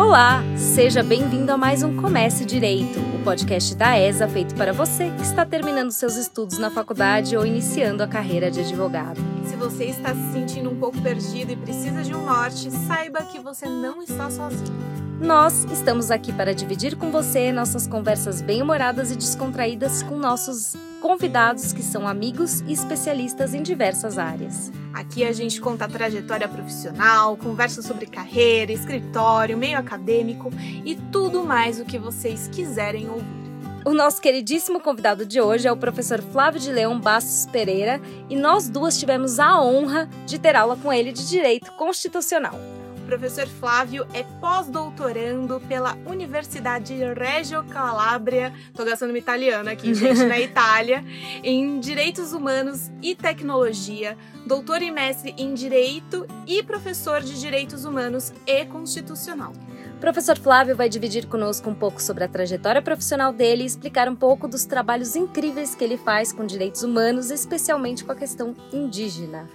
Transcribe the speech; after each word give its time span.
Olá, 0.00 0.42
seja 0.56 1.02
bem-vindo 1.02 1.52
a 1.52 1.58
mais 1.58 1.82
um 1.82 1.94
Comece 2.00 2.46
Direito, 2.46 2.98
o 3.14 3.22
podcast 3.22 3.74
da 3.74 3.98
ESA 3.98 4.26
feito 4.26 4.54
para 4.54 4.72
você 4.72 5.10
que 5.10 5.22
está 5.22 5.44
terminando 5.44 5.90
seus 5.90 6.16
estudos 6.16 6.56
na 6.56 6.70
faculdade 6.70 7.36
ou 7.36 7.44
iniciando 7.44 8.02
a 8.02 8.08
carreira 8.08 8.50
de 8.50 8.60
advogado. 8.60 9.20
Se 9.44 9.54
você 9.56 9.84
está 9.84 10.14
se 10.14 10.32
sentindo 10.32 10.70
um 10.70 10.76
pouco 10.76 10.98
perdido 11.02 11.52
e 11.52 11.56
precisa 11.56 12.02
de 12.02 12.14
um 12.14 12.24
norte, 12.24 12.70
saiba 12.70 13.24
que 13.24 13.38
você 13.40 13.68
não 13.68 14.02
está 14.02 14.30
sozinho. 14.30 15.09
Nós 15.20 15.64
estamos 15.64 16.10
aqui 16.10 16.32
para 16.32 16.54
dividir 16.54 16.96
com 16.96 17.10
você 17.10 17.52
nossas 17.52 17.86
conversas 17.86 18.40
bem-humoradas 18.40 19.10
e 19.10 19.16
descontraídas 19.16 20.02
com 20.02 20.16
nossos 20.16 20.74
convidados 21.02 21.74
que 21.74 21.82
são 21.82 22.08
amigos 22.08 22.62
e 22.62 22.72
especialistas 22.72 23.52
em 23.52 23.62
diversas 23.62 24.16
áreas. 24.16 24.72
Aqui 24.94 25.22
a 25.22 25.30
gente 25.30 25.60
conta 25.60 25.84
a 25.84 25.88
trajetória 25.88 26.48
profissional, 26.48 27.36
conversa 27.36 27.82
sobre 27.82 28.06
carreira, 28.06 28.72
escritório, 28.72 29.58
meio 29.58 29.78
acadêmico 29.78 30.50
e 30.86 30.94
tudo 31.12 31.44
mais 31.44 31.78
o 31.78 31.84
que 31.84 31.98
vocês 31.98 32.48
quiserem 32.48 33.10
ouvir. 33.10 33.50
O 33.84 33.92
nosso 33.92 34.22
queridíssimo 34.22 34.80
convidado 34.80 35.26
de 35.26 35.38
hoje 35.38 35.68
é 35.68 35.72
o 35.72 35.76
professor 35.76 36.22
Flávio 36.22 36.60
de 36.60 36.72
Leão 36.72 36.98
Bastos 36.98 37.44
Pereira 37.44 38.00
e 38.30 38.36
nós 38.36 38.70
duas 38.70 38.98
tivemos 38.98 39.38
a 39.38 39.60
honra 39.60 40.08
de 40.24 40.38
ter 40.38 40.56
aula 40.56 40.76
com 40.76 40.90
ele 40.90 41.12
de 41.12 41.28
Direito 41.28 41.72
Constitucional 41.72 42.69
professor 43.10 43.48
Flávio 43.48 44.06
é 44.14 44.22
pós-doutorando 44.40 45.60
pela 45.66 45.96
Universidade 46.06 46.94
Reggio 47.12 47.64
Calabria, 47.64 48.52
tô 48.72 48.84
gastando 48.84 49.10
uma 49.10 49.18
italiana 49.18 49.72
aqui, 49.72 49.92
gente, 49.92 50.22
na 50.26 50.38
Itália, 50.38 51.04
em 51.42 51.80
Direitos 51.80 52.32
Humanos 52.32 52.88
e 53.02 53.16
Tecnologia, 53.16 54.16
doutor 54.46 54.80
e 54.80 54.92
mestre 54.92 55.34
em 55.36 55.52
Direito 55.54 56.24
e 56.46 56.62
professor 56.62 57.20
de 57.20 57.40
Direitos 57.40 57.84
Humanos 57.84 58.32
e 58.46 58.64
Constitucional. 58.66 59.52
O 59.96 60.00
professor 60.00 60.38
Flávio 60.38 60.76
vai 60.76 60.88
dividir 60.88 61.26
conosco 61.26 61.68
um 61.68 61.74
pouco 61.74 62.00
sobre 62.00 62.22
a 62.22 62.28
trajetória 62.28 62.80
profissional 62.80 63.32
dele 63.32 63.64
e 63.64 63.66
explicar 63.66 64.08
um 64.08 64.14
pouco 64.14 64.46
dos 64.46 64.64
trabalhos 64.64 65.16
incríveis 65.16 65.74
que 65.74 65.82
ele 65.82 65.96
faz 65.96 66.32
com 66.32 66.46
direitos 66.46 66.84
humanos, 66.84 67.32
especialmente 67.32 68.04
com 68.04 68.12
a 68.12 68.16
questão 68.16 68.54
indígena. 68.72 69.48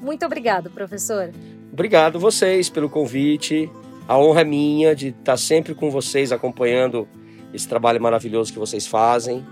Muito 0.00 0.24
obrigado, 0.26 0.70
professor. 0.70 1.32
Obrigado 1.74 2.20
vocês 2.20 2.70
pelo 2.70 2.88
convite. 2.88 3.68
A 4.06 4.16
honra 4.16 4.42
é 4.42 4.44
minha 4.44 4.94
de 4.94 5.08
estar 5.08 5.36
sempre 5.36 5.74
com 5.74 5.90
vocês, 5.90 6.30
acompanhando 6.30 7.08
esse 7.52 7.66
trabalho 7.66 8.00
maravilhoso 8.00 8.52
que 8.52 8.60
vocês 8.60 8.86
fazem. 8.86 9.44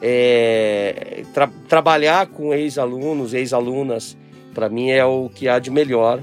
É, 0.00 1.24
tra 1.34 1.50
trabalhar 1.68 2.28
com 2.28 2.54
ex-alunos, 2.54 3.34
ex-alunas, 3.34 4.16
para 4.54 4.68
mim 4.68 4.90
é 4.90 5.04
o 5.04 5.28
que 5.28 5.48
há 5.48 5.58
de 5.58 5.68
melhor 5.68 6.22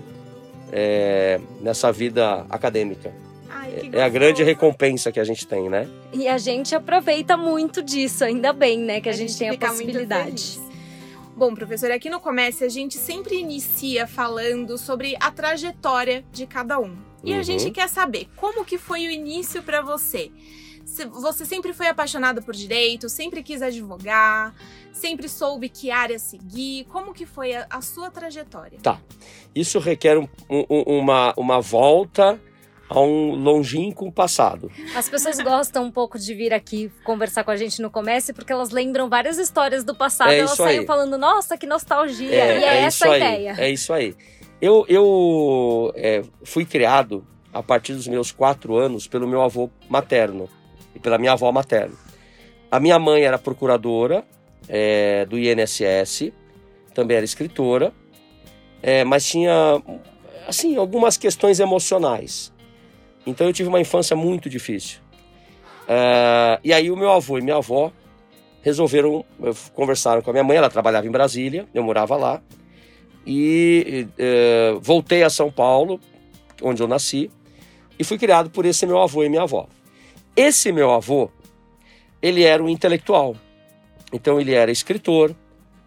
é, 0.72 1.42
nessa 1.59 1.92
vida 1.92 2.45
acadêmica. 2.49 3.14
Ai, 3.49 3.89
é 3.92 4.03
a 4.03 4.08
grande 4.08 4.42
recompensa 4.42 5.11
que 5.11 5.20
a 5.20 5.25
gente 5.25 5.45
tem, 5.45 5.70
né? 5.70 5.86
E 6.14 6.30
a 6.30 6.38
gente 6.38 6.73
aproveita 6.73 7.36
muito 7.36 7.83
disso, 7.83 8.23
ainda 8.23 8.53
bem, 8.53 8.80
né? 8.80 9.02
Que 9.02 9.09
a, 9.09 9.11
a 9.11 9.16
gente, 9.16 9.33
gente 9.33 9.39
tem 9.39 9.49
a 9.49 9.58
possibilidade. 9.58 10.64
Bom, 11.36 11.53
professor, 11.53 11.91
aqui 11.91 12.09
no 12.09 12.22
Comece 12.22 12.64
a 12.64 12.69
gente 12.69 12.97
sempre 12.97 13.36
inicia 13.36 14.08
falando 14.08 14.78
sobre 14.78 15.17
a 15.19 15.30
trajetória 15.30 16.23
de 16.31 16.47
cada 16.47 16.80
um. 16.80 16.95
E 17.25 17.33
uhum. 17.33 17.39
a 17.39 17.44
gente 17.44 17.69
quer 17.72 17.89
saber 17.89 18.30
como 18.38 18.64
que 18.64 18.77
foi 18.77 19.05
o 19.05 19.11
início 19.11 19.61
para 19.61 19.81
você. 19.81 20.31
Você 21.11 21.44
sempre 21.44 21.73
foi 21.73 21.88
apaixonado 21.88 22.42
por 22.42 22.55
direito, 22.55 23.09
sempre 23.09 23.44
quis 23.44 23.61
advogar, 23.61 24.55
sempre 24.94 25.27
soube 25.27 25.67
que 25.67 25.92
área 25.92 26.17
seguir. 26.17 26.86
Como 26.86 27.14
que 27.14 27.25
foi 27.25 27.53
a, 27.53 27.67
a 27.70 27.81
sua 27.81 28.09
trajetória? 28.09 28.80
Tá. 28.81 29.02
Isso 29.53 29.77
requer 29.77 30.17
um, 30.17 30.30
um, 30.49 30.99
uma, 30.99 31.33
uma 31.36 31.59
volta 31.59 32.39
a 32.89 33.00
um 33.00 33.36
longínquo 33.36 34.11
passado. 34.11 34.72
As 34.95 35.09
pessoas 35.09 35.39
gostam 35.39 35.86
um 35.86 35.91
pouco 35.91 36.19
de 36.19 36.33
vir 36.33 36.53
aqui 36.53 36.92
conversar 37.03 37.44
com 37.44 37.52
a 37.52 37.55
gente 37.55 37.81
no 37.81 37.89
comércio 37.89 38.33
porque 38.33 38.53
elas 38.53 38.69
lembram 38.69 39.09
várias 39.09 39.38
histórias 39.38 39.83
do 39.83 39.95
passado. 39.95 40.31
É 40.31 40.39
elas 40.39 40.52
saem 40.52 40.86
falando, 40.86 41.17
nossa, 41.17 41.58
que 41.58 41.65
nostalgia. 41.65 42.30
É, 42.30 42.59
e 42.59 42.64
é, 42.64 42.67
é 42.67 42.77
essa 42.82 43.09
a 43.09 43.17
ideia. 43.17 43.55
É 43.58 43.70
isso 43.70 43.92
aí. 43.92 44.15
Eu, 44.61 44.86
eu 44.87 45.92
é, 45.95 46.21
fui 46.43 46.65
criado 46.65 47.26
a 47.52 47.64
partir 47.64 47.93
dos 47.93 48.08
meus 48.08 48.32
quatro 48.32 48.76
anos 48.76 49.08
pelo 49.08 49.27
meu 49.27 49.42
avô 49.42 49.70
materno 49.89 50.48
e 50.93 50.99
pela 50.99 51.17
minha 51.17 51.33
avó 51.33 51.52
materna. 51.52 51.95
A 52.70 52.80
minha 52.80 52.99
mãe 52.99 53.23
era 53.23 53.38
procuradora 53.38 54.23
é, 54.67 55.26
do 55.26 55.38
INSS, 55.38 56.32
também 56.93 57.17
era 57.17 57.26
escritora, 57.26 57.93
é, 58.82 59.04
mas 59.04 59.26
tinha 59.26 59.82
assim 60.48 60.76
algumas 60.77 61.17
questões 61.17 61.59
emocionais. 61.59 62.54
Então 63.25 63.47
eu 63.47 63.53
tive 63.53 63.69
uma 63.69 63.80
infância 63.80 64.15
muito 64.15 64.49
difícil. 64.49 64.99
Uh, 65.83 66.59
e 66.63 66.73
aí 66.73 66.89
o 66.89 66.95
meu 66.95 67.11
avô 67.11 67.37
e 67.37 67.41
minha 67.41 67.58
avó 67.58 67.91
resolveram, 68.61 69.23
conversaram 69.73 70.21
com 70.21 70.30
a 70.31 70.33
minha 70.33 70.43
mãe, 70.43 70.58
ela 70.58 70.69
trabalhava 70.69 71.05
em 71.05 71.11
Brasília, 71.11 71.67
eu 71.73 71.83
morava 71.83 72.15
lá. 72.15 72.41
E 73.25 74.08
uh, 74.19 74.80
voltei 74.80 75.23
a 75.23 75.30
São 75.30 75.52
Paulo, 75.52 75.99
onde 76.61 76.81
eu 76.81 76.87
nasci, 76.87 77.31
e 77.97 78.03
fui 78.03 78.17
criado 78.17 78.49
por 78.49 78.65
esse 78.65 78.85
meu 78.85 79.02
avô 79.02 79.23
e 79.23 79.30
minha 79.30 79.43
avó. 79.43 79.67
Esse 80.35 80.71
meu 80.71 80.91
avô, 80.91 81.30
ele 82.21 82.43
era 82.43 82.64
um 82.64 82.69
intelectual. 82.69 83.35
Então 84.11 84.39
ele 84.39 84.53
era 84.53 84.71
escritor, 84.71 85.35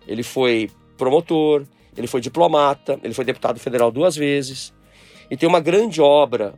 ele 0.07 0.23
foi 0.23 0.71
promotor, 0.97 1.65
ele 1.97 2.07
foi 2.07 2.21
diplomata, 2.21 2.99
ele 3.03 3.15
foi 3.15 3.25
deputado 3.25 3.59
federal 3.59 3.91
duas 3.91 4.17
vezes. 4.17 4.73
E 5.31 5.37
tem 5.37 5.49
uma 5.49 5.61
grande 5.61 6.01
obra 6.01 6.55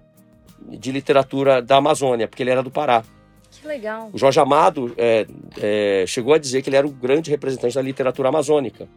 de 0.69 0.93
literatura 0.93 1.61
da 1.61 1.77
Amazônia, 1.77 2.29
porque 2.29 2.43
ele 2.43 2.51
era 2.51 2.63
do 2.63 2.71
Pará. 2.71 3.03
Que 3.51 3.67
legal. 3.67 4.11
O 4.13 4.19
Jorge 4.19 4.39
Amado 4.39 4.95
é, 4.97 5.27
é, 5.61 6.05
chegou 6.07 6.33
a 6.33 6.39
dizer 6.39 6.63
que 6.63 6.71
ele 6.71 6.77
era 6.77 6.87
o 6.87 6.91
grande 6.91 7.31
representante 7.31 7.75
da 7.75 7.83
literatura 7.83 8.29
amazônica. 8.29 8.89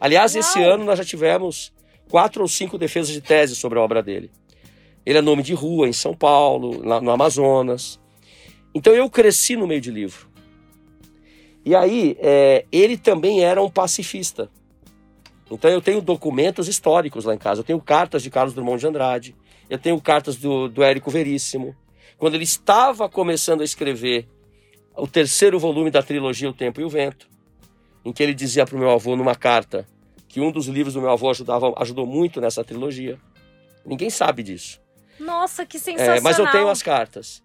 Aliás, 0.00 0.34
Uau. 0.34 0.40
esse 0.40 0.62
ano 0.62 0.84
nós 0.84 0.98
já 0.98 1.04
tivemos 1.04 1.72
quatro 2.08 2.42
ou 2.42 2.48
cinco 2.48 2.76
defesas 2.76 3.12
de 3.12 3.20
tese 3.20 3.54
sobre 3.54 3.78
a 3.78 3.82
obra 3.82 4.02
dele. 4.02 4.30
Ele 5.06 5.18
é 5.18 5.22
nome 5.22 5.42
de 5.42 5.54
rua 5.54 5.88
em 5.88 5.92
São 5.92 6.14
Paulo, 6.14 6.82
lá 6.84 7.00
no 7.00 7.10
Amazonas. 7.10 7.98
Então 8.74 8.92
eu 8.92 9.08
cresci 9.08 9.56
no 9.56 9.66
meio 9.66 9.80
de 9.80 9.90
livro. 9.90 10.28
E 11.64 11.74
aí, 11.74 12.16
é, 12.20 12.64
ele 12.72 12.96
também 12.96 13.44
era 13.44 13.62
um 13.62 13.70
pacifista. 13.70 14.50
Então 15.50 15.70
eu 15.70 15.80
tenho 15.80 16.00
documentos 16.00 16.68
históricos 16.68 17.24
lá 17.24 17.34
em 17.34 17.38
casa. 17.38 17.60
Eu 17.60 17.64
tenho 17.64 17.80
cartas 17.80 18.22
de 18.22 18.30
Carlos 18.30 18.54
Drummond 18.54 18.80
de 18.80 18.86
Andrade. 18.86 19.36
Eu 19.70 19.78
tenho 19.78 20.00
cartas 20.00 20.36
do, 20.36 20.68
do 20.68 20.82
Érico 20.82 21.10
Veríssimo. 21.10 21.76
Quando 22.18 22.34
ele 22.34 22.44
estava 22.44 23.08
começando 23.08 23.60
a 23.60 23.64
escrever 23.64 24.28
o 24.96 25.06
terceiro 25.06 25.58
volume 25.58 25.90
da 25.90 26.02
trilogia 26.02 26.50
O 26.50 26.52
Tempo 26.52 26.80
e 26.80 26.84
o 26.84 26.88
Vento, 26.88 27.28
em 28.04 28.12
que 28.12 28.20
ele 28.22 28.34
dizia 28.34 28.66
para 28.66 28.76
o 28.76 28.78
meu 28.78 28.90
avô 28.90 29.14
numa 29.14 29.36
carta 29.36 29.86
que 30.28 30.40
um 30.40 30.50
dos 30.50 30.66
livros 30.66 30.94
do 30.94 31.00
meu 31.00 31.10
avô 31.10 31.30
ajudava, 31.30 31.72
ajudou 31.78 32.04
muito 32.04 32.40
nessa 32.40 32.64
trilogia. 32.64 33.18
Ninguém 33.86 34.10
sabe 34.10 34.42
disso. 34.42 34.80
Nossa, 35.18 35.64
que 35.64 35.78
sensacional! 35.78 36.16
É, 36.16 36.20
mas 36.20 36.38
eu 36.38 36.50
tenho 36.50 36.68
as 36.68 36.82
cartas. 36.82 37.42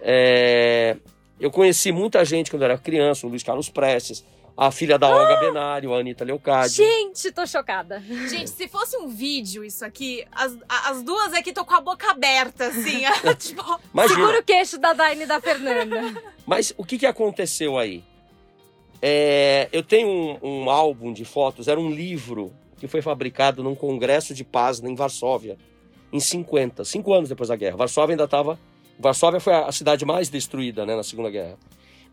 É, 0.00 0.96
eu 1.38 1.50
conheci 1.50 1.92
muita 1.92 2.24
gente 2.24 2.50
quando 2.50 2.62
eu 2.62 2.66
era 2.66 2.78
criança, 2.78 3.26
o 3.26 3.30
Luiz 3.30 3.42
Carlos 3.42 3.68
Prestes, 3.68 4.24
a 4.56 4.70
filha 4.70 4.98
da 4.98 5.08
Olga 5.08 5.34
ah! 5.34 5.40
Benário, 5.40 5.94
a 5.94 5.98
Anitta 5.98 6.24
Leocádio. 6.24 6.76
Gente, 6.76 7.30
tô 7.30 7.46
chocada. 7.46 8.00
Gente, 8.00 8.48
se 8.48 8.66
fosse 8.66 8.96
um 8.96 9.08
vídeo 9.08 9.62
isso 9.62 9.84
aqui, 9.84 10.24
as, 10.32 10.56
as 10.68 11.02
duas 11.02 11.34
aqui 11.34 11.52
tô 11.52 11.64
com 11.64 11.74
a 11.74 11.80
boca 11.80 12.10
aberta, 12.10 12.68
assim. 12.68 13.02
tipo, 13.38 13.62
Segura 14.08 14.40
o 14.40 14.42
queixo 14.42 14.78
da 14.78 14.94
Daine 14.94 15.24
e 15.24 15.26
da 15.26 15.40
Fernanda. 15.40 16.22
Mas 16.46 16.72
o 16.78 16.84
que, 16.84 16.98
que 16.98 17.04
aconteceu 17.04 17.76
aí? 17.76 18.02
É, 19.02 19.68
eu 19.72 19.82
tenho 19.82 20.08
um, 20.08 20.38
um, 20.42 20.70
álbum 20.70 21.12
de 21.12 21.24
fotos, 21.24 21.68
era 21.68 21.78
um 21.78 21.90
livro 21.90 22.50
que 22.78 22.88
foi 22.88 23.02
fabricado 23.02 23.62
num 23.62 23.74
congresso 23.74 24.32
de 24.32 24.42
paz 24.42 24.82
em 24.82 24.94
Varsóvia, 24.94 25.58
em 26.10 26.18
50, 26.18 26.82
cinco 26.84 27.12
anos 27.12 27.28
depois 27.28 27.50
da 27.50 27.56
guerra. 27.56 27.76
Varsóvia 27.76 28.14
ainda 28.14 28.24
estava. 28.24 28.58
Varsóvia 28.98 29.38
foi 29.38 29.52
a 29.52 29.70
cidade 29.70 30.06
mais 30.06 30.30
destruída 30.30 30.86
né, 30.86 30.96
na 30.96 31.02
Segunda 31.02 31.30
Guerra. 31.30 31.58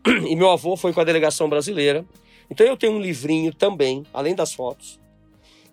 E 0.28 0.36
meu 0.36 0.50
avô 0.50 0.76
foi 0.76 0.92
com 0.92 1.00
a 1.00 1.04
delegação 1.04 1.48
brasileira 1.48 2.04
então 2.50 2.66
eu 2.66 2.76
tenho 2.76 2.94
um 2.94 3.00
livrinho 3.00 3.52
também, 3.52 4.04
além 4.12 4.34
das 4.34 4.52
fotos, 4.52 5.00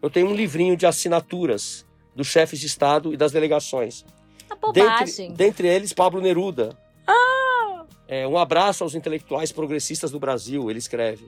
eu 0.01 0.09
tenho 0.09 0.27
um 0.27 0.35
livrinho 0.35 0.75
de 0.75 0.85
assinaturas 0.85 1.85
dos 2.15 2.27
chefes 2.27 2.59
de 2.59 2.68
Estado 2.68 3.13
e 3.13 3.18
das 3.18 3.31
delegações. 3.31 4.06
A 4.50 4.71
dentre, 4.71 5.29
dentre 5.29 5.68
eles, 5.68 5.94
Pablo 5.94 6.21
Neruda. 6.21 6.77
Ah! 7.07 7.85
É, 8.07 8.27
um 8.27 8.38
abraço 8.38 8.83
aos 8.83 8.95
intelectuais 8.95 9.51
progressistas 9.51 10.12
do 10.12 10.19
Brasil, 10.19 10.69
ele 10.69 10.79
escreve, 10.79 11.25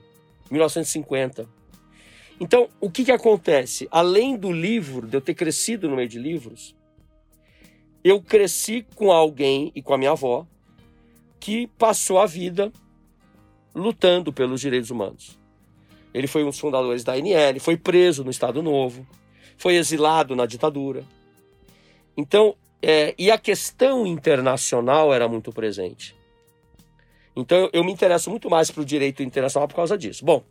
1950. 0.49 1.47
Então, 2.39 2.67
o 2.81 2.89
que, 2.89 3.05
que 3.05 3.11
acontece? 3.11 3.87
Além 3.91 4.35
do 4.35 4.51
livro, 4.51 5.07
de 5.07 5.15
eu 5.15 5.21
ter 5.21 5.33
crescido 5.33 5.87
no 5.87 5.95
meio 5.95 6.09
de 6.09 6.19
livros, 6.19 6.75
eu 8.03 8.21
cresci 8.21 8.85
com 8.95 9.11
alguém 9.11 9.71
e 9.75 9.81
com 9.81 9.93
a 9.93 9.97
minha 9.97 10.11
avó 10.11 10.45
que 11.39 11.67
passou 11.77 12.19
a 12.19 12.25
vida 12.25 12.71
lutando 13.73 14.31
pelos 14.31 14.61
direitos 14.61 14.89
humanos. 14.89 15.39
Ele 16.13 16.27
foi 16.27 16.43
um 16.43 16.49
dos 16.49 16.59
fundadores 16.59 17.03
da 17.03 17.13
ANL, 17.13 17.59
foi 17.59 17.75
preso 17.77 18.23
no 18.23 18.29
Estado 18.31 18.61
Novo, 18.61 19.05
foi 19.57 19.75
exilado 19.75 20.35
na 20.35 20.45
ditadura. 20.45 21.03
Então, 22.15 22.55
É, 22.85 23.15
e 23.17 23.31
a 23.31 23.37
questão 23.37 24.05
internacional 24.05 25.13
era 25.13 25.25
muito 25.25 25.53
presente. 25.53 26.13
Então 27.33 27.69
eu, 27.71 27.81
me 27.81 27.93
interesso 27.93 28.29
muito 28.29 28.49
mais 28.49 28.69
para 28.69 28.81
o 28.81 28.85
direito 28.85 29.23
internacional 29.23 29.69
por 29.69 29.75
causa 29.75 29.97
disso. 29.97 30.25
Bom, 30.25 30.43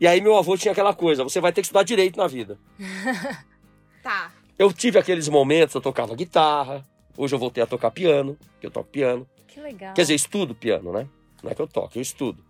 e 0.00 0.06
aí 0.06 0.20
meu 0.20 0.36
avô 0.36 0.56
tinha 0.56 0.72
aquela 0.72 0.92
coisa: 0.92 1.22
você 1.22 1.40
vai 1.40 1.52
ter 1.52 1.60
que 1.60 1.66
estudar 1.66 1.84
direito 1.84 2.16
na 2.16 2.26
vida. 2.26 2.58
tá. 4.02 4.32
Eu 4.58 4.72
tive 4.72 4.98
aqueles 4.98 5.28
momentos, 5.28 5.72
eu 5.72 5.80
tocava 5.80 6.16
guitarra, 6.16 6.84
hoje 7.16 7.36
eu 7.36 7.38
voltei 7.38 7.62
a 7.62 7.66
tocar 7.68 7.92
piano, 7.92 8.36
que 8.60 8.66
eu 8.66 8.70
toco 8.72 8.90
piano. 8.90 9.24
Que 9.46 9.60
legal. 9.60 9.94
Quer 9.94 10.02
dizer, 10.02 10.14
estudo 10.14 10.56
piano, 10.56 10.92
né? 10.92 11.06
Não 11.40 11.52
é 11.52 11.54
que 11.54 11.62
eu 11.62 11.68
toco, 11.68 11.96
eu 11.96 12.02
estudo. 12.02 12.44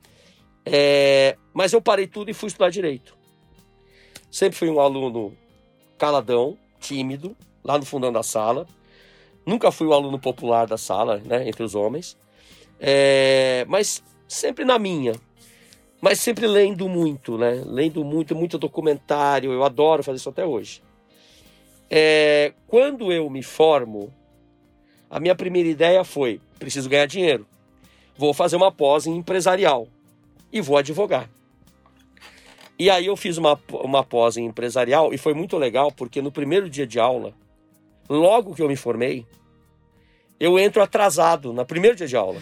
É, 0.65 1.37
mas 1.53 1.73
eu 1.73 1.81
parei 1.81 2.07
tudo 2.07 2.31
e 2.31 2.35
fui 2.35 2.49
estudar 2.49 2.71
direito. 2.71 3.17
Sempre 4.31 4.59
fui 4.59 4.69
um 4.71 4.81
aluno 4.81 5.37
caladão, 5.99 6.57
tímido, 6.79 7.37
lá 7.65 7.79
no 7.79 7.85
fundão 7.85 8.12
da 8.12 8.23
sala. 8.23 8.67
Nunca 9.45 9.73
fui 9.73 9.87
o 9.87 9.93
aluno 9.93 10.19
popular 10.19 10.67
da 10.67 10.79
sala, 10.79 11.19
né, 11.25 11.49
entre 11.49 11.62
os 11.62 11.75
homens. 11.75 12.17
É, 12.79 13.65
mas 13.69 14.03
sempre 14.29 14.65
na 14.65 14.79
minha. 14.79 15.12
Mas 16.01 16.21
sempre 16.21 16.47
lendo 16.47 16.89
muito, 16.89 17.37
né? 17.37 17.62
Lendo 17.67 18.03
muito, 18.03 18.35
muito 18.35 18.57
documentário. 18.57 19.53
Eu 19.53 19.62
adoro 19.62 20.03
fazer 20.03 20.17
isso 20.17 20.31
até 20.31 20.47
hoje. 20.47 20.83
É, 21.91 22.55
quando 22.67 23.12
eu 23.12 23.29
me 23.29 23.43
formo, 23.43 24.11
a 25.11 25.21
minha 25.21 25.35
primeira 25.35 25.69
ideia 25.69 26.03
foi: 26.03 26.41
preciso 26.59 26.89
ganhar 26.89 27.05
dinheiro. 27.05 27.47
Vou 28.17 28.33
fazer 28.33 28.57
uma 28.57 28.73
pós 28.73 29.07
em 29.07 29.15
empresarial 29.15 29.89
e 30.52 30.61
vou 30.61 30.76
advogar. 30.76 31.29
E 32.79 32.88
aí 32.88 33.06
eu 33.06 33.17
fiz 33.17 33.37
uma, 33.37 33.61
uma 33.70 34.02
pós 34.02 34.37
em 34.37 34.47
empresarial 34.47 35.12
e 35.12 35.19
foi 35.19 35.35
muito 35.35 35.58
legal 35.58 35.93
porque 35.93 36.23
no 36.23 36.32
primeiro 36.32 36.69
dia 36.70 36.87
de 36.87 36.99
aula, 36.99 37.35
logo 38.08 38.55
que 38.55 38.62
eu 38.62 38.69
me 38.69 38.76
formei, 38.76 39.26
eu 40.38 40.58
entro 40.58 40.82
atrasado 40.82 41.52
no 41.52 41.67
primeiro 41.67 41.94
dia 41.94 42.06
de 42.06 42.17
aula. 42.17 42.41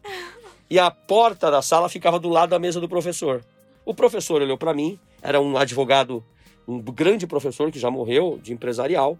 e 0.68 0.78
a 0.78 0.90
porta 0.90 1.50
da 1.50 1.62
sala 1.62 1.88
ficava 1.88 2.18
do 2.18 2.28
lado 2.28 2.50
da 2.50 2.58
mesa 2.58 2.80
do 2.80 2.88
professor. 2.88 3.42
O 3.84 3.94
professor 3.94 4.42
olhou 4.42 4.58
para 4.58 4.74
mim, 4.74 5.00
era 5.22 5.40
um 5.40 5.56
advogado, 5.56 6.22
um 6.68 6.78
grande 6.78 7.26
professor 7.26 7.72
que 7.72 7.78
já 7.78 7.90
morreu, 7.90 8.38
de 8.42 8.52
empresarial. 8.52 9.18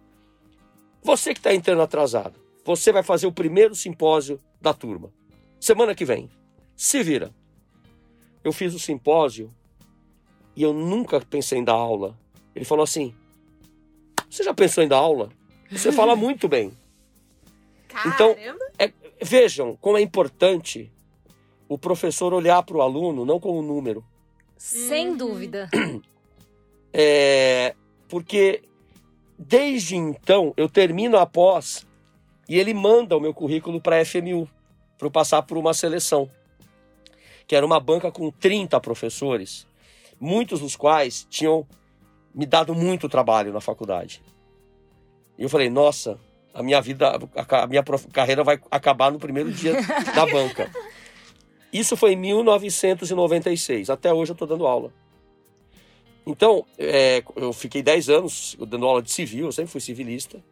Você 1.02 1.32
que 1.32 1.40
está 1.40 1.54
entrando 1.54 1.80
atrasado, 1.80 2.38
você 2.62 2.92
vai 2.92 3.02
fazer 3.02 3.26
o 3.26 3.32
primeiro 3.32 3.74
simpósio 3.74 4.38
da 4.60 4.74
turma. 4.74 5.10
Semana 5.58 5.94
que 5.94 6.04
vem. 6.04 6.30
Se 6.76 7.02
vira. 7.02 7.32
Eu 8.44 8.52
fiz 8.52 8.74
o 8.74 8.78
simpósio 8.78 9.52
e 10.56 10.62
eu 10.62 10.72
nunca 10.72 11.20
pensei 11.20 11.58
em 11.58 11.64
dar 11.64 11.74
aula. 11.74 12.18
Ele 12.54 12.64
falou 12.64 12.82
assim: 12.82 13.14
Você 14.28 14.42
já 14.42 14.52
pensou 14.52 14.82
em 14.82 14.88
dar 14.88 14.98
aula? 14.98 15.30
Você 15.70 15.90
fala 15.92 16.16
muito 16.16 16.48
bem. 16.48 16.72
Então, 18.06 18.34
é, 18.78 18.90
vejam 19.22 19.76
como 19.80 19.98
é 19.98 20.00
importante 20.00 20.90
o 21.68 21.78
professor 21.78 22.32
olhar 22.32 22.62
para 22.62 22.76
o 22.76 22.82
aluno 22.82 23.24
não 23.24 23.38
como 23.38 23.62
número. 23.62 24.04
Sem 24.56 25.10
uhum. 25.10 25.16
dúvida. 25.16 25.68
É, 26.94 27.74
porque 28.06 28.62
desde 29.38 29.96
então 29.96 30.52
eu 30.58 30.68
termino 30.68 31.16
a 31.16 31.24
pós 31.24 31.86
e 32.46 32.58
ele 32.58 32.74
manda 32.74 33.16
o 33.16 33.20
meu 33.20 33.32
currículo 33.32 33.80
para 33.80 33.98
a 33.98 34.04
FMU 34.04 34.46
para 34.98 35.06
eu 35.06 35.10
passar 35.10 35.40
por 35.40 35.56
uma 35.56 35.72
seleção, 35.72 36.30
que 37.46 37.54
era 37.56 37.64
uma 37.64 37.80
banca 37.80 38.10
com 38.10 38.30
30 38.30 38.80
professores, 38.80 39.66
muitos 40.20 40.60
dos 40.60 40.76
quais 40.76 41.26
tinham 41.28 41.66
me 42.34 42.46
dado 42.46 42.74
muito 42.74 43.08
trabalho 43.08 43.52
na 43.52 43.60
faculdade. 43.60 44.22
E 45.38 45.42
eu 45.42 45.48
falei, 45.48 45.68
nossa, 45.68 46.18
a 46.54 46.62
minha 46.62 46.80
vida, 46.80 47.18
a 47.50 47.66
minha 47.66 47.82
carreira 48.12 48.44
vai 48.44 48.60
acabar 48.70 49.10
no 49.10 49.18
primeiro 49.18 49.50
dia 49.50 49.74
da 50.14 50.26
banca. 50.26 50.70
Isso 51.72 51.96
foi 51.96 52.12
em 52.12 52.16
1996. 52.16 53.88
Até 53.88 54.12
hoje 54.12 54.32
eu 54.32 54.34
estou 54.34 54.46
dando 54.46 54.66
aula. 54.66 54.92
Então, 56.26 56.64
é, 56.78 57.22
eu 57.34 57.52
fiquei 57.52 57.82
10 57.82 58.08
anos 58.08 58.56
dando 58.60 58.86
aula 58.86 59.02
de 59.02 59.10
civil, 59.10 59.46
eu 59.46 59.52
sempre 59.52 59.72
fui 59.72 59.80
civilista. 59.80 60.42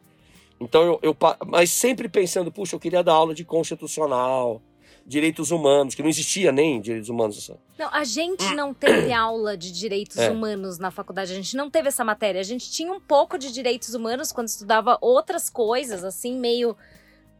Então, 0.61 0.83
eu, 0.83 0.99
eu, 1.03 1.17
mas 1.47 1.71
sempre 1.71 2.09
pensando, 2.09 2.51
puxa, 2.51 2.75
eu 2.75 2.81
queria 2.81 3.03
dar 3.03 3.13
aula 3.13 3.35
de 3.35 3.45
constitucional, 3.45 4.61
direitos 5.07 5.51
humanos, 5.51 5.95
que 5.95 6.03
não 6.03 6.09
existia 6.09 6.53
nem 6.53 6.81
direitos 6.81 7.09
humanos. 7.09 7.39
Assim. 7.39 7.59
Não, 7.79 7.89
a 7.93 8.05
gente 8.05 8.55
não 8.55 8.73
teve 8.75 9.13
aula 9.15 9.57
de 9.57 9.73
direitos 9.73 10.17
é. 10.17 10.31
humanos 10.31 10.79
na 10.79 10.91
faculdade, 10.91 11.33
a 11.33 11.35
gente 11.35 11.57
não 11.57 11.71
teve 11.71 11.89
essa 11.89 12.05
matéria. 12.05 12.41
A 12.41 12.45
gente 12.45 12.71
tinha 12.71 12.93
um 12.93 13.01
pouco 13.01 13.39
de 13.39 13.53
direitos 13.53 13.95
humanos 13.95 14.33
quando 14.33 14.49
estudava 14.49 14.99
outras 15.01 15.49
coisas, 15.51 16.05
assim, 16.05 16.39
meio 16.39 16.77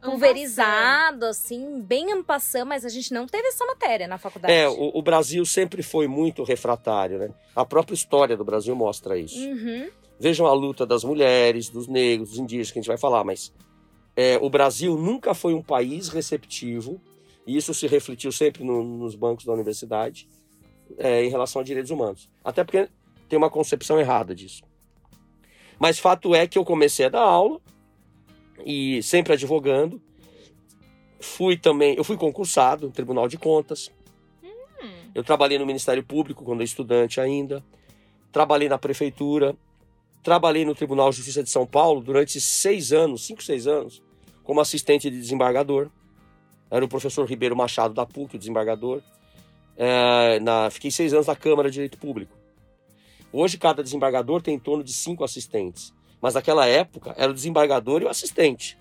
pulverizado, 0.01 1.25
assim, 1.25 1.79
bem 1.81 2.11
ampassando, 2.11 2.65
mas 2.65 2.83
a 2.83 2.89
gente 2.89 3.13
não 3.13 3.27
teve 3.27 3.47
essa 3.47 3.65
matéria 3.65 4.07
na 4.07 4.17
faculdade. 4.17 4.51
É, 4.51 4.67
o, 4.67 4.91
o, 4.97 5.01
Brasil 5.01 5.45
sempre 5.45 5.83
foi 5.83 6.07
muito 6.07 6.43
refratário, 6.43 7.19
né? 7.19 7.29
A 7.55 7.63
própria 7.63 7.93
história 7.93 8.35
do 8.35 8.43
Brasil 8.43 8.75
mostra 8.75 9.17
isso. 9.17 9.39
Uhum. 9.39 9.89
Vejam 10.19 10.47
a 10.47 10.53
luta 10.53 10.85
das 10.85 11.03
mulheres, 11.03 11.69
dos 11.69 11.87
negros, 11.87 12.29
dos 12.29 12.39
indígenas, 12.39 12.71
que 12.71 12.79
a 12.79 12.81
gente 12.81 12.87
vai 12.87 12.97
falar, 12.97 13.23
mas 13.23 13.53
é, 14.15 14.37
o 14.41 14.49
Brasil 14.49 14.97
nunca 14.97 15.33
foi 15.33 15.53
um 15.53 15.61
país 15.61 16.09
receptivo 16.09 16.99
e 17.45 17.57
isso 17.57 17.73
se 17.73 17.87
refletiu 17.87 18.31
sempre 18.31 18.63
no, 18.63 18.83
nos 18.83 19.15
bancos 19.15 19.45
da 19.45 19.53
universidade 19.53 20.27
é, 20.97 21.23
em 21.23 21.29
relação 21.29 21.61
a 21.61 21.65
direitos 21.65 21.91
humanos. 21.91 22.29
Até 22.43 22.63
porque 22.63 22.89
tem 23.27 23.37
uma 23.37 23.49
concepção 23.49 23.99
errada 23.99 24.35
disso. 24.35 24.63
Mas 25.79 25.99
fato 25.99 26.35
é 26.35 26.45
que 26.45 26.57
eu 26.57 26.65
comecei 26.65 27.07
a 27.07 27.09
dar 27.09 27.21
aula 27.21 27.59
e 28.65 29.01
sempre 29.01 29.33
advogando. 29.33 30.01
Fui 31.19 31.57
também, 31.57 31.95
eu 31.95 32.03
fui 32.03 32.17
concursado 32.17 32.87
no 32.87 32.93
Tribunal 32.93 33.27
de 33.27 33.37
Contas. 33.37 33.91
Hum. 34.43 35.09
Eu 35.15 35.23
trabalhei 35.23 35.57
no 35.57 35.65
Ministério 35.65 36.03
Público 36.03 36.43
quando 36.43 36.61
estudante 36.61 37.19
ainda. 37.19 37.63
Trabalhei 38.31 38.69
na 38.69 38.77
prefeitura. 38.77 39.55
Trabalhei 40.23 40.63
no 40.65 40.75
Tribunal 40.75 41.09
de 41.09 41.17
Justiça 41.17 41.43
de 41.43 41.49
São 41.49 41.65
Paulo 41.65 42.01
durante 42.01 42.39
seis 42.39 42.91
anos, 42.91 43.25
cinco, 43.25 43.41
seis 43.41 43.65
anos, 43.65 44.03
como 44.43 44.61
assistente 44.61 45.09
de 45.09 45.17
desembargador 45.17 45.89
era 46.71 46.85
o 46.85 46.87
professor 46.87 47.29
Ribeiro 47.29 47.55
Machado 47.55 47.93
da 47.93 48.05
PUC, 48.05 48.35
o 48.35 48.39
desembargador. 48.39 49.01
É, 49.75 50.39
na, 50.39 50.69
fiquei 50.69 50.89
seis 50.89 51.13
anos 51.13 51.27
na 51.27 51.35
Câmara 51.35 51.69
de 51.69 51.73
Direito 51.73 51.97
Público. 51.97 52.33
Hoje, 53.33 53.57
cada 53.57 53.83
desembargador 53.83 54.41
tem 54.41 54.55
em 54.55 54.59
torno 54.59 54.83
de 54.83 54.93
cinco 54.93 55.23
assistentes. 55.23 55.93
Mas 56.21 56.35
naquela 56.35 56.65
época, 56.65 57.13
era 57.17 57.31
o 57.31 57.33
desembargador 57.33 58.01
e 58.01 58.05
o 58.05 58.09
assistente. 58.09 58.77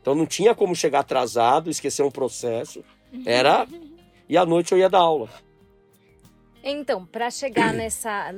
Então 0.00 0.14
não 0.14 0.26
tinha 0.26 0.54
como 0.54 0.74
chegar 0.74 1.00
atrasado, 1.00 1.70
esquecer 1.70 2.02
um 2.02 2.10
processo. 2.10 2.84
Era. 3.24 3.66
E 4.30 4.36
à 4.36 4.44
noite 4.44 4.72
eu 4.72 4.78
ia 4.78 4.90
dar 4.90 4.98
aula. 4.98 5.30
Então, 6.62 7.06
para 7.06 7.30
chegar 7.30 7.72
nessa, 7.72 8.30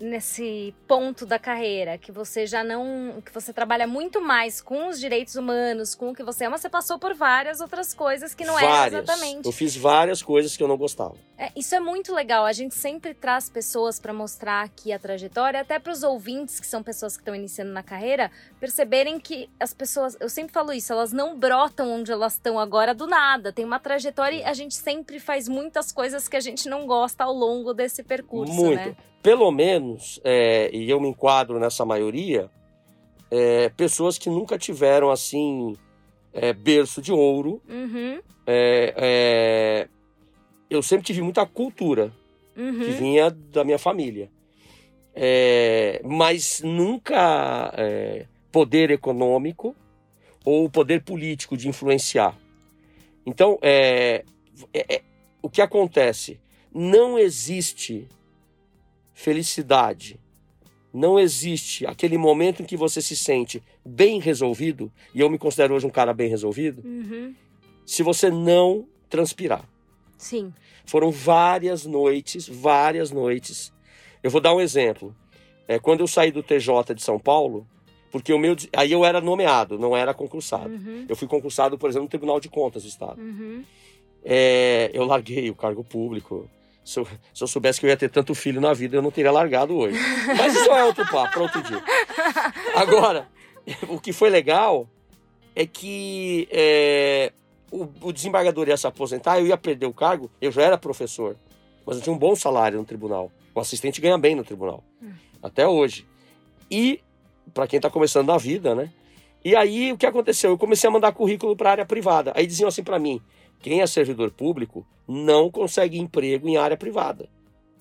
nesse 0.00 0.74
ponto 0.86 1.26
da 1.26 1.38
carreira 1.38 1.98
que 1.98 2.12
você 2.12 2.46
já 2.46 2.62
não, 2.62 3.20
que 3.24 3.32
você 3.32 3.52
trabalha 3.52 3.86
muito 3.86 4.20
mais 4.20 4.60
com 4.60 4.88
os 4.88 5.00
direitos 5.00 5.34
humanos, 5.34 5.94
com 5.94 6.10
o 6.10 6.14
que 6.14 6.22
você 6.22 6.44
ama, 6.44 6.56
você 6.56 6.68
passou 6.68 6.98
por 6.98 7.14
várias 7.14 7.60
outras 7.60 7.92
coisas 7.92 8.34
que 8.34 8.44
não 8.44 8.54
várias. 8.54 8.92
eram 8.92 8.98
exatamente. 8.98 9.46
Eu 9.46 9.52
fiz 9.52 9.76
várias 9.76 10.22
coisas 10.22 10.56
que 10.56 10.62
eu 10.62 10.68
não 10.68 10.76
gostava. 10.76 11.16
É, 11.36 11.50
isso 11.54 11.74
é 11.74 11.80
muito 11.80 12.14
legal. 12.14 12.44
A 12.44 12.52
gente 12.52 12.74
sempre 12.74 13.14
traz 13.14 13.48
pessoas 13.48 13.98
para 13.98 14.12
mostrar 14.12 14.62
aqui 14.62 14.92
a 14.92 14.98
trajetória, 14.98 15.60
até 15.60 15.78
para 15.78 15.92
os 15.92 16.02
ouvintes 16.02 16.60
que 16.60 16.66
são 16.66 16.82
pessoas 16.82 17.16
que 17.16 17.22
estão 17.22 17.34
iniciando 17.34 17.72
na 17.72 17.82
carreira, 17.82 18.30
perceberem 18.60 19.18
que 19.18 19.48
as 19.58 19.72
pessoas, 19.74 20.16
eu 20.20 20.28
sempre 20.28 20.52
falo 20.52 20.72
isso, 20.72 20.92
elas 20.92 21.12
não 21.12 21.38
brotam 21.38 21.90
onde 21.90 22.12
elas 22.12 22.34
estão 22.34 22.58
agora 22.58 22.94
do 22.94 23.06
nada. 23.06 23.52
Tem 23.52 23.64
uma 23.64 23.78
trajetória 23.78 24.36
e 24.36 24.44
a 24.44 24.52
gente 24.52 24.74
sempre 24.74 25.18
faz 25.18 25.48
muitas 25.48 25.90
coisas 25.92 26.28
que 26.28 26.36
a 26.36 26.40
gente 26.40 26.68
não 26.68 26.86
gosta 26.86 27.24
ao 27.24 27.32
longo 27.32 27.74
desse 27.74 28.02
percurso, 28.02 28.52
Muito. 28.52 28.88
Né? 28.88 28.96
Pelo 29.22 29.50
menos, 29.50 30.20
é, 30.24 30.70
e 30.72 30.88
eu 30.88 31.00
me 31.00 31.08
enquadro 31.08 31.58
nessa 31.58 31.84
maioria, 31.84 32.50
é, 33.30 33.68
pessoas 33.70 34.16
que 34.16 34.30
nunca 34.30 34.58
tiveram, 34.58 35.10
assim, 35.10 35.76
é, 36.32 36.52
berço 36.52 37.02
de 37.02 37.12
ouro. 37.12 37.60
Uhum. 37.68 38.20
É, 38.46 38.94
é, 38.96 39.88
eu 40.70 40.82
sempre 40.82 41.06
tive 41.06 41.20
muita 41.20 41.44
cultura, 41.44 42.12
uhum. 42.56 42.78
que 42.78 42.90
vinha 42.92 43.30
da 43.30 43.64
minha 43.64 43.78
família. 43.78 44.30
É, 45.14 46.00
mas 46.04 46.62
nunca 46.62 47.72
poder 48.52 48.90
econômico 48.92 49.74
ou 50.44 50.70
poder 50.70 51.02
político 51.02 51.56
de 51.56 51.68
influenciar. 51.68 52.38
Então, 53.26 53.58
o 55.42 55.50
que 55.50 55.60
acontece? 55.60 56.38
não 56.72 57.18
existe 57.18 58.06
felicidade, 59.18 60.16
não 60.94 61.18
existe 61.18 61.84
aquele 61.84 62.16
momento 62.16 62.62
em 62.62 62.64
que 62.64 62.76
você 62.76 63.02
se 63.02 63.16
sente 63.16 63.60
bem 63.84 64.20
resolvido, 64.20 64.92
e 65.12 65.18
eu 65.18 65.28
me 65.28 65.36
considero 65.36 65.74
hoje 65.74 65.84
um 65.84 65.90
cara 65.90 66.14
bem 66.14 66.30
resolvido, 66.30 66.86
uhum. 66.86 67.34
se 67.84 68.04
você 68.04 68.30
não 68.30 68.86
transpirar. 69.10 69.68
Sim. 70.16 70.54
Foram 70.86 71.10
várias 71.10 71.84
noites, 71.84 72.48
várias 72.48 73.10
noites. 73.10 73.72
Eu 74.22 74.30
vou 74.30 74.40
dar 74.40 74.54
um 74.54 74.60
exemplo. 74.60 75.14
É, 75.66 75.80
quando 75.80 76.00
eu 76.00 76.06
saí 76.06 76.30
do 76.30 76.42
TJ 76.42 76.94
de 76.94 77.02
São 77.02 77.18
Paulo, 77.18 77.66
Porque 78.10 78.32
o 78.32 78.38
meu. 78.38 78.56
Aí 78.74 78.90
eu 78.90 79.04
era 79.04 79.20
nomeado, 79.20 79.78
não 79.78 79.96
era 79.96 80.14
concursado. 80.14 80.70
Uhum. 80.70 81.04
Eu 81.08 81.16
fui 81.16 81.28
concursado, 81.28 81.76
por 81.76 81.90
exemplo, 81.90 82.04
no 82.04 82.08
Tribunal 82.08 82.40
de 82.40 82.48
Contas 82.48 82.84
do 82.84 82.88
Estado. 82.88 83.20
Uhum. 83.20 83.62
É, 84.24 84.90
eu 84.94 85.04
larguei 85.04 85.50
o 85.50 85.54
cargo 85.54 85.84
público. 85.84 86.48
Se 86.88 87.00
eu, 87.00 87.06
se 87.34 87.44
eu, 87.44 87.46
soubesse 87.46 87.78
que 87.78 87.84
eu 87.84 87.90
ia 87.90 87.98
ter 87.98 88.08
tanto 88.08 88.34
filho 88.34 88.62
na 88.62 88.72
vida, 88.72 88.96
eu 88.96 89.02
não 89.02 89.10
teria 89.10 89.30
largado 89.30 89.76
hoje. 89.76 89.98
Mas 90.38 90.54
isso 90.54 90.70
é 90.70 90.84
outro 90.84 91.06
papo, 91.06 91.34
para 91.34 91.42
outro 91.42 91.62
dia. 91.62 91.82
Agora, 92.74 93.28
o 93.90 94.00
que 94.00 94.10
foi 94.10 94.30
legal 94.30 94.88
é 95.54 95.66
que 95.66 96.48
é, 96.50 97.30
o, 97.70 97.86
o, 98.00 98.10
desembargador 98.10 98.68
ia 98.68 98.76
se 98.78 98.86
aposentar, 98.86 99.38
eu 99.38 99.46
ia 99.46 99.58
perder 99.58 99.84
o 99.84 99.92
cargo, 99.92 100.30
eu 100.40 100.50
já 100.50 100.62
era 100.62 100.78
professor, 100.78 101.36
mas 101.84 101.98
eu 101.98 102.02
tinha 102.02 102.16
um 102.16 102.18
bom 102.18 102.34
salário 102.34 102.78
no 102.78 102.86
tribunal. 102.86 103.30
O 103.54 103.60
assistente 103.60 104.00
ganha 104.00 104.16
bem 104.16 104.34
no 104.34 104.42
tribunal, 104.42 104.82
até 105.42 105.68
hoje. 105.68 106.06
E, 106.70 107.02
para 107.52 107.66
quem 107.66 107.76
está 107.76 107.90
começando 107.90 108.28
na 108.28 108.38
vida, 108.38 108.74
né? 108.74 108.90
E 109.44 109.54
aí, 109.54 109.92
o 109.92 109.98
que 109.98 110.06
aconteceu? 110.06 110.52
Eu 110.52 110.58
comecei 110.58 110.88
a 110.88 110.90
mandar 110.90 111.12
currículo 111.12 111.54
para 111.54 111.68
a 111.68 111.72
área 111.72 111.86
privada. 111.86 112.32
Aí 112.34 112.46
diziam 112.46 112.66
assim 112.66 112.82
para 112.82 112.98
mim: 112.98 113.20
quem 113.60 113.80
é 113.80 113.86
servidor 113.86 114.30
público 114.30 114.86
não 115.06 115.50
consegue 115.50 115.98
emprego 115.98 116.48
em 116.48 116.56
área 116.56 116.76
privada. 116.76 117.28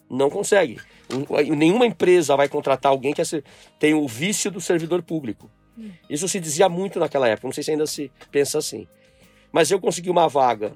Não 0.10 0.30
consegue. 0.30 0.80
Nenhuma 1.56 1.86
empresa 1.86 2.36
vai 2.36 2.48
contratar 2.48 2.92
alguém 2.92 3.14
que 3.14 3.22
é 3.22 3.26
tem 3.78 3.94
o 3.94 4.08
vício 4.08 4.50
do 4.50 4.62
servidor 4.62 5.04
público. 5.04 5.50
Hum. 5.78 5.92
Isso 6.10 6.28
se 6.28 6.40
dizia 6.40 6.70
muito 6.70 7.00
naquela 7.00 7.28
época, 7.28 7.48
não 7.48 7.54
sei 7.54 7.64
se 7.64 7.72
ainda 7.72 7.86
se 7.86 8.12
pensa 8.32 8.58
assim. 8.58 8.88
Mas 9.52 9.70
eu 9.70 9.80
consegui 9.80 10.10
uma 10.10 10.28
vaga 10.28 10.74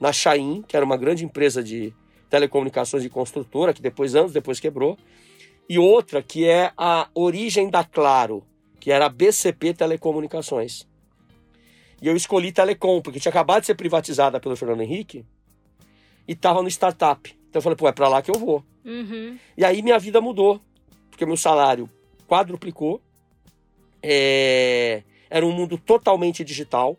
na 0.00 0.12
Chain, 0.12 0.62
que 0.66 0.76
era 0.76 0.84
uma 0.84 0.96
grande 0.96 1.24
empresa 1.24 1.62
de 1.62 1.94
telecomunicações 2.28 3.04
e 3.04 3.08
construtora, 3.08 3.72
que 3.72 3.80
depois, 3.80 4.14
anos 4.14 4.32
depois, 4.32 4.60
quebrou. 4.60 4.98
E 5.68 5.78
outra 5.78 6.22
que 6.22 6.46
é 6.46 6.72
a 6.76 7.08
origem 7.14 7.70
da 7.70 7.84
Claro, 7.84 8.44
que 8.78 8.90
era 8.90 9.06
a 9.06 9.08
BCP 9.08 9.72
Telecomunicações. 9.72 10.86
E 12.04 12.06
eu 12.06 12.14
escolhi 12.14 12.52
Telecom, 12.52 13.00
porque 13.00 13.18
tinha 13.18 13.30
acabado 13.30 13.60
de 13.62 13.66
ser 13.68 13.76
privatizada 13.76 14.38
pelo 14.38 14.54
Fernando 14.54 14.82
Henrique 14.82 15.24
e 16.28 16.32
estava 16.32 16.60
no 16.60 16.68
startup. 16.68 17.34
Então 17.48 17.60
eu 17.60 17.62
falei, 17.62 17.76
pô, 17.76 17.88
é 17.88 17.92
para 17.92 18.08
lá 18.08 18.20
que 18.20 18.30
eu 18.30 18.38
vou. 18.38 18.62
Uhum. 18.84 19.38
E 19.56 19.64
aí 19.64 19.80
minha 19.80 19.98
vida 19.98 20.20
mudou, 20.20 20.60
porque 21.08 21.24
meu 21.24 21.38
salário 21.38 21.88
quadruplicou. 22.28 23.00
É... 24.02 25.02
Era 25.30 25.46
um 25.46 25.52
mundo 25.52 25.78
totalmente 25.78 26.44
digital. 26.44 26.98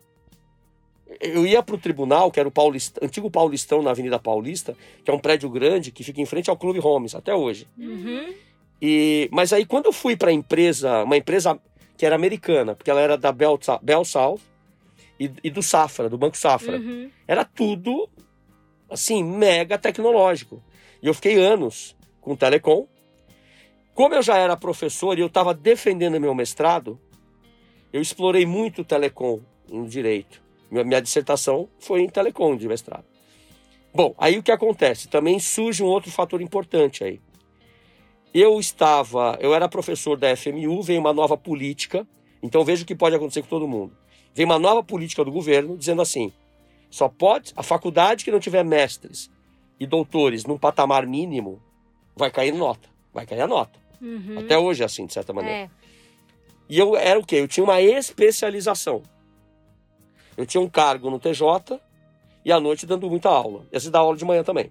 Eu 1.20 1.46
ia 1.46 1.62
para 1.62 1.76
o 1.76 1.78
tribunal, 1.78 2.32
que 2.32 2.40
era 2.40 2.48
o 2.48 2.52
Paulista, 2.52 2.98
antigo 3.00 3.30
Paulistão 3.30 3.82
na 3.82 3.92
Avenida 3.92 4.18
Paulista, 4.18 4.76
que 5.04 5.10
é 5.12 5.14
um 5.14 5.20
prédio 5.20 5.48
grande 5.48 5.92
que 5.92 6.02
fica 6.02 6.20
em 6.20 6.26
frente 6.26 6.50
ao 6.50 6.56
Clube 6.56 6.80
Holmes, 6.80 7.14
até 7.14 7.32
hoje. 7.32 7.68
Uhum. 7.78 8.34
E, 8.82 9.28
mas 9.30 9.52
aí 9.52 9.64
quando 9.64 9.86
eu 9.86 9.92
fui 9.92 10.16
para 10.16 10.30
a 10.30 10.34
empresa, 10.34 11.04
uma 11.04 11.16
empresa 11.16 11.56
que 11.96 12.04
era 12.04 12.16
americana, 12.16 12.74
porque 12.74 12.90
ela 12.90 13.00
era 13.00 13.16
da 13.16 13.30
Bell, 13.30 13.56
Bell 13.80 14.04
South, 14.04 14.40
e, 15.18 15.30
e 15.42 15.50
do 15.50 15.62
Safra, 15.62 16.08
do 16.08 16.18
Banco 16.18 16.36
Safra. 16.36 16.78
Uhum. 16.78 17.10
Era 17.26 17.44
tudo, 17.44 18.08
assim, 18.90 19.24
mega 19.24 19.78
tecnológico. 19.78 20.62
E 21.02 21.06
eu 21.06 21.14
fiquei 21.14 21.36
anos 21.36 21.96
com 22.20 22.36
telecom. 22.36 22.86
Como 23.94 24.14
eu 24.14 24.22
já 24.22 24.36
era 24.36 24.56
professor 24.56 25.18
e 25.18 25.22
eu 25.22 25.26
estava 25.26 25.54
defendendo 25.54 26.20
meu 26.20 26.34
mestrado, 26.34 27.00
eu 27.92 28.02
explorei 28.02 28.44
muito 28.44 28.82
o 28.82 28.84
telecom 28.84 29.40
em 29.70 29.84
direito. 29.84 30.42
Minha, 30.70 30.84
minha 30.84 31.00
dissertação 31.00 31.68
foi 31.78 32.00
em 32.00 32.08
telecom 32.08 32.56
de 32.56 32.68
mestrado. 32.68 33.04
Bom, 33.94 34.14
aí 34.18 34.36
o 34.36 34.42
que 34.42 34.52
acontece? 34.52 35.08
Também 35.08 35.38
surge 35.38 35.82
um 35.82 35.86
outro 35.86 36.10
fator 36.10 36.42
importante 36.42 37.02
aí. 37.02 37.20
Eu 38.34 38.60
estava, 38.60 39.38
eu 39.40 39.54
era 39.54 39.66
professor 39.66 40.18
da 40.18 40.36
FMU, 40.36 40.82
veio 40.82 41.00
uma 41.00 41.14
nova 41.14 41.38
política, 41.38 42.06
então 42.42 42.62
veja 42.62 42.82
o 42.82 42.86
que 42.86 42.94
pode 42.94 43.16
acontecer 43.16 43.40
com 43.40 43.48
todo 43.48 43.66
mundo. 43.66 43.96
Vem 44.36 44.44
uma 44.44 44.58
nova 44.58 44.82
política 44.82 45.24
do 45.24 45.32
governo 45.32 45.78
dizendo 45.78 46.02
assim: 46.02 46.30
só 46.90 47.08
pode 47.08 47.54
a 47.56 47.62
faculdade 47.62 48.22
que 48.22 48.30
não 48.30 48.38
tiver 48.38 48.62
mestres 48.62 49.30
e 49.80 49.86
doutores 49.86 50.44
num 50.44 50.58
patamar 50.58 51.06
mínimo 51.06 51.58
vai 52.14 52.30
cair 52.30 52.52
nota, 52.52 52.86
vai 53.14 53.24
cair 53.24 53.40
a 53.40 53.46
nota. 53.46 53.78
Uhum. 53.98 54.38
Até 54.38 54.58
hoje 54.58 54.82
é 54.82 54.84
assim, 54.84 55.06
de 55.06 55.14
certa 55.14 55.32
maneira. 55.32 55.60
É. 55.60 55.70
E 56.68 56.78
eu 56.78 56.94
era 56.94 57.18
o 57.18 57.24
quê? 57.24 57.36
Eu 57.36 57.48
tinha 57.48 57.64
uma 57.64 57.80
especialização. 57.80 59.02
Eu 60.36 60.44
tinha 60.44 60.60
um 60.60 60.68
cargo 60.68 61.08
no 61.08 61.18
TJ 61.18 61.80
e 62.44 62.52
à 62.52 62.60
noite 62.60 62.84
dando 62.84 63.08
muita 63.08 63.30
aula. 63.30 63.64
E 63.72 63.76
assim 63.78 63.90
dá 63.90 64.00
aula 64.00 64.18
de 64.18 64.24
manhã 64.26 64.44
também. 64.44 64.70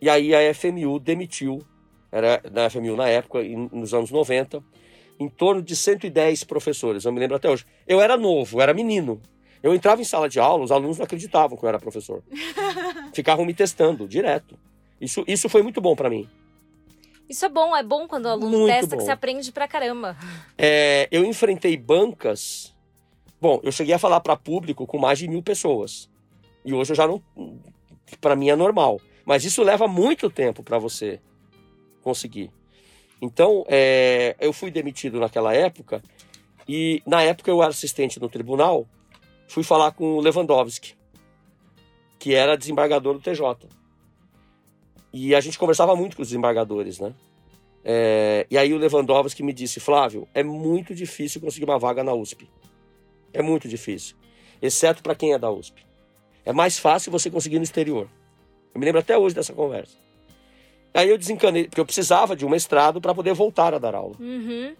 E 0.00 0.08
aí 0.08 0.32
a 0.32 0.54
FMU 0.54 1.00
demitiu, 1.00 1.66
era 2.12 2.40
na 2.52 2.70
FMU 2.70 2.94
na 2.94 3.08
época, 3.08 3.42
nos 3.72 3.92
anos 3.92 4.12
90, 4.12 4.62
em 5.18 5.28
torno 5.28 5.60
de 5.62 5.74
110 5.74 6.44
professores, 6.44 7.04
eu 7.04 7.12
me 7.12 7.18
lembro 7.18 7.36
até 7.36 7.50
hoje. 7.50 7.66
Eu 7.86 8.00
era 8.00 8.16
novo, 8.16 8.58
eu 8.58 8.62
era 8.62 8.72
menino. 8.72 9.20
Eu 9.62 9.74
entrava 9.74 10.00
em 10.00 10.04
sala 10.04 10.28
de 10.28 10.38
aula, 10.38 10.64
os 10.64 10.70
alunos 10.70 10.98
não 10.98 11.04
acreditavam 11.04 11.56
que 11.56 11.64
eu 11.64 11.68
era 11.68 11.78
professor. 11.78 12.22
Ficavam 13.12 13.44
me 13.44 13.52
testando 13.52 14.06
direto. 14.06 14.56
Isso, 15.00 15.24
isso 15.26 15.48
foi 15.48 15.62
muito 15.62 15.80
bom 15.80 15.96
para 15.96 16.08
mim. 16.08 16.28
Isso 17.28 17.44
é 17.44 17.48
bom, 17.48 17.76
é 17.76 17.82
bom 17.82 18.06
quando 18.08 18.26
o 18.26 18.30
aluno 18.30 18.58
muito 18.58 18.72
testa 18.72 18.90
bom. 18.90 18.96
que 18.96 19.04
você 19.04 19.10
aprende 19.10 19.52
pra 19.52 19.68
caramba. 19.68 20.16
É, 20.56 21.08
eu 21.10 21.24
enfrentei 21.24 21.76
bancas. 21.76 22.74
Bom, 23.40 23.60
eu 23.62 23.70
cheguei 23.70 23.94
a 23.94 23.98
falar 23.98 24.20
para 24.20 24.36
público 24.36 24.86
com 24.86 24.98
mais 24.98 25.18
de 25.18 25.28
mil 25.28 25.42
pessoas. 25.42 26.08
E 26.64 26.72
hoje 26.72 26.92
eu 26.92 26.96
já 26.96 27.06
não. 27.06 27.22
Para 28.20 28.34
mim 28.34 28.48
é 28.48 28.56
normal. 28.56 29.00
Mas 29.26 29.44
isso 29.44 29.62
leva 29.62 29.86
muito 29.86 30.30
tempo 30.30 30.62
para 30.62 30.78
você 30.78 31.20
conseguir. 32.02 32.50
Então, 33.20 33.64
é, 33.68 34.36
eu 34.40 34.52
fui 34.52 34.70
demitido 34.70 35.18
naquela 35.18 35.52
época 35.52 36.02
e 36.68 37.02
na 37.06 37.22
época 37.22 37.50
eu 37.50 37.62
era 37.62 37.70
assistente 37.70 38.20
no 38.20 38.28
tribunal, 38.28 38.86
fui 39.48 39.62
falar 39.62 39.92
com 39.92 40.16
o 40.16 40.20
Lewandowski, 40.20 40.94
que 42.18 42.34
era 42.34 42.56
desembargador 42.56 43.14
do 43.14 43.20
TJ. 43.20 43.68
E 45.12 45.34
a 45.34 45.40
gente 45.40 45.58
conversava 45.58 45.96
muito 45.96 46.16
com 46.16 46.22
os 46.22 46.28
desembargadores, 46.28 47.00
né? 47.00 47.14
É, 47.84 48.46
e 48.50 48.58
aí 48.58 48.74
o 48.74 48.78
Lewandowski 48.78 49.42
me 49.42 49.52
disse, 49.52 49.80
Flávio, 49.80 50.28
é 50.34 50.42
muito 50.42 50.94
difícil 50.94 51.40
conseguir 51.40 51.64
uma 51.64 51.78
vaga 51.78 52.04
na 52.04 52.12
USP. 52.12 52.48
É 53.32 53.40
muito 53.40 53.66
difícil. 53.68 54.16
Exceto 54.60 55.02
para 55.02 55.14
quem 55.14 55.32
é 55.32 55.38
da 55.38 55.50
USP. 55.50 55.86
É 56.44 56.52
mais 56.52 56.78
fácil 56.78 57.10
você 57.10 57.30
conseguir 57.30 57.58
no 57.58 57.64
exterior. 57.64 58.08
Eu 58.74 58.78
me 58.78 58.84
lembro 58.84 59.00
até 59.00 59.16
hoje 59.16 59.34
dessa 59.34 59.52
conversa. 59.52 59.96
Aí 60.92 61.08
eu 61.08 61.18
desencanei, 61.18 61.64
porque 61.64 61.80
eu 61.80 61.86
precisava 61.86 62.34
de 62.34 62.44
um 62.44 62.48
mestrado 62.48 63.00
para 63.00 63.14
poder 63.14 63.34
voltar 63.34 63.74
a 63.74 63.78
dar 63.78 63.94
aula. 63.94 64.16
Uhum. 64.18 64.74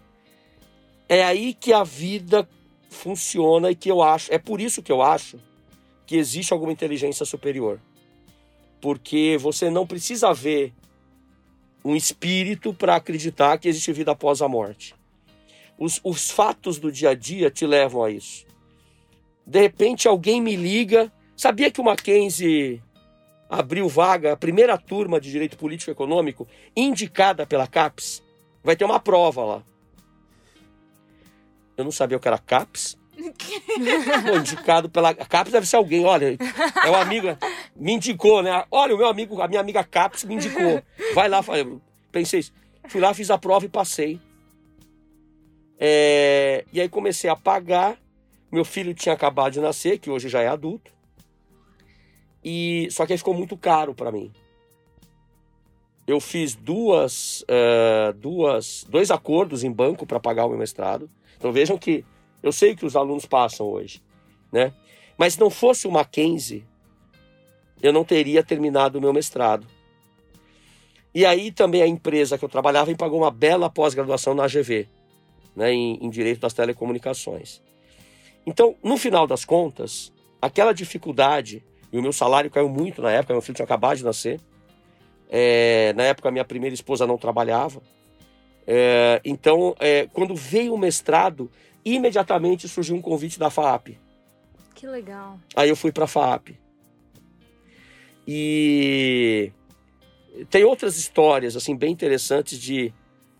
É 1.07 1.23
aí 1.23 1.53
que 1.53 1.71
a 1.71 1.83
vida 1.83 2.47
funciona 2.89 3.71
e 3.71 3.75
que 3.75 3.89
eu 3.89 4.01
acho, 4.01 4.33
é 4.33 4.37
por 4.37 4.59
isso 4.59 4.81
que 4.81 4.91
eu 4.91 5.01
acho 5.01 5.39
que 6.05 6.15
existe 6.15 6.53
alguma 6.53 6.71
inteligência 6.71 7.25
superior. 7.25 7.79
Porque 8.81 9.37
você 9.39 9.69
não 9.69 9.85
precisa 9.85 10.33
ver 10.33 10.73
um 11.83 11.95
espírito 11.95 12.73
para 12.73 12.95
acreditar 12.95 13.57
que 13.57 13.67
existe 13.67 13.93
vida 13.93 14.11
após 14.11 14.41
a 14.41 14.47
morte. 14.47 14.95
Os, 15.77 15.99
os 16.03 16.29
fatos 16.29 16.77
do 16.77 16.91
dia 16.91 17.11
a 17.11 17.15
dia 17.15 17.49
te 17.49 17.65
levam 17.65 18.03
a 18.03 18.11
isso. 18.11 18.45
De 19.45 19.61
repente 19.61 20.07
alguém 20.07 20.41
me 20.41 20.55
liga. 20.55 21.11
Sabia 21.35 21.71
que 21.71 21.79
o 21.79 21.83
Mackenzie 21.83 22.81
abriu 23.49 23.89
vaga, 23.89 24.33
a 24.33 24.37
primeira 24.37 24.77
turma 24.77 25.19
de 25.19 25.31
Direito 25.31 25.57
Político 25.57 25.89
e 25.89 25.93
Econômico, 25.93 26.47
indicada 26.75 27.47
pela 27.47 27.65
CAPES. 27.65 28.21
Vai 28.63 28.75
ter 28.75 28.85
uma 28.85 28.99
prova 28.99 29.43
lá. 29.43 29.63
Eu 31.75 31.83
não 31.83 31.91
sabia 31.91 32.17
o 32.17 32.19
que 32.19 32.27
era 32.27 32.37
CAPES. 32.37 32.97
Pô, 34.27 34.37
indicado 34.37 34.89
pela 34.89 35.13
CAPES 35.13 35.51
deve 35.51 35.67
ser 35.67 35.77
alguém, 35.77 36.05
olha, 36.05 36.37
é 36.85 36.89
um 36.89 36.95
amigo, 36.95 37.27
me 37.75 37.93
indicou, 37.93 38.43
né? 38.43 38.63
Olha, 38.69 38.93
o 38.93 38.97
meu 38.97 39.07
amigo, 39.07 39.41
a 39.41 39.47
minha 39.47 39.59
amiga 39.59 39.83
CAPES 39.83 40.25
me 40.25 40.35
indicou. 40.35 40.83
Vai 41.15 41.27
lá, 41.27 41.43
pensei, 42.11 42.45
fui 42.87 43.01
lá, 43.01 43.13
fiz 43.13 43.31
a 43.31 43.37
prova 43.37 43.65
e 43.65 43.69
passei. 43.69 44.21
É, 45.79 46.65
e 46.71 46.79
aí 46.79 46.87
comecei 46.87 47.29
a 47.29 47.35
pagar. 47.35 47.97
Meu 48.51 48.65
filho 48.65 48.93
tinha 48.93 49.13
acabado 49.13 49.53
de 49.53 49.59
nascer, 49.59 49.99
que 49.99 50.09
hoje 50.09 50.27
já 50.27 50.41
é 50.41 50.47
adulto. 50.47 50.91
E 52.43 52.87
só 52.91 53.05
que 53.05 53.13
aí 53.13 53.17
ficou 53.17 53.33
muito 53.33 53.57
caro 53.57 53.93
para 53.93 54.11
mim. 54.11 54.31
Eu 56.07 56.19
fiz 56.19 56.55
duas, 56.55 57.41
uh, 57.43 58.13
duas, 58.13 58.85
dois 58.89 59.11
acordos 59.11 59.63
em 59.63 59.71
banco 59.71 60.05
para 60.05 60.19
pagar 60.19 60.45
o 60.45 60.49
meu 60.49 60.57
mestrado. 60.57 61.09
Então 61.37 61.51
vejam 61.51 61.77
que 61.77 62.03
eu 62.41 62.51
sei 62.51 62.75
que 62.75 62.85
os 62.85 62.95
alunos 62.95 63.25
passam 63.25 63.67
hoje, 63.67 64.01
né? 64.51 64.73
Mas 65.17 65.33
se 65.33 65.39
não 65.39 65.49
fosse 65.49 65.87
o 65.87 65.91
Mackenzie, 65.91 66.65
eu 67.81 67.93
não 67.93 68.03
teria 68.03 68.43
terminado 68.43 68.97
o 68.97 69.01
meu 69.01 69.13
mestrado. 69.13 69.67
E 71.13 71.25
aí 71.25 71.51
também 71.51 71.81
a 71.81 71.87
empresa 71.87 72.37
que 72.37 72.45
eu 72.45 72.49
trabalhava 72.49 72.89
me 72.89 72.97
pagou 72.97 73.19
uma 73.19 73.31
bela 73.31 73.69
pós-graduação 73.69 74.33
na 74.33 74.45
AGV, 74.45 74.87
né, 75.55 75.73
em, 75.73 75.97
em 76.01 76.09
Direito 76.09 76.39
das 76.39 76.53
Telecomunicações. 76.53 77.61
Então, 78.45 78.75
no 78.83 78.97
final 78.97 79.27
das 79.27 79.43
contas, 79.43 80.13
aquela 80.41 80.73
dificuldade 80.73 81.63
e 81.91 81.97
o 81.97 82.01
meu 82.01 82.13
salário 82.13 82.49
caiu 82.49 82.69
muito 82.69 83.01
na 83.01 83.11
época, 83.11 83.33
meu 83.33 83.41
filho 83.41 83.55
tinha 83.55 83.65
acabado 83.65 83.97
de 83.97 84.03
nascer. 84.03 84.39
É, 85.29 85.93
na 85.93 86.03
época, 86.03 86.31
minha 86.31 86.45
primeira 86.45 86.73
esposa 86.73 87.05
não 87.05 87.17
trabalhava. 87.17 87.81
É, 88.65 89.21
então, 89.25 89.75
é, 89.79 90.07
quando 90.13 90.35
veio 90.35 90.73
o 90.73 90.77
mestrado, 90.77 91.51
imediatamente 91.83 92.67
surgiu 92.67 92.95
um 92.95 93.01
convite 93.01 93.39
da 93.39 93.49
FAAP. 93.49 93.97
Que 94.75 94.87
legal. 94.87 95.39
Aí 95.55 95.69
eu 95.69 95.75
fui 95.75 95.91
para 95.91 96.05
a 96.05 96.07
FAAP. 96.07 96.49
E 98.27 99.51
tem 100.49 100.63
outras 100.63 100.97
histórias 100.97 101.55
assim 101.55 101.75
bem 101.75 101.91
interessantes 101.91 102.59
de, 102.59 102.93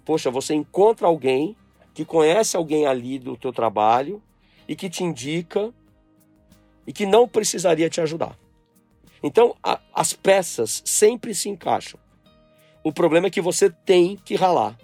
poxa, 0.03 0.31
você 0.31 0.53
encontra 0.53 1.07
alguém 1.07 1.55
que 1.93 2.03
conhece 2.03 2.57
alguém 2.57 2.87
ali 2.87 3.19
do 3.19 3.37
teu 3.37 3.53
trabalho 3.53 4.21
e 4.67 4.75
que 4.75 4.89
te 4.89 5.03
indica 5.03 5.73
e 6.85 6.93
que 6.93 7.05
não 7.05 7.27
precisaria 7.27 7.89
te 7.89 8.01
ajudar. 8.01 8.37
Então, 9.21 9.55
a, 9.63 9.79
as 9.93 10.13
peças 10.13 10.81
sempre 10.85 11.35
se 11.35 11.49
encaixam. 11.49 11.99
O 12.83 12.91
problema 12.91 13.27
é 13.27 13.29
que 13.29 13.41
você 13.41 13.69
tem 13.69 14.15
que 14.17 14.35
ralar. 14.35 14.77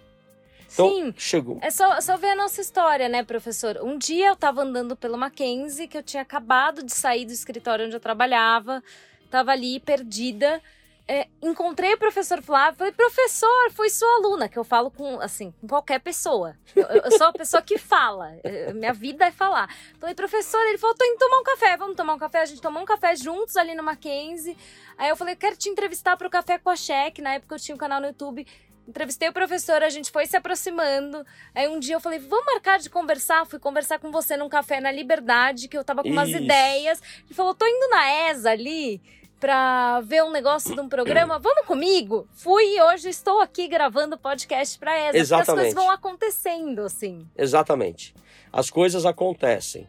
Então, 0.71 0.89
Sim. 0.89 1.13
chegou. 1.17 1.57
É 1.61 1.71
só, 1.71 2.01
só 2.01 2.17
ver 2.17 2.31
a 2.31 2.35
nossa 2.35 2.59
história, 2.59 3.07
né, 3.07 3.23
professor? 3.23 3.79
Um 3.81 3.97
dia 3.97 4.27
eu 4.27 4.35
tava 4.35 4.61
andando 4.61 4.95
pelo 4.95 5.17
Mackenzie, 5.17 5.87
que 5.87 5.97
eu 5.97 6.03
tinha 6.03 6.21
acabado 6.21 6.83
de 6.83 6.91
sair 6.91 7.25
do 7.25 7.31
escritório 7.31 7.85
onde 7.85 7.95
eu 7.95 7.99
trabalhava, 7.99 8.83
tava 9.31 9.51
ali 9.51 9.79
perdida. 9.79 10.61
É, 11.07 11.27
encontrei 11.39 11.93
o 11.93 11.99
professor 11.99 12.41
Flávio, 12.41 12.79
falei, 12.79 12.91
professor, 12.91 13.71
fui 13.73 13.91
sua 13.91 14.11
aluna, 14.15 14.49
que 14.49 14.57
eu 14.57 14.63
falo 14.63 14.89
com, 14.89 15.19
assim, 15.21 15.53
com 15.61 15.67
qualquer 15.67 15.99
pessoa. 15.99 16.57
Eu, 16.75 16.83
eu 16.83 17.11
sou 17.11 17.27
a 17.27 17.31
pessoa 17.31 17.61
que 17.61 17.77
fala, 17.77 18.35
eu- 18.43 18.73
minha 18.73 18.91
vida 18.91 19.23
é 19.27 19.31
falar. 19.31 19.69
Falei, 19.99 20.15
professor, 20.15 20.59
ele 20.65 20.79
falou, 20.79 20.95
tô 20.95 21.05
indo 21.05 21.19
tomar 21.19 21.39
um 21.41 21.43
café, 21.43 21.77
vamos 21.77 21.95
tomar 21.95 22.15
um 22.15 22.17
café? 22.17 22.41
A 22.41 22.45
gente 22.45 22.59
tomou 22.59 22.81
um 22.81 22.85
café 22.85 23.15
juntos 23.15 23.55
ali 23.55 23.75
no 23.75 23.83
Mackenzie. 23.83 24.57
Aí 24.97 25.09
eu 25.09 25.15
falei, 25.15 25.35
quero 25.35 25.55
te 25.55 25.69
entrevistar 25.69 26.17
pro 26.17 26.29
Café 26.29 26.57
com 26.57 26.71
a 26.71 26.75
Cheque, 26.75 27.21
na 27.21 27.35
época 27.35 27.53
eu 27.53 27.59
tinha 27.59 27.75
um 27.75 27.77
canal 27.77 28.01
no 28.01 28.07
YouTube. 28.07 28.47
Entrevistei 28.87 29.29
o 29.29 29.33
professor, 29.33 29.83
a 29.83 29.89
gente 29.89 30.09
foi 30.11 30.25
se 30.25 30.35
aproximando. 30.37 31.23
Aí 31.53 31.67
um 31.67 31.79
dia 31.79 31.95
eu 31.95 31.99
falei, 31.99 32.17
vamos 32.17 32.45
marcar 32.45 32.79
de 32.79 32.89
conversar? 32.89 33.45
Fui 33.45 33.59
conversar 33.59 33.99
com 33.99 34.11
você 34.11 34.37
num 34.37 34.49
café 34.49 34.79
na 34.79 34.91
Liberdade, 34.91 35.67
que 35.67 35.77
eu 35.77 35.83
tava 35.83 36.01
com 36.01 36.09
umas 36.09 36.29
Isso. 36.29 36.37
ideias. 36.39 37.01
Ele 37.25 37.33
falou, 37.35 37.53
tô 37.53 37.65
indo 37.67 37.89
na 37.89 38.29
ESA 38.29 38.49
ali 38.51 39.01
pra 39.39 40.01
ver 40.01 40.23
um 40.23 40.31
negócio 40.31 40.73
de 40.73 40.81
um 40.81 40.89
programa. 40.89 41.37
Vamos 41.39 41.65
comigo? 41.65 42.27
Fui 42.33 42.63
e 42.75 42.81
hoje 42.81 43.09
estou 43.09 43.41
aqui 43.41 43.67
gravando 43.67 44.17
podcast 44.17 44.77
pra 44.79 44.97
ESA. 44.97 45.05
Porque 45.05 45.17
as 45.17 45.27
Exatamente. 45.27 45.55
coisas 45.55 45.73
vão 45.73 45.91
acontecendo, 45.91 46.81
assim. 46.81 47.27
Exatamente. 47.37 48.15
As 48.51 48.69
coisas 48.69 49.05
acontecem. 49.05 49.87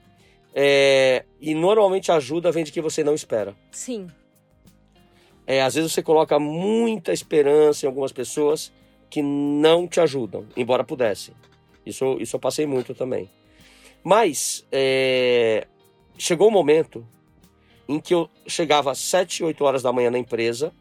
É, 0.54 1.24
e 1.40 1.54
normalmente 1.54 2.10
a 2.10 2.16
ajuda 2.16 2.50
vem 2.50 2.64
de 2.64 2.72
que 2.72 2.80
você 2.80 3.04
não 3.04 3.14
espera. 3.14 3.54
Sim. 3.70 4.08
É, 5.46 5.62
às 5.62 5.74
vezes 5.74 5.92
você 5.92 6.02
coloca 6.02 6.38
muita 6.38 7.12
esperança 7.12 7.86
em 7.86 7.88
algumas 7.88 8.10
pessoas 8.10 8.72
que 9.08 9.22
não 9.22 9.86
te 9.86 10.00
ajudam, 10.00 10.46
embora 10.56 10.82
pudessem. 10.82 11.34
Isso, 11.84 12.16
isso 12.18 12.34
eu 12.34 12.40
passei 12.40 12.66
muito 12.66 12.94
também. 12.94 13.30
Mas 14.02 14.66
é, 14.72 15.66
chegou 16.18 16.48
um 16.48 16.52
momento 16.52 17.06
em 17.88 18.00
que 18.00 18.14
eu 18.14 18.28
chegava 18.46 18.90
às 18.90 18.98
7, 18.98 19.44
8 19.44 19.64
horas 19.64 19.82
da 19.82 19.92
manhã 19.92 20.10
na 20.10 20.18
empresa, 20.18 20.72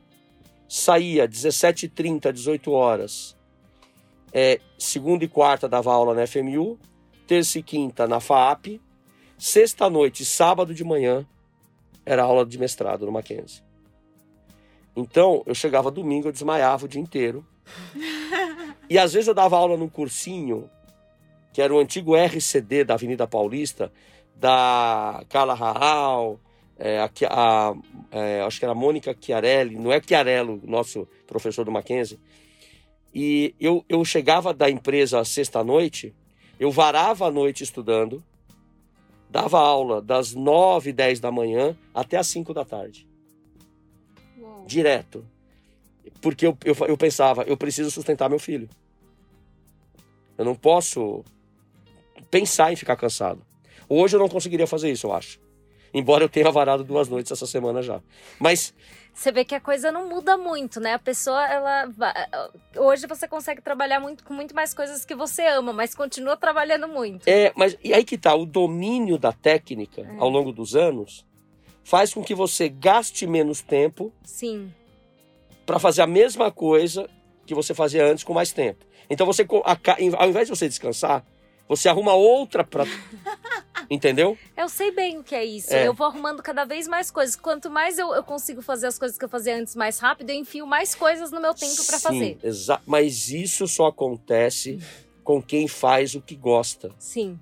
saía 0.67 1.27
17h30, 1.27 2.31
18 2.31 2.71
horas, 2.71 3.35
é, 4.33 4.59
segunda 4.77 5.23
e 5.23 5.27
quarta 5.27 5.69
dava 5.69 5.93
aula 5.93 6.13
na 6.13 6.27
FMU, 6.27 6.79
terça 7.27 7.59
e 7.59 7.63
quinta 7.63 8.07
na 8.07 8.19
FAAP, 8.19 8.81
sexta 9.37 9.89
noite 9.89 10.23
e 10.23 10.25
sábado 10.25 10.73
de 10.73 10.83
manhã 10.83 11.25
era 12.05 12.23
aula 12.23 12.45
de 12.45 12.57
mestrado 12.57 13.05
no 13.05 13.11
Mackenzie. 13.11 13.63
Então, 14.95 15.43
eu 15.45 15.53
chegava 15.53 15.91
domingo, 15.91 16.27
eu 16.27 16.31
desmaiava 16.31 16.85
o 16.85 16.87
dia 16.87 17.01
inteiro. 17.01 17.45
e 18.89 18.97
às 18.97 19.13
vezes 19.13 19.27
eu 19.27 19.33
dava 19.33 19.57
aula 19.57 19.75
num 19.75 19.89
cursinho, 19.89 20.69
que 21.51 21.61
era 21.61 21.73
o 21.73 21.79
antigo 21.79 22.15
RCD 22.15 22.83
da 22.83 22.93
Avenida 22.93 23.27
Paulista, 23.27 23.91
da 24.35 25.23
Carla 25.29 25.53
Raal, 25.53 26.39
é, 26.77 26.99
a, 26.99 27.09
a- 27.29 27.73
é, 28.11 28.41
acho 28.41 28.59
que 28.59 28.65
era 28.65 28.71
a 28.73 28.75
Mônica 28.75 29.15
Chiarelli, 29.19 29.75
não 29.77 29.91
é 29.91 30.01
Chiarello, 30.01 30.61
nosso 30.63 31.07
professor 31.27 31.63
do 31.65 31.71
Mackenzie. 31.71 32.19
E 33.13 33.55
eu, 33.59 33.83
eu 33.87 34.03
chegava 34.03 34.53
da 34.53 34.69
empresa 34.69 35.23
sexta-noite, 35.23 36.13
eu 36.59 36.69
varava 36.71 37.27
a 37.27 37.31
noite 37.31 37.63
estudando, 37.63 38.21
dava 39.29 39.59
aula 39.59 40.01
das 40.01 40.33
nove, 40.33 40.91
dez 40.91 41.19
da 41.19 41.31
manhã 41.31 41.77
até 41.93 42.17
as 42.17 42.27
cinco 42.27 42.53
da 42.53 42.63
tarde 42.65 43.07
Uou. 44.37 44.65
direto. 44.65 45.25
Porque 46.21 46.45
eu, 46.45 46.57
eu, 46.63 46.75
eu 46.87 46.97
pensava, 46.97 47.43
eu 47.43 47.57
preciso 47.57 47.89
sustentar 47.91 48.29
meu 48.29 48.39
filho. 48.39 48.69
Eu 50.37 50.43
não 50.45 50.55
posso 50.55 51.23
pensar 52.29 52.71
em 52.71 52.75
ficar 52.75 52.95
cansado. 52.95 53.41
Hoje 53.87 54.15
eu 54.15 54.19
não 54.19 54.27
conseguiria 54.29 54.67
fazer 54.67 54.91
isso, 54.91 55.07
eu 55.07 55.13
acho. 55.13 55.39
Embora 55.97 56.25
eu 56.25 56.29
tenha 56.29 56.51
varado 56.51 56.83
duas 56.83 57.07
noites 57.07 57.31
essa 57.31 57.47
semana 57.47 57.81
já. 57.81 58.01
Mas 58.37 58.73
Você 59.13 59.31
vê 59.31 59.45
que 59.45 59.55
a 59.55 59.61
coisa 59.61 59.93
não 59.93 60.09
muda 60.09 60.35
muito, 60.37 60.77
né? 60.81 60.93
A 60.93 60.99
pessoa, 60.99 61.41
ela. 61.47 61.89
Hoje 62.75 63.07
você 63.07 63.27
consegue 63.29 63.61
trabalhar 63.61 64.01
muito 64.01 64.21
com 64.25 64.33
muito 64.33 64.53
mais 64.53 64.73
coisas 64.73 65.05
que 65.05 65.15
você 65.15 65.47
ama, 65.47 65.71
mas 65.71 65.95
continua 65.95 66.35
trabalhando 66.35 66.85
muito. 66.89 67.25
é, 67.27 67.53
mas 67.55 67.77
e 67.81 67.93
aí 67.93 68.03
que 68.03 68.17
tá, 68.17 68.35
o 68.35 68.45
domínio 68.45 69.17
da 69.17 69.31
técnica 69.31 70.01
É. 70.01 70.17
ao 70.19 70.29
longo 70.29 70.51
dos 70.51 70.75
anos 70.75 71.25
faz 71.81 72.13
com 72.13 72.21
que 72.21 72.35
você 72.35 72.67
gaste 72.67 73.25
menos 73.25 73.61
tempo 73.61 74.11
Sim. 74.23 74.73
para 75.65 75.79
fazer 75.79 76.01
a 76.01 76.07
mesma 76.07 76.51
coisa 76.51 77.07
que 77.45 77.53
você 77.55 77.73
fazia 77.73 78.05
antes 78.05 78.23
com 78.25 78.33
mais 78.33 78.51
tempo. 78.51 78.83
Então 79.09 79.25
você 79.25 79.47
ao 80.17 80.27
invés 80.29 80.47
de 80.49 80.55
você 80.57 80.67
descansar, 80.67 81.23
você 81.69 81.87
arruma 81.87 82.13
outra 82.15 82.65
para 82.65 82.83
Entendeu? 83.89 84.37
Eu 84.57 84.67
sei 84.69 84.91
bem 84.91 85.17
o 85.19 85.23
que 85.23 85.35
é 85.35 85.43
isso. 85.45 85.73
É. 85.73 85.87
Eu 85.87 85.93
vou 85.93 86.07
arrumando 86.07 86.41
cada 86.41 86.65
vez 86.65 86.87
mais 86.87 87.11
coisas. 87.11 87.35
Quanto 87.35 87.69
mais 87.69 87.97
eu, 87.97 88.13
eu 88.13 88.23
consigo 88.23 88.61
fazer 88.61 88.87
as 88.87 88.97
coisas 88.99 89.17
que 89.17 89.25
eu 89.25 89.29
fazia 89.29 89.55
antes 89.57 89.75
mais 89.75 89.99
rápido, 89.99 90.29
eu 90.29 90.35
enfio 90.35 90.65
mais 90.65 90.95
coisas 90.95 91.31
no 91.31 91.39
meu 91.41 91.53
tempo 91.53 91.73
Sim, 91.75 91.99
fazer. 91.99 92.37
exa- 92.43 92.81
Mas 92.85 93.29
isso 93.29 93.67
só 93.67 93.87
acontece 93.87 94.79
com 95.23 95.41
quem 95.41 95.67
faz 95.67 96.15
o 96.15 96.21
que 96.21 96.35
gosta. 96.35 96.91
Sim. 96.99 97.39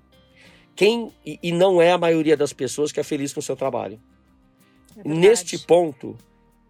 Quem 0.76 1.12
e, 1.24 1.38
e 1.42 1.52
não 1.52 1.80
é 1.80 1.92
a 1.92 1.98
maioria 1.98 2.36
das 2.36 2.52
pessoas 2.52 2.90
que 2.90 2.98
é 2.98 3.02
feliz 3.04 3.32
com 3.32 3.40
o 3.40 3.42
seu 3.42 3.56
trabalho. 3.56 4.00
é. 4.96 5.08
Neste 5.08 5.58
ponto, 5.58 6.16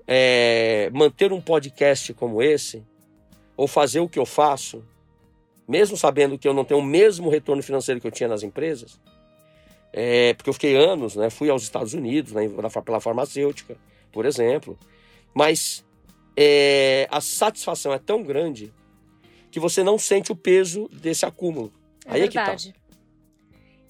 é, 0.07 0.91
manter 0.93 1.33
um 1.33 1.41
podcast 1.41 2.13
como 2.15 2.43
esse, 2.43 2.83
ou 3.57 3.67
fazer 3.67 4.01
o 4.01 4.09
que 4.09 4.19
eu 4.19 4.27
faço, 4.27 4.85
mesmo 5.67 5.97
sabendo 5.97 6.39
que 6.39 6.47
eu 6.47 6.53
não 6.53 6.65
tenho 6.65 6.81
o 6.81 6.85
mesmo 6.85 7.31
retorno 7.31 7.63
financeiro 7.63 8.01
que 8.01 8.07
eu 8.07 8.11
tinha 8.11 8.29
nas 8.29 8.43
empresas, 8.43 9.01
é, 9.97 10.35
porque 10.35 10.51
eu 10.51 10.55
fiquei 10.55 10.77
anos, 10.77 11.15
né, 11.15 11.31
fui 11.31 11.49
aos 11.49 11.63
Estados 11.63 11.95
Unidos, 11.95 12.33
né, 12.33 12.51
pela 12.85 13.01
farmacêutica, 13.01 13.77
por 14.11 14.27
exemplo, 14.27 14.77
mas 15.33 15.85
é, 16.37 17.07
a 17.13 17.21
satisfação 17.21 17.93
é 17.93 17.99
tão 17.99 18.21
grande 18.25 18.75
que 19.53 19.61
você 19.61 19.85
não 19.85 19.97
sente 19.97 20.33
o 20.33 20.37
peso 20.37 20.89
desse 20.93 21.25
acúmulo. 21.25 21.73
É 22.07 22.15
Aí 22.15 22.23
é 22.23 22.29
que 22.29 22.35
tá. 22.35 22.57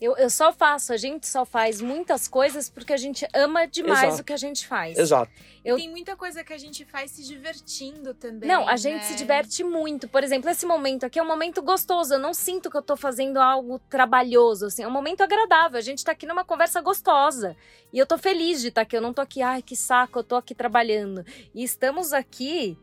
Eu, 0.04 0.14
eu 0.18 0.28
só 0.28 0.52
faço, 0.52 0.92
a 0.92 0.96
gente 0.98 1.26
só 1.26 1.46
faz 1.46 1.80
muitas 1.80 2.28
coisas 2.28 2.68
porque 2.68 2.92
a 2.92 2.96
gente 2.96 3.26
ama 3.32 3.66
demais 3.66 4.02
Exato. 4.08 4.20
o 4.20 4.24
que 4.24 4.32
a 4.34 4.36
gente 4.36 4.66
faz. 4.66 4.98
Exato. 4.98 5.32
Eu- 5.64 5.76
Tem 5.76 5.88
muita 5.88 6.14
coisa 6.14 6.44
que 6.44 6.52
a 6.52 6.58
gente 6.58 6.84
faz 6.84 7.10
se 7.12 7.22
divertindo 7.24 8.12
também. 8.12 8.46
Não, 8.46 8.68
a 8.68 8.76
gente 8.76 8.96
né? 8.96 9.02
se 9.04 9.14
diverte 9.16 9.64
muito. 9.64 10.06
Por 10.06 10.22
exemplo, 10.22 10.50
esse 10.50 10.66
momento 10.66 11.04
aqui 11.04 11.18
é 11.18 11.22
um 11.22 11.26
momento 11.26 11.62
gostoso. 11.62 12.12
Eu 12.14 12.18
não 12.18 12.34
sinto 12.34 12.70
que 12.70 12.76
eu 12.76 12.82
tô 12.82 12.96
fazendo 12.98 13.38
algo 13.38 13.78
trabalhoso, 13.88 14.66
assim. 14.66 14.82
É 14.82 14.86
um 14.88 14.90
momento 14.90 15.22
agradável. 15.22 15.78
A 15.78 15.82
gente 15.82 16.04
tá 16.04 16.12
aqui 16.12 16.26
numa 16.26 16.44
conversa 16.44 16.82
gostosa. 16.82 17.56
E 17.90 17.98
eu 17.98 18.04
tô 18.04 18.18
feliz 18.18 18.60
de 18.60 18.68
estar 18.68 18.82
aqui. 18.82 18.94
Eu 18.94 19.00
não 19.00 19.14
tô 19.14 19.22
aqui, 19.22 19.40
ai, 19.40 19.62
que 19.62 19.74
saco, 19.74 20.18
eu 20.18 20.24
tô 20.24 20.36
aqui 20.36 20.54
trabalhando. 20.54 21.24
E 21.54 21.64
estamos 21.64 22.12
aqui 22.12 22.76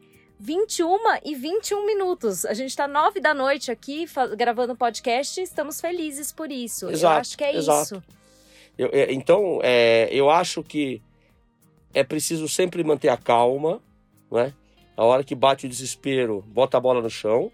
21 0.46 0.98
e 1.24 1.36
21 1.36 1.86
minutos. 1.86 2.46
A 2.46 2.54
gente 2.56 2.76
tá 2.76 2.88
9 2.88 3.20
da 3.20 3.32
noite 3.32 3.70
aqui 3.70 4.08
gravando 4.36 4.76
podcast 4.76 5.40
e 5.40 5.44
estamos 5.44 5.80
felizes 5.80 6.32
por 6.32 6.52
isso. 6.52 6.86
eu 6.86 6.92
Exato, 6.92 7.20
acho 7.22 7.38
que 7.38 7.44
é 7.44 7.56
exato. 7.56 7.84
isso. 7.84 8.04
Eu- 8.76 8.90
é, 8.92 9.14
então, 9.14 9.60
é, 9.62 10.10
eu 10.12 10.32
acho 10.32 10.64
que 10.64 11.00
é 11.94 12.04
preciso 12.04 12.48
sempre 12.50 12.84
manter 12.84 13.10
a 13.10 13.18
calma, 13.18 13.80
né? 14.32 14.52
A 14.98 15.04
hora 15.06 15.24
que 15.24 15.36
bate 15.36 15.68
o 15.68 15.70
desespero, 15.70 16.44
bota 16.48 16.76
a 16.76 16.82
bola 16.82 17.02
no 17.04 17.10
chão, 17.10 17.52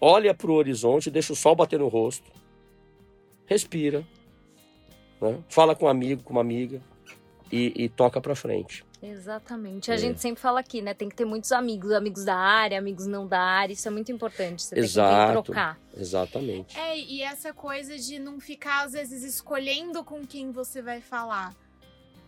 olha 0.00 0.32
para 0.32 0.48
o 0.50 0.54
horizonte, 0.54 1.10
deixa 1.10 1.32
o 1.32 1.36
sol 1.36 1.56
bater 1.56 1.80
no 1.80 1.88
rosto, 1.88 2.30
respira, 3.46 4.06
né? 5.20 5.42
fala 5.48 5.74
com 5.74 5.86
um 5.86 5.88
amigo, 5.88 6.22
com 6.22 6.32
uma 6.34 6.40
amiga 6.40 6.80
e, 7.50 7.72
e 7.84 7.88
toca 7.88 8.20
para 8.20 8.36
frente. 8.36 8.84
Exatamente. 9.02 9.90
A 9.90 9.94
É. 9.94 9.98
gente 9.98 10.20
sempre 10.20 10.40
fala 10.40 10.60
aqui, 10.60 10.82
né? 10.82 10.92
Tem 10.94 11.08
que 11.08 11.14
ter 11.16 11.24
muitos 11.24 11.52
amigos, 11.52 11.90
amigos 11.92 12.24
da 12.24 12.36
área, 12.36 12.78
amigos 12.78 13.06
não 13.06 13.26
da 13.26 13.40
área. 13.40 13.72
Isso 13.72 13.88
é 13.88 13.90
muito 13.90 14.12
importante. 14.12 14.62
Você 14.62 14.74
tem 14.74 14.84
que 14.84 14.90
Exato. 14.90 15.42
trocar. 15.44 15.78
Exatamente. 15.96 16.78
É, 16.78 16.98
e 16.98 17.22
essa 17.22 17.52
coisa 17.52 17.98
de 17.98 18.18
não 18.18 18.38
ficar, 18.40 18.84
às 18.84 18.92
vezes, 18.92 19.22
escolhendo 19.22 20.04
com 20.04 20.26
quem 20.26 20.50
você 20.50 20.82
vai 20.82 21.00
falar. 21.00 21.54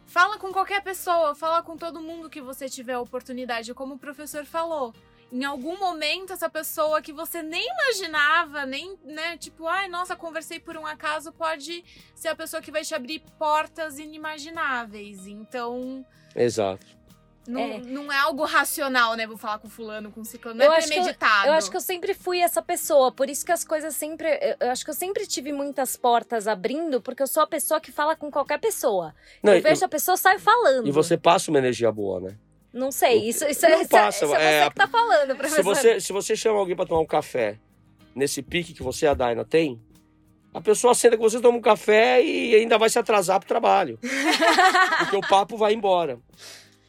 Fala 0.07 0.39
com 0.39 0.53
qualquer 0.53 0.83
pessoa, 0.83 1.35
fala 1.35 1.63
com 1.63 1.77
todo 1.77 2.01
mundo 2.01 2.29
que 2.29 2.41
você 2.41 2.69
tiver 2.69 2.95
a 2.95 3.01
oportunidade, 3.01 3.73
como 3.75 3.95
o 3.95 3.99
professor 3.99 4.45
falou. 4.45 4.95
em 5.35 5.45
algum 5.45 5.79
momento 5.79 6.35
essa 6.35 6.51
pessoa 6.51 7.01
que 7.01 7.11
você 7.11 7.43
nem 7.43 7.67
imaginava, 7.67 8.67
nem, 8.67 8.99
né, 9.03 9.39
tipo, 9.39 9.67
ai, 9.67 9.89
nossa, 9.89 10.15
conversei 10.15 10.61
por 10.61 10.77
um 10.77 10.87
acaso, 10.87 11.33
pode 11.33 11.83
ser 12.15 12.29
a 12.29 12.37
pessoa 12.37 12.61
que 12.61 12.71
vai 12.71 12.83
te 12.85 12.95
abrir 12.95 13.21
portas 13.39 13.99
inimagináveis. 13.99 15.27
Então. 15.27 16.05
Exato. 16.35 16.87
Não 17.47 17.61
é. 17.61 17.79
não 17.79 18.13
é 18.13 18.17
algo 18.19 18.45
racional, 18.45 19.17
né? 19.17 19.27
Vou 19.27 19.37
falar 19.37 19.59
com 19.59 19.69
fulano, 19.69 20.13
com 20.13 20.23
ciclano. 20.25 20.59
Não 20.59 20.67
eu 20.67 20.73
é 20.73 20.81
premeditado. 20.81 21.49
Eu, 21.49 21.53
eu, 21.53 21.59
acho 21.59 21.71
que 21.71 21.77
eu 21.77 21.81
sempre 21.81 22.15
fui 22.15 22.39
essa 22.39 22.63
pessoa. 22.63 23.11
Por 23.11 23.29
isso 23.29 23.45
que 23.45 23.51
as 23.51 23.65
coisas 23.65 23.97
sempre. 23.97 24.29
Eu, 24.41 24.57
eu, 24.61 24.71
acho 24.71 24.85
que 24.85 24.91
eu 24.91 24.95
sempre 24.95 25.27
tive 25.27 25.53
muitas 25.53 25.97
portas 25.97 26.47
abrindo, 26.47 27.01
porque 27.01 27.23
eu 27.23 27.27
sou 27.27 27.43
a 27.43 27.47
pessoa 27.47 27.81
que 27.81 27.91
fala 27.91 28.15
com 28.15 28.31
qualquer 28.31 28.59
pessoa. 28.59 29.13
Não, 29.43 29.55
eu 29.55 29.63
vejo 29.63 29.85
a 29.85 29.89
pessoa, 29.89 30.17
sai 30.17 30.39
falando. 30.39 30.87
E 30.87 30.93
você 30.93 31.17
passa 31.17 31.51
uma 31.51 31.59
energia 31.59 31.91
boa, 31.91 32.21
né? 32.21 32.37
Não 32.73 32.91
sei, 32.91 33.29
isso, 33.29 33.45
isso, 33.45 33.69
não 33.69 33.83
isso, 33.83 33.91
passa, 33.91 34.25
isso 34.25 34.35
é, 34.35 34.61
é 34.61 34.65
você 34.65 34.71
que 34.71 34.77
tá 34.77 34.89
falando, 34.89 35.37
professor. 35.37 35.57
Se 35.57 35.63
você, 35.63 36.01
se 36.01 36.13
você 36.13 36.35
chama 36.35 36.59
alguém 36.59 36.75
para 36.75 36.87
tomar 36.87 37.03
um 37.03 37.07
café 37.07 37.59
nesse 38.15 38.41
pique 38.41 38.73
que 38.73 38.83
você 38.83 39.05
e 39.05 39.09
a 39.09 39.15
Daina 39.15 39.45
tem, 39.45 39.79
a 40.53 40.61
pessoa 40.61 40.95
senta 40.95 41.17
com 41.17 41.23
você, 41.23 41.41
toma 41.41 41.59
um 41.59 41.63
café 41.63 42.23
e 42.23 42.55
ainda 42.55 42.77
vai 42.77 42.91
se 42.91 42.99
atrasar 42.99 43.39
pro 43.41 43.49
trabalho. 43.49 43.99
porque 44.99 45.17
o 45.17 45.29
papo 45.29 45.57
vai 45.57 45.73
embora, 45.73 46.19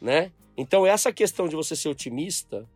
né? 0.00 0.30
Então 0.56 0.86
essa 0.86 1.12
questão 1.12 1.48
de 1.48 1.56
você 1.56 1.74
ser 1.74 1.88
otimista, 1.88 2.68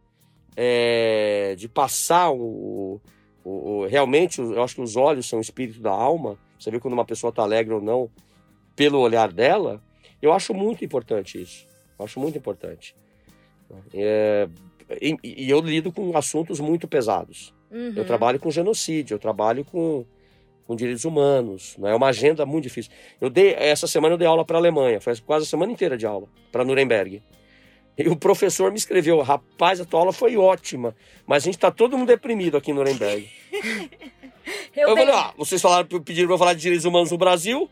é, 0.57 1.55
de 1.57 1.69
passar 1.69 2.31
o, 2.31 3.01
o, 3.45 3.51
o, 3.51 3.87
Realmente, 3.87 4.41
eu 4.41 4.63
acho 4.63 4.75
que 4.75 4.81
os 4.81 4.97
olhos 4.97 5.29
são 5.29 5.39
o 5.39 5.43
espírito 5.43 5.81
da 5.81 5.93
alma. 5.93 6.39
Você 6.59 6.71
vê 6.71 6.81
quando 6.81 6.95
uma 6.95 7.05
pessoa 7.05 7.33
tá 7.33 7.43
alegre 7.43 7.73
ou 7.73 7.81
não, 7.81 8.11
pelo 8.75 8.99
olhar 8.99 9.33
dela. 9.33 9.81
Eu 10.21 10.33
acho 10.33 10.53
muito 10.53 10.85
importante 10.85 11.41
isso. 11.41 11.67
Eu 11.99 12.05
acho 12.05 12.19
muito 12.19 12.37
importante. 12.37 12.97
É, 13.95 14.49
e, 15.01 15.17
e, 15.23 15.51
eu 15.51 15.61
lido 15.61 15.93
com 15.93 16.17
assuntos 16.17 16.59
muito 16.61 16.89
pesados. 16.89 17.55
Uhum. 17.71 17.93
Eu 17.95 18.05
trabalho 18.05 18.41
com 18.41 18.51
genocídio, 18.51 19.15
eu 19.15 19.19
trabalho 19.19 19.65
com, 19.65 20.05
com 20.69 20.77
direitos 20.77 21.07
humanos. 21.07 21.75
Né? 21.79 21.91
É 21.91 21.95
uma 21.95 22.09
agenda 22.09 22.45
muito 22.45 22.65
difícil. 22.65 22.93
Eu 23.19 23.31
dei 23.31 23.55
essa 23.55 23.87
semana 23.87 24.15
eu 24.15 24.19
dei 24.19 24.29
aula 24.29 24.45
para 24.45 24.59
a 24.59 24.61
Alemanha, 24.61 25.01
foi 25.01 25.17
quase 25.17 25.47
a 25.47 25.49
semana 25.49 25.73
inteira 25.73 25.97
de 25.97 26.07
aula 26.07 26.29
para 26.53 26.63
Nuremberg. 26.63 27.23
E 27.97 28.07
o 28.09 28.15
professor 28.15 28.71
me 28.71 28.77
escreveu: 28.77 29.21
rapaz, 29.23 29.81
a 29.81 29.87
tua 29.87 30.01
aula 30.01 30.13
foi 30.13 30.37
ótima, 30.37 30.95
mas 31.27 31.43
a 31.43 31.47
gente 31.47 31.55
está 31.55 31.71
todo 31.71 31.97
mundo 31.97 32.09
deprimido 32.09 32.59
aqui 32.59 32.71
em 32.71 32.75
Nuremberg. 32.75 33.29
eu, 34.77 34.91
eu 34.91 34.97
falei: 34.97 35.15
ah, 35.15 35.33
vocês 35.39 35.61
falaram, 35.61 35.89
pediram 36.03 36.29
para 36.29 36.35
eu 36.35 36.39
falar 36.39 36.53
de 36.53 36.61
direitos 36.61 36.85
humanos 36.85 37.11
no 37.11 37.19
Brasil? 37.19 37.69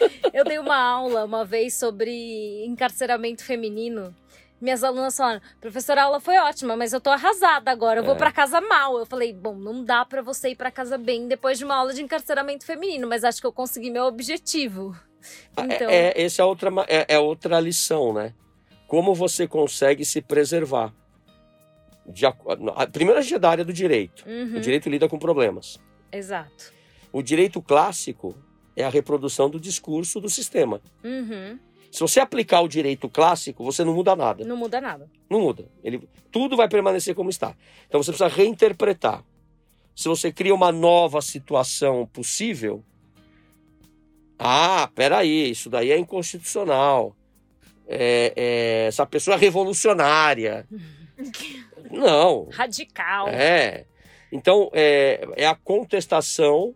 Eu 0.32 0.44
dei 0.44 0.60
uma 0.60 0.76
aula 0.76 1.24
uma 1.24 1.44
vez 1.44 1.74
sobre 1.74 2.64
encarceramento 2.64 3.44
feminino. 3.44 4.14
Minhas 4.60 4.82
alunas 4.82 5.16
falaram, 5.16 5.40
professora, 5.60 6.02
a 6.02 6.04
aula 6.04 6.20
foi 6.20 6.36
ótima, 6.38 6.76
mas 6.76 6.92
eu 6.92 7.00
tô 7.00 7.10
arrasada 7.10 7.70
agora, 7.70 8.00
eu 8.00 8.04
vou 8.04 8.14
é. 8.14 8.18
para 8.18 8.32
casa 8.32 8.60
mal. 8.60 8.98
Eu 8.98 9.06
falei, 9.06 9.32
bom, 9.32 9.54
não 9.54 9.84
dá 9.84 10.04
para 10.04 10.20
você 10.20 10.50
ir 10.50 10.56
para 10.56 10.70
casa 10.70 10.98
bem 10.98 11.28
depois 11.28 11.58
de 11.58 11.64
uma 11.64 11.76
aula 11.76 11.94
de 11.94 12.02
encarceramento 12.02 12.66
feminino, 12.66 13.06
mas 13.06 13.22
acho 13.22 13.40
que 13.40 13.46
eu 13.46 13.52
consegui 13.52 13.90
meu 13.90 14.04
objetivo. 14.04 14.96
Ah, 15.56 15.62
é, 15.62 15.64
então... 15.64 15.90
É, 15.90 16.08
é, 16.08 16.22
essa 16.22 16.42
é 16.42 16.44
outra, 16.44 16.70
é, 16.88 17.14
é 17.14 17.18
outra 17.18 17.60
lição, 17.60 18.12
né? 18.12 18.34
Como 18.88 19.14
você 19.14 19.46
consegue 19.46 20.04
se 20.04 20.20
preservar. 20.20 20.92
De, 22.06 22.26
a, 22.26 22.32
primeiro 22.90 23.20
a 23.20 23.22
gente 23.22 23.34
é 23.34 23.38
da 23.38 23.50
área 23.50 23.64
do 23.64 23.72
direito. 23.72 24.24
Uhum. 24.26 24.56
O 24.56 24.60
direito 24.60 24.88
lida 24.88 25.08
com 25.08 25.18
problemas. 25.18 25.78
Exato. 26.10 26.72
O 27.12 27.22
direito 27.22 27.60
clássico 27.60 28.34
é 28.74 28.84
a 28.84 28.88
reprodução 28.88 29.50
do 29.50 29.60
discurso 29.60 30.20
do 30.20 30.28
sistema. 30.28 30.80
Uhum. 31.04 31.58
Se 31.90 32.00
você 32.00 32.20
aplicar 32.20 32.60
o 32.60 32.68
direito 32.68 33.08
clássico, 33.08 33.64
você 33.64 33.82
não 33.84 33.94
muda 33.94 34.14
nada. 34.14 34.44
Não 34.44 34.56
muda 34.56 34.80
nada. 34.80 35.10
Não 35.28 35.40
muda. 35.40 35.66
Ele, 35.82 36.06
tudo 36.30 36.56
vai 36.56 36.68
permanecer 36.68 37.14
como 37.14 37.30
está. 37.30 37.54
Então 37.86 38.02
você 38.02 38.10
precisa 38.10 38.28
reinterpretar. 38.28 39.24
Se 39.94 40.08
você 40.08 40.30
cria 40.30 40.54
uma 40.54 40.70
nova 40.70 41.20
situação 41.20 42.06
possível, 42.06 42.84
ah, 44.38 44.88
peraí, 44.94 45.50
isso 45.50 45.68
daí 45.68 45.90
é 45.90 45.98
inconstitucional. 45.98 47.16
É, 47.86 48.32
é, 48.36 48.86
essa 48.86 49.06
pessoa 49.06 49.34
é 49.34 49.38
revolucionária. 49.38 50.66
não. 51.90 52.48
Radical. 52.50 53.28
É. 53.28 53.86
Então, 54.30 54.70
é, 54.74 55.26
é 55.36 55.46
a 55.46 55.54
contestação 55.54 56.74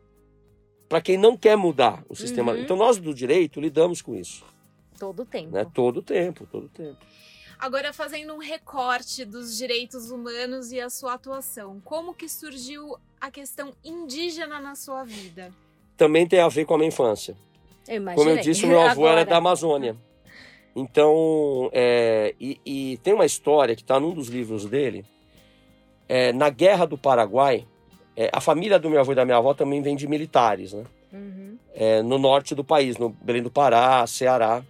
para 0.92 1.00
quem 1.00 1.16
não 1.16 1.38
quer 1.38 1.56
mudar 1.56 2.04
o 2.06 2.14
sistema. 2.14 2.52
Uhum. 2.52 2.58
Então 2.58 2.76
nós 2.76 2.98
do 2.98 3.14
direito 3.14 3.58
lidamos 3.58 4.02
com 4.02 4.14
isso. 4.14 4.44
Todo 5.02 5.22
o 5.22 5.26
tempo. 5.26 5.50
Né? 5.50 5.66
Todo 5.74 5.96
o 5.96 6.02
tempo, 6.02 6.46
todo 6.46 6.66
o 6.66 6.68
tempo. 6.68 6.96
Agora 7.58 7.92
fazendo 7.92 8.34
um 8.34 8.38
recorte 8.38 9.24
dos 9.24 9.58
direitos 9.58 10.12
humanos 10.12 10.70
e 10.70 10.80
a 10.80 10.88
sua 10.88 11.14
atuação, 11.14 11.80
como 11.84 12.14
que 12.14 12.28
surgiu 12.28 12.96
a 13.20 13.28
questão 13.28 13.72
indígena 13.84 14.60
na 14.60 14.76
sua 14.76 15.02
vida? 15.02 15.52
Também 15.96 16.24
tem 16.24 16.38
a 16.38 16.46
ver 16.46 16.66
com 16.66 16.74
a 16.74 16.78
minha 16.78 16.86
infância. 16.86 17.36
Eu 17.88 18.00
Como 18.14 18.30
eu 18.30 18.36
disse, 18.36 18.64
meu 18.64 18.78
avô 18.86 19.02
Agora. 19.02 19.22
era 19.22 19.24
da 19.28 19.38
Amazônia. 19.38 19.96
Então, 20.74 21.68
é, 21.72 22.36
e, 22.40 22.60
e, 22.64 22.96
tem 22.98 23.12
uma 23.12 23.26
história 23.26 23.74
que 23.74 23.82
está 23.82 23.98
num 23.98 24.14
dos 24.14 24.28
livros 24.28 24.66
dele. 24.66 25.04
É, 26.08 26.32
na 26.32 26.48
Guerra 26.48 26.86
do 26.86 26.96
Paraguai, 26.96 27.66
é, 28.16 28.30
a 28.32 28.40
família 28.40 28.78
do 28.78 28.88
meu 28.88 29.00
avô 29.00 29.10
e 29.10 29.16
da 29.16 29.24
minha 29.24 29.38
avó 29.38 29.52
também 29.52 29.82
vem 29.82 29.96
de 29.96 30.06
militares, 30.06 30.72
né? 30.72 30.84
Uhum. 31.12 31.58
É, 31.74 32.02
no 32.02 32.18
norte 32.18 32.54
do 32.54 32.62
país, 32.62 32.96
no 32.96 33.08
Belém 33.08 33.42
do 33.42 33.50
Pará, 33.50 34.06
Ceará. 34.06 34.62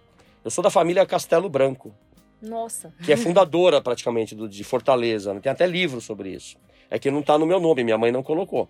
Eu 0.43 0.51
sou 0.51 0.63
da 0.63 0.69
família 0.69 1.05
Castelo 1.05 1.49
Branco. 1.49 1.93
Nossa. 2.41 2.93
Que 3.03 3.13
é 3.13 3.17
fundadora 3.17 3.81
praticamente 3.81 4.35
do, 4.35 4.49
de 4.49 4.63
Fortaleza. 4.63 5.33
Né? 5.33 5.39
Tem 5.39 5.51
até 5.51 5.65
livro 5.65 6.01
sobre 6.01 6.29
isso. 6.29 6.57
É 6.89 6.99
que 6.99 7.09
não 7.09 7.21
está 7.21 7.37
no 7.37 7.45
meu 7.45 7.59
nome, 7.59 7.83
minha 7.83 7.97
mãe 7.97 8.11
não 8.11 8.21
colocou. 8.21 8.67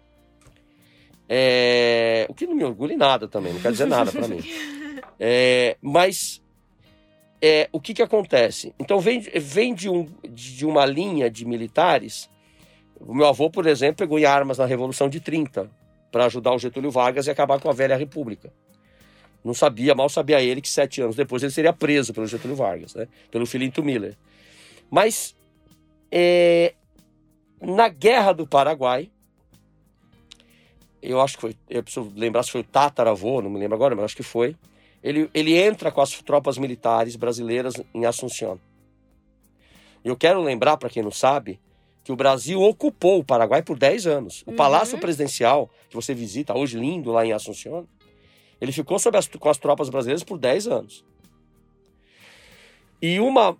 É, 1.27 2.25
o 2.29 2.33
que 2.33 2.45
não 2.45 2.55
me 2.55 2.63
orgulha 2.63 2.93
em 2.93 2.97
nada 2.97 3.27
também, 3.27 3.53
não 3.53 3.61
quer 3.61 3.71
dizer 3.71 3.87
nada 3.87 4.11
para 4.11 4.27
mim. 4.27 4.41
É, 5.19 5.77
mas 5.81 6.41
é, 7.41 7.69
o 7.71 7.79
que, 7.79 7.93
que 7.93 8.01
acontece? 8.01 8.73
Então 8.79 8.99
vem, 8.99 9.19
vem 9.19 9.73
de, 9.73 9.89
um, 9.89 10.07
de 10.27 10.65
uma 10.65 10.85
linha 10.85 11.29
de 11.29 11.45
militares 11.45 12.29
o 13.05 13.13
meu 13.13 13.27
avô, 13.27 13.49
por 13.49 13.67
exemplo, 13.67 13.97
pegou 13.97 14.17
em 14.17 14.25
armas 14.25 14.57
na 14.57 14.65
Revolução 14.65 15.09
de 15.09 15.19
30 15.19 15.69
para 16.11 16.25
ajudar 16.25 16.53
o 16.53 16.59
Getúlio 16.59 16.91
Vargas 16.91 17.27
e 17.27 17.31
acabar 17.31 17.59
com 17.59 17.69
a 17.69 17.73
velha 17.73 17.97
República. 17.97 18.53
Não 19.43 19.53
sabia, 19.53 19.93
mal 19.93 20.07
sabia 20.07 20.41
ele 20.41 20.61
que 20.61 20.69
sete 20.69 21.01
anos 21.01 21.15
depois 21.15 21.43
ele 21.43 21.51
seria 21.51 21.73
preso 21.73 22.13
pelo 22.13 22.27
Getúlio 22.27 22.55
Vargas, 22.55 22.95
né? 22.95 23.07
pelo 23.29 23.45
Filinto 23.45 23.83
Miller. 23.83 24.15
Mas 24.89 25.35
é, 26.11 26.73
na 27.61 27.89
Guerra 27.89 28.33
do 28.33 28.47
Paraguai, 28.47 29.09
eu 31.01 31.19
acho 31.19 31.35
que 31.35 31.41
foi, 31.41 31.57
eu 31.69 31.83
preciso 31.83 32.11
lembrar 32.15 32.43
se 32.43 32.51
foi 32.51 32.61
o 32.61 32.63
tataravô, 32.63 33.41
não 33.41 33.49
me 33.49 33.59
lembro 33.59 33.75
agora, 33.75 33.95
mas 33.95 34.05
acho 34.05 34.15
que 34.15 34.23
foi. 34.23 34.55
Ele, 35.03 35.29
ele 35.33 35.57
entra 35.57 35.91
com 35.91 35.99
as 35.99 36.11
tropas 36.21 36.57
militares 36.57 37.17
brasileiras 37.17 37.73
em 37.93 38.05
Assunção. 38.05 38.57
E 40.03 40.07
eu 40.07 40.15
quero 40.15 40.41
lembrar, 40.41 40.77
para 40.77 40.89
quem 40.89 41.03
não 41.03 41.11
sabe, 41.11 41.59
que 42.03 42.11
o 42.11 42.15
Brasil 42.15 42.61
ocupou 42.61 43.19
o 43.19 43.23
Paraguai 43.23 43.61
por 43.61 43.77
10 43.77 44.07
anos. 44.07 44.43
O 44.45 44.51
uhum. 44.51 44.55
Palácio 44.55 44.97
Presidencial, 44.97 45.69
que 45.89 45.95
você 45.95 46.13
visita 46.13 46.57
hoje 46.57 46.77
lindo 46.77 47.11
lá 47.11 47.25
em 47.25 47.31
Assunção, 47.31 47.87
ele 48.59 48.71
ficou 48.71 48.97
sob 48.99 49.17
as, 49.17 49.27
com 49.27 49.49
as 49.49 49.57
tropas 49.57 49.89
brasileiras 49.89 50.23
por 50.23 50.37
10 50.37 50.67
anos. 50.67 51.05
E 53.01 53.19
uma. 53.19 53.57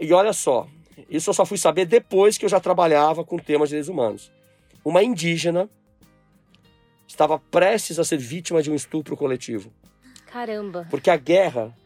E 0.00 0.12
olha 0.12 0.32
só, 0.32 0.66
isso 1.10 1.30
eu 1.30 1.34
só 1.34 1.44
fui 1.44 1.58
saber 1.58 1.84
depois 1.84 2.38
que 2.38 2.44
eu 2.44 2.48
já 2.48 2.60
trabalhava 2.60 3.24
com 3.24 3.38
temas 3.38 3.68
de 3.68 3.74
direitos 3.74 3.88
humanos. 3.88 4.32
Uma 4.84 5.02
indígena 5.02 5.68
estava 7.06 7.38
prestes 7.38 7.98
a 7.98 8.04
ser 8.04 8.18
vítima 8.18 8.62
de 8.62 8.70
um 8.70 8.74
estupro 8.74 9.16
coletivo. 9.16 9.72
Caramba. 10.26 10.86
Porque 10.90 11.10
a 11.10 11.16
guerra, 11.16 11.76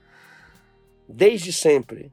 desde 1.09 1.53
sempre, 1.53 2.12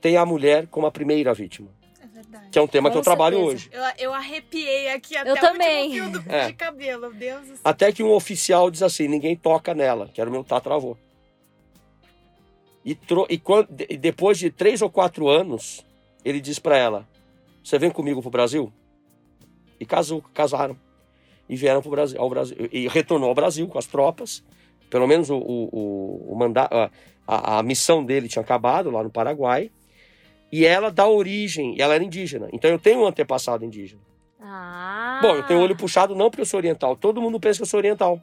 tem 0.00 0.16
a 0.16 0.24
mulher 0.24 0.66
como 0.68 0.86
a 0.86 0.90
primeira 0.90 1.34
vítima. 1.34 1.77
Verdade. 2.18 2.48
Que 2.50 2.58
é 2.58 2.62
um 2.62 2.66
tema 2.66 2.88
Com 2.88 2.94
que 2.94 2.98
eu 2.98 3.02
trabalho 3.02 3.38
hoje. 3.38 3.70
Eu, 3.72 3.82
eu 3.96 4.12
arrepiei 4.12 4.90
aqui 4.90 5.16
até 5.16 5.30
eu 5.30 5.34
o 5.36 5.38
também. 5.38 5.92
fio 5.92 6.24
é. 6.26 6.46
de 6.48 6.52
cabelo, 6.54 7.14
Deus 7.14 7.42
do 7.42 7.46
céu. 7.46 7.60
Até 7.62 7.92
que 7.92 8.02
um 8.02 8.10
oficial 8.10 8.72
diz 8.72 8.82
assim, 8.82 9.06
ninguém 9.06 9.36
toca 9.36 9.72
nela, 9.72 10.08
que 10.08 10.20
era 10.20 10.28
o 10.28 10.32
meu 10.32 10.42
tataravô. 10.42 10.96
E, 12.84 12.96
tro... 12.96 13.24
e, 13.30 13.38
quando... 13.38 13.68
e 13.88 13.96
depois 13.96 14.36
de 14.36 14.50
três 14.50 14.82
ou 14.82 14.90
quatro 14.90 15.28
anos, 15.28 15.86
ele 16.24 16.40
diz 16.40 16.58
para 16.58 16.76
ela, 16.76 17.08
você 17.62 17.78
vem 17.78 17.90
comigo 17.90 18.20
pro 18.20 18.32
Brasil? 18.32 18.72
E 19.78 19.86
casou, 19.86 20.20
casaram. 20.34 20.76
E 21.48 21.54
vieram 21.54 21.80
pro 21.80 21.92
Brasil, 21.92 22.20
ao 22.20 22.28
Brasil. 22.28 22.56
E 22.72 22.88
retornou 22.88 23.28
ao 23.28 23.34
Brasil 23.34 23.68
com 23.68 23.78
as 23.78 23.86
tropas. 23.86 24.42
Pelo 24.90 25.06
menos 25.06 25.30
o, 25.30 25.36
o, 25.36 25.68
o, 25.72 26.32
o 26.32 26.36
manda... 26.36 26.68
a, 27.24 27.58
a 27.58 27.62
missão 27.62 28.04
dele 28.04 28.26
tinha 28.26 28.42
acabado 28.42 28.90
lá 28.90 29.04
no 29.04 29.10
Paraguai 29.10 29.70
e 30.50 30.64
ela 30.64 30.90
dá 30.90 31.06
origem, 31.06 31.76
ela 31.78 31.94
era 31.94 32.04
indígena. 32.04 32.48
Então 32.52 32.70
eu 32.70 32.78
tenho 32.78 33.00
um 33.02 33.06
antepassado 33.06 33.64
indígena. 33.64 34.00
Ah. 34.40 35.18
Bom, 35.22 35.34
eu 35.36 35.42
tenho 35.46 35.60
olho 35.60 35.76
puxado 35.76 36.14
não 36.14 36.30
porque 36.30 36.42
eu 36.42 36.46
sou 36.46 36.58
oriental. 36.58 36.96
Todo 36.96 37.20
mundo 37.20 37.38
pensa 37.40 37.58
que 37.58 37.62
eu 37.62 37.66
sou 37.66 37.78
oriental. 37.78 38.20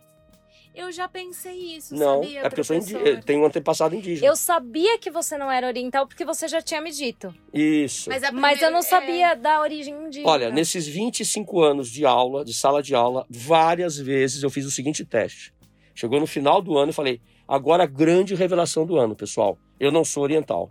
Eu 0.74 0.92
já 0.92 1.08
pensei 1.08 1.54
isso, 1.78 1.96
Não, 1.96 2.22
sabia, 2.22 2.40
é 2.42 2.44
porque 2.44 2.60
eu 2.60 2.64
sou 2.66 2.76
indi- 2.76 2.94
professor? 2.94 3.24
tenho 3.24 3.42
um 3.42 3.46
antepassado 3.46 3.96
indígena. 3.96 4.28
Eu 4.28 4.36
sabia 4.36 4.98
que 5.00 5.10
você 5.10 5.38
não 5.38 5.50
era 5.50 5.68
oriental 5.68 6.06
porque 6.06 6.26
você 6.26 6.50
já 6.50 6.62
tinha 6.62 6.82
me 6.82 6.92
dito. 6.92 7.34
Isso. 7.54 8.10
Mas, 8.10 8.22
a 8.24 8.32
Mas 8.34 8.62
eu 8.62 8.70
não 8.70 8.82
primeira- 8.82 9.06
é, 9.06 9.30
sabia 9.30 9.36
da 9.42 9.62
origem 9.62 9.94
indígena. 9.94 10.28
Olha, 10.30 10.50
nesses 10.50 10.86
25 10.86 11.62
anos 11.62 11.90
de 11.90 12.06
aula, 12.06 12.44
de 12.44 12.54
sala 12.54 12.84
de 12.84 12.94
aula, 12.94 13.26
várias 13.30 13.98
vezes 13.98 14.44
eu 14.44 14.50
fiz 14.50 14.66
o 14.66 14.72
seguinte 14.72 15.06
teste. 15.06 15.54
Chegou 15.94 16.20
no 16.20 16.28
final 16.28 16.62
do 16.62 16.78
ano 16.78 16.90
e 16.90 16.94
falei: 16.94 17.22
agora 17.48 17.84
a 17.84 17.88
grande 17.88 18.36
revelação 18.36 18.86
do 18.86 18.98
ano, 18.98 19.16
pessoal. 19.16 19.58
Eu 19.80 19.94
não 19.94 20.04
sou 20.04 20.24
oriental. 20.24 20.70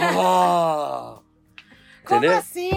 Ah, 0.00 1.18
Como 2.04 2.18
entendeu? 2.18 2.38
assim? 2.38 2.70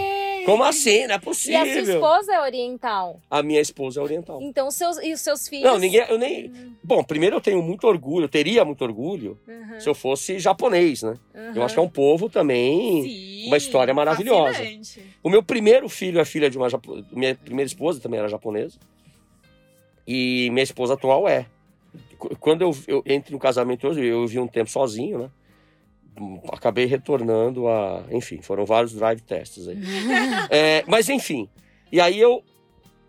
Como 0.45 0.63
assim? 0.63 1.07
Não 1.07 1.15
é 1.15 1.17
E 1.17 1.17
a 1.17 1.19
sua 1.19 1.19
possível. 1.21 1.95
esposa 1.95 2.33
é 2.35 2.41
oriental. 2.41 3.19
A 3.29 3.41
minha 3.41 3.59
esposa 3.59 3.99
é 3.99 4.03
oriental. 4.03 4.39
Então, 4.41 4.67
os 4.67 4.75
seus, 4.75 4.97
e 4.99 5.11
os 5.13 5.19
seus 5.21 5.47
filhos? 5.47 5.63
Não, 5.65 5.79
ninguém. 5.79 6.05
Eu 6.07 6.17
nem. 6.19 6.51
Bom, 6.83 7.03
primeiro 7.03 7.35
eu 7.37 7.41
tenho 7.41 7.61
muito 7.63 7.87
orgulho, 7.87 8.25
eu 8.25 8.29
teria 8.29 8.63
muito 8.63 8.83
orgulho 8.83 9.39
Uhum, 9.47 9.79
se 9.79 9.89
eu 9.89 9.95
fosse 9.95 10.37
japonês, 10.37 11.01
né? 11.01 11.15
uhum. 11.33 11.53
Eu 11.55 11.63
acho 11.63 11.73
que 11.73 11.79
é 11.79 11.83
um 11.83 11.89
povo 11.89 12.29
também. 12.29 13.01
Sim, 13.03 13.47
uma 13.47 13.57
história 13.57 13.93
maravilhosa. 13.93 14.59
fascinante. 14.59 15.01
O 15.23 15.29
meu 15.29 15.41
primeiro 15.41 15.89
filho 15.89 16.19
é 16.19 16.25
filha 16.25 16.47
de 16.49 16.57
uma 16.59 16.69
japo... 16.69 17.03
minha 17.11 17.33
primeira 17.33 17.65
esposa 17.67 17.99
também 17.99 18.19
era 18.19 18.27
japonesa. 18.29 18.77
E 20.07 20.49
minha 20.51 20.63
esposa 20.63 20.93
atual 20.93 21.27
é. 21.27 21.47
Qu- 22.19 22.35
Quando 22.39 22.61
eu, 22.61 22.71
eu 22.87 23.03
entro 23.07 23.31
no 23.33 23.39
casamento 23.39 23.87
hoje, 23.87 24.05
eu 24.05 24.27
vi 24.27 24.37
um 24.37 24.47
tempo 24.47 24.69
sozinho, 24.69 25.17
né? 25.17 25.31
Acabei 26.51 26.85
retornando 26.85 27.67
a. 27.67 28.03
Enfim, 28.11 28.41
foram 28.41 28.65
vários 28.65 28.93
drive 28.93 29.21
tests 29.21 29.67
aí. 29.67 29.77
É, 30.49 30.83
mas 30.87 31.09
enfim. 31.09 31.49
E 31.91 31.99
aí 31.99 32.19
eu, 32.19 32.43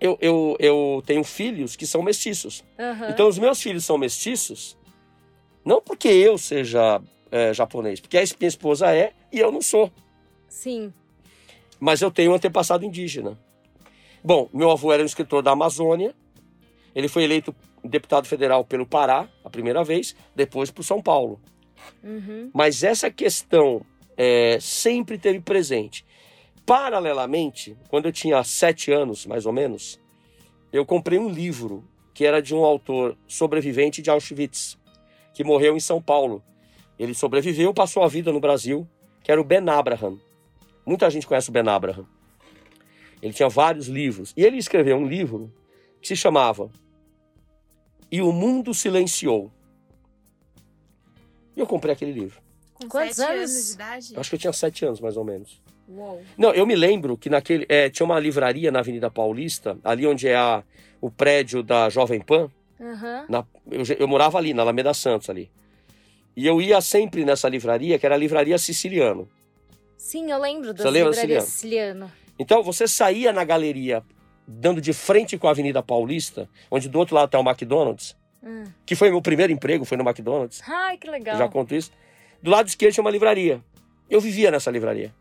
eu, 0.01 0.19
eu, 0.21 0.57
eu 0.59 1.03
tenho 1.07 1.25
filhos 1.25 1.77
que 1.77 1.87
são 1.87 2.03
mestiços. 2.03 2.64
Uhum. 2.79 3.11
Então 3.11 3.29
os 3.29 3.38
meus 3.38 3.61
filhos 3.61 3.85
são 3.85 3.97
mestiços, 3.99 4.77
não 5.64 5.81
porque 5.81 6.09
eu 6.09 6.37
seja 6.38 7.01
é, 7.31 7.53
japonês, 7.53 8.01
porque 8.01 8.19
a 8.19 8.23
minha 8.38 8.49
esposa 8.49 8.95
é 8.95 9.12
e 9.33 9.38
eu 9.38 9.51
não 9.51 9.61
sou. 9.62 9.90
Sim. 10.49 10.92
mas 11.79 12.01
eu 12.01 12.11
tenho 12.11 12.33
um 12.33 12.35
antepassado 12.35 12.85
indígena. 12.85 13.38
Bom, 14.25 14.49
meu 14.53 14.71
avô 14.71 14.92
era 14.92 15.03
um 15.03 15.07
escritor 15.07 15.42
da 15.42 15.51
Amazônia, 15.51 16.14
ele 16.95 17.09
foi 17.09 17.25
eleito 17.25 17.55
deputado 17.85 18.27
federal 18.27 18.64
pelo 18.64 18.87
Pará, 18.87 19.29
a 19.45 19.51
primeira 19.51 19.85
vez, 19.85 20.16
depois 20.35 20.71
por 20.71 20.83
São 20.83 21.03
Paulo. 21.03 21.40
Uhum. 22.03 22.51
Mas 22.53 22.83
essa 22.83 23.11
questão 23.11 23.85
é, 24.17 24.59
sempre 24.61 25.19
teve 25.19 25.41
presente. 25.41 26.05
Paralelamente, 26.65 27.77
quando 27.89 28.07
eu 28.07 28.12
tinha 28.12 28.43
sete 28.43 28.91
anos, 28.93 29.27
mais 29.27 29.47
ou 29.47 29.53
menos, 29.53 30.01
eu 30.73 30.85
comprei 30.85 31.19
um 31.19 31.29
livro 31.29 31.85
que 32.12 32.25
era 32.25 32.41
de 32.41 32.55
um 32.55 32.65
autor 32.65 33.17
sobrevivente 33.27 34.03
de 34.03 34.11
Auschwitz, 34.11 34.79
que 35.35 35.45
morreu 35.45 35.77
em 35.77 35.81
São 35.81 36.01
Paulo. 36.01 36.43
Ele 36.99 37.15
sobreviveu, 37.15 37.75
passou 37.75 38.03
a 38.03 38.09
vida 38.09 38.33
no 38.33 38.41
Brasil, 38.41 38.89
que 39.23 39.31
era 39.31 39.41
o 39.41 39.45
Ben 39.45 39.69
Abraham. 39.69 40.19
Muita 40.85 41.11
gente 41.11 41.27
conhece 41.27 41.51
o 41.51 41.53
Ben 41.53 41.69
Abraham. 41.69 42.07
Ele 43.21 43.33
tinha 43.33 43.49
vários 43.49 43.87
livros. 43.87 44.33
E 44.37 44.45
ele 44.45 44.57
escreveu 44.57 44.97
um 44.97 45.07
livro 45.07 45.53
que 46.01 46.09
se 46.09 46.17
chamava 46.17 46.71
E 48.11 48.23
o 48.23 48.33
Mundo 48.33 48.73
Silenciou. 48.73 49.53
E 51.57 51.61
eu 51.61 51.66
comprei 51.66 51.92
aquele 51.95 52.12
livro. 52.12 52.40
Com 52.75 52.88
Quantos 52.88 53.16
sete 53.16 53.31
anos? 53.31 53.51
anos 53.51 53.66
de 53.69 53.73
idade? 53.75 54.14
Eu 54.14 54.21
acho 54.21 54.31
que 54.31 54.37
eu 54.37 54.40
tinha 54.40 54.53
sete 54.53 54.85
anos, 54.85 55.01
mais 55.01 55.16
ou 55.16 55.25
menos. 55.25 55.62
Uou. 55.88 56.21
Não, 56.37 56.53
eu 56.53 56.66
me 56.66 56.75
lembro 56.77 57.16
que 57.16 57.31
naquele. 57.31 57.64
é, 57.69 57.88
tinha 57.88 58.05
uma 58.05 58.19
livraria 58.21 58.71
na 58.71 58.81
Avenida 58.81 59.11
Paulista, 59.11 59.79
ali 59.83 60.07
onde 60.07 60.29
é 60.29 60.37
a, 60.37 60.62
o 61.01 61.11
prédio 61.11 61.62
da 61.62 61.88
Jovem 61.88 62.21
Pan. 62.21 62.51
Uhum. 62.79 63.25
na- 63.29 63.47
eu, 63.71 63.83
eu 64.01 64.07
morava 64.09 64.37
ali, 64.37 64.53
na 64.53 64.61
Alameda 64.62 64.92
Santos 64.92 65.31
ali. 65.31 65.51
E 66.37 66.47
eu 66.47 66.61
ia 66.61 66.79
sempre 66.83 67.25
nessa 67.25 67.49
livraria, 67.49 67.99
que 67.99 68.05
era 68.05 68.14
a 68.14 68.19
Livraria 68.19 68.59
Siciliano. 68.59 69.27
Sim, 69.97 70.31
eu 70.31 70.38
lembro 70.38 70.75
das 70.75 70.85
lembra 70.92 71.09
livrarias 71.12 71.45
Siciliano? 71.45 72.07
siciliano. 72.09 72.12
Então 72.38 72.62
você 72.62 72.87
saía 72.87 73.33
na 73.33 73.42
galeria, 73.45 74.03
dando 74.47 74.79
de 74.83 74.92
frente 74.92 75.38
com 75.38 75.49
a 75.49 75.53
Avenida 75.53 75.83
Paulista, 75.83 76.47
onde 76.71 76.87
do 76.90 76.99
outro 76.99 77.14
lado 77.14 77.31
tem 77.31 77.40
o 77.40 77.42
McDonald's, 77.49 78.14
Hum. 78.47 78.65
que 78.87 78.95
foi 78.95 79.11
meu 79.11 79.21
primeiro 79.21 79.53
emprego, 79.53 79.85
foi 79.85 79.97
no 79.97 80.05
McDonald's. 80.09 80.63
Ai, 80.69 80.97
que 80.97 81.11
legal. 81.11 81.35
Eu 81.35 81.39
já 81.41 81.49
conto 81.49 81.75
isso. 81.75 81.91
Do 82.41 82.51
lado 82.51 82.69
esquerdo 82.69 82.95
tinha 82.95 83.03
uma 83.03 83.11
livraria. 83.11 83.61
Eu 84.09 84.21
vivia 84.21 84.53
nessa 84.53 84.71
livraria. 84.71 85.13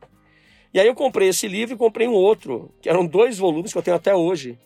E 0.72 0.80
aí 0.80 0.86
eu 0.86 0.94
comprei 0.94 1.30
esse 1.30 1.48
livro 1.48 1.74
e 1.74 1.78
comprei 1.78 2.08
um 2.08 2.14
outro, 2.14 2.72
que 2.82 2.88
eram 2.90 3.06
dois 3.06 3.38
volumes 3.38 3.72
que 3.72 3.78
eu 3.78 3.82
tenho 3.82 3.98
até 3.98 4.14
hoje, 4.14 4.60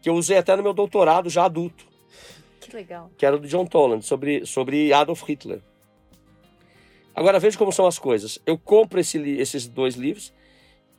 que 0.00 0.08
eu 0.08 0.14
usei 0.14 0.36
até 0.36 0.54
no 0.54 0.62
meu 0.62 0.72
doutorado 0.72 1.28
já 1.28 1.46
adulto, 1.46 1.84
Que 2.60 2.76
legal. 2.76 3.10
que 3.18 3.26
era 3.26 3.36
do 3.38 3.48
John 3.48 3.66
Toland, 3.66 4.04
sobre, 4.04 4.46
sobre 4.46 4.92
Adolf 4.92 5.22
Hitler. 5.28 5.60
Agora 7.14 7.40
veja 7.40 7.56
como 7.56 7.72
são 7.72 7.86
as 7.86 7.98
coisas. 7.98 8.38
Eu 8.44 8.58
compro 8.58 9.00
esse 9.00 9.18
esses 9.18 9.66
dois 9.66 9.94
livros, 9.94 10.32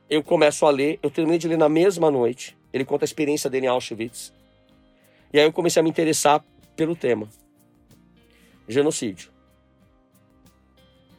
eu 0.09 0.23
começo 0.23 0.65
a 0.65 0.71
ler, 0.71 0.99
eu 1.03 1.11
terminei 1.11 1.37
de 1.37 1.47
ler 1.47 1.57
na 1.57 1.69
mesma 1.69 2.09
noite. 2.09 2.57
Ele 2.73 2.83
conta 2.83 3.03
a 3.03 3.07
experiência 3.07 3.49
dele 3.49 3.67
em 3.67 3.69
Auschwitz. 3.69 4.33
E 5.31 5.39
aí 5.39 5.45
eu 5.45 5.53
comecei 5.53 5.79
a 5.79 5.83
me 5.83 5.89
interessar 5.89 6.43
pelo 6.77 6.95
tema. 6.95 7.27
Genocídio. 8.67 9.29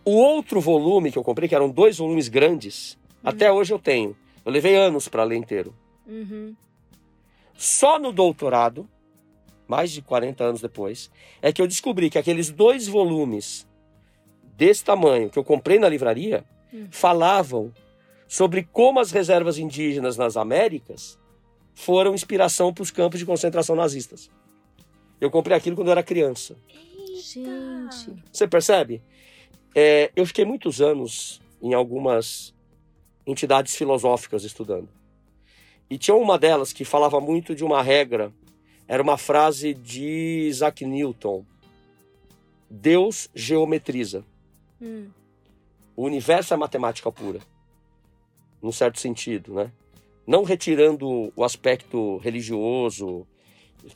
O 0.05 0.13
outro 0.13 0.61
volume 0.61 1.13
que 1.13 1.19
eu 1.19 1.23
comprei, 1.23 1.47
que 1.49 1.55
eram 1.55 1.69
dois 1.69 1.99
volumes 1.99 2.29
grandes, 2.29 2.99
até 3.23 3.53
hoje 3.53 3.75
eu 3.75 3.79
tenho. 3.79 4.17
Eu 4.43 4.51
levei 4.51 4.75
anos 4.75 5.07
para 5.09 5.25
ler 5.25 5.37
inteiro. 5.37 5.75
Uhum. 6.07 6.57
Só 7.55 7.99
no 7.99 8.11
doutorado, 8.11 8.89
mais 9.67 9.91
de 9.91 10.01
40 10.01 10.45
anos 10.45 10.61
depois, 10.63 11.11
é 11.43 11.53
que 11.53 11.61
eu 11.61 11.67
descobri 11.67 12.09
que 12.09 12.17
aqueles 12.17 12.49
dois 12.49 12.87
volumes 12.87 13.69
desse 14.57 14.83
tamanho 14.83 15.29
que 15.29 15.39
eu 15.39 15.45
comprei 15.45 15.79
na 15.79 15.89
livraria 15.89 16.43
Hum. 16.73 16.87
falavam 16.91 17.73
sobre 18.27 18.63
como 18.63 19.01
as 19.01 19.11
reservas 19.11 19.59
indígenas 19.59 20.17
nas 20.17 20.37
Américas 20.37 21.19
foram 21.75 22.15
inspiração 22.15 22.75
para 22.75 22.83
os 22.83 22.91
campos 22.91 23.19
de 23.19 23.27
concentração 23.27 23.75
nazistas. 23.75 24.31
Eu 25.21 25.31
comprei 25.31 25.57
aquilo 25.57 25.77
quando 25.77 25.89
eu 25.89 25.93
era 25.93 26.03
criança. 26.03 26.57
Gente. 27.15 28.23
Você 28.33 28.47
percebe? 28.47 29.03
É, 29.75 30.11
eu 30.15 30.25
fiquei 30.27 30.45
muitos 30.45 30.81
anos 30.81 31.41
em 31.61 31.75
algumas 31.75 32.55
entidades 33.27 33.75
filosóficas 33.75 34.45
estudando. 34.45 34.89
E 35.91 35.99
tinha 35.99 36.15
uma 36.15 36.39
delas 36.39 36.73
que 36.73 36.85
falava 36.85 37.21
muito 37.21 37.55
de 37.55 37.65
uma 37.65 37.83
regra. 37.83 38.33
Era 38.87 39.03
uma 39.03 39.19
frase 39.19 39.75
de 39.75 40.47
Isaac 40.49 40.85
Newton. 40.85 41.45
Deus 42.71 43.29
geometriza. 43.35 44.25
Hum. 44.81 45.09
O 45.97 46.05
universo 46.05 46.55
é 46.55 46.57
matemática 46.57 47.11
pura. 47.11 47.41
Num 48.63 48.73
certo 48.73 49.01
sentido, 49.01 49.55
né? 49.55 49.73
Não 50.27 50.45
retirando 50.45 51.33
o 51.35 51.45
aspecto 51.45 52.19
religioso, 52.19 53.27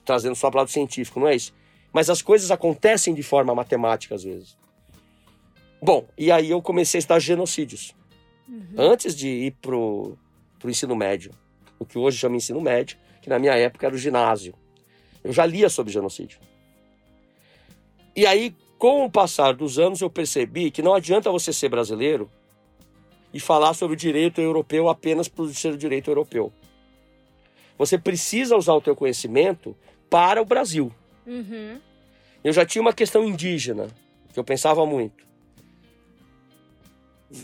trazendo 0.05 0.35
só 0.35 0.51
para 0.51 0.59
o 0.59 0.61
lado 0.61 0.71
científico, 0.71 1.21
não 1.21 1.29
é 1.29 1.35
isso. 1.35 1.53
Mas 1.93 2.09
as 2.09 2.23
coisas 2.23 2.51
acontecem 2.51 3.15
de 3.15 3.23
forma 3.23 3.55
matemática 3.55 4.15
às 4.15 4.25
vezes. 4.25 4.57
Bom, 5.81 6.07
e 6.17 6.31
aí 6.31 6.51
eu 6.51 6.63
comecei 6.63 6.99
a 6.99 7.01
estudar 7.01 7.19
genocídios. 7.19 7.95
Antes 8.77 9.17
de 9.17 9.29
ir 9.29 9.51
pro, 9.61 10.17
pro 10.59 10.71
ensino 10.71 10.95
médio. 10.95 11.33
O 11.79 11.85
que 11.85 11.99
hoje 11.99 12.19
chama 12.19 12.37
ensino 12.37 12.61
médio, 12.61 12.97
que 13.21 13.29
na 13.29 13.39
minha 13.39 13.55
época 13.55 13.87
era 13.87 13.95
o 13.95 13.99
ginásio. 13.99 14.55
Eu 15.25 15.33
já 15.33 15.45
lia 15.45 15.69
sobre 15.69 15.93
genocídio. 15.93 16.39
E 18.15 18.27
aí, 18.27 18.55
com 18.79 19.05
o 19.05 19.11
passar 19.11 19.55
dos 19.55 19.79
anos, 19.79 20.01
eu 20.01 20.11
percebi 20.11 20.71
que 20.71 20.83
não 20.83 20.95
adianta 20.95 21.31
você 21.31 21.53
ser 21.53 21.69
brasileiro 21.69 22.31
e 23.33 23.41
falar 23.41 23.75
sobre 23.75 23.95
o 23.95 23.97
direito 23.97 24.41
europeu 24.41 24.89
apenas 24.89 25.29
por 25.29 25.53
ser 25.55 25.73
o 25.73 25.79
direito 25.79 26.11
europeu. 26.11 26.53
Você 27.83 27.99
precisa 27.99 28.57
usar 28.57 28.75
o 28.75 28.81
teu 28.81 28.95
conhecimento 28.95 29.77
para 30.09 30.41
o 30.41 30.45
Brasil. 30.45 30.93
Uhum. 31.27 31.81
Eu 32.45 32.53
já 32.53 32.65
tinha 32.65 32.81
uma 32.81 32.93
questão 32.93 33.25
indígena, 33.25 33.89
que 34.33 34.39
eu 34.39 34.45
pensava 34.45 34.87
muito. 34.87 35.27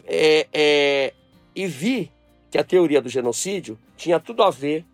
É, 0.07 0.47
é, 0.53 1.15
e 1.57 1.67
vi 1.67 2.13
que 2.53 2.57
a 2.57 2.63
teoria 2.63 3.03
do 3.03 3.09
genocídio 3.09 3.77
tinha 3.97 4.21
tudo 4.21 4.45
a 4.45 4.51
ver 4.51 4.87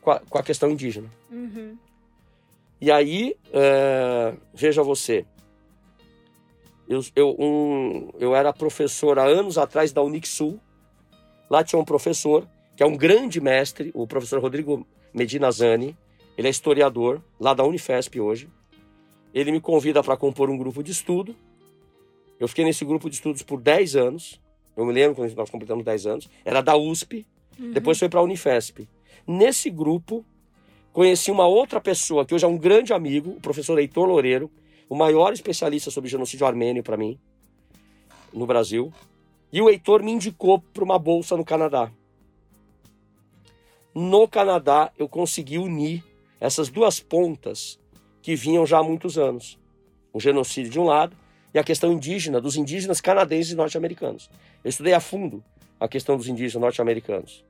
com 0.00 0.12
a, 0.12 0.20
com 0.20 0.38
a 0.38 0.42
questão 0.44 0.70
indígena. 0.70 1.10
Uhum. 1.32 1.76
E 2.80 2.92
aí, 2.92 3.36
é, 3.52 4.36
veja 4.54 4.84
você, 4.84 5.26
eu, 6.88 7.00
eu, 7.16 7.34
um, 7.40 8.08
eu 8.20 8.36
era 8.36 8.52
professor 8.52 9.18
há 9.18 9.24
anos 9.24 9.58
atrás 9.58 9.92
da 9.92 10.00
Unixul. 10.00 10.60
Lá 11.50 11.64
tinha 11.64 11.80
um 11.80 11.84
professor, 11.84 12.46
que 12.76 12.82
é 12.82 12.86
um 12.86 12.96
grande 12.96 13.40
mestre, 13.40 13.90
o 13.94 14.06
professor 14.06 14.38
Rodrigo 14.40 14.86
Medina 15.12 15.50
Zani. 15.50 15.96
Ele 16.36 16.46
é 16.46 16.50
historiador, 16.50 17.22
lá 17.40 17.54
da 17.54 17.64
Unifesp 17.64 18.20
hoje. 18.20 18.50
Ele 19.32 19.50
me 19.50 19.60
convida 19.60 20.02
para 20.02 20.16
compor 20.16 20.50
um 20.50 20.58
grupo 20.58 20.82
de 20.82 20.92
estudo. 20.92 21.34
Eu 22.38 22.46
fiquei 22.46 22.66
nesse 22.66 22.84
grupo 22.84 23.08
de 23.08 23.16
estudos 23.16 23.42
por 23.42 23.62
10 23.62 23.96
anos. 23.96 24.40
Eu 24.76 24.84
me 24.84 24.92
lembro 24.92 25.16
quando 25.16 25.34
nós 25.34 25.48
completamos 25.48 25.84
10 25.84 26.06
anos. 26.06 26.28
Era 26.44 26.60
da 26.60 26.76
USP, 26.76 27.26
depois 27.72 27.98
foi 27.98 28.10
para 28.10 28.20
a 28.20 28.22
Unifesp. 28.22 28.86
Nesse 29.26 29.70
grupo, 29.70 30.22
conheci 30.92 31.30
uma 31.30 31.46
outra 31.46 31.80
pessoa 31.80 32.26
que 32.26 32.34
hoje 32.34 32.44
é 32.44 32.48
um 32.48 32.58
grande 32.58 32.92
amigo, 32.92 33.30
o 33.30 33.40
professor 33.40 33.78
Heitor 33.78 34.06
Loureiro, 34.06 34.50
o 34.86 34.94
maior 34.94 35.32
especialista 35.32 35.90
sobre 35.90 36.10
genocídio 36.10 36.46
armênio 36.46 36.82
para 36.82 36.98
mim, 36.98 37.18
no 38.34 38.46
Brasil. 38.46 38.92
E 39.50 39.62
o 39.62 39.70
Heitor 39.70 40.02
me 40.02 40.12
indicou 40.12 40.60
para 40.60 40.84
uma 40.84 40.98
bolsa 40.98 41.38
no 41.38 41.44
Canadá. 41.44 41.90
No 43.98 44.28
Canadá, 44.28 44.92
eu 44.98 45.08
consegui 45.08 45.56
unir 45.56 46.04
essas 46.38 46.68
duas 46.68 47.00
pontas 47.00 47.80
que 48.20 48.36
vinham 48.36 48.66
já 48.66 48.76
há 48.76 48.82
muitos 48.82 49.16
anos. 49.16 49.58
O 50.12 50.20
genocídio 50.20 50.70
de 50.70 50.78
um 50.78 50.84
lado 50.84 51.16
e 51.54 51.58
a 51.58 51.64
questão 51.64 51.90
indígena, 51.90 52.38
dos 52.38 52.56
indígenas 52.56 53.00
canadenses 53.00 53.52
e 53.52 53.56
norte-americanos. 53.56 54.28
Eu 54.62 54.68
estudei 54.68 54.92
a 54.92 55.00
fundo 55.00 55.42
a 55.80 55.88
questão 55.88 56.14
dos 56.18 56.28
indígenas 56.28 56.60
norte-americanos. 56.60 57.42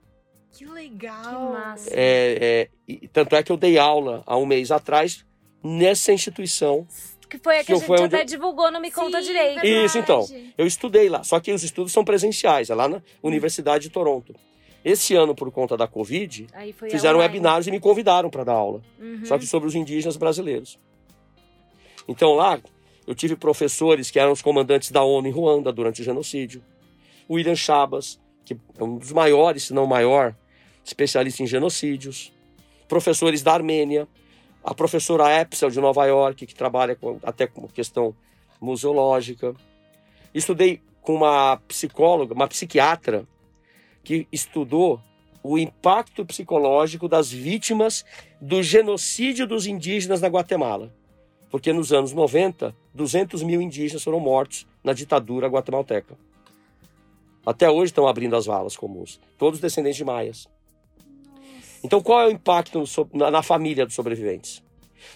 Que 0.53 0.65
legal! 0.67 1.21
Que 1.25 1.59
massa. 1.59 1.91
É, 1.93 2.39
é, 2.41 2.69
e, 2.87 3.09
tanto 3.09 3.35
é 3.35 3.43
que 3.43 3.51
eu 3.51 3.57
dei 3.57 3.77
aula 3.77 4.23
há 4.25 4.37
um 4.37 4.47
mês 4.47 4.71
atrás 4.71 5.27
nessa 5.65 6.13
instituição. 6.13 6.87
Que 7.29 7.39
foi 7.39 7.57
a 7.59 7.65
que, 7.65 7.67
Que 7.67 7.73
a 7.73 7.77
gente 7.77 8.03
até 8.05 8.21
eu- 8.21 8.25
divulgou 8.25 8.71
no 8.71 8.81
Me 8.81 8.93
Conta 8.93 9.21
Sim, 9.21 9.27
Direito. 9.27 9.61
verdade. 9.61 9.85
Isso, 9.85 9.99
então. 9.99 10.25
Eu 10.57 10.65
estudei 10.65 11.09
lá, 11.09 11.25
só 11.25 11.41
que 11.41 11.51
os 11.51 11.65
estudos 11.65 11.91
são 11.93 12.05
presenciais, 12.05 12.71
é 12.71 12.75
lá 12.77 12.87
na 12.87 13.03
Universidade 13.21 13.89
de 13.89 13.91
Toronto. 13.91 14.33
Esse 14.87 15.17
ano, 15.17 15.35
por 15.35 15.51
conta 15.51 15.77
da 15.77 15.89
Covid, 15.89 16.47
fizeram 16.89 17.19
webinários 17.19 17.67
e 17.67 17.73
me 17.73 17.81
convidaram 17.81 18.31
para 18.31 18.45
dar 18.45 18.53
aula. 18.53 18.81
Uhum. 19.01 19.25
só 19.25 19.37
que 19.37 19.45
sobre 19.45 19.69
os 19.69 19.75
indígenas 19.75 20.17
brasileiros. 20.17 20.79
Então 22.07 22.35
lá 22.35 22.61
eu 23.05 23.13
tive 23.13 23.35
professores 23.35 24.13
que 24.13 24.21
eram 24.21 24.31
os 24.31 24.41
comandantes 24.41 24.93
da 24.93 25.03
ONU 25.03 25.27
em 25.27 25.33
Ruanda 25.33 25.73
durante 25.73 26.03
o 26.03 26.05
genocídio. 26.05 26.63
O 27.27 27.35
William 27.35 27.57
Chabas, 27.57 28.21
que 28.45 28.57
é 28.79 28.85
um 28.85 28.97
dos 28.97 29.11
maiores, 29.11 29.65
se 29.65 29.75
não 29.75 29.83
o 29.83 29.89
maior, 29.89 30.37
especialista 30.85 31.43
em 31.43 31.49
genocídios. 31.49 32.33
Professores 32.87 33.43
da 33.43 33.55
Armênia. 33.55 34.07
A 34.63 34.73
professora 34.73 35.41
Epsel 35.41 35.69
de 35.69 35.81
Nova 35.81 36.07
York, 36.07 36.47
que 36.47 36.55
trabalha 36.55 36.95
com, 36.95 37.19
até 37.25 37.49
com 37.49 37.67
questão 37.67 38.15
museológica. 38.61 39.53
Estudei 40.33 40.81
com 41.03 41.17
uma 41.17 41.57
psicóloga, 41.67 42.35
uma 42.35 42.47
psiquiatra, 42.47 43.27
que 44.07 44.29
estudou 44.31 45.01
o 45.43 45.59
impacto 45.59 46.25
psicológico 46.25 47.09
das 47.09 47.29
vítimas 47.29 48.05
do 48.41 48.63
genocídio 48.63 49.49
dos 49.49 49.67
indígenas 49.67 50.21
na 50.21 50.29
Guatemala. 50.29 50.95
Porque 51.51 51.73
nos 51.73 51.93
anos 51.93 52.13
90, 52.13 52.73
200 52.95 53.43
mil 53.43 53.61
indígenas 53.61 54.05
foram 54.05 54.21
mortos 54.21 54.65
na 54.83 54.93
ditadura 54.93 55.49
guatemalteca. 55.49 56.17
Até 57.45 57.69
hoje 57.69 57.87
estão 57.91 58.07
abrindo 58.07 58.37
as 58.37 58.47
valas 58.47 58.77
comuns. 58.77 59.21
Todos 59.37 59.59
descendentes 59.59 59.97
de 59.97 60.05
maias. 60.05 60.47
Então, 61.83 62.01
qual 62.01 62.21
é 62.21 62.27
o 62.29 62.31
impacto 62.31 62.85
na 63.13 63.43
família 63.43 63.85
dos 63.85 63.95
sobreviventes? 63.97 64.63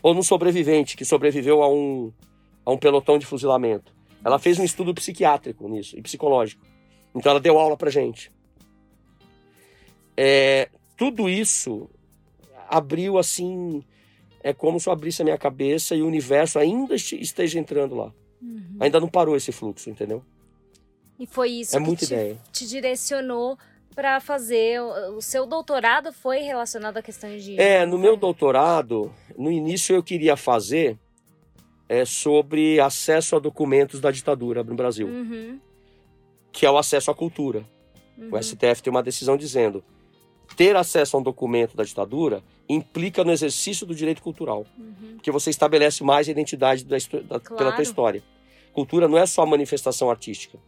Ou 0.02 0.12
no 0.12 0.24
sobrevivente 0.24 0.96
que 0.96 1.04
sobreviveu 1.04 1.62
a 1.62 1.68
um, 1.72 2.12
a 2.66 2.72
um 2.72 2.76
pelotão 2.76 3.20
de 3.20 3.26
fuzilamento? 3.26 3.94
Ela 4.24 4.38
fez 4.40 4.58
um 4.58 4.64
estudo 4.64 4.92
psiquiátrico 4.92 5.68
nisso 5.68 5.96
e 5.96 6.02
psicológico. 6.02 6.66
Então, 7.14 7.30
ela 7.30 7.40
deu 7.40 7.56
aula 7.56 7.76
pra 7.76 7.88
gente. 7.88 8.32
É, 10.22 10.68
tudo 10.98 11.28
isso 11.30 11.88
abriu 12.68 13.16
assim. 13.16 13.82
É 14.42 14.52
como 14.52 14.78
se 14.78 14.86
eu 14.88 14.92
abrisse 14.92 15.22
a 15.22 15.24
minha 15.24 15.38
cabeça 15.38 15.94
e 15.94 16.02
o 16.02 16.06
universo 16.06 16.58
ainda 16.58 16.94
este- 16.94 17.18
esteja 17.20 17.58
entrando 17.58 17.94
lá. 17.94 18.12
Uhum. 18.42 18.76
Ainda 18.80 19.00
não 19.00 19.08
parou 19.08 19.34
esse 19.36 19.50
fluxo, 19.52 19.88
entendeu? 19.88 20.22
E 21.18 21.26
foi 21.26 21.50
isso 21.50 21.76
É 21.76 21.82
que 21.82 21.96
te, 21.96 22.04
ideia. 22.04 22.38
te 22.52 22.66
direcionou 22.66 23.58
para 23.94 24.20
fazer. 24.20 24.80
O, 24.80 25.16
o 25.16 25.22
seu 25.22 25.46
doutorado 25.46 26.12
foi 26.12 26.38
relacionado 26.40 26.96
à 26.98 27.02
questão 27.02 27.34
de. 27.36 27.58
É, 27.60 27.84
no 27.86 27.98
meu 27.98 28.16
doutorado, 28.16 29.12
no 29.38 29.50
início 29.50 29.94
eu 29.94 30.02
queria 30.02 30.36
fazer 30.36 30.98
é, 31.88 32.04
sobre 32.04 32.78
acesso 32.80 33.36
a 33.36 33.38
documentos 33.38 34.00
da 34.00 34.10
ditadura 34.10 34.62
no 34.64 34.74
Brasil, 34.74 35.06
Uhum, 35.06 35.58
que 36.52 36.64
é 36.64 36.70
o 36.70 36.78
acesso 36.78 37.10
à 37.10 37.14
cultura. 37.14 37.64
uhum. 38.16 38.30
O 38.32 38.42
STF 38.42 38.82
tem 38.82 38.90
uma 38.90 39.02
decisão 39.02 39.36
dizendo 39.36 39.82
ter 40.56 40.76
acesso 40.76 41.16
a 41.16 41.20
um 41.20 41.22
documento 41.22 41.76
da 41.76 41.84
ditadura 41.84 42.42
implica 42.68 43.24
no 43.24 43.32
exercício 43.32 43.86
do 43.86 43.94
direito 43.94 44.22
cultural, 44.22 44.64
Uhum. 44.78 45.14
porque 45.14 45.30
você 45.30 45.50
estabelece 45.50 46.04
mais 46.04 46.28
a 46.28 46.30
identidade 46.30 46.84
da, 46.84 46.96
da- 46.98 47.40
pela 47.40 47.40
Claro. 47.40 47.74
tua 47.74 47.82
história. 47.82 48.22
Cultura 48.72 49.08
não 49.08 49.18
é 49.18 49.26
só 49.26 49.44
manifestação 49.46 50.10
artística. 50.10 50.58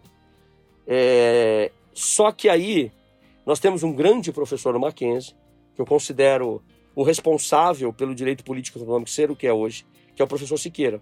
É, 0.87 1.71
Só 1.95 2.33
que 2.33 2.49
aí 2.49 2.91
nós 3.45 3.61
temos 3.61 3.83
um 3.83 3.93
grande 3.93 4.33
professor 4.33 4.73
no 4.73 4.81
Mackenzie, 4.81 5.35
que 5.75 5.81
eu 5.81 5.85
considero 5.87 6.63
o 6.95 7.03
responsável 7.03 7.93
pelo 7.93 8.15
direito 8.15 8.43
político 8.43 8.79
e 8.79 8.83
econômico 8.83 9.11
ser 9.11 9.31
o 9.31 9.37
que 9.37 9.47
é 9.47 9.53
hoje, 9.53 9.85
que 10.17 10.23
é 10.23 10.25
o 10.25 10.29
professor 10.29 10.57
Siqueira. 10.59 11.01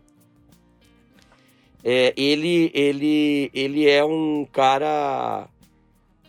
É, 1.83 2.13
ele, 2.17 2.71
ele, 2.75 3.51
ele 3.55 3.89
é 3.89 4.05
um 4.05 4.45
cara 4.53 5.49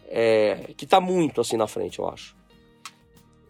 é, 0.07 0.69
que 0.77 0.85
está 0.85 1.01
muito 1.01 1.41
assim 1.41 1.57
na 1.57 1.67
frente, 1.67 1.99
eu 1.99 2.07
acho. 2.07 2.35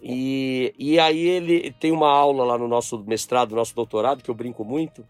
E, 0.01 0.73
e 0.79 0.99
aí 0.99 1.19
ele 1.27 1.71
tem 1.73 1.91
uma 1.91 2.09
aula 2.09 2.43
lá 2.43 2.57
no 2.57 2.67
nosso 2.67 2.97
mestrado, 3.05 3.51
no 3.51 3.57
nosso 3.57 3.75
doutorado, 3.75 4.23
que 4.23 4.29
eu 4.29 4.35
brinco 4.35 4.63
muito, 4.65 5.05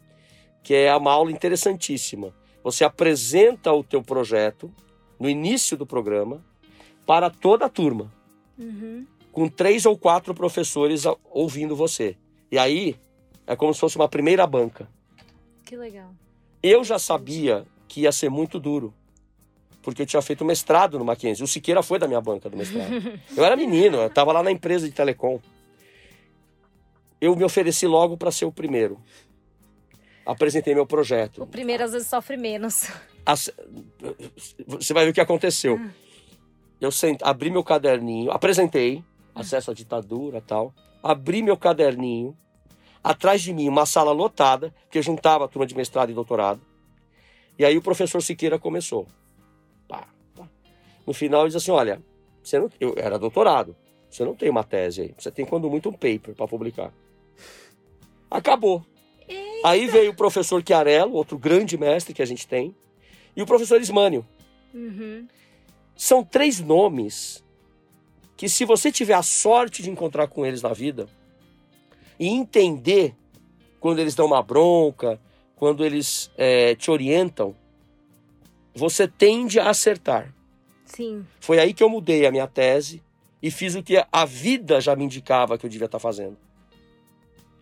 que 0.62 0.74
é 0.74 0.96
uma 0.96 1.12
aula 1.12 1.32
interessantíssima. 1.32 2.34
Você 2.64 2.84
apresenta 2.84 3.72
o 3.72 3.84
teu 3.84 4.04
projeto 4.04 4.72
no 5.20 5.30
início 5.30 5.78
do 5.78 5.86
programa 5.86 6.44
para 7.06 7.30
toda 7.30 7.66
a 7.66 7.70
turma, 7.70 8.12
Uhum. 8.60 9.08
com 9.32 9.48
três 9.48 9.86
ou 9.88 9.98
quatro 9.98 10.36
professores 10.36 11.04
ouvindo 11.32 11.76
você. 11.76 12.16
E 12.52 12.58
aí 12.60 12.96
é 13.48 13.56
como 13.56 13.74
se 13.74 13.80
fosse 13.80 13.96
uma 13.96 14.08
primeira 14.10 14.46
banca. 14.46 14.88
Que 15.66 15.76
legal. 15.76 16.12
Eu 16.62 16.84
já 16.84 17.00
sabia 17.00 17.66
que 17.88 18.02
ia 18.02 18.12
ser 18.12 18.30
muito 18.30 18.60
duro, 18.60 18.94
porque 19.82 20.02
eu 20.02 20.06
tinha 20.06 20.22
feito 20.22 20.44
mestrado 20.46 20.98
no 21.00 21.06
Mackenzie. 21.06 21.44
O 21.44 21.48
Siqueira 21.48 21.82
foi 21.84 21.98
da 22.00 22.08
minha 22.08 22.22
banca 22.22 22.50
do 22.50 22.58
mestrado. 22.58 22.92
Eu 23.36 23.44
era 23.44 23.56
menino, 23.56 23.98
eu 23.98 24.08
estava 24.08 24.32
lá 24.32 24.42
na 24.44 24.52
empresa 24.52 24.88
de 24.88 24.94
telecom. 24.94 25.40
Eu 27.20 27.36
me 27.36 27.44
ofereci 27.44 27.86
logo 27.88 28.18
para 28.18 28.32
ser 28.32 28.46
o 28.46 28.52
primeiro. 28.52 29.00
Apresentei 30.26 30.74
meu 30.74 30.86
projeto. 30.86 31.44
O 31.44 31.48
primeiro 31.48 31.84
às 31.84 31.92
vezes 31.92 32.08
sofre 32.08 32.38
menos. 32.38 32.88
As- 33.26 33.52
Você 34.68 34.94
vai 34.94 35.06
ver 35.06 35.12
o 35.12 35.14
que 35.14 35.22
aconteceu. 35.22 35.80
Eu 36.80 36.92
sent... 36.92 37.20
abri 37.22 37.52
meu 37.52 37.64
caderninho, 37.64 38.32
apresentei 38.32 39.04
acesso 39.36 39.70
à 39.72 39.74
ditadura 39.74 40.40
e 40.40 40.42
tal. 40.42 40.74
Abri 41.04 41.42
meu 41.44 41.58
caderninho. 41.58 42.36
Atrás 43.04 43.42
de 43.42 43.52
mim, 43.54 43.68
uma 43.68 43.86
sala 43.88 44.12
lotada, 44.12 44.74
que 44.92 45.02
juntava 45.02 45.46
a 45.46 45.48
turma 45.48 45.66
de 45.66 45.76
mestrado 45.76 46.12
e 46.12 46.14
doutorado. 46.14 46.62
E 47.58 47.66
aí 47.66 47.76
o 47.78 47.82
professor 47.82 48.22
Siqueira 48.22 48.60
começou. 48.60 49.08
No 51.06 51.14
final, 51.14 51.42
ele 51.42 51.50
disse 51.50 51.58
assim: 51.58 51.72
Olha, 51.72 52.02
você 52.44 52.60
não... 52.60 52.70
eu 52.80 52.94
era 52.98 53.18
doutorado. 53.18 53.76
Você 54.10 54.26
não 54.26 54.36
tem 54.36 54.50
uma 54.50 54.64
tese 54.64 55.02
aí. 55.02 55.16
Você 55.18 55.32
tem, 55.32 55.46
quando 55.46 55.70
muito, 55.70 55.90
um 55.90 55.94
paper 55.94 56.36
para 56.36 56.48
publicar. 56.48 56.94
Acabou. 58.30 58.86
Aí 59.64 59.88
veio 59.88 60.12
o 60.12 60.16
professor 60.16 60.62
Chiarello, 60.66 61.14
outro 61.14 61.38
grande 61.38 61.78
mestre 61.78 62.14
que 62.14 62.22
a 62.22 62.26
gente 62.26 62.48
tem, 62.48 62.76
e 63.36 63.42
o 63.42 63.46
professor 63.46 63.80
Ismânio. 63.80 64.26
Uhum. 64.74 65.28
São 65.96 66.24
três 66.24 66.60
nomes 66.60 67.44
que, 68.36 68.50
se 68.50 68.66
você 68.66 68.92
tiver 68.92 69.14
a 69.14 69.22
sorte 69.22 69.84
de 69.84 69.90
encontrar 69.90 70.28
com 70.28 70.46
eles 70.46 70.62
na 70.62 70.74
vida 70.74 71.08
e 72.20 72.28
entender 72.28 73.16
quando 73.80 74.00
eles 74.00 74.16
dão 74.16 74.26
uma 74.26 74.42
bronca, 74.42 75.20
quando 75.56 75.86
eles 75.86 76.32
é, 76.38 76.74
te 76.76 76.90
orientam, 76.90 77.56
você 78.74 79.08
tende 79.08 79.60
a 79.60 79.70
acertar. 79.70 80.34
Sim. 80.94 81.26
Foi 81.40 81.58
aí 81.58 81.74
que 81.74 81.82
eu 81.82 81.90
mudei 81.90 82.26
a 82.26 82.32
minha 82.32 82.48
tese 82.48 83.02
e 83.42 83.50
fiz 83.50 83.76
o 83.76 83.84
que 83.84 84.04
a 84.12 84.26
vida 84.26 84.82
já 84.82 84.94
me 84.96 85.06
indicava 85.06 85.58
que 85.58 85.66
eu 85.66 85.70
devia 85.70 85.86
estar 85.86 86.00
fazendo. 86.00 86.38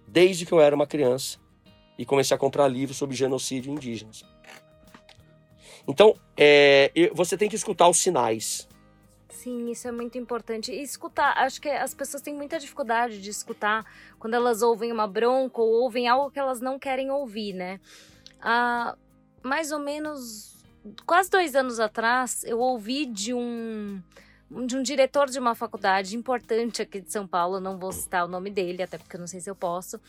Desde 0.08 0.46
que 0.46 0.52
eu 0.52 0.60
era 0.60 0.76
uma 0.76 0.88
criança 0.88 1.38
e 1.96 2.06
comecei 2.06 2.34
a 2.34 2.38
comprar 2.40 2.68
livros 2.68 2.98
sobre 2.98 3.16
genocídio 3.16 3.72
indígenas. 3.72 4.26
Então, 5.88 6.16
é, 6.36 6.92
você 7.14 7.38
tem 7.38 7.48
que 7.48 7.56
escutar 7.56 7.88
os 7.88 7.98
sinais. 7.98 8.68
Sim, 9.30 9.70
isso 9.70 9.88
é 9.88 9.92
muito 9.92 10.18
importante. 10.18 10.72
E 10.72 10.82
escutar, 10.82 11.38
acho 11.38 11.62
que 11.62 11.70
as 11.70 11.94
pessoas 11.94 12.24
têm 12.24 12.34
muita 12.34 12.58
dificuldade 12.58 13.22
de 13.22 13.30
escutar 13.30 13.86
quando 14.18 14.34
elas 14.34 14.64
ouvem 14.64 14.92
uma 14.92 15.08
bronca 15.08 15.62
ou 15.62 15.70
ouvem 15.84 16.08
algo 16.08 16.32
que 16.32 16.40
elas 16.40 16.60
não 16.60 16.80
querem 16.80 17.12
ouvir, 17.12 17.54
né? 17.54 17.80
Há 18.42 18.98
mais 19.44 19.72
ou 19.72 19.80
menos 19.80 20.59
quase 21.06 21.30
dois 21.30 21.56
anos 21.56 21.80
atrás, 21.80 22.44
eu 22.44 22.60
ouvi 22.60 23.06
de 23.06 23.34
um 23.34 24.02
de 24.66 24.76
um 24.76 24.82
diretor 24.82 25.30
de 25.30 25.38
uma 25.38 25.54
faculdade 25.54 26.18
importante 26.18 26.82
aqui 26.82 27.00
de 27.00 27.12
São 27.12 27.28
Paulo, 27.28 27.60
não 27.60 27.78
vou 27.78 27.92
citar 27.92 28.26
o 28.26 28.28
nome 28.28 28.50
dele, 28.50 28.82
até 28.82 28.98
porque 28.98 29.16
eu 29.16 29.20
não 29.20 29.28
sei 29.28 29.40
se 29.40 29.48
eu 29.48 29.56
posso, 29.56 30.02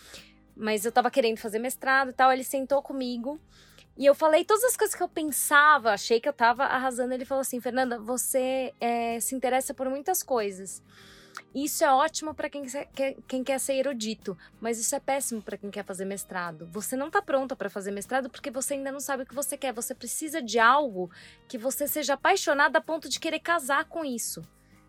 mas 0.56 0.86
eu 0.86 0.90
tava 0.90 1.10
querendo 1.10 1.36
fazer 1.36 1.58
mestrado 1.58 2.08
e 2.08 2.14
tal, 2.14 2.32
ele 2.32 2.42
sentou 2.42 2.80
comigo 2.80 3.38
e 4.00 4.06
eu 4.06 4.14
falei 4.14 4.46
todas 4.46 4.64
as 4.64 4.76
coisas 4.78 4.96
que 4.96 5.02
eu 5.02 5.08
pensava, 5.08 5.92
achei 5.92 6.18
que 6.20 6.26
eu 6.26 6.32
tava 6.32 6.64
arrasando. 6.64 7.12
Ele 7.12 7.26
falou 7.26 7.42
assim: 7.42 7.60
Fernanda, 7.60 7.98
você 7.98 8.72
é, 8.80 9.20
se 9.20 9.34
interessa 9.34 9.74
por 9.74 9.90
muitas 9.90 10.22
coisas. 10.22 10.82
Isso 11.54 11.82
é 11.82 11.92
ótimo 11.92 12.32
para 12.32 12.48
quem 12.48 12.64
quer, 12.64 13.16
quem 13.26 13.42
quer 13.42 13.58
ser 13.58 13.74
erudito, 13.74 14.38
mas 14.60 14.78
isso 14.78 14.94
é 14.94 15.00
péssimo 15.00 15.42
para 15.42 15.56
quem 15.56 15.68
quer 15.68 15.84
fazer 15.84 16.04
mestrado. 16.04 16.68
Você 16.70 16.96
não 16.96 17.08
está 17.08 17.20
pronta 17.20 17.56
para 17.56 17.68
fazer 17.68 17.90
mestrado 17.90 18.30
porque 18.30 18.50
você 18.50 18.74
ainda 18.74 18.92
não 18.92 19.00
sabe 19.00 19.24
o 19.24 19.26
que 19.26 19.34
você 19.34 19.56
quer. 19.56 19.72
Você 19.72 19.92
precisa 19.92 20.40
de 20.40 20.60
algo 20.60 21.10
que 21.48 21.58
você 21.58 21.88
seja 21.88 22.14
apaixonado 22.14 22.76
a 22.76 22.80
ponto 22.80 23.08
de 23.08 23.18
querer 23.18 23.40
casar 23.40 23.84
com 23.86 24.04
isso. 24.04 24.42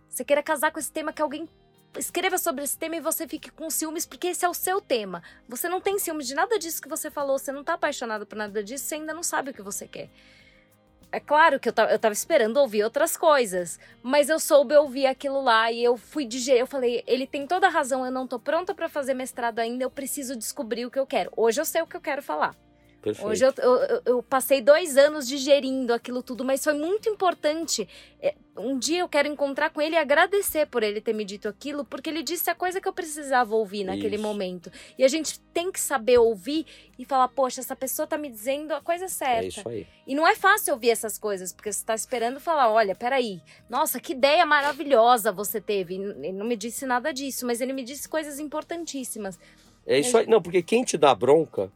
Você 0.07 0.23
queira 0.23 0.43
casar 0.43 0.71
com 0.71 0.79
esse 0.79 0.91
tema 0.91 1.11
que 1.11 1.21
alguém 1.21 1.49
escreva 1.97 2.37
sobre 2.37 2.63
esse 2.63 2.77
tema 2.77 2.95
e 2.95 3.01
você 3.01 3.27
fique 3.27 3.49
com 3.49 3.69
ciúmes, 3.69 4.05
porque 4.05 4.27
esse 4.27 4.45
é 4.45 4.49
o 4.49 4.53
seu 4.53 4.79
tema. 4.79 5.23
Você 5.47 5.67
não 5.67 5.81
tem 5.81 5.97
ciúmes 5.97 6.27
de 6.27 6.35
nada 6.35 6.59
disso 6.59 6.81
que 6.81 6.87
você 6.87 7.09
falou, 7.09 7.39
você 7.39 7.51
não 7.51 7.61
está 7.61 7.73
apaixonado 7.73 8.25
por 8.25 8.37
nada 8.37 8.63
disso, 8.63 8.85
você 8.85 8.95
ainda 8.95 9.13
não 9.13 9.23
sabe 9.23 9.51
o 9.51 9.53
que 9.53 9.61
você 9.61 9.87
quer. 9.87 10.09
É 11.13 11.19
claro 11.19 11.59
que 11.59 11.67
eu 11.67 11.73
tava, 11.73 11.91
eu 11.91 11.99
tava 11.99 12.13
esperando 12.13 12.55
ouvir 12.55 12.83
outras 12.83 13.17
coisas, 13.17 13.77
mas 14.01 14.29
eu 14.29 14.39
soube 14.39 14.73
ouvir 14.75 15.07
aquilo 15.07 15.41
lá 15.41 15.69
e 15.69 15.83
eu 15.83 15.97
fui 15.97 16.25
digerir. 16.25 16.61
Eu 16.61 16.67
falei, 16.67 17.03
ele 17.05 17.27
tem 17.27 17.45
toda 17.45 17.67
a 17.67 17.69
razão, 17.69 18.05
eu 18.05 18.11
não 18.11 18.25
tô 18.25 18.39
pronta 18.39 18.73
para 18.73 18.87
fazer 18.87 19.13
mestrado 19.13 19.59
ainda, 19.59 19.83
eu 19.83 19.91
preciso 19.91 20.37
descobrir 20.37 20.85
o 20.85 20.91
que 20.91 20.97
eu 20.97 21.05
quero. 21.05 21.29
Hoje 21.35 21.59
eu 21.59 21.65
sei 21.65 21.81
o 21.81 21.87
que 21.87 21.97
eu 21.97 22.01
quero 22.01 22.23
falar. 22.23 22.55
Perfeito. 23.01 23.27
Hoje 23.27 23.43
eu, 23.43 23.53
eu, 23.57 24.01
eu, 24.05 24.23
passei 24.23 24.61
dois 24.61 24.95
anos 24.95 25.27
digerindo 25.27 25.91
aquilo 25.91 26.21
tudo, 26.21 26.45
mas 26.45 26.63
foi 26.63 26.73
muito 26.73 27.09
importante. 27.09 27.89
É, 28.21 28.35
um 28.55 28.77
dia 28.77 28.99
eu 28.99 29.09
quero 29.09 29.27
encontrar 29.27 29.71
com 29.71 29.81
ele 29.81 29.95
e 29.95 29.97
agradecer 29.97 30.67
por 30.67 30.83
ele 30.83 31.01
ter 31.01 31.11
me 31.11 31.25
dito 31.25 31.47
aquilo, 31.47 31.83
porque 31.83 32.11
ele 32.11 32.21
disse 32.21 32.51
a 32.51 32.55
coisa 32.55 32.79
que 32.79 32.87
eu 32.87 32.93
precisava 32.93 33.55
ouvir 33.55 33.83
naquele 33.83 34.17
isso. 34.17 34.23
momento. 34.23 34.71
E 34.99 35.03
a 35.03 35.07
gente 35.07 35.39
tem 35.51 35.71
que 35.71 35.79
saber 35.79 36.19
ouvir 36.19 36.63
e 36.99 37.03
falar, 37.03 37.27
poxa, 37.29 37.59
essa 37.59 37.75
pessoa 37.75 38.05
tá 38.05 38.19
me 38.19 38.29
dizendo 38.29 38.71
a 38.71 38.81
coisa 38.81 39.07
certa. 39.07 39.45
É 39.45 39.47
isso 39.47 39.67
aí. 39.67 39.87
E 40.05 40.13
não 40.13 40.27
é 40.27 40.35
fácil 40.35 40.75
ouvir 40.75 40.91
essas 40.91 41.17
coisas, 41.17 41.51
porque 41.51 41.73
você 41.73 41.83
tá 41.83 41.95
esperando 41.95 42.39
falar, 42.39 42.71
olha, 42.71 42.93
peraí, 42.93 43.41
nossa, 43.67 43.99
que 43.99 44.11
ideia 44.13 44.45
maravilhosa 44.45 45.31
você 45.31 45.59
teve. 45.59 45.95
Ele 45.95 46.33
não 46.33 46.45
me 46.45 46.55
disse 46.55 46.85
nada 46.85 47.11
disso, 47.11 47.47
mas 47.47 47.61
ele 47.61 47.73
me 47.73 47.83
disse 47.83 48.07
coisas 48.07 48.37
importantíssimas. 48.39 49.39
É 49.87 49.97
isso 49.97 50.15
aí. 50.15 50.27
Não, 50.27 50.39
porque 50.39 50.61
quem 50.61 50.83
te 50.83 50.99
dá 50.99 51.15
bronca 51.15 51.71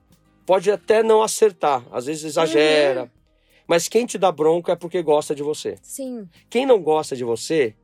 pode 0.46 0.72
até 0.72 1.02
não 1.02 1.22
acertar, 1.22 1.84
às 1.92 2.06
vezes 2.06 2.24
exagera. 2.24 3.04
Uhum. 3.04 3.10
Mas 3.68 3.88
quem 3.88 4.06
te 4.06 4.18
dá 4.18 4.32
bronca 4.32 4.74
é 4.74 4.76
porque 4.76 5.02
gosta 5.02 5.34
de 5.34 5.42
você. 5.42 5.78
Sim. 5.82 6.30
Quem 6.50 6.66
não 6.66 6.82
gosta 6.82 7.16
de 7.16 7.24
você 7.24 7.76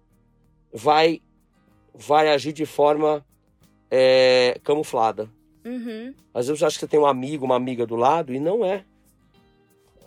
vai 0.71 1.21
vai 1.93 2.29
agir 2.29 2.53
de 2.53 2.65
forma 2.65 3.25
é, 3.89 4.59
camuflada. 4.63 5.29
Uhum. 5.65 6.13
Às 6.33 6.47
vezes 6.47 6.59
você 6.59 6.65
acha 6.65 6.75
que 6.75 6.79
você 6.81 6.87
tem 6.87 6.99
um 6.99 7.05
amigo, 7.05 7.45
uma 7.45 7.55
amiga 7.55 7.85
do 7.85 7.95
lado 7.95 8.33
e 8.33 8.39
não 8.39 8.63
é. 8.63 8.85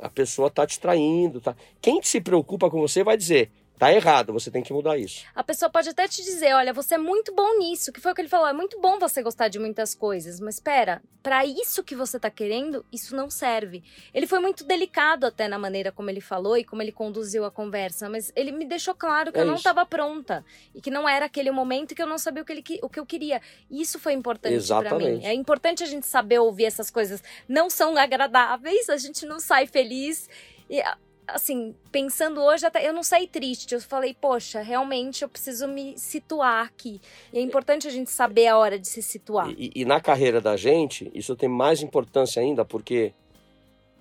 A 0.01 0.09
pessoa 0.09 0.51
tá 0.51 0.67
te 0.67 0.79
traindo, 0.81 1.41
tá? 1.41 1.55
Quem 1.81 2.03
se 2.03 2.21
preocupa 2.21 2.71
com 2.71 2.81
você 2.81 3.05
vai 3.05 3.17
dizer: 3.17 3.51
Tá 3.79 3.93
errado, 3.93 4.33
você 4.33 4.51
tem 4.51 4.63
que 4.63 4.73
mudar 4.73 4.97
isso. 4.97 5.25
A 5.35 5.43
pessoa 5.43 5.69
pode 5.69 5.89
até 5.89 6.07
te 6.07 6.23
dizer, 6.23 6.55
olha, 6.55 6.73
você 6.73 6.95
é 6.95 6.99
muito 6.99 7.35
bom 7.35 7.59
nisso, 7.59 7.93
que 7.93 8.01
foi 8.01 8.13
o 8.13 8.15
que 8.15 8.21
ele 8.21 8.29
falou, 8.29 8.47
é 8.47 8.53
muito 8.53 8.81
bom 8.81 8.99
você 8.99 9.21
gostar 9.21 9.49
de 9.49 9.59
muitas 9.59 9.95
coisas, 9.95 10.39
mas 10.39 10.55
espera, 10.55 11.03
para 11.23 11.45
isso 11.45 11.83
que 11.83 11.97
você 11.97 12.19
tá 12.21 12.31
querendo, 12.31 12.87
isso 12.93 13.17
não 13.17 13.29
serve. 13.29 13.83
Ele 14.13 14.27
foi 14.29 14.39
muito 14.39 14.65
delicado 14.65 15.27
até 15.27 15.49
na 15.49 15.59
maneira 15.59 15.91
como 15.91 16.09
ele 16.09 16.21
falou 16.21 16.57
e 16.57 16.65
como 16.65 16.83
ele 16.83 16.93
conduziu 16.93 17.45
a 17.45 17.51
conversa, 17.51 18.09
mas 18.09 18.33
ele 18.37 18.53
me 18.53 18.65
deixou 18.65 18.95
claro 18.95 19.33
que 19.33 19.39
é 19.39 19.43
eu 19.43 19.47
não 19.47 19.57
estava 19.57 19.85
pronta 19.85 20.45
e 20.73 20.81
que 20.81 20.91
não 20.91 21.09
era 21.09 21.27
aquele 21.27 21.51
momento 21.51 21.93
e 21.93 21.95
que 21.97 22.03
eu 22.03 22.07
não 22.07 22.19
sabia 22.19 22.43
o 22.43 22.47
que, 22.47 22.53
ele, 22.53 22.65
o 22.81 22.89
que 22.89 23.01
eu 23.01 23.07
queria. 23.07 23.43
Isso 23.69 23.99
foi 23.99 24.13
importante 24.13 24.67
para 24.69 24.97
mim. 24.97 25.21
É 25.25 25.35
importante 25.35 25.83
a 25.83 25.87
gente 25.87 26.07
saber 26.07 26.39
ouvir 26.39 26.67
essas 26.67 26.91
coisas. 26.91 27.23
Não 27.49 27.69
são 27.69 27.97
agradáveis, 27.97 28.89
a 28.89 28.97
gente 28.97 29.27
não 29.27 29.41
sai 29.41 29.67
feliz. 29.67 30.29
E 30.71 30.81
assim, 31.27 31.75
pensando 31.91 32.41
hoje, 32.41 32.67
até 32.67 32.87
eu 32.87 32.93
não 32.93 33.03
saí 33.03 33.27
triste. 33.27 33.75
Eu 33.75 33.81
falei, 33.81 34.15
poxa, 34.19 34.61
realmente 34.61 35.23
eu 35.23 35.29
preciso 35.29 35.67
me 35.67 35.99
situar 35.99 36.67
aqui. 36.67 37.01
E 37.33 37.39
é 37.39 37.43
importante 37.43 37.87
a 37.89 37.91
gente 37.91 38.11
saber 38.11 38.47
a 38.47 38.59
hora 38.59 38.79
de 38.79 38.87
se 38.87 39.03
situar. 39.03 39.51
E, 39.51 39.71
e 39.75 39.85
na 39.85 40.01
carreira 40.01 40.41
da 40.41 40.57
gente, 40.57 41.11
isso 41.15 41.35
tem 41.37 41.49
mais 41.49 41.83
importância 41.83 42.41
ainda, 42.41 42.65
porque 42.65 43.13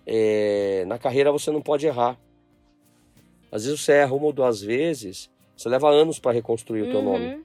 é, 0.05 0.83
na 0.87 0.97
carreira 0.97 1.31
você 1.31 1.51
não 1.51 1.61
pode 1.61 1.85
errar. 1.85 2.17
Às 3.51 3.65
vezes 3.65 3.81
você 3.81 3.93
erra 3.93 4.13
uma 4.13 4.25
ou 4.25 4.33
duas 4.33 4.61
vezes, 4.61 5.29
você 5.55 5.69
leva 5.69 5.89
anos 5.89 6.19
para 6.19 6.31
reconstruir 6.31 6.83
o 6.83 6.89
teu 6.89 6.99
uhum. 6.99 7.05
nome. 7.05 7.43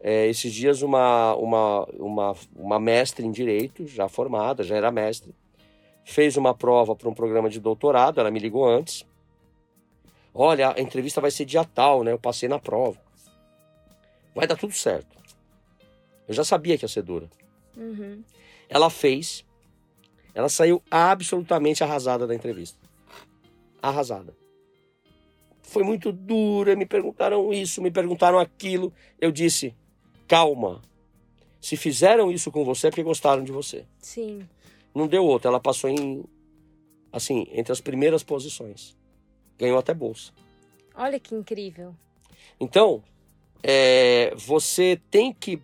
É, 0.00 0.26
esses 0.26 0.52
dias 0.52 0.82
uma, 0.82 1.34
uma, 1.36 1.84
uma, 1.92 2.34
uma 2.56 2.80
mestre 2.80 3.24
em 3.24 3.30
direito, 3.30 3.86
já 3.86 4.08
formada, 4.08 4.64
já 4.64 4.74
era 4.74 4.90
mestre, 4.90 5.32
fez 6.04 6.36
uma 6.36 6.54
prova 6.54 6.94
para 6.94 7.08
um 7.08 7.14
programa 7.14 7.48
de 7.48 7.60
doutorado, 7.60 8.20
ela 8.20 8.30
me 8.30 8.38
ligou 8.38 8.68
antes. 8.68 9.06
Olha, 10.34 10.74
a 10.76 10.80
entrevista 10.80 11.20
vai 11.20 11.30
ser 11.30 11.44
dia 11.44 11.64
tal, 11.64 12.02
né? 12.02 12.12
Eu 12.12 12.18
passei 12.18 12.48
na 12.48 12.58
prova. 12.58 12.98
Vai 14.34 14.46
dar 14.46 14.56
tudo 14.56 14.72
certo. 14.72 15.16
Eu 16.26 16.34
já 16.34 16.44
sabia 16.44 16.78
que 16.78 16.84
ia 16.84 16.88
ser 16.88 17.02
dura. 17.02 17.28
Uhum. 17.76 18.22
Ela 18.68 18.88
fez. 18.88 19.44
Ela 20.34 20.48
saiu 20.48 20.82
absolutamente 20.90 21.84
arrasada 21.84 22.26
da 22.26 22.34
entrevista. 22.34 22.78
Arrasada. 23.82 24.34
Foi 25.62 25.82
muito 25.82 26.10
dura, 26.10 26.74
me 26.74 26.86
perguntaram 26.86 27.52
isso, 27.52 27.82
me 27.82 27.90
perguntaram 27.90 28.38
aquilo. 28.38 28.92
Eu 29.20 29.30
disse: 29.30 29.74
calma. 30.26 30.80
Se 31.60 31.76
fizeram 31.76 32.30
isso 32.30 32.50
com 32.50 32.64
você 32.64 32.88
é 32.88 32.90
porque 32.90 33.02
gostaram 33.02 33.44
de 33.44 33.52
você. 33.52 33.84
Sim. 33.98 34.48
Não 34.94 35.06
deu 35.06 35.24
outra, 35.24 35.48
ela 35.48 35.60
passou 35.60 35.88
em 35.88 36.24
assim, 37.12 37.46
entre 37.52 37.72
as 37.72 37.80
primeiras 37.80 38.22
posições. 38.22 38.96
Ganhou 39.58 39.78
até 39.78 39.92
bolsa. 39.92 40.32
Olha 40.94 41.20
que 41.20 41.34
incrível. 41.34 41.94
Então, 42.58 43.02
é, 43.62 44.32
você 44.34 45.00
tem 45.10 45.32
que, 45.32 45.62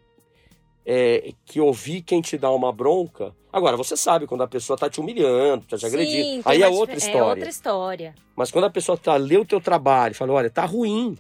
é, 0.85 1.33
que 1.45 1.61
ouvir 1.61 2.03
quem 2.03 2.21
te 2.21 2.37
dá 2.37 2.51
uma 2.51 2.73
bronca. 2.73 3.35
Agora, 3.51 3.77
você 3.77 3.97
sabe 3.97 4.27
quando 4.27 4.43
a 4.43 4.49
pessoa 4.49 4.79
tá 4.79 4.91
te 4.91 5.01
humilhando, 5.01 5.65
tá 5.65 5.79
te 5.79 5.87
agredindo. 5.87 6.43
Aí 6.45 6.63
é 6.63 6.69
outra 6.69 6.97
história. 6.97 7.19
É 7.19 7.25
outra 7.25 7.49
história. 7.49 8.15
Mas 8.37 8.51
quando 8.51 8.65
a 8.65 8.71
pessoa 8.71 8.97
tá 8.97 9.17
lê 9.17 9.39
o 9.39 9.45
teu 9.45 9.61
trabalho, 9.61 10.15
fala, 10.15 10.33
olha, 10.33 10.51
tá 10.51 10.65
ruim. 10.65 11.17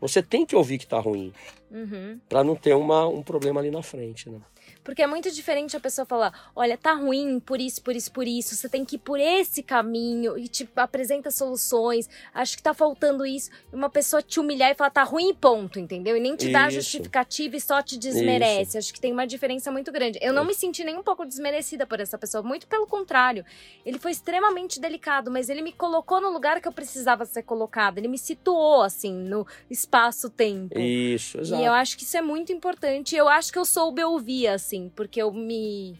Você 0.00 0.22
tem 0.22 0.44
que 0.44 0.54
ouvir 0.54 0.78
que 0.78 0.86
tá 0.86 0.98
ruim. 0.98 1.32
Uhum. 1.70 2.20
Para 2.28 2.42
não 2.42 2.56
ter 2.56 2.74
uma, 2.74 3.06
um 3.06 3.22
problema 3.22 3.60
ali 3.60 3.70
na 3.70 3.82
frente, 3.82 4.28
né? 4.30 4.40
Porque 4.84 5.02
é 5.02 5.06
muito 5.06 5.30
diferente 5.30 5.76
a 5.76 5.80
pessoa 5.80 6.06
falar: 6.06 6.50
olha, 6.54 6.76
tá 6.76 6.92
ruim 6.94 7.40
por 7.40 7.60
isso, 7.60 7.82
por 7.82 7.94
isso, 7.94 8.10
por 8.12 8.26
isso, 8.26 8.54
você 8.54 8.68
tem 8.68 8.84
que 8.84 8.96
ir 8.96 8.98
por 8.98 9.20
esse 9.20 9.62
caminho 9.62 10.38
e 10.38 10.48
te 10.48 10.68
apresenta 10.76 11.30
soluções, 11.30 12.08
acho 12.32 12.56
que 12.56 12.62
tá 12.62 12.72
faltando 12.72 13.26
isso. 13.26 13.50
E 13.72 13.76
uma 13.76 13.90
pessoa 13.90 14.22
te 14.22 14.40
humilhar 14.40 14.70
e 14.70 14.74
falar: 14.74 14.90
tá 14.90 15.02
ruim, 15.02 15.34
ponto, 15.34 15.78
entendeu? 15.78 16.16
E 16.16 16.20
nem 16.20 16.34
te 16.36 16.50
dá 16.50 16.70
justificativa 16.70 17.56
e 17.56 17.60
só 17.60 17.82
te 17.82 17.98
desmerece. 17.98 18.62
Isso. 18.62 18.78
Acho 18.78 18.94
que 18.94 19.00
tem 19.00 19.12
uma 19.12 19.26
diferença 19.26 19.70
muito 19.70 19.92
grande. 19.92 20.18
Eu 20.22 20.32
não 20.32 20.44
me 20.44 20.54
senti 20.54 20.82
nem 20.84 20.96
um 20.96 21.02
pouco 21.02 21.26
desmerecida 21.26 21.86
por 21.86 22.00
essa 22.00 22.16
pessoa, 22.16 22.42
muito 22.42 22.66
pelo 22.66 22.86
contrário. 22.86 23.44
Ele 23.84 23.98
foi 23.98 24.12
extremamente 24.12 24.80
delicado, 24.80 25.30
mas 25.30 25.48
ele 25.48 25.62
me 25.62 25.72
colocou 25.72 26.20
no 26.20 26.30
lugar 26.30 26.60
que 26.60 26.68
eu 26.68 26.72
precisava 26.72 27.24
ser 27.24 27.42
colocado. 27.42 27.98
Ele 27.98 28.08
me 28.08 28.18
situou, 28.18 28.82
assim, 28.82 29.12
no 29.12 29.46
espaço-tempo. 29.70 30.78
Isso, 30.78 31.38
exato. 31.40 31.57
E 31.60 31.64
eu 31.64 31.72
acho 31.72 31.96
que 31.96 32.04
isso 32.04 32.16
é 32.16 32.22
muito 32.22 32.52
importante. 32.52 33.16
Eu 33.16 33.28
acho 33.28 33.52
que 33.52 33.58
eu 33.58 33.64
soube 33.64 34.02
ouvir, 34.02 34.46
assim 34.46 34.68
assim, 34.78 34.90
porque 34.94 35.20
eu 35.20 35.32
me 35.32 35.98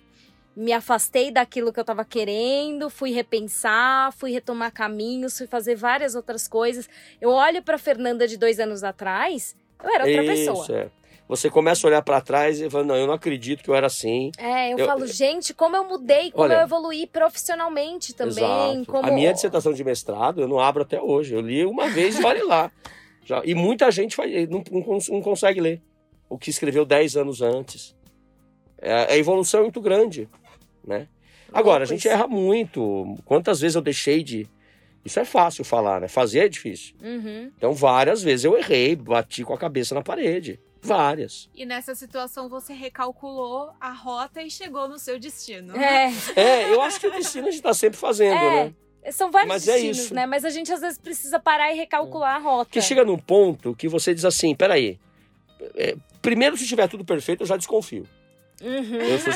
me 0.55 0.73
afastei 0.73 1.31
daquilo 1.31 1.73
que 1.73 1.79
eu 1.79 1.83
estava 1.83 2.05
querendo, 2.05 2.91
fui 2.91 3.13
repensar, 3.13 4.13
fui 4.13 4.33
retomar 4.33 4.73
caminhos, 4.73 5.39
fui 5.39 5.47
fazer 5.47 5.77
várias 5.77 6.17
outras 6.17 6.49
coisas. 6.49 6.89
Eu 7.21 7.31
olho 7.31 7.63
para 7.63 7.79
Fernanda 7.79 8.27
de 8.27 8.37
dois 8.37 8.59
anos 8.59 8.83
atrás, 8.83 9.55
eu 9.81 9.89
era 9.89 10.05
outra 10.05 10.35
Isso, 10.35 10.53
pessoa. 10.53 10.77
É. 10.77 10.91
Você 11.29 11.49
começa 11.49 11.87
a 11.87 11.89
olhar 11.89 12.03
para 12.03 12.21
trás 12.21 12.61
e 12.61 12.69
fala, 12.69 12.83
não, 12.83 12.97
eu 12.97 13.07
não 13.07 13.15
acredito 13.15 13.63
que 13.63 13.71
eu 13.71 13.75
era 13.75 13.87
assim. 13.87 14.33
É, 14.37 14.73
eu, 14.73 14.79
eu 14.79 14.87
falo, 14.87 15.07
gente, 15.07 15.55
como 15.55 15.77
eu 15.77 15.85
mudei, 15.85 16.33
como 16.33 16.43
olha, 16.43 16.55
eu 16.55 16.61
evoluí 16.63 17.07
profissionalmente 17.07 18.13
também. 18.13 18.85
Como... 18.85 19.07
A 19.07 19.13
minha 19.13 19.33
dissertação 19.33 19.73
de 19.73 19.85
mestrado 19.85 20.41
eu 20.41 20.49
não 20.49 20.59
abro 20.59 20.83
até 20.83 21.01
hoje. 21.01 21.35
Eu 21.35 21.41
li 21.41 21.65
uma 21.65 21.89
vez 21.89 22.19
e 22.19 22.25
olhe 22.25 22.43
lá. 22.43 22.73
Já, 23.29 23.43
e 23.45 23.55
muita 23.55 23.91
gente 23.91 24.17
não, 24.49 24.65
não, 24.73 24.99
não 25.11 25.21
consegue 25.21 25.61
ler 25.61 25.83
o 26.31 26.39
que 26.39 26.49
escreveu 26.49 26.87
dez 26.87 27.15
anos 27.15 27.43
antes. 27.43 27.95
É, 28.79 29.13
a 29.13 29.19
evolução 29.19 29.61
é 29.61 29.63
muito 29.65 29.83
grande, 29.83 30.27
né? 30.83 31.07
Agora, 31.53 31.85
a 31.85 31.87
gente 31.87 32.09
erra 32.09 32.27
muito. 32.27 33.19
Quantas 33.27 33.61
vezes 33.61 33.75
eu 33.75 33.83
deixei 33.83 34.23
de. 34.23 34.49
Isso 35.05 35.21
é 35.21 35.27
fácil 35.27 35.63
falar, 35.63 36.01
né? 36.01 36.09
Fazer 36.09 36.39
é 36.39 36.49
difícil. 36.49 36.95
Uhum. 37.03 37.53
Então, 37.55 37.75
várias 37.75 38.23
vezes 38.23 38.47
eu 38.47 38.57
errei, 38.57 38.97
bati 38.97 39.45
com 39.45 39.53
a 39.53 39.59
cabeça 39.59 39.95
na 39.95 40.03
parede. 40.03 40.59
Várias. 40.81 41.51
E 41.55 41.67
nessa 41.67 41.95
situação 41.95 42.49
você 42.49 42.73
recalculou 42.73 43.73
a 43.79 43.93
rota 43.93 44.41
e 44.41 44.51
chegou 44.51 44.89
no 44.89 44.99
seu 44.99 45.19
destino. 45.19 45.77
É. 45.77 46.11
É, 46.35 46.73
eu 46.73 46.81
acho 46.81 46.99
que 46.99 47.07
o 47.07 47.13
destino 47.13 47.49
a 47.49 47.51
gente 47.51 47.63
tá 47.63 47.75
sempre 47.75 47.99
fazendo, 47.99 48.39
é. 48.39 48.65
né? 48.65 48.75
São 49.13 49.31
vários 49.31 49.49
Mas 49.49 49.69
é 49.69 49.73
destinos, 49.73 50.11
é 50.11 50.15
né? 50.15 50.27
Mas 50.27 50.45
a 50.45 50.51
gente 50.51 50.73
às 50.73 50.81
vezes 50.81 50.99
precisa 50.99 51.39
parar 51.39 51.73
e 51.73 51.77
recalcular 51.77 52.37
a 52.37 52.39
rota. 52.39 52.71
Que 52.71 52.81
chega 52.81 53.05
num 53.05 53.19
ponto 53.19 53.75
que 53.75 53.89
você 53.89 54.15
diz 54.15 54.25
assim: 54.25 54.55
peraí. 54.55 54.99
É, 55.75 55.97
primeiro, 56.23 56.57
se 56.57 56.67
tiver 56.67 56.89
tudo 56.89 57.05
perfeito, 57.05 57.43
eu 57.43 57.47
já 57.47 57.57
desconfio. 57.57 58.07
Uhum. 58.63 58.97
Eu 58.97 59.19
sou 59.19 59.33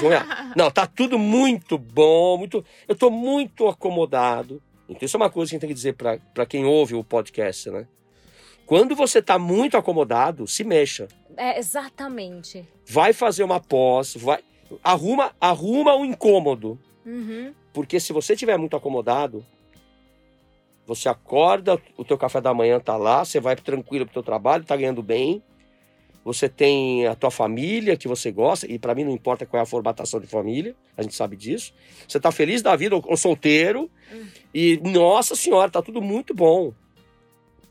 Não, 0.56 0.70
tá 0.70 0.86
tudo 0.86 1.18
muito 1.18 1.78
bom, 1.78 2.38
muito. 2.38 2.64
Eu 2.88 2.94
tô 2.94 3.10
muito 3.10 3.68
acomodado. 3.68 4.62
Então, 4.88 5.06
isso 5.06 5.16
é 5.16 5.20
uma 5.20 5.30
coisa 5.30 5.50
que 5.50 5.54
a 5.54 5.56
gente 5.56 5.60
tem 5.60 5.68
que 5.68 5.74
dizer 5.74 5.94
para 5.94 6.46
quem 6.46 6.64
ouve 6.64 6.94
o 6.94 7.04
podcast, 7.04 7.70
né? 7.70 7.86
Quando 8.66 8.94
você 8.94 9.20
tá 9.20 9.38
muito 9.38 9.76
acomodado, 9.76 10.46
se 10.46 10.64
mexa. 10.64 11.08
É, 11.36 11.58
exatamente. 11.58 12.66
Vai 12.86 13.12
fazer 13.12 13.42
uma 13.42 13.60
pós, 13.60 14.14
vai 14.16 14.40
arruma, 14.82 15.32
arruma 15.40 15.94
o 15.94 16.04
incômodo. 16.04 16.78
Uhum. 17.04 17.52
Porque 17.72 17.98
se 17.98 18.12
você 18.12 18.34
estiver 18.34 18.56
muito 18.56 18.76
acomodado, 18.76 19.44
você 20.86 21.08
acorda, 21.08 21.80
o 21.96 22.04
teu 22.04 22.18
café 22.18 22.40
da 22.40 22.52
manhã 22.52 22.80
tá 22.80 22.96
lá, 22.96 23.24
você 23.24 23.40
vai 23.40 23.56
tranquilo 23.56 24.04
pro 24.04 24.14
teu 24.14 24.22
trabalho, 24.22 24.64
tá 24.64 24.76
ganhando 24.76 25.02
bem. 25.02 25.42
Você 26.24 26.48
tem 26.48 27.06
a 27.06 27.16
tua 27.16 27.32
família 27.32 27.96
que 27.96 28.06
você 28.06 28.30
gosta, 28.30 28.70
e 28.70 28.78
para 28.78 28.94
mim 28.94 29.02
não 29.02 29.10
importa 29.10 29.44
qual 29.44 29.58
é 29.58 29.62
a 29.62 29.66
formatação 29.66 30.20
de 30.20 30.26
família, 30.28 30.74
a 30.96 31.02
gente 31.02 31.14
sabe 31.16 31.36
disso. 31.36 31.74
Você 32.06 32.20
tá 32.20 32.30
feliz 32.30 32.62
da 32.62 32.76
vida, 32.76 32.94
ou, 32.94 33.02
ou 33.06 33.16
solteiro, 33.16 33.90
Hum. 34.12 34.26
e 34.54 34.76
nossa 34.84 35.34
senhora, 35.34 35.70
tá 35.70 35.82
tudo 35.82 36.00
muito 36.00 36.32
bom. 36.34 36.72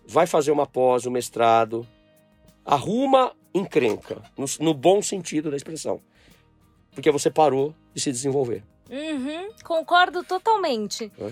Vai 0.06 0.28
fazer 0.28 0.52
uma 0.52 0.66
pós, 0.66 1.06
um 1.06 1.12
mestrado, 1.12 1.88
arruma 2.66 3.34
encrenca, 3.54 4.22
no, 4.38 4.46
no 4.60 4.74
bom 4.74 5.02
sentido 5.02 5.50
da 5.50 5.56
expressão. 5.56 6.02
Porque 6.94 7.10
você 7.10 7.30
parou 7.30 7.74
de 7.94 8.02
se 8.02 8.12
desenvolver. 8.12 8.64
Uhum, 8.90 9.50
concordo 9.64 10.24
totalmente. 10.24 11.10
É. 11.18 11.32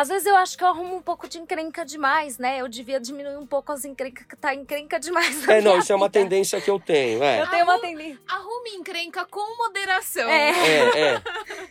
Às 0.00 0.06
vezes 0.06 0.26
eu 0.26 0.36
acho 0.36 0.56
que 0.56 0.62
eu 0.62 0.68
arrumo 0.68 0.94
um 0.94 1.02
pouco 1.02 1.28
de 1.28 1.38
encrenca 1.38 1.84
demais, 1.84 2.38
né? 2.38 2.60
Eu 2.60 2.68
devia 2.68 3.00
diminuir 3.00 3.36
um 3.36 3.46
pouco 3.46 3.72
as 3.72 3.84
encrencas 3.84 4.24
que 4.26 4.36
tá 4.36 4.54
encrenca 4.54 5.00
demais. 5.00 5.44
na 5.44 5.54
É, 5.54 5.60
não, 5.60 5.76
isso 5.76 5.92
é 5.92 5.96
uma 5.96 6.06
vida. 6.06 6.20
tendência 6.20 6.60
que 6.60 6.70
eu 6.70 6.78
tenho. 6.78 7.20
É. 7.20 7.42
Eu 7.42 7.50
tenho 7.50 7.64
uma 7.64 7.72
Arru- 7.72 7.82
tendência. 7.82 8.20
Arrume 8.28 8.70
encrenca 8.76 9.26
com 9.26 9.56
moderação. 9.56 10.28
É. 10.30 10.50
É, 10.50 11.00
é. 11.14 11.22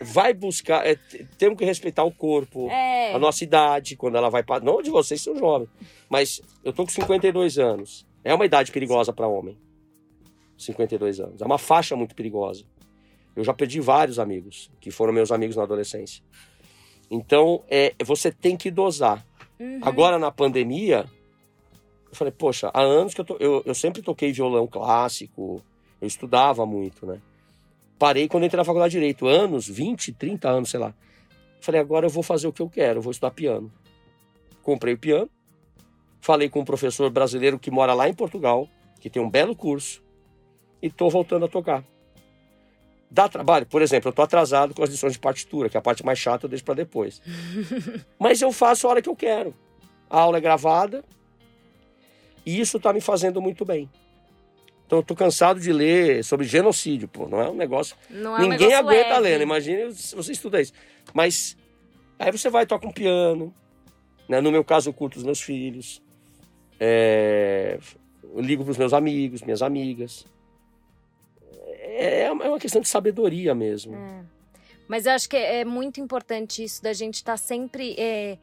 Vai 0.01 0.33
buscar. 0.33 0.85
é, 0.85 0.95
temos 1.37 1.57
que 1.57 1.63
respeitar 1.63 2.03
o 2.03 2.11
corpo, 2.11 2.69
É. 2.69 3.13
a 3.13 3.19
nossa 3.19 3.45
idade, 3.45 3.95
quando 3.95 4.17
ela 4.17 4.29
vai 4.29 4.43
para. 4.43 4.61
Não 4.61 4.81
de 4.81 4.89
vocês 4.89 5.21
são 5.21 5.33
jovens, 5.37 5.69
mas 6.09 6.41
eu 6.65 6.73
tô 6.73 6.83
com 6.83 6.89
52 6.89 7.57
anos. 7.57 8.05
É 8.25 8.33
uma 8.33 8.45
idade 8.45 8.73
perigosa 8.73 9.13
para 9.13 9.25
homem. 9.25 9.57
52 10.57 11.19
anos. 11.21 11.41
É 11.41 11.45
uma 11.45 11.57
faixa 11.57 11.95
muito 11.95 12.13
perigosa. 12.13 12.65
Eu 13.35 13.43
já 13.43 13.53
perdi 13.53 13.79
vários 13.79 14.19
amigos, 14.19 14.69
que 14.81 14.89
foram 14.91 15.13
meus 15.13 15.31
amigos 15.31 15.55
na 15.55 15.63
adolescência. 15.63 16.21
Então, 17.09 17.63
é, 17.69 17.93
você 18.03 18.31
tem 18.31 18.57
que 18.57 18.69
dosar. 18.69 19.25
Uhum. 19.59 19.79
Agora, 19.81 20.19
na 20.19 20.31
pandemia, 20.31 21.05
eu 22.09 22.15
falei, 22.15 22.31
poxa, 22.31 22.69
há 22.73 22.81
anos 22.81 23.13
que 23.13 23.21
eu, 23.21 23.25
to- 23.25 23.37
eu, 23.39 23.63
eu 23.65 23.73
sempre 23.73 24.01
toquei 24.01 24.31
violão 24.31 24.67
clássico, 24.67 25.61
eu 26.01 26.07
estudava 26.07 26.65
muito, 26.65 27.05
né? 27.05 27.21
Parei 27.97 28.27
quando 28.27 28.45
entrei 28.45 28.57
na 28.57 28.65
faculdade 28.65 28.91
de 28.91 28.99
Direito, 28.99 29.25
anos, 29.25 29.67
20, 29.67 30.11
30 30.13 30.49
anos, 30.49 30.69
sei 30.69 30.79
lá. 30.79 30.93
Falei, 31.59 31.81
agora 31.81 32.05
eu 32.05 32.09
vou 32.09 32.21
fazer 32.21 32.47
o 32.47 32.53
que 32.53 32.61
eu 32.61 32.69
quero, 32.69 32.99
eu 32.99 33.01
vou 33.01 33.11
estudar 33.11 33.31
piano. 33.31 33.71
Comprei 34.61 34.93
o 34.93 34.97
piano, 34.97 35.29
falei 36.21 36.49
com 36.49 36.59
um 36.59 36.65
professor 36.65 37.09
brasileiro 37.09 37.57
que 37.57 37.71
mora 37.71 37.93
lá 37.93 38.07
em 38.07 38.13
Portugal, 38.13 38.67
que 38.99 39.09
tem 39.09 39.21
um 39.21 39.29
belo 39.29 39.55
curso, 39.55 40.03
e 40.81 40.89
tô 40.89 41.09
voltando 41.09 41.45
a 41.45 41.47
tocar. 41.47 41.83
Dá 43.09 43.29
trabalho? 43.29 43.65
Por 43.65 43.81
exemplo, 43.81 44.09
eu 44.09 44.13
tô 44.13 44.21
atrasado 44.21 44.73
com 44.73 44.83
as 44.83 44.89
lições 44.89 45.13
de 45.13 45.19
partitura, 45.19 45.69
que 45.69 45.77
é 45.77 45.79
a 45.79 45.81
parte 45.81 46.05
mais 46.05 46.19
chata 46.19 46.45
eu 46.45 46.49
deixo 46.49 46.63
para 46.63 46.75
depois. 46.75 47.21
Mas 48.19 48.41
eu 48.41 48.51
faço 48.51 48.85
a 48.85 48.89
hora 48.89 49.01
que 49.01 49.09
eu 49.09 49.15
quero. 49.15 49.55
A 50.09 50.19
aula 50.19 50.37
é 50.37 50.41
gravada 50.41 51.03
e 52.45 52.59
isso 52.59 52.79
tá 52.79 52.91
me 52.91 53.01
fazendo 53.01 53.41
muito 53.41 53.63
bem. 53.65 53.89
Então 54.85 54.99
eu 54.99 55.03
tô 55.03 55.13
cansado 55.15 55.59
de 55.59 55.71
ler 55.71 56.23
sobre 56.23 56.45
genocídio, 56.45 57.09
pô, 57.09 57.27
não 57.27 57.41
é 57.41 57.49
um 57.49 57.55
negócio. 57.55 57.95
Não 58.09 58.37
é 58.37 58.39
um 58.39 58.43
Ninguém 58.43 58.69
negócio 58.69 58.77
aguenta 58.77 59.19
né? 59.21 59.43
imagine 59.43 59.93
se 59.93 60.15
você 60.15 60.31
estuda 60.31 60.61
isso. 60.61 60.71
Mas 61.13 61.57
aí 62.17 62.31
você 62.31 62.49
vai 62.49 62.65
tocar 62.65 62.87
um 62.87 62.91
piano, 62.91 63.53
né? 64.29 64.39
No 64.39 64.49
meu 64.51 64.63
caso 64.63 64.89
eu 64.89 64.93
curto 64.93 65.17
os 65.17 65.23
meus 65.23 65.41
filhos, 65.41 66.01
é, 66.79 67.77
eu 68.33 68.41
ligo 68.41 68.63
para 68.63 68.71
os 68.71 68.77
meus 68.77 68.93
amigos, 68.93 69.41
minhas 69.41 69.61
amigas. 69.61 70.25
É, 71.97 72.23
é 72.25 72.31
uma 72.31 72.59
questão 72.59 72.81
de 72.81 72.87
sabedoria 72.87 73.55
mesmo. 73.55 73.95
É. 73.95 74.23
Mas 74.87 75.05
eu 75.05 75.11
acho 75.13 75.27
que 75.27 75.35
é 75.35 75.65
muito 75.65 75.99
importante 75.99 76.63
isso 76.63 76.81
da 76.81 76.93
gente 76.93 77.15
estar 77.15 77.37
sempre 77.37 77.95
é, 77.97 78.37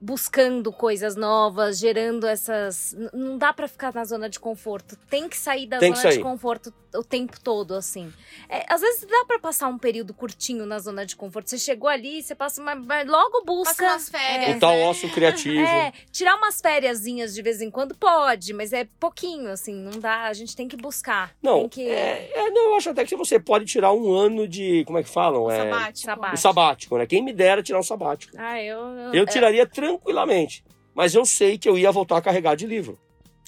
buscando 0.00 0.72
coisas 0.72 1.16
novas, 1.16 1.78
gerando 1.78 2.26
essas. 2.26 2.94
Não 3.12 3.38
dá 3.38 3.52
pra 3.52 3.66
ficar 3.68 3.92
na 3.94 4.04
zona 4.04 4.28
de 4.28 4.38
conforto. 4.38 4.96
Tem 5.08 5.28
que 5.28 5.36
sair 5.36 5.66
da 5.66 5.78
Tem 5.78 5.94
zona 5.94 6.08
de 6.08 6.14
sair. 6.14 6.22
conforto 6.22 6.72
o 6.94 7.04
tempo 7.04 7.38
todo, 7.40 7.74
assim. 7.74 8.12
É, 8.48 8.64
às 8.72 8.80
vezes 8.80 9.06
dá 9.06 9.24
pra 9.26 9.38
passar 9.38 9.68
um 9.68 9.78
período 9.78 10.14
curtinho 10.14 10.64
na 10.66 10.78
zona 10.78 11.04
de 11.04 11.16
conforto. 11.16 11.50
Você 11.50 11.58
chegou 11.58 11.88
ali, 11.88 12.22
você 12.22 12.34
passa 12.34 12.60
uma. 12.60 12.74
mas 12.74 13.06
Logo 13.06 13.42
busca. 13.44 13.74
Passa 13.74 13.94
umas 13.94 14.08
férias. 14.08 14.56
O 14.56 14.60
tal 14.60 14.72
né? 14.72 14.88
osso 14.88 15.08
criativo. 15.10 15.60
É, 15.66 15.92
tirar 16.10 16.36
umas 16.36 16.60
fériasinhas 16.60 17.34
de 17.34 17.42
vez 17.42 17.60
em 17.60 17.70
quando 17.70 17.94
pode, 17.94 18.52
mas 18.52 18.72
é 18.72 18.86
pouquinho, 18.98 19.50
assim, 19.50 19.74
não 19.74 19.98
dá. 19.98 20.24
A 20.24 20.32
gente 20.32 20.54
tem 20.54 20.68
que 20.68 20.76
buscar. 20.76 21.34
Não, 21.42 21.60
tem 21.60 21.68
que. 21.68 21.88
é, 21.88 22.30
é, 22.34 22.50
não, 22.50 22.70
eu 22.70 22.76
acho 22.76 22.90
até 22.90 23.04
que 23.04 23.16
você 23.16 23.38
pode 23.38 23.64
tirar 23.64 23.92
um 23.92 24.12
ano 24.12 24.46
de. 24.46 24.84
Como 24.84 24.98
é 24.98 25.02
que 25.02 25.08
falam? 25.08 25.50
É, 25.50 25.56
Sabático. 25.64 26.06
Sabático. 26.06 26.34
o 26.34 26.38
sabático, 26.38 26.98
né? 26.98 27.06
Quem 27.06 27.22
me 27.22 27.32
dera 27.32 27.62
tirar 27.62 27.78
um 27.78 27.82
sabático. 27.82 28.36
Ah, 28.38 28.60
eu. 28.62 28.78
eu, 28.78 29.14
Eu 29.14 29.22
é, 29.22 29.26
tiraria 29.26 29.66
tranquilamente. 29.88 30.64
Mas 30.94 31.14
eu 31.14 31.24
sei 31.26 31.58
que 31.58 31.68
eu 31.68 31.76
ia 31.78 31.90
voltar 31.92 32.20
carregado 32.22 32.56
de 32.58 32.66
livro. 32.66 32.98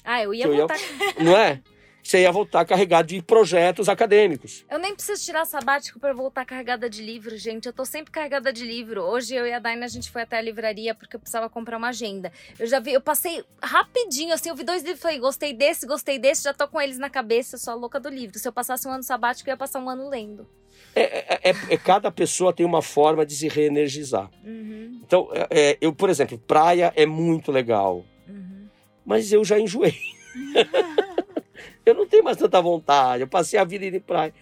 ah, 0.03 0.21
eu 0.23 0.33
ia 0.33 0.45
eu 0.45 0.51
ia- 0.53 0.59
voltar. 0.59 0.77
Não 1.19 1.35
é? 1.35 1.61
Você 2.01 2.21
ia 2.21 2.31
voltar 2.31 2.65
carregado 2.65 3.07
de 3.09 3.21
projetos 3.21 3.87
acadêmicos. 3.89 4.65
Eu 4.69 4.79
nem 4.79 4.95
preciso 4.95 5.23
tirar 5.23 5.45
sabático 5.45 5.99
pra 5.99 6.13
voltar 6.13 6.43
carregada 6.45 6.89
de 6.89 7.03
livro, 7.03 7.37
gente. 7.37 7.65
Eu 7.67 7.73
tô 7.73 7.85
sempre 7.85 8.09
carregada 8.09 8.51
de 8.53 8.65
livro. 8.65 9.01
Hoje 9.03 9.35
eu 9.35 9.45
e 9.45 9.53
a 9.53 9.59
Daina 9.59 9.85
a 9.85 9.89
gente 9.89 10.09
foi 10.09 10.21
até 10.23 10.37
a 10.37 10.41
livraria 10.41 10.95
porque 10.95 11.17
eu 11.17 11.19
precisava 11.19 11.49
comprar 11.49 11.77
uma 11.77 11.89
agenda. 11.89 12.31
Eu 12.57 12.65
já 12.65 12.79
vi, 12.79 12.93
eu 12.93 13.01
passei 13.01 13.43
rapidinho, 13.61 14.33
assim, 14.33 14.49
eu 14.49 14.55
vi 14.55 14.63
dois 14.63 14.81
livros 14.81 14.99
e 14.99 15.01
falei, 15.03 15.19
gostei 15.19 15.53
desse, 15.53 15.85
gostei 15.85 16.17
desse, 16.17 16.43
já 16.43 16.53
tô 16.53 16.67
com 16.67 16.79
eles 16.81 16.97
na 16.97 17.09
cabeça, 17.09 17.57
sou 17.57 17.73
a 17.73 17.75
louca 17.75 17.99
do 17.99 18.09
livro. 18.09 18.39
Se 18.39 18.47
eu 18.47 18.53
passasse 18.53 18.87
um 18.87 18.91
ano 18.91 19.03
sabático, 19.03 19.47
eu 19.49 19.53
ia 19.53 19.57
passar 19.57 19.79
um 19.79 19.89
ano 19.89 20.09
lendo. 20.09 20.47
É, 20.95 21.01
é- 21.01 21.39
é- 21.51 21.73
é- 21.73 21.77
cada 21.77 22.11
pessoa 22.11 22.51
tem 22.53 22.65
uma 22.65 22.81
forma 22.81 23.25
de 23.25 23.35
se 23.35 23.47
reenergizar. 23.47 24.29
Uhum, 24.43 25.01
Então, 25.05 25.29
é, 25.33 25.47
é, 25.71 25.77
eu, 25.79 25.93
por 25.93 26.09
exemplo, 26.09 26.37
praia 26.37 26.91
é 26.95 27.05
muito 27.05 27.51
legal. 27.51 28.03
uhum. 28.27 28.67
Mas 29.05 29.31
eu 29.31 29.43
já 29.45 29.59
enjoei. 29.59 29.95
eu 31.85 31.93
não 31.95 32.05
tenho 32.07 32.23
mais 32.23 32.37
tanta 32.37 32.61
vontade. 32.61 33.21
Eu 33.23 33.27
passei 33.27 33.59
a 33.59 33.63
vida 33.63 33.85
indo 33.85 33.97
em 33.97 34.01
praia. 34.01 34.33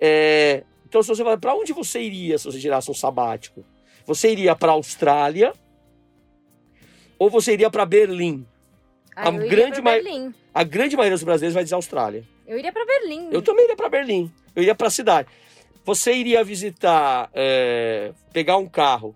É, 0.00 0.64
então, 0.86 1.02
se 1.02 1.08
você 1.08 1.22
fala, 1.22 1.36
para 1.38 1.54
onde 1.54 1.72
você 1.72 2.00
iria 2.00 2.38
se 2.38 2.44
você 2.46 2.58
tirasse 2.58 2.90
um 2.90 2.94
sabático? 2.94 3.64
Você 4.06 4.30
iria 4.32 4.54
para 4.56 4.72
a 4.72 4.74
Austrália 4.74 5.52
ou 7.18 7.28
você 7.30 7.52
iria 7.52 7.70
para 7.70 7.84
Berlim? 7.84 8.46
Ah, 9.14 9.28
A 9.28 9.30
grande 9.32 9.80
Berlim. 9.82 10.34
A 10.54 10.64
grande 10.64 10.96
maioria 10.96 11.16
dos 11.16 11.22
brasileiros 11.24 11.54
vai 11.54 11.62
dizer 11.62 11.74
Austrália. 11.74 12.24
Eu 12.46 12.58
iria 12.58 12.72
pra 12.72 12.84
Berlim. 12.84 13.28
Eu 13.30 13.42
também 13.42 13.64
iria 13.64 13.76
para 13.76 13.88
Berlim. 13.88 14.32
Eu 14.56 14.62
iria 14.62 14.74
para 14.74 14.86
a 14.88 14.90
cidade. 14.90 15.28
Você 15.90 16.14
iria 16.14 16.44
visitar, 16.44 17.28
é, 17.34 18.12
pegar 18.32 18.56
um 18.58 18.68
carro. 18.68 19.12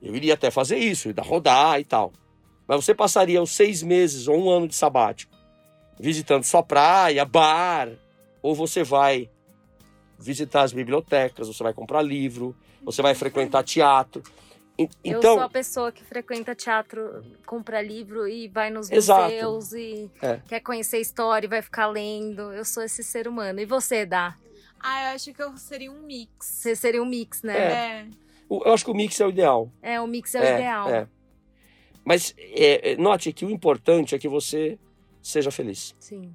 Eu 0.00 0.14
iria 0.14 0.34
até 0.34 0.48
fazer 0.48 0.78
isso, 0.78 1.08
ir 1.08 1.14
rodar 1.18 1.80
e 1.80 1.84
tal. 1.84 2.12
Mas 2.64 2.84
você 2.84 2.94
passaria 2.94 3.42
os 3.42 3.50
seis 3.50 3.82
meses 3.82 4.28
ou 4.28 4.38
um 4.38 4.48
ano 4.48 4.68
de 4.68 4.76
sabático 4.76 5.34
visitando 5.98 6.44
só 6.44 6.62
praia, 6.62 7.24
bar, 7.24 7.88
ou 8.40 8.54
você 8.54 8.84
vai 8.84 9.28
visitar 10.16 10.62
as 10.62 10.72
bibliotecas, 10.72 11.48
você 11.48 11.60
vai 11.60 11.74
comprar 11.74 12.02
livro, 12.02 12.54
você 12.84 13.02
vai 13.02 13.14
frequentar 13.16 13.64
teatro. 13.64 14.22
E- 14.78 14.88
Eu 15.04 15.18
Então, 15.18 15.34
sou 15.34 15.42
a 15.42 15.50
pessoa 15.50 15.90
que 15.90 16.04
frequenta 16.04 16.54
teatro, 16.54 17.20
compra 17.44 17.82
livro 17.82 18.28
e 18.28 18.46
vai 18.46 18.70
nos 18.70 18.88
Exato. 18.92 19.24
museus 19.24 19.72
e 19.72 20.08
É. 20.22 20.40
quer 20.48 20.60
conhecer 20.60 21.00
história 21.00 21.46
e 21.46 21.50
vai 21.50 21.60
ficar 21.62 21.88
lendo. 21.88 22.52
Eu 22.52 22.64
sou 22.64 22.84
esse 22.84 23.02
ser 23.02 23.26
humano. 23.26 23.58
E 23.58 23.66
você, 23.66 24.06
Dá? 24.06 24.36
Ah, 24.80 25.10
eu 25.10 25.14
acho 25.14 25.32
que 25.34 25.42
eu 25.42 25.56
seria 25.56 25.90
um 25.92 26.02
mix. 26.02 26.46
Você 26.46 26.74
seria 26.74 27.02
um 27.02 27.06
mix, 27.06 27.42
né? 27.42 27.56
É. 27.58 28.06
o- 28.48 28.62
eu 28.64 28.72
acho 28.72 28.84
que 28.84 28.90
o 28.90 28.94
mix 28.94 29.20
é 29.20 29.26
o 29.26 29.28
ideal. 29.30 29.70
É, 29.82 30.00
o 30.00 30.06
mix 30.06 30.34
é 30.34 30.40
o 30.40 30.54
ideal. 30.56 30.88
é. 30.90 31.06
Mas 32.04 32.34
é, 32.38 32.92
é, 32.92 32.96
note 32.96 33.32
que 33.32 33.44
o 33.44 33.50
importante 33.50 34.14
é 34.14 34.18
que 34.18 34.28
você 34.28 34.78
seja 35.22 35.50
feliz. 35.50 35.94
Sim. 36.00 36.34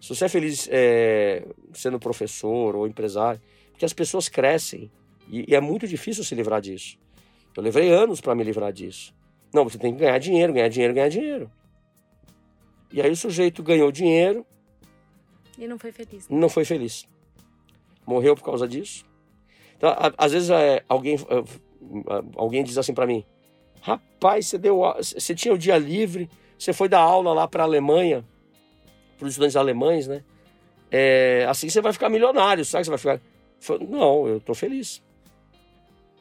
Se 0.00 0.08
você 0.14 0.26
é 0.26 0.28
feliz 0.28 0.68
é, 0.70 1.44
sendo 1.74 1.98
professor 1.98 2.76
ou 2.76 2.86
empresário, 2.86 3.40
porque 3.72 3.84
as 3.84 3.92
pessoas 3.92 4.28
crescem 4.28 4.90
e, 5.28 5.50
e 5.50 5.54
é 5.54 5.60
muito 5.60 5.86
difícil 5.88 6.22
se 6.22 6.34
livrar 6.34 6.60
disso. 6.60 6.96
Eu 7.56 7.62
levei 7.62 7.90
anos 7.90 8.20
para 8.20 8.34
me 8.34 8.44
livrar 8.44 8.72
disso. 8.72 9.12
Não, 9.52 9.64
você 9.64 9.78
tem 9.78 9.92
que 9.92 9.98
ganhar 10.00 10.18
dinheiro, 10.18 10.52
ganhar 10.52 10.68
dinheiro, 10.68 10.94
ganhar 10.94 11.08
dinheiro. 11.08 11.50
E 12.92 13.02
aí 13.02 13.10
o 13.10 13.16
sujeito 13.16 13.62
ganhou 13.62 13.90
dinheiro, 13.90 14.46
E 15.58 15.66
não 15.66 15.78
foi 15.78 15.90
feliz. 15.90 16.28
não 16.28 16.48
foi 16.48 16.64
feliz. 16.64 17.06
Morreu 18.06 18.34
por 18.34 18.44
causa 18.44 18.66
disso. 18.68 19.04
Então, 19.76 19.90
a- 19.90 20.12
às 20.16 20.32
vezes 20.32 20.48
é, 20.50 20.82
alguém, 20.88 21.16
é, 21.16 22.24
alguém 22.36 22.62
diz 22.64 22.78
assim 22.78 22.94
para 22.94 23.06
mim: 23.06 23.24
Rapaz, 23.82 24.46
você, 24.46 24.58
deu, 24.58 24.80
você 24.96 25.34
tinha 25.34 25.52
o 25.52 25.58
dia 25.58 25.76
livre, 25.76 26.30
você 26.58 26.72
foi 26.72 26.88
dar 26.88 27.00
aula 27.00 27.32
lá 27.32 27.46
para 27.48 27.62
a 27.62 27.66
Alemanha, 27.66 28.24
para 29.18 29.26
os 29.26 29.32
estudantes 29.32 29.56
alemães, 29.56 30.06
né? 30.06 30.22
É, 30.90 31.44
assim 31.48 31.68
você 31.68 31.80
vai 31.80 31.92
ficar 31.92 32.08
milionário, 32.08 32.64
sabe? 32.64 32.84
Você 32.84 32.90
vai 32.90 32.98
ficar. 32.98 33.20
Não, 33.88 34.26
eu 34.28 34.40
tô 34.40 34.54
feliz. 34.54 35.02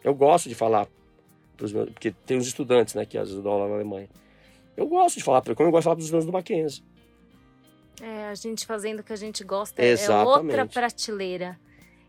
Eu 0.04 0.14
gosto 0.14 0.50
de 0.50 0.56
falar 0.56 0.88
meus, 1.60 1.72
porque 1.72 2.12
tem 2.12 2.38
os 2.38 2.48
estudantes, 2.48 2.94
né, 2.96 3.06
que 3.06 3.18
às 3.18 3.26
vezes 3.30 3.38
eu 3.38 3.42
dou 3.44 3.54
aula 3.54 3.68
na 3.70 3.76
Alemanha. 3.76 4.10
Eu 4.76 4.88
gosto 4.88 5.18
de 5.18 5.24
falar, 5.24 5.42
como 5.42 5.54
eu 5.68 5.72
gosto 5.72 5.82
de 5.82 5.84
falar 5.84 5.96
para 5.96 6.00
os 6.00 6.06
estudantes 6.06 6.26
do 6.26 6.34
Mackenzie. 6.34 6.84
É, 8.02 8.26
a 8.28 8.36
gente 8.36 8.66
fazendo 8.66 9.00
o 9.00 9.04
que 9.04 9.14
a 9.14 9.16
gente 9.16 9.44
gosta 9.44 9.82
é 9.82 9.86
outra 10.26 10.66
prateleira. 10.74 11.58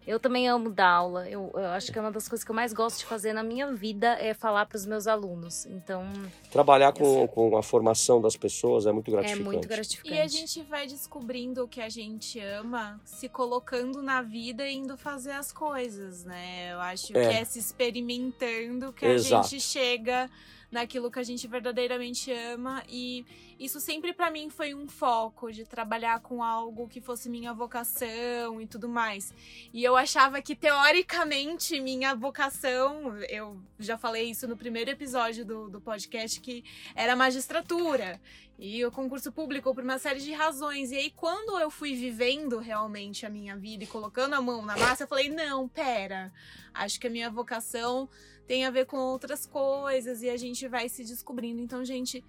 Eu 0.07 0.21
também 0.21 0.49
amo 0.49 0.71
dar 0.71 0.89
aula. 0.89 1.29
Eu, 1.29 1.51
eu, 1.55 1.67
acho 1.67 1.91
que 1.91 1.99
é 1.99 2.01
uma 2.01 2.13
das 2.13 2.29
coisas 2.29 2.45
que 2.45 2.51
eu 2.51 2.55
mais 2.55 2.73
gosto 2.73 2.99
de 2.99 3.05
fazer 3.05 3.33
na 3.33 3.43
minha 3.43 3.73
vida 3.73 4.17
é 4.21 4.33
falar 4.33 4.65
para 4.67 4.77
os 4.77 4.87
meus 4.87 5.07
alunos. 5.09 5.67
Então. 5.67 6.05
Trabalhar 6.51 6.93
com, 6.93 7.27
com 7.27 7.57
a 7.57 7.63
formação 7.63 8.21
das 8.21 8.37
pessoas 8.37 8.87
é 8.87 8.93
muito 8.93 9.11
gratificante. 9.11 9.41
É 9.41 9.45
muito 9.45 9.69
gratificante. 9.69 10.15
E 10.15 10.21
a 10.21 10.29
gente 10.29 10.63
vai 10.63 10.87
descobrindo 10.87 11.65
o 11.65 11.69
que 11.69 11.81
a 11.81 11.89
gente 11.89 12.39
ama, 12.39 13.01
se 13.05 13.29
colocando 13.29 14.01
na 14.01 14.23
vida 14.23 14.69
e 14.69 14.77
indo 14.77 14.97
fazer 14.97 15.33
as 15.33 15.51
coisas, 15.51 16.25
né? 16.25 16.73
Eu 16.73 16.81
acho 16.81 17.17
é. 17.17 17.29
que 17.29 17.37
é 17.39 17.45
se 17.45 17.59
experimentando 17.59 18.93
que 18.93 19.05
Exato. 19.05 19.47
a 19.47 19.49
gente 19.49 19.61
chega 19.61 20.31
naquilo 20.71 21.11
que 21.11 21.19
a 21.19 21.23
gente 21.23 21.47
verdadeiramente 21.47 22.33
ama 22.33 22.83
e 22.89 23.25
isso 23.59 23.81
sempre 23.81 24.13
para 24.13 24.31
mim 24.31 24.51
foi 24.51 24.75
um 24.75 24.87
foco 24.87 25.51
de 25.51 25.65
trabalhar 25.65 26.21
com 26.21 26.43
algo 26.43 26.87
que 26.89 27.01
fosse 27.01 27.29
minha 27.29 27.55
vocação 27.55 28.61
e 28.61 28.67
tudo 28.67 28.89
mais. 28.89 29.33
E 29.73 29.83
eu 29.83 29.97
achava 29.97 30.43
que 30.43 30.55
teoricamente 30.55 31.81
minha 31.81 32.15
vocação, 32.15 33.17
eu 33.29 33.59
já 33.79 33.97
falei 33.97 34.31
isso 34.31 34.47
no 34.47 34.57
primeiro 34.57 34.91
episódio 34.91 35.45
do, 35.45 35.71
do 35.71 35.81
podcast, 35.81 36.39
que 36.41 36.65
era 36.95 37.17
magistratura. 37.17 38.21
E 38.59 38.85
o 38.87 38.91
concurso 38.91 39.31
público 39.31 39.75
por 39.75 39.85
uma 39.85 39.99
série 39.99 40.21
de 40.21 40.33
razões. 40.33 40.91
E 40.91 40.97
aí, 40.97 41.11
quando 41.11 41.59
eu 41.59 41.71
fui 41.71 41.95
vivendo 41.95 42.59
realmente 42.59 43.27
a 43.27 43.31
minha 43.31 43.55
vida 43.55 43.85
e 43.85 43.87
colocando 43.87 44.35
a 44.35 44.41
mão 44.41 44.65
na 44.65 44.77
massa, 44.79 45.05
eu 45.05 45.09
falei: 45.09 45.29
não, 45.29 45.69
pera, 45.69 46.33
acho 46.73 46.99
que 46.99 47.07
a 47.07 47.11
minha 47.11 47.31
vocação 47.31 48.09
tem 48.47 48.65
a 48.65 48.71
ver 48.71 48.87
com 48.87 48.97
outras 48.97 49.47
coisas 49.47 50.23
e 50.23 50.31
a 50.31 50.37
gente 50.37 50.67
vai 50.69 50.89
se 50.89 51.05
descobrindo. 51.05 51.61
Então, 51.61 51.85
gente, 51.85 52.25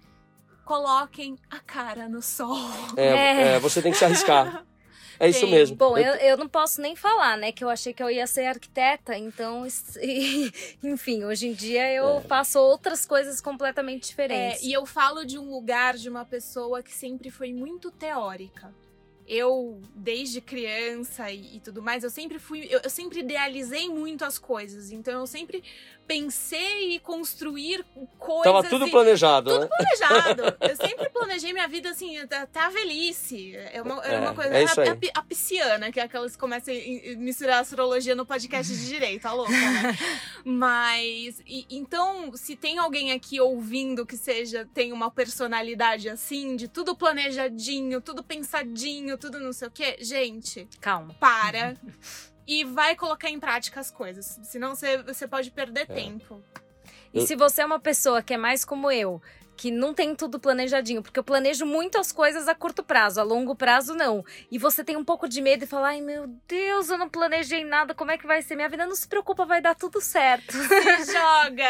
coloquem 0.64 1.36
a 1.50 1.58
cara 1.60 2.08
no 2.08 2.20
sol. 2.20 2.56
É, 2.96 3.06
é. 3.06 3.40
é 3.54 3.58
você 3.58 3.80
tem 3.80 3.92
que 3.92 3.98
se 3.98 4.04
arriscar. 4.04 4.64
É 5.20 5.28
isso 5.28 5.40
Sim. 5.40 5.50
mesmo. 5.50 5.76
Bom, 5.76 5.98
eu... 5.98 6.14
eu, 6.14 6.36
não 6.36 6.48
posso 6.48 6.80
nem 6.80 6.94
falar, 6.94 7.36
né? 7.36 7.50
Que 7.50 7.64
eu 7.64 7.68
achei 7.68 7.92
que 7.92 8.02
eu 8.02 8.10
ia 8.10 8.26
ser 8.26 8.46
arquiteta, 8.46 9.16
então, 9.16 9.66
enfim, 10.82 11.24
hoje 11.24 11.48
em 11.48 11.52
dia 11.52 11.92
eu 11.92 12.18
é. 12.18 12.20
faço 12.20 12.60
outras 12.60 13.04
coisas 13.04 13.40
completamente 13.40 14.08
diferentes. 14.08 14.62
É, 14.62 14.66
e 14.66 14.72
eu 14.72 14.86
falo 14.86 15.24
de 15.24 15.36
um 15.36 15.50
lugar 15.50 15.96
de 15.96 16.08
uma 16.08 16.24
pessoa 16.24 16.82
que 16.82 16.94
sempre 16.94 17.30
foi 17.30 17.52
muito 17.52 17.90
teórica 17.90 18.72
eu, 19.28 19.78
desde 19.94 20.40
criança 20.40 21.30
e, 21.30 21.56
e, 21.56 21.60
tudo 21.60 21.82
mais, 21.82 22.02
eu 22.02 22.08
sempre 22.08 22.38
fui. 22.38 22.66
Eu, 22.70 22.80
eu, 22.82 22.90
sempre 22.90 23.20
idealizei 23.20 23.88
muito 23.88 24.24
as 24.24 24.38
coisas. 24.38 24.90
Então 24.90 25.20
eu 25.20 25.26
sempre 25.26 25.62
pensei 26.06 26.94
e 26.94 26.98
construir 27.00 27.84
coisas. 28.18 28.44
Tava 28.44 28.62
tudo 28.64 28.84
assim, 28.84 28.90
planejado, 28.90 29.50
tudo 29.50 29.60
né? 29.60 29.68
planejado. 29.68 30.42
eu 30.66 30.76
sempre 30.76 31.10
planejei 31.10 31.52
minha 31.52 31.68
vida 31.68 31.90
assim, 31.90 32.16
até 32.16 32.58
a 32.58 32.70
velhice. 32.70 33.54
É 33.54 33.82
uma, 33.82 34.02
é, 34.02 34.18
uma 34.18 34.34
coisa. 34.34 34.56
É 34.56 34.64
isso 34.64 34.80
aí. 34.80 34.88
A, 34.88 34.92
a, 34.92 35.20
a, 35.20 35.22
pisciana, 35.22 35.92
que 35.92 36.00
é 36.00 36.04
aquelas 36.04 36.32
que 36.32 36.38
começam 36.38 36.72
a 36.72 37.16
misturar 37.18 37.60
astrologia 37.60 38.14
no 38.14 38.24
podcast 38.24 38.74
de 38.74 38.88
direito, 38.88 39.22
tá 39.22 39.32
louca, 39.34 39.52
né? 39.52 39.98
Mas. 40.42 41.42
E, 41.46 41.66
então, 41.68 42.34
se 42.34 42.56
tem 42.56 42.78
alguém 42.78 43.12
aqui 43.12 43.38
ouvindo 43.38 44.06
que 44.06 44.16
seja, 44.16 44.66
tem 44.72 44.90
uma 44.90 45.10
personalidade 45.10 46.08
assim, 46.08 46.56
de 46.56 46.66
tudo 46.66 46.96
planejadinho, 46.96 48.00
tudo 48.00 48.22
pensadinho, 48.22 49.17
tudo 49.18 49.38
não 49.40 49.52
sei 49.52 49.68
o 49.68 49.70
quê, 49.70 49.98
gente. 50.00 50.68
Calma. 50.80 51.14
Para 51.14 51.76
e 52.46 52.64
vai 52.64 52.96
colocar 52.96 53.28
em 53.28 53.38
prática 53.38 53.78
as 53.78 53.90
coisas. 53.90 54.38
Senão 54.42 54.74
você, 54.74 55.02
você 55.02 55.28
pode 55.28 55.50
perder 55.50 55.82
é. 55.82 55.94
tempo. 55.94 56.42
E 57.12 57.26
se 57.26 57.36
você 57.36 57.62
é 57.62 57.66
uma 57.66 57.80
pessoa 57.80 58.22
que 58.22 58.34
é 58.34 58.36
mais 58.36 58.64
como 58.64 58.90
eu, 58.90 59.20
que 59.58 59.72
não 59.72 59.92
tem 59.92 60.14
tudo 60.14 60.38
planejadinho, 60.38 61.02
porque 61.02 61.18
eu 61.18 61.24
planejo 61.24 61.66
muitas 61.66 62.12
coisas 62.12 62.46
a 62.46 62.54
curto 62.54 62.80
prazo, 62.80 63.20
a 63.20 63.24
longo 63.24 63.56
prazo 63.56 63.92
não. 63.92 64.24
E 64.52 64.56
você 64.56 64.84
tem 64.84 64.96
um 64.96 65.04
pouco 65.04 65.28
de 65.28 65.42
medo 65.42 65.64
e 65.64 65.66
fala: 65.66 65.88
ai 65.88 66.00
meu 66.00 66.28
Deus, 66.46 66.88
eu 66.88 66.96
não 66.96 67.08
planejei 67.08 67.64
nada, 67.64 67.92
como 67.92 68.12
é 68.12 68.16
que 68.16 68.26
vai 68.26 68.40
ser 68.40 68.54
minha 68.54 68.68
vida? 68.68 68.86
Não 68.86 68.94
se 68.94 69.08
preocupa, 69.08 69.44
vai 69.44 69.60
dar 69.60 69.74
tudo 69.74 70.00
certo. 70.00 70.52
Se 70.56 71.12
joga! 71.12 71.64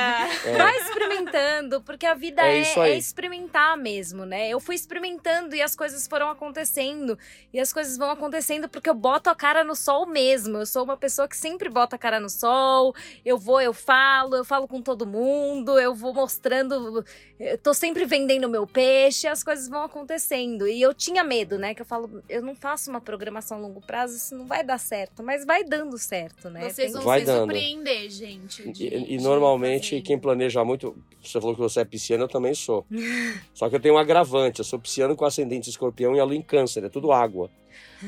É. 0.45 0.59
Vai 0.59 0.76
experimentando, 0.76 1.80
porque 1.80 2.05
a 2.05 2.12
vida 2.12 2.43
é, 2.43 2.61
é, 2.61 2.78
é, 2.78 2.99
experimentar 2.99 3.78
mesmo, 3.78 4.26
né? 4.26 4.51
Eu 4.51 4.61
fui 4.61 4.74
experimentando 4.74 5.57
e 5.57 5.62
as 5.62 5.74
coisas 5.74 6.07
foram 6.07 6.28
acontecendo. 6.28 7.18
E 7.55 7.59
as 7.59 7.72
coisas 7.72 7.97
vão 7.97 8.11
acontecendo 8.11 8.68
porque 8.68 8.91
eu 8.91 8.95
boto 8.95 9.30
a 9.30 9.34
cara 9.34 9.64
no 9.64 9.74
sol 9.74 10.05
mesmo. 10.05 10.59
Eu 10.59 10.66
sou 10.66 10.84
uma 10.84 10.97
pessoa 10.99 11.26
que 11.26 11.36
sempre 11.36 11.70
bota 11.70 11.97
a 11.97 11.99
cara 11.99 12.20
no 12.20 12.28
sol. 12.28 12.95
Eu 13.24 13.39
vou, 13.39 13.62
eu 13.62 13.72
falo, 13.72 14.36
eu 14.36 14.45
falo 14.45 14.68
com 14.68 14.82
todo 14.82 15.07
mundo, 15.07 15.78
eu 15.78 15.95
vou 15.95 16.12
mostrando. 16.12 17.03
Eu 17.41 17.57
tô 17.57 17.72
sempre 17.79 18.05
vendendo 18.05 18.49
meu 18.49 18.66
peixe, 18.66 19.26
as 19.26 19.43
coisas 19.43 19.68
vão 19.68 19.83
acontecendo. 19.83 20.66
E 20.66 20.83
eu 20.83 20.93
tinha 20.93 21.24
medo, 21.24 21.59
né? 21.59 21.74
Que 21.74 21.83
eu 21.83 21.87
falo, 21.87 22.22
eu 22.29 22.43
não 22.43 22.55
faço 22.55 22.91
uma 22.91 23.01
programação 23.01 23.59
a 23.59 23.61
longo 23.61 23.81
prazo, 23.81 24.16
isso 24.16 24.37
não 24.37 24.47
vai 24.47 24.62
dar 24.62 24.79
certo, 24.79 25.22
mas 25.22 25.47
vai 25.47 25.64
dando 25.64 25.97
certo, 25.97 26.51
né? 26.51 26.68
Vocês 26.68 26.93
vão 26.93 27.03
vai 27.03 27.20
se 27.20 27.26
dando. 27.26 27.39
surpreender, 27.39 28.11
gente. 28.11 28.70
De, 28.70 28.87
e, 28.87 29.14
e 29.14 29.18
normalmente 29.18 30.01
quem 30.03 30.18
planeja 30.18 30.64
muito, 30.64 30.97
você 31.22 31.41
falou 31.41 31.55
que 31.55 31.61
você 31.61 31.81
é 31.81 31.85
pisciano, 31.85 32.24
eu 32.24 32.29
também 32.29 32.53
sou. 32.55 32.85
Só 33.55 33.68
que 33.70 33.76
eu 33.76 33.81
tenho 33.81 33.95
um 33.95 33.99
agravante, 33.99 34.59
eu 34.59 34.64
sou 34.64 34.79
pisciano 34.79 35.16
com 35.16 35.24
ascendente 35.24 35.70
escorpião 35.70 36.14
e 36.14 36.20
a 36.20 36.24
lua 36.24 36.37
em 36.37 36.43
câncer, 36.43 36.85
é 36.85 36.89
tudo 36.89 37.12
água. 37.12 37.51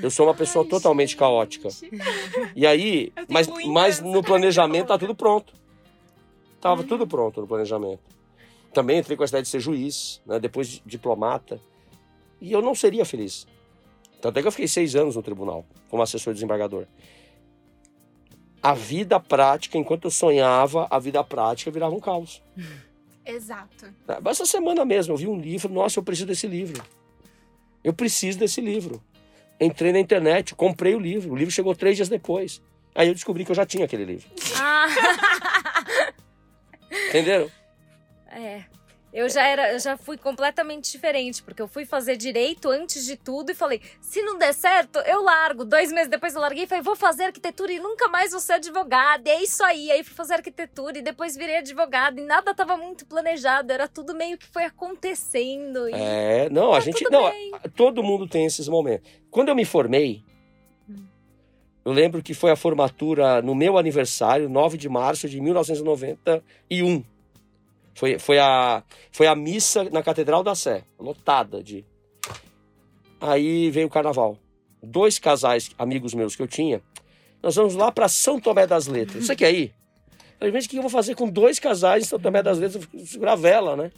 Eu 0.02 0.10
sou 0.10 0.26
uma 0.26 0.34
pessoa 0.34 0.64
Ai, 0.64 0.70
totalmente 0.70 1.10
gente. 1.10 1.18
caótica. 1.18 1.68
E 2.54 2.66
aí, 2.66 3.12
mas, 3.28 3.48
mas 3.66 4.00
no 4.00 4.22
planejamento 4.22 4.88
tá 4.88 4.98
tudo 4.98 5.14
pronto. 5.14 5.52
Tava 6.60 6.82
uhum. 6.82 6.86
tudo 6.86 7.06
pronto 7.06 7.40
no 7.40 7.46
planejamento. 7.46 8.00
Também 8.72 8.98
entrei 8.98 9.16
com 9.16 9.22
a 9.22 9.26
ideia 9.26 9.42
de 9.42 9.48
ser 9.48 9.60
juiz, 9.60 10.22
né? 10.24 10.38
depois 10.38 10.80
diplomata. 10.86 11.60
E 12.40 12.52
eu 12.52 12.62
não 12.62 12.74
seria 12.74 13.04
feliz. 13.04 13.46
Tanto 14.20 14.38
é 14.38 14.42
que 14.42 14.48
eu 14.48 14.52
fiquei 14.52 14.68
seis 14.68 14.94
anos 14.94 15.16
no 15.16 15.22
tribunal, 15.22 15.64
como 15.88 16.02
assessor 16.02 16.32
desembargador. 16.32 16.86
A 18.62 18.74
vida 18.74 19.18
prática, 19.18 19.78
enquanto 19.78 20.04
eu 20.04 20.10
sonhava, 20.10 20.86
a 20.90 20.98
vida 20.98 21.24
prática 21.24 21.70
virava 21.70 21.94
um 21.94 22.00
caos. 22.00 22.42
Exato. 23.24 23.86
É, 24.08 24.18
essa 24.28 24.44
semana 24.44 24.84
mesmo 24.84 25.14
eu 25.14 25.16
vi 25.16 25.26
um 25.26 25.38
livro, 25.38 25.72
nossa, 25.72 25.98
eu 25.98 26.02
preciso 26.02 26.26
desse 26.26 26.46
livro. 26.46 26.82
Eu 27.82 27.92
preciso 27.92 28.38
desse 28.38 28.60
livro. 28.60 29.02
Entrei 29.60 29.92
na 29.92 30.00
internet, 30.00 30.54
comprei 30.54 30.94
o 30.94 30.98
livro. 30.98 31.32
O 31.32 31.36
livro 31.36 31.52
chegou 31.52 31.74
três 31.74 31.96
dias 31.96 32.08
depois. 32.08 32.62
Aí 32.94 33.08
eu 33.08 33.14
descobri 33.14 33.44
que 33.44 33.50
eu 33.50 33.56
já 33.56 33.64
tinha 33.64 33.84
aquele 33.84 34.04
livro. 34.04 34.28
Ah. 34.56 34.86
Entenderam? 37.08 37.50
É. 38.30 38.64
Eu 39.12 39.28
já 39.28 39.44
era, 39.44 39.72
eu 39.72 39.80
já 39.80 39.96
fui 39.96 40.16
completamente 40.16 40.92
diferente, 40.92 41.42
porque 41.42 41.60
eu 41.60 41.66
fui 41.66 41.84
fazer 41.84 42.16
direito 42.16 42.68
antes 42.70 43.04
de 43.04 43.16
tudo 43.16 43.50
e 43.50 43.54
falei: 43.54 43.80
se 44.00 44.22
não 44.22 44.38
der 44.38 44.54
certo, 44.54 45.00
eu 45.00 45.22
largo. 45.22 45.64
Dois 45.64 45.90
meses 45.90 46.08
depois 46.08 46.34
eu 46.34 46.40
larguei 46.40 46.62
e 46.62 46.66
falei: 46.66 46.82
vou 46.82 46.94
fazer 46.94 47.24
arquitetura 47.24 47.72
e 47.72 47.80
nunca 47.80 48.06
mais 48.06 48.30
vou 48.30 48.38
ser 48.38 48.54
advogada. 48.54 49.28
E 49.28 49.32
é 49.32 49.42
isso 49.42 49.64
aí. 49.64 49.90
Aí 49.90 50.04
fui 50.04 50.14
fazer 50.14 50.34
arquitetura 50.34 50.98
e 50.98 51.02
depois 51.02 51.36
virei 51.36 51.56
advogada 51.56 52.20
e 52.20 52.24
nada 52.24 52.52
estava 52.52 52.76
muito 52.76 53.04
planejado, 53.04 53.72
era 53.72 53.88
tudo 53.88 54.14
meio 54.14 54.38
que 54.38 54.46
foi 54.46 54.64
acontecendo. 54.64 55.88
E... 55.88 55.92
É, 55.92 56.48
não, 56.48 56.70
a 56.70 56.74
tá 56.74 56.80
gente. 56.80 57.04
Não, 57.10 57.30
bem. 57.30 57.52
todo 57.74 58.04
mundo 58.04 58.28
tem 58.28 58.46
esses 58.46 58.68
momentos. 58.68 59.10
Quando 59.28 59.48
eu 59.48 59.56
me 59.56 59.64
formei, 59.64 60.22
hum. 60.88 61.04
eu 61.84 61.90
lembro 61.90 62.22
que 62.22 62.32
foi 62.32 62.52
a 62.52 62.56
formatura 62.56 63.42
no 63.42 63.56
meu 63.56 63.76
aniversário, 63.76 64.48
9 64.48 64.78
de 64.78 64.88
março 64.88 65.28
de 65.28 65.40
1991. 65.40 67.02
Foi, 68.00 68.18
foi, 68.18 68.38
a, 68.38 68.82
foi 69.12 69.26
a 69.26 69.34
missa 69.34 69.84
na 69.84 70.02
Catedral 70.02 70.42
da 70.42 70.54
Sé, 70.54 70.84
lotada 70.98 71.62
de. 71.62 71.84
Aí 73.20 73.70
veio 73.70 73.88
o 73.88 73.90
carnaval. 73.90 74.38
Dois 74.82 75.18
casais, 75.18 75.70
amigos 75.76 76.14
meus 76.14 76.34
que 76.34 76.40
eu 76.40 76.48
tinha, 76.48 76.80
nós 77.42 77.56
vamos 77.56 77.74
lá 77.74 77.92
para 77.92 78.08
São 78.08 78.40
Tomé 78.40 78.66
das 78.66 78.86
Letras. 78.86 79.26
Você 79.26 79.36
quer 79.36 79.52
ir? 79.52 79.74
Eu 80.40 80.50
falei, 80.50 80.62
o 80.62 80.66
que 80.66 80.76
eu 80.78 80.80
vou 80.80 80.90
fazer 80.90 81.14
com 81.14 81.28
dois 81.28 81.58
casais 81.58 82.04
em 82.04 82.06
São 82.06 82.18
Tomé 82.18 82.42
das 82.42 82.58
Letras? 82.58 82.88
Segurar 83.04 83.36
vela, 83.36 83.76
né? 83.76 83.92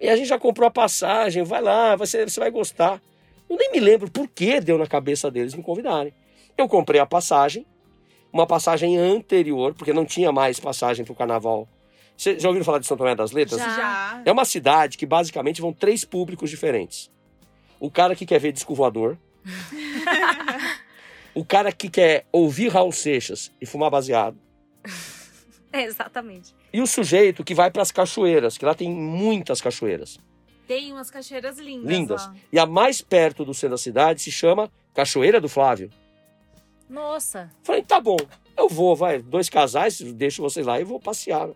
E 0.00 0.08
a 0.08 0.16
gente 0.16 0.28
já 0.28 0.38
comprou 0.38 0.66
a 0.66 0.70
passagem, 0.70 1.42
vai 1.42 1.60
lá, 1.60 1.96
você, 1.96 2.26
você 2.26 2.40
vai 2.40 2.50
gostar. 2.50 2.98
Eu 3.46 3.58
nem 3.58 3.72
me 3.72 3.78
lembro 3.78 4.10
por 4.10 4.26
que 4.26 4.58
deu 4.58 4.78
na 4.78 4.86
cabeça 4.86 5.30
deles 5.30 5.52
me 5.52 5.62
convidarem. 5.62 6.14
Eu 6.56 6.66
comprei 6.66 6.98
a 6.98 7.04
passagem, 7.04 7.66
uma 8.32 8.46
passagem 8.46 8.96
anterior, 8.96 9.74
porque 9.74 9.92
não 9.92 10.06
tinha 10.06 10.32
mais 10.32 10.58
passagem 10.58 11.04
para 11.04 11.12
o 11.12 11.16
carnaval 11.16 11.68
você 12.16 12.38
já 12.38 12.48
ouviu 12.48 12.64
falar 12.64 12.78
de 12.78 12.86
São 12.86 12.96
Tomé 12.96 13.14
das 13.14 13.32
Letras? 13.32 13.60
Já. 13.60 14.22
É 14.24 14.30
uma 14.30 14.44
cidade 14.44 14.96
que 14.96 15.06
basicamente 15.06 15.60
vão 15.60 15.72
três 15.72 16.04
públicos 16.04 16.50
diferentes. 16.50 17.10
O 17.80 17.90
cara 17.90 18.14
que 18.14 18.24
quer 18.24 18.38
ver 18.38 18.52
disco 18.52 18.74
voador. 18.74 19.18
o 21.34 21.44
cara 21.44 21.72
que 21.72 21.88
quer 21.88 22.26
ouvir 22.30 22.68
Raul 22.68 22.92
Seixas 22.92 23.50
e 23.60 23.66
fumar 23.66 23.90
baseado. 23.90 24.38
É, 25.72 25.84
exatamente. 25.84 26.54
E 26.72 26.80
o 26.80 26.86
sujeito 26.86 27.42
que 27.42 27.54
vai 27.54 27.70
para 27.70 27.82
as 27.82 27.90
cachoeiras, 27.90 28.58
que 28.58 28.64
lá 28.64 28.74
tem 28.74 28.90
muitas 28.90 29.60
cachoeiras. 29.60 30.18
Tem 30.68 30.92
umas 30.92 31.10
cachoeiras 31.10 31.58
lindas. 31.58 31.90
Lindas. 31.90 32.26
Ó. 32.26 32.34
E 32.52 32.58
a 32.58 32.66
mais 32.66 33.00
perto 33.02 33.44
do 33.44 33.52
centro 33.52 33.70
da 33.70 33.78
cidade 33.78 34.22
se 34.22 34.30
chama 34.30 34.70
Cachoeira 34.94 35.40
do 35.40 35.48
Flávio. 35.48 35.90
Nossa. 36.88 37.50
Falei, 37.62 37.82
tá 37.82 37.98
bom, 37.98 38.18
eu 38.56 38.68
vou, 38.68 38.94
vai, 38.94 39.20
dois 39.20 39.48
casais, 39.48 39.98
deixo 39.98 40.42
vocês 40.42 40.66
lá 40.66 40.78
e 40.78 40.84
vou 40.84 41.00
passear. 41.00 41.48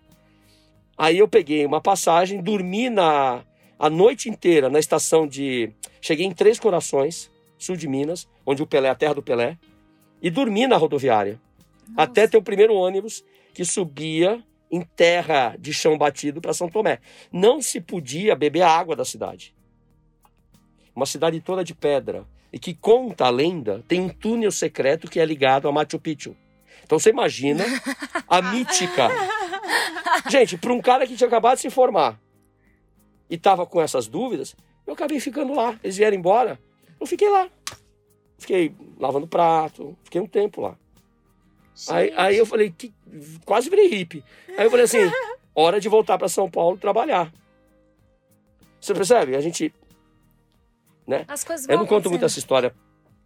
Aí 0.96 1.18
eu 1.18 1.28
peguei 1.28 1.66
uma 1.66 1.80
passagem, 1.80 2.42
dormi 2.42 2.88
na, 2.88 3.44
a 3.78 3.90
noite 3.90 4.28
inteira 4.28 4.70
na 4.70 4.78
estação 4.78 5.26
de. 5.26 5.70
Cheguei 6.00 6.24
em 6.24 6.32
Três 6.32 6.58
Corações, 6.58 7.30
sul 7.58 7.76
de 7.76 7.88
Minas, 7.88 8.28
onde 8.44 8.62
o 8.62 8.66
Pelé, 8.66 8.88
a 8.88 8.94
terra 8.94 9.14
do 9.14 9.22
Pelé, 9.22 9.58
e 10.22 10.30
dormi 10.30 10.66
na 10.66 10.76
rodoviária. 10.76 11.40
Nossa. 11.88 12.02
Até 12.02 12.26
ter 12.26 12.36
o 12.36 12.42
primeiro 12.42 12.74
ônibus 12.74 13.24
que 13.52 13.64
subia 13.64 14.42
em 14.70 14.80
terra 14.80 15.56
de 15.58 15.72
chão 15.72 15.96
batido 15.96 16.40
para 16.40 16.52
São 16.52 16.68
Tomé. 16.68 16.98
Não 17.30 17.60
se 17.60 17.80
podia 17.80 18.34
beber 18.34 18.62
a 18.62 18.70
água 18.70 18.96
da 18.96 19.04
cidade. 19.04 19.54
Uma 20.94 21.06
cidade 21.06 21.40
toda 21.40 21.62
de 21.62 21.74
pedra. 21.74 22.24
E 22.52 22.58
que 22.58 22.72
conta 22.72 23.26
a 23.26 23.30
lenda, 23.30 23.84
tem 23.86 24.00
um 24.00 24.08
túnel 24.08 24.50
secreto 24.50 25.10
que 25.10 25.20
é 25.20 25.24
ligado 25.24 25.68
a 25.68 25.72
Machu 25.72 25.98
Picchu. 25.98 26.34
Então 26.84 26.98
você 26.98 27.10
imagina 27.10 27.64
a 28.26 28.40
mítica. 28.40 29.10
Gente, 30.30 30.56
para 30.56 30.72
um 30.72 30.80
cara 30.80 31.06
que 31.06 31.16
tinha 31.16 31.26
acabado 31.26 31.56
de 31.56 31.62
se 31.62 31.70
formar 31.70 32.20
e 33.28 33.34
estava 33.34 33.66
com 33.66 33.80
essas 33.80 34.06
dúvidas, 34.06 34.54
eu 34.86 34.94
acabei 34.94 35.20
ficando 35.20 35.54
lá. 35.54 35.78
Eles 35.82 35.96
vieram 35.96 36.16
embora, 36.16 36.58
eu 37.00 37.06
fiquei 37.06 37.28
lá. 37.28 37.48
Fiquei 38.38 38.74
lavando 38.98 39.26
prato, 39.26 39.96
fiquei 40.04 40.20
um 40.20 40.26
tempo 40.26 40.60
lá. 40.60 40.76
Aí, 41.88 42.12
aí, 42.16 42.36
eu 42.38 42.46
falei, 42.46 42.70
que, 42.70 42.92
quase 43.44 43.68
virei 43.68 43.88
hippie. 43.88 44.24
Aí 44.56 44.64
eu 44.64 44.70
falei 44.70 44.84
assim, 44.84 44.98
hora 45.54 45.78
de 45.78 45.88
voltar 45.88 46.16
para 46.16 46.28
São 46.28 46.50
Paulo 46.50 46.78
trabalhar. 46.78 47.32
Você 48.80 48.94
percebe? 48.94 49.36
A 49.36 49.40
gente. 49.40 49.74
Né? 51.06 51.24
As 51.28 51.44
coisas 51.44 51.68
eu 51.68 51.78
não 51.78 51.86
conto 51.86 52.10
muito 52.10 52.24
essa 52.24 52.38
história, 52.38 52.74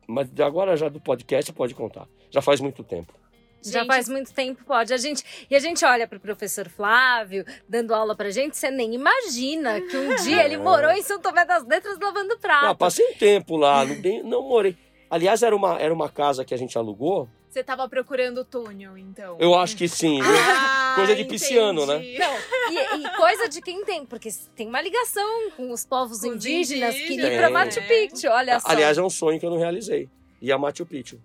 mas 0.06 0.28
agora 0.40 0.76
já 0.76 0.88
do 0.88 1.00
podcast 1.00 1.52
pode 1.52 1.74
contar. 1.74 2.08
Já 2.30 2.42
faz 2.42 2.60
muito 2.60 2.82
tempo. 2.82 3.14
Gente, 3.62 3.72
Já 3.72 3.84
faz 3.84 4.08
muito 4.08 4.32
tempo, 4.32 4.64
pode. 4.64 4.92
A 4.92 4.96
gente, 4.96 5.24
e 5.50 5.54
a 5.54 5.58
gente 5.58 5.84
olha 5.84 6.06
para 6.06 6.18
o 6.18 6.20
professor 6.20 6.68
Flávio 6.68 7.44
dando 7.68 7.94
aula 7.94 8.16
pra 8.16 8.30
gente, 8.30 8.56
você 8.56 8.70
nem 8.70 8.94
imagina 8.94 9.80
que 9.80 9.96
um 9.96 10.14
dia 10.16 10.44
ele 10.44 10.56
morou 10.56 10.90
em 10.90 11.02
São 11.02 11.20
Tomé 11.20 11.44
das 11.44 11.66
Letras 11.66 11.98
lavando 11.98 12.38
prato. 12.38 12.66
Não, 12.66 12.76
passei 12.76 13.06
um 13.06 13.14
tempo 13.14 13.56
lá, 13.56 13.84
não, 13.84 14.22
não 14.24 14.42
morei. 14.42 14.76
Aliás, 15.10 15.42
era 15.42 15.54
uma, 15.54 15.78
era 15.78 15.92
uma 15.92 16.08
casa 16.08 16.44
que 16.44 16.54
a 16.54 16.56
gente 16.56 16.78
alugou 16.78 17.28
você 17.50 17.60
estava 17.60 17.88
procurando 17.88 18.44
túnel, 18.44 18.96
então? 18.96 19.36
Eu 19.40 19.56
acho 19.56 19.76
que 19.76 19.88
sim. 19.88 20.20
Ah, 20.22 20.92
coisa 20.94 21.16
de 21.16 21.24
pisciano, 21.24 21.84
né? 21.84 21.94
Não, 21.94 22.36
e, 22.70 23.00
e, 23.00 23.16
coisa 23.16 23.48
de 23.48 23.60
quem 23.60 23.84
tem, 23.84 24.06
porque 24.06 24.28
tem 24.54 24.68
uma 24.68 24.80
ligação 24.80 25.50
com 25.56 25.72
os 25.72 25.84
povos 25.84 26.22
indígenas, 26.22 26.94
indígenas, 26.94 27.28
que 27.28 27.34
ir 27.34 27.38
pra 27.38 27.50
Machu 27.50 27.82
Picchu, 27.88 28.28
olha 28.28 28.60
só. 28.60 28.68
Aliás, 28.68 28.98
é 28.98 29.02
um 29.02 29.10
sonho 29.10 29.40
que 29.40 29.44
eu 29.44 29.50
não 29.50 29.58
realizei. 29.58 30.08
E 30.40 30.52
a 30.52 30.56
Machu 30.56 30.86
Picchu. 30.86 31.20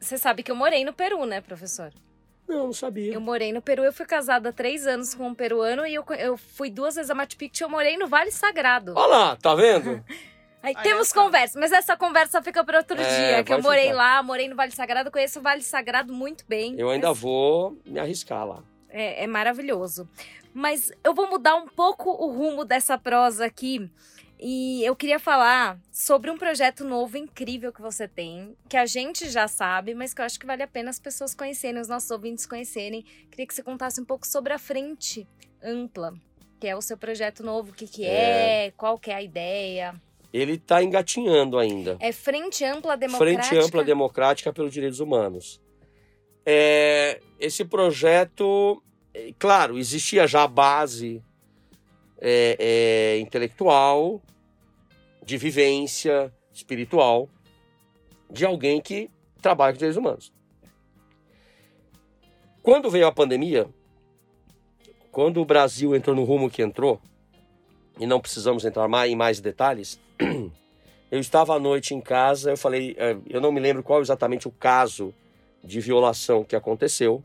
Você 0.00 0.16
sabe 0.16 0.42
que 0.42 0.50
eu 0.50 0.56
morei 0.56 0.84
no 0.84 0.92
Peru, 0.92 1.26
né, 1.26 1.40
professor? 1.40 1.92
Não, 2.48 2.66
não 2.66 2.72
sabia. 2.72 3.12
Eu 3.12 3.20
morei 3.20 3.52
no 3.52 3.62
Peru, 3.62 3.84
eu 3.84 3.92
fui 3.92 4.06
casada 4.06 4.48
há 4.48 4.52
três 4.52 4.86
anos 4.86 5.14
com 5.14 5.28
um 5.28 5.34
peruano 5.34 5.86
e 5.86 5.94
eu, 5.94 6.04
eu 6.18 6.36
fui 6.36 6.70
duas 6.70 6.96
vezes 6.96 7.10
a 7.10 7.14
Machu 7.14 7.36
Picchu 7.36 7.62
e 7.62 7.64
eu 7.64 7.68
morei 7.68 7.96
no 7.96 8.08
Vale 8.08 8.30
Sagrado. 8.32 8.94
Olha 8.96 9.06
lá, 9.06 9.36
tá 9.36 9.54
vendo? 9.54 10.02
Aí 10.62 10.74
temos 10.82 11.12
conversa, 11.12 11.58
mas 11.58 11.72
essa 11.72 11.96
conversa 11.96 12.42
fica 12.42 12.62
para 12.62 12.78
outro 12.78 13.00
é, 13.00 13.04
dia. 13.34 13.44
Que 13.44 13.52
eu 13.52 13.62
morei 13.62 13.84
ficar. 13.84 13.96
lá, 13.96 14.22
morei 14.22 14.48
no 14.48 14.56
Vale 14.56 14.72
Sagrado, 14.72 15.10
conheço 15.10 15.38
o 15.38 15.42
Vale 15.42 15.62
Sagrado 15.62 16.12
muito 16.12 16.44
bem. 16.46 16.74
Eu 16.78 16.90
ainda 16.90 17.12
vou 17.12 17.78
me 17.86 17.98
arriscar 17.98 18.46
lá. 18.46 18.62
É, 18.88 19.24
é 19.24 19.26
maravilhoso. 19.26 20.08
Mas 20.52 20.92
eu 21.04 21.14
vou 21.14 21.30
mudar 21.30 21.54
um 21.54 21.66
pouco 21.66 22.10
o 22.10 22.30
rumo 22.30 22.64
dessa 22.64 22.98
prosa 22.98 23.46
aqui. 23.46 23.88
E 24.42 24.82
eu 24.82 24.96
queria 24.96 25.18
falar 25.18 25.78
sobre 25.92 26.30
um 26.30 26.38
projeto 26.38 26.82
novo 26.82 27.18
incrível 27.18 27.70
que 27.70 27.82
você 27.82 28.08
tem, 28.08 28.56
que 28.68 28.76
a 28.76 28.86
gente 28.86 29.28
já 29.28 29.46
sabe, 29.46 29.94
mas 29.94 30.14
que 30.14 30.20
eu 30.22 30.24
acho 30.24 30.40
que 30.40 30.46
vale 30.46 30.62
a 30.62 30.66
pena 30.66 30.88
as 30.88 30.98
pessoas 30.98 31.34
conhecerem, 31.34 31.78
os 31.78 31.88
nossos 31.88 32.10
ouvintes 32.10 32.46
conhecerem. 32.46 33.04
Queria 33.30 33.46
que 33.46 33.54
você 33.54 33.62
contasse 33.62 34.00
um 34.00 34.04
pouco 34.04 34.26
sobre 34.26 34.54
a 34.54 34.58
Frente 34.58 35.28
Ampla, 35.62 36.14
que 36.58 36.66
é 36.66 36.74
o 36.74 36.80
seu 36.80 36.96
projeto 36.96 37.42
novo, 37.42 37.72
o 37.72 37.74
que, 37.74 37.86
que 37.86 38.06
é, 38.06 38.68
é 38.68 38.70
qual 38.70 38.98
que 38.98 39.10
é 39.10 39.14
a 39.14 39.22
ideia 39.22 39.94
ele 40.32 40.54
está 40.54 40.82
engatinhando 40.82 41.58
ainda. 41.58 41.96
É 42.00 42.12
Frente 42.12 42.64
Ampla 42.64 42.96
Democrática? 42.96 43.42
Frente 43.42 43.66
Ampla 43.66 43.84
Democrática 43.84 44.52
pelos 44.52 44.72
Direitos 44.72 45.00
Humanos. 45.00 45.60
É, 46.46 47.20
esse 47.38 47.64
projeto, 47.64 48.82
é, 49.12 49.32
claro, 49.38 49.78
existia 49.78 50.26
já 50.26 50.44
a 50.44 50.48
base 50.48 51.22
é, 52.20 52.56
é, 52.58 53.18
intelectual, 53.18 54.20
de 55.24 55.36
vivência 55.36 56.32
espiritual, 56.52 57.28
de 58.30 58.44
alguém 58.44 58.80
que 58.80 59.10
trabalha 59.40 59.72
com 59.72 59.78
direitos 59.78 59.96
humanos. 59.96 60.32
Quando 62.62 62.90
veio 62.90 63.06
a 63.06 63.12
pandemia, 63.12 63.68
quando 65.10 65.40
o 65.40 65.44
Brasil 65.44 65.96
entrou 65.96 66.14
no 66.14 66.24
rumo 66.24 66.50
que 66.50 66.62
entrou, 66.62 67.00
e 67.98 68.06
não 68.06 68.20
precisamos 68.20 68.64
entrar 68.64 68.86
mais 68.88 69.10
em 69.10 69.16
mais 69.16 69.40
detalhes, 69.40 70.00
eu 71.10 71.18
estava 71.18 71.54
à 71.54 71.58
noite 71.58 71.94
em 71.94 72.00
casa, 72.00 72.50
eu 72.50 72.56
falei, 72.56 72.94
é, 72.98 73.16
eu 73.28 73.40
não 73.40 73.50
me 73.50 73.60
lembro 73.60 73.82
qual 73.82 74.00
exatamente 74.00 74.46
o 74.46 74.52
caso 74.52 75.14
de 75.62 75.80
violação 75.80 76.44
que 76.44 76.56
aconteceu, 76.56 77.22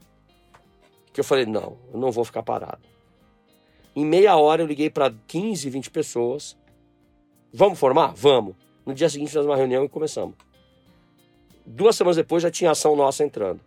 que 1.14 1.20
eu 1.20 1.24
falei, 1.24 1.46
não, 1.46 1.78
eu 1.94 2.00
não 2.00 2.12
vou 2.12 2.26
ficar 2.26 2.44
parado. 2.44 2.95
Em 3.96 4.06
meia 4.06 4.36
hora 4.36 4.62
eu 4.62 4.68
liguei 4.68 4.90
para 4.90 5.14
15, 5.28 5.70
20 5.70 5.90
pessoas. 5.92 6.58
Vamos 7.54 7.80
formar? 7.80 8.14
Vamos. 8.16 8.56
No 8.86 8.94
dia 8.94 9.10
seguinte 9.10 9.30
fizemos 9.30 9.48
uma 9.48 9.56
reunião 9.56 9.86
e 9.86 9.90
começamos. 9.90 10.36
Duas 11.66 11.96
semanas 11.96 12.18
depois 12.18 12.44
já 12.44 12.52
tinha 12.52 12.72
ação 12.72 12.96
nossa 12.96 13.24
entrando. 13.24 13.60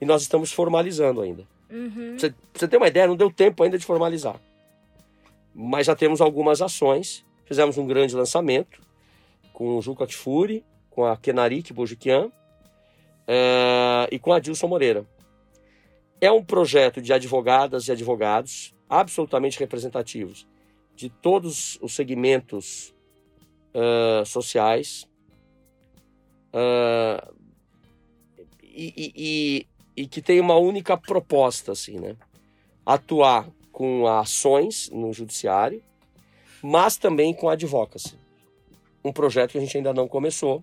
E 0.00 0.04
nós 0.04 0.22
estamos 0.22 0.52
formalizando 0.52 1.20
ainda. 1.20 1.44
Uhum. 1.70 1.90
Pra, 1.90 2.18
você, 2.18 2.30
pra 2.30 2.38
você 2.54 2.68
ter 2.68 2.76
uma 2.76 2.88
ideia, 2.88 3.06
não 3.06 3.16
deu 3.16 3.30
tempo 3.30 3.62
ainda 3.62 3.78
de 3.78 3.84
formalizar. 3.84 4.36
Mas 5.54 5.86
já 5.86 5.94
temos 5.96 6.20
algumas 6.20 6.60
ações 6.60 7.24
Fizemos 7.48 7.78
um 7.78 7.86
grande 7.86 8.14
lançamento 8.14 8.78
com 9.54 9.78
o 9.78 9.80
Juca 9.80 10.06
Tifuri, 10.06 10.62
com 10.90 11.06
a 11.06 11.16
Kenarik 11.16 11.72
Bojiquian 11.72 12.30
é, 13.26 14.06
e 14.12 14.18
com 14.18 14.34
a 14.34 14.38
Dilson 14.38 14.66
Moreira. 14.66 15.06
É 16.20 16.30
um 16.30 16.44
projeto 16.44 17.00
de 17.00 17.10
advogadas 17.10 17.88
e 17.88 17.92
advogados 17.92 18.74
absolutamente 18.88 19.58
representativos 19.58 20.46
de 20.94 21.08
todos 21.08 21.78
os 21.80 21.94
segmentos 21.94 22.94
uh, 23.74 24.24
sociais 24.24 25.06
uh, 26.52 27.34
e, 28.62 28.92
e, 28.96 29.12
e, 29.16 30.02
e, 30.02 30.06
que 30.06 30.20
tem 30.20 30.40
uma 30.40 30.56
única 30.56 30.96
proposta, 30.96 31.72
assim, 31.72 31.98
né? 31.98 32.16
Atuar 32.84 33.48
com 33.70 34.06
ações 34.06 34.90
no 34.90 35.12
judiciário 35.12 35.82
mas 36.62 36.96
também 36.96 37.32
com 37.32 37.48
a 37.48 37.52
advocacy. 37.52 38.18
Um 39.04 39.12
projeto 39.12 39.52
que 39.52 39.58
a 39.58 39.60
gente 39.60 39.76
ainda 39.76 39.94
não 39.94 40.08
começou, 40.08 40.62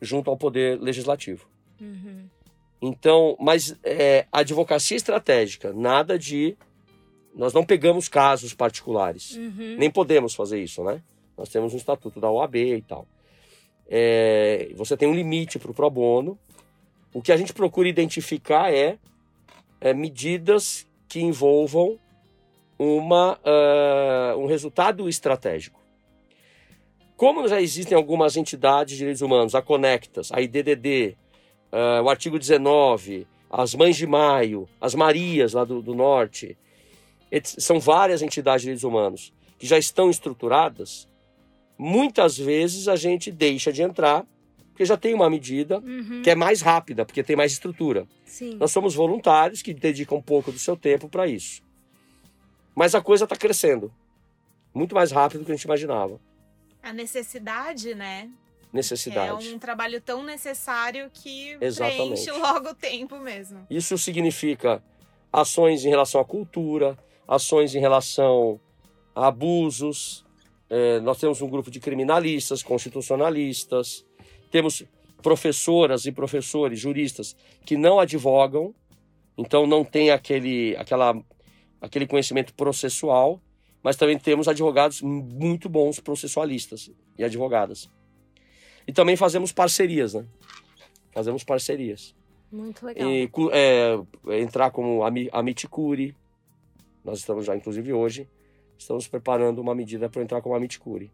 junto 0.00 0.30
ao 0.30 0.36
Poder 0.36 0.80
Legislativo. 0.80 1.48
Uhum. 1.80 2.28
Então, 2.80 3.36
mas 3.38 3.78
é, 3.84 4.26
advocacia 4.32 4.96
estratégica, 4.96 5.72
nada 5.72 6.18
de. 6.18 6.56
Nós 7.34 7.52
não 7.52 7.64
pegamos 7.64 8.08
casos 8.08 8.54
particulares. 8.54 9.36
Uhum. 9.36 9.76
Nem 9.78 9.90
podemos 9.90 10.34
fazer 10.34 10.62
isso, 10.62 10.82
né? 10.82 11.02
Nós 11.36 11.48
temos 11.48 11.72
um 11.72 11.76
estatuto 11.76 12.20
da 12.20 12.30
OAB 12.30 12.56
e 12.56 12.82
tal. 12.82 13.06
É, 13.88 14.70
você 14.74 14.96
tem 14.96 15.08
um 15.08 15.14
limite 15.14 15.58
para 15.58 15.70
o 15.70 15.74
pro 15.74 15.90
bono. 15.90 16.38
O 17.12 17.20
que 17.20 17.32
a 17.32 17.36
gente 17.36 17.52
procura 17.52 17.88
identificar 17.88 18.72
é, 18.72 18.98
é 19.80 19.92
medidas 19.92 20.86
que 21.08 21.20
envolvam 21.20 21.98
uma, 22.78 23.38
uh, 23.38 24.38
um 24.38 24.46
resultado 24.46 25.08
estratégico. 25.08 25.80
Como 27.16 27.46
já 27.46 27.60
existem 27.60 27.96
algumas 27.96 28.36
entidades 28.36 28.92
de 28.92 28.98
direitos 28.98 29.20
humanos, 29.20 29.54
a 29.54 29.60
Conectas, 29.60 30.30
a 30.32 30.40
IDDD, 30.40 31.16
uh, 31.72 32.02
o 32.02 32.08
artigo 32.08 32.38
19, 32.38 33.26
as 33.50 33.74
Mães 33.74 33.96
de 33.96 34.06
Maio, 34.06 34.68
as 34.80 34.94
Marias 34.94 35.52
lá 35.52 35.64
do, 35.64 35.82
do 35.82 35.94
Norte, 35.94 36.56
são 37.44 37.78
várias 37.78 38.22
entidades 38.22 38.62
de 38.62 38.66
direitos 38.66 38.84
humanos 38.84 39.32
que 39.58 39.66
já 39.66 39.78
estão 39.78 40.10
estruturadas, 40.10 41.06
muitas 41.76 42.36
vezes 42.36 42.88
a 42.88 42.96
gente 42.96 43.30
deixa 43.30 43.72
de 43.72 43.82
entrar 43.82 44.26
porque 44.70 44.86
já 44.86 44.96
tem 44.96 45.12
uma 45.12 45.28
medida 45.28 45.78
uhum. 45.78 46.22
que 46.22 46.30
é 46.30 46.34
mais 46.34 46.62
rápida, 46.62 47.04
porque 47.04 47.22
tem 47.22 47.36
mais 47.36 47.52
estrutura. 47.52 48.06
Sim. 48.24 48.54
Nós 48.54 48.72
somos 48.72 48.94
voluntários 48.94 49.60
que 49.60 49.74
dedicam 49.74 50.16
um 50.16 50.22
pouco 50.22 50.50
do 50.50 50.58
seu 50.58 50.74
tempo 50.74 51.06
para 51.06 51.26
isso. 51.26 51.62
Mas 52.74 52.94
a 52.94 53.02
coisa 53.02 53.24
está 53.24 53.36
crescendo 53.36 53.92
muito 54.72 54.94
mais 54.94 55.12
rápido 55.12 55.40
do 55.40 55.44
que 55.44 55.52
a 55.52 55.54
gente 55.54 55.64
imaginava. 55.64 56.18
A 56.82 56.94
necessidade, 56.94 57.94
né? 57.94 58.30
Necessidade. 58.72 59.50
É 59.50 59.54
um 59.54 59.58
trabalho 59.58 60.00
tão 60.00 60.22
necessário 60.22 61.10
que 61.12 61.58
Exatamente. 61.60 62.24
preenche 62.24 62.30
logo 62.30 62.70
o 62.70 62.74
tempo 62.74 63.18
mesmo. 63.18 63.66
Isso 63.68 63.98
significa 63.98 64.82
ações 65.30 65.84
em 65.84 65.90
relação 65.90 66.22
à 66.22 66.24
cultura, 66.24 66.96
ações 67.30 67.76
em 67.76 67.78
relação 67.78 68.60
a 69.14 69.28
abusos. 69.28 70.24
É, 70.68 70.98
nós 71.00 71.18
temos 71.18 71.40
um 71.40 71.48
grupo 71.48 71.70
de 71.70 71.78
criminalistas, 71.78 72.62
constitucionalistas, 72.62 74.04
temos 74.50 74.82
professoras 75.22 76.06
e 76.06 76.12
professores, 76.12 76.80
juristas, 76.80 77.36
que 77.64 77.76
não 77.76 78.00
advogam, 78.00 78.74
então 79.38 79.66
não 79.66 79.84
tem 79.84 80.10
aquele, 80.10 80.76
aquela 80.76 81.14
aquele 81.80 82.06
conhecimento 82.06 82.52
processual, 82.54 83.40
mas 83.82 83.96
também 83.96 84.18
temos 84.18 84.48
advogados 84.48 85.00
muito 85.00 85.68
bons 85.68 85.98
processualistas 86.00 86.90
e 87.16 87.24
advogadas. 87.24 87.88
E 88.86 88.92
também 88.92 89.16
fazemos 89.16 89.52
parcerias, 89.52 90.14
né? 90.14 90.26
Fazemos 91.12 91.44
parcerias. 91.44 92.14
Muito 92.52 92.84
legal. 92.84 93.08
E 93.08 93.30
é, 93.52 93.98
entrar 94.40 94.70
como 94.70 95.02
Amiticuri. 95.32 96.14
Nós 97.04 97.18
estamos 97.18 97.46
já, 97.46 97.56
inclusive 97.56 97.92
hoje, 97.92 98.28
estamos 98.78 99.06
preparando 99.08 99.60
uma 99.60 99.74
medida 99.74 100.08
para 100.08 100.22
entrar 100.22 100.40
como 100.40 100.54
Amiticuri. 100.54 101.10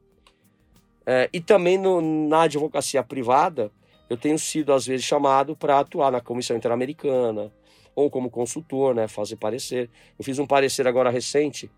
É, 1.05 1.28
e 1.32 1.41
também 1.41 1.78
no, 1.78 2.01
na 2.01 2.43
advocacia 2.43 3.03
privada, 3.03 3.70
eu 4.11 4.16
tenho 4.16 4.39
sido, 4.39 4.72
às 4.72 4.87
vezes, 4.87 5.05
chamado 5.05 5.57
para 5.57 5.78
atuar 5.78 6.11
na 6.11 6.20
Comissão 6.20 6.57
Interamericana, 6.57 7.53
ou 7.95 8.11
como 8.11 8.28
consultor, 8.28 8.95
né, 8.95 9.09
fazer 9.09 9.37
parecer. 9.37 9.89
Eu 10.18 10.24
fiz 10.24 10.39
um 10.39 10.47
parecer 10.47 10.87
agora 10.87 11.11
recente 11.11 11.70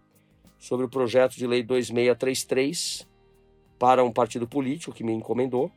sobre 0.58 0.84
o 0.84 0.88
projeto 0.88 1.36
de 1.36 1.46
lei 1.46 1.62
2633 1.62 3.06
para 3.78 4.02
um 4.02 4.10
partido 4.10 4.48
político 4.48 4.92
que 4.92 5.04
me 5.04 5.12
encomendou, 5.12 5.70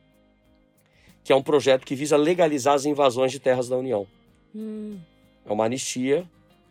que 1.22 1.32
é 1.32 1.36
um 1.36 1.42
projeto 1.42 1.86
que 1.86 1.94
visa 1.94 2.16
legalizar 2.16 2.74
as 2.74 2.84
invasões 2.84 3.30
de 3.30 3.38
terras 3.38 3.68
da 3.68 3.76
União. 3.76 4.06
Hum. 4.54 4.98
É 5.46 5.52
uma 5.52 5.66
anistia 5.66 6.28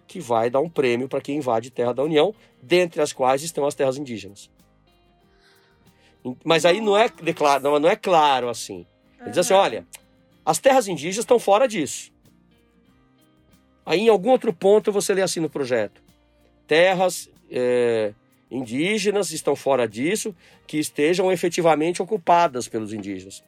que 0.08 0.20
vai 0.20 0.50
dar 0.50 0.60
um 0.60 0.70
prêmio 0.70 1.08
para 1.08 1.22
quem 1.22 1.38
invade 1.38 1.72
terra 1.72 1.94
da 1.94 2.04
União, 2.04 2.34
dentre 2.62 3.02
as 3.02 3.14
quais 3.14 3.44
estão 3.44 3.66
as 3.66 3.76
terras 3.76 3.98
indígenas. 3.98 4.50
Mas 6.44 6.66
aí 6.66 6.80
não 6.82 6.98
é, 6.98 7.10
declaro, 7.10 7.64
não, 7.64 7.80
não 7.80 7.90
é 7.90 7.96
claro 7.96 8.50
assim. 8.50 8.86
Ele 9.20 9.30
diz 9.30 9.40
assim: 9.40 9.54
olha, 9.54 9.86
as 10.46 10.60
terras 10.60 10.88
indígenas 10.88 11.18
estão 11.18 11.40
fora 11.40 11.68
disso. 11.68 12.12
Aí 13.86 14.02
em 14.02 14.10
algum 14.10 14.30
outro 14.30 14.54
ponto 14.54 14.92
você 14.92 15.14
lê 15.14 15.22
assim 15.22 15.40
no 15.40 15.50
projeto: 15.50 16.02
terras 16.68 17.30
é, 17.50 18.14
indígenas 18.50 19.32
estão 19.32 19.56
fora 19.56 19.88
disso, 19.88 20.36
que 20.68 20.78
estejam 20.78 21.32
efetivamente 21.32 22.02
ocupadas 22.02 22.68
pelos 22.68 22.94
indígenas. 22.94 23.44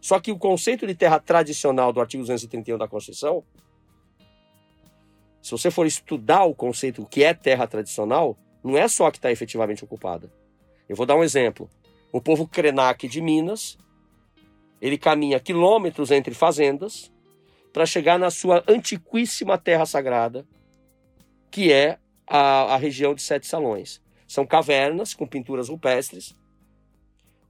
Só 0.00 0.18
que 0.18 0.32
o 0.32 0.38
conceito 0.38 0.86
de 0.86 0.94
terra 0.94 1.20
tradicional 1.20 1.92
do 1.92 2.00
artigo 2.00 2.22
231 2.22 2.76
da 2.76 2.88
Constituição, 2.88 3.44
se 5.42 5.50
você 5.50 5.70
for 5.70 5.86
estudar 5.86 6.44
o 6.44 6.54
conceito 6.54 7.04
que 7.04 7.24
é 7.24 7.34
terra 7.34 7.66
tradicional, 7.66 8.38
não 8.62 8.78
é 8.78 8.86
só 8.86 9.10
que 9.10 9.18
está 9.18 9.32
efetivamente 9.32 9.84
ocupada. 9.84 10.32
Eu 10.88 10.94
vou 10.94 11.04
dar 11.04 11.16
um 11.16 11.24
exemplo. 11.24 11.68
O 12.12 12.20
povo 12.20 12.46
Krenak 12.46 13.08
de 13.08 13.20
Minas, 13.20 13.76
ele 14.80 14.96
caminha 14.96 15.40
quilômetros 15.40 16.12
entre 16.12 16.32
fazendas 16.32 17.12
para 17.72 17.86
chegar 17.86 18.18
na 18.18 18.30
sua 18.30 18.62
antiquíssima 18.68 19.58
terra 19.58 19.84
sagrada, 19.84 20.46
que 21.50 21.72
é 21.72 21.98
a, 22.26 22.74
a 22.74 22.76
região 22.76 23.14
de 23.14 23.22
Sete 23.22 23.46
Salões. 23.46 24.00
São 24.28 24.46
cavernas 24.46 25.12
com 25.12 25.26
pinturas 25.26 25.68
rupestres, 25.68 26.36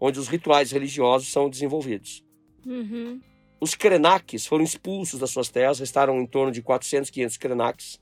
onde 0.01 0.18
os 0.18 0.28
rituais 0.28 0.72
religiosos 0.72 1.30
são 1.30 1.51
desenvolvidos. 1.51 2.24
Uhum. 2.66 3.20
Os 3.63 3.77
Krenaks 3.77 4.45
foram 4.45 4.65
expulsos 4.65 5.21
das 5.21 5.31
suas 5.31 5.49
terras, 5.49 5.79
restaram 5.79 6.21
em 6.21 6.27
torno 6.27 6.51
de 6.51 6.61
400, 6.61 7.09
500 7.11 7.37
Krenaks, 7.37 8.01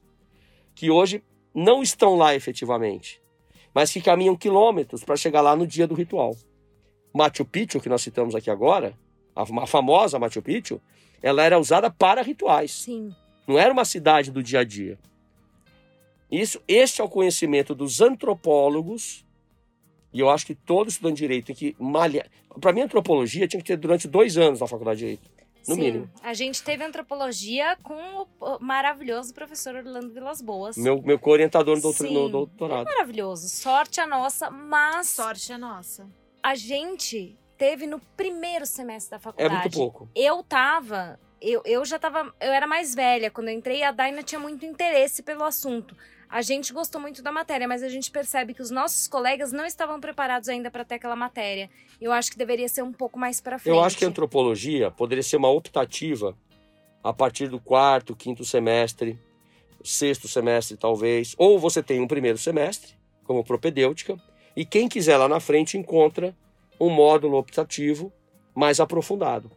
que 0.74 0.90
hoje 0.90 1.22
não 1.54 1.82
estão 1.82 2.16
lá 2.16 2.34
efetivamente, 2.34 3.20
mas 3.74 3.92
que 3.92 4.00
caminham 4.00 4.34
quilômetros 4.34 5.04
para 5.04 5.18
chegar 5.18 5.42
lá 5.42 5.54
no 5.54 5.66
dia 5.66 5.86
do 5.86 5.94
ritual. 5.94 6.34
Machu 7.12 7.44
Picchu, 7.44 7.78
que 7.78 7.90
nós 7.90 8.00
citamos 8.00 8.34
aqui 8.34 8.50
agora, 8.50 8.98
a 9.36 9.66
famosa 9.66 10.18
Machu 10.18 10.40
Picchu, 10.40 10.80
ela 11.22 11.44
era 11.44 11.58
usada 11.58 11.90
para 11.90 12.22
rituais. 12.22 12.72
Sim. 12.72 13.14
Não 13.46 13.58
era 13.58 13.70
uma 13.70 13.84
cidade 13.84 14.30
do 14.30 14.42
dia 14.42 14.60
a 14.60 14.64
dia. 14.64 14.98
Isso, 16.32 16.58
este 16.66 17.02
é 17.02 17.04
o 17.04 17.08
conhecimento 17.08 17.74
dos 17.74 18.00
antropólogos, 18.00 19.26
e 20.10 20.20
eu 20.20 20.30
acho 20.30 20.46
que 20.46 20.54
todo 20.54 20.88
estudante 20.88 21.16
de 21.16 21.20
direito 21.20 21.46
tem 21.48 21.54
que 21.54 21.76
malhar. 21.78 22.30
Para 22.58 22.72
mim, 22.72 22.80
antropologia 22.80 23.46
tinha 23.46 23.60
que 23.60 23.66
ter 23.66 23.76
durante 23.76 24.08
dois 24.08 24.38
anos 24.38 24.60
na 24.60 24.66
faculdade 24.66 25.00
de 25.00 25.04
direito, 25.04 25.39
no 25.68 25.74
Sim. 25.74 25.80
mínimo. 25.80 26.10
A 26.22 26.32
gente 26.34 26.62
teve 26.62 26.84
antropologia 26.84 27.76
com 27.82 28.26
o 28.40 28.58
maravilhoso 28.60 29.32
professor 29.34 29.74
Orlando 29.76 30.12
Vilas 30.12 30.40
Boas. 30.40 30.76
Meu, 30.76 31.00
meu 31.02 31.18
co-orientador 31.18 31.76
no, 31.76 31.82
doutor, 31.82 32.06
Sim. 32.06 32.14
no 32.14 32.28
doutorado. 32.28 32.84
Maravilhoso. 32.86 33.48
Sorte 33.48 34.00
a 34.00 34.06
nossa, 34.06 34.50
mas 34.50 35.08
Sorte 35.08 35.52
é 35.52 35.58
nossa. 35.58 36.08
a 36.42 36.54
gente 36.54 37.36
teve 37.56 37.86
no 37.86 38.00
primeiro 38.16 38.64
semestre 38.64 39.10
da 39.10 39.16
É 39.16 39.20
faculdade. 39.20 39.54
muito 39.54 39.76
pouco. 39.76 40.08
Eu 40.14 40.42
tava. 40.42 41.20
Eu, 41.40 41.62
eu 41.64 41.84
já 41.84 41.98
tava. 41.98 42.34
Eu 42.40 42.52
era 42.52 42.66
mais 42.66 42.94
velha 42.94 43.30
quando 43.30 43.48
eu 43.48 43.54
entrei 43.54 43.78
e 43.78 43.82
a 43.82 43.90
Daina 43.92 44.22
tinha 44.22 44.38
muito 44.38 44.64
interesse 44.64 45.22
pelo 45.22 45.44
assunto. 45.44 45.96
A 46.30 46.42
gente 46.42 46.72
gostou 46.72 47.00
muito 47.00 47.22
da 47.22 47.32
matéria, 47.32 47.66
mas 47.66 47.82
a 47.82 47.88
gente 47.88 48.08
percebe 48.08 48.54
que 48.54 48.62
os 48.62 48.70
nossos 48.70 49.08
colegas 49.08 49.50
não 49.50 49.66
estavam 49.66 49.98
preparados 49.98 50.48
ainda 50.48 50.70
para 50.70 50.84
ter 50.84 50.94
aquela 50.94 51.16
matéria. 51.16 51.68
Eu 52.00 52.12
acho 52.12 52.30
que 52.30 52.38
deveria 52.38 52.68
ser 52.68 52.82
um 52.82 52.92
pouco 52.92 53.18
mais 53.18 53.40
para 53.40 53.58
frente. 53.58 53.74
Eu 53.74 53.82
acho 53.82 53.98
que 53.98 54.04
a 54.04 54.08
antropologia 54.08 54.92
poderia 54.92 55.24
ser 55.24 55.36
uma 55.36 55.50
optativa 55.50 56.36
a 57.02 57.12
partir 57.12 57.48
do 57.48 57.58
quarto, 57.58 58.14
quinto 58.14 58.44
semestre, 58.44 59.18
sexto 59.82 60.28
semestre 60.28 60.76
talvez. 60.76 61.34
Ou 61.36 61.58
você 61.58 61.82
tem 61.82 62.00
um 62.00 62.06
primeiro 62.06 62.38
semestre, 62.38 62.94
como 63.24 63.42
propedêutica, 63.42 64.16
e 64.54 64.64
quem 64.64 64.88
quiser 64.88 65.16
lá 65.16 65.28
na 65.28 65.40
frente 65.40 65.76
encontra 65.76 66.32
um 66.78 66.90
módulo 66.90 67.38
optativo 67.38 68.12
mais 68.54 68.78
aprofundado. 68.78 69.50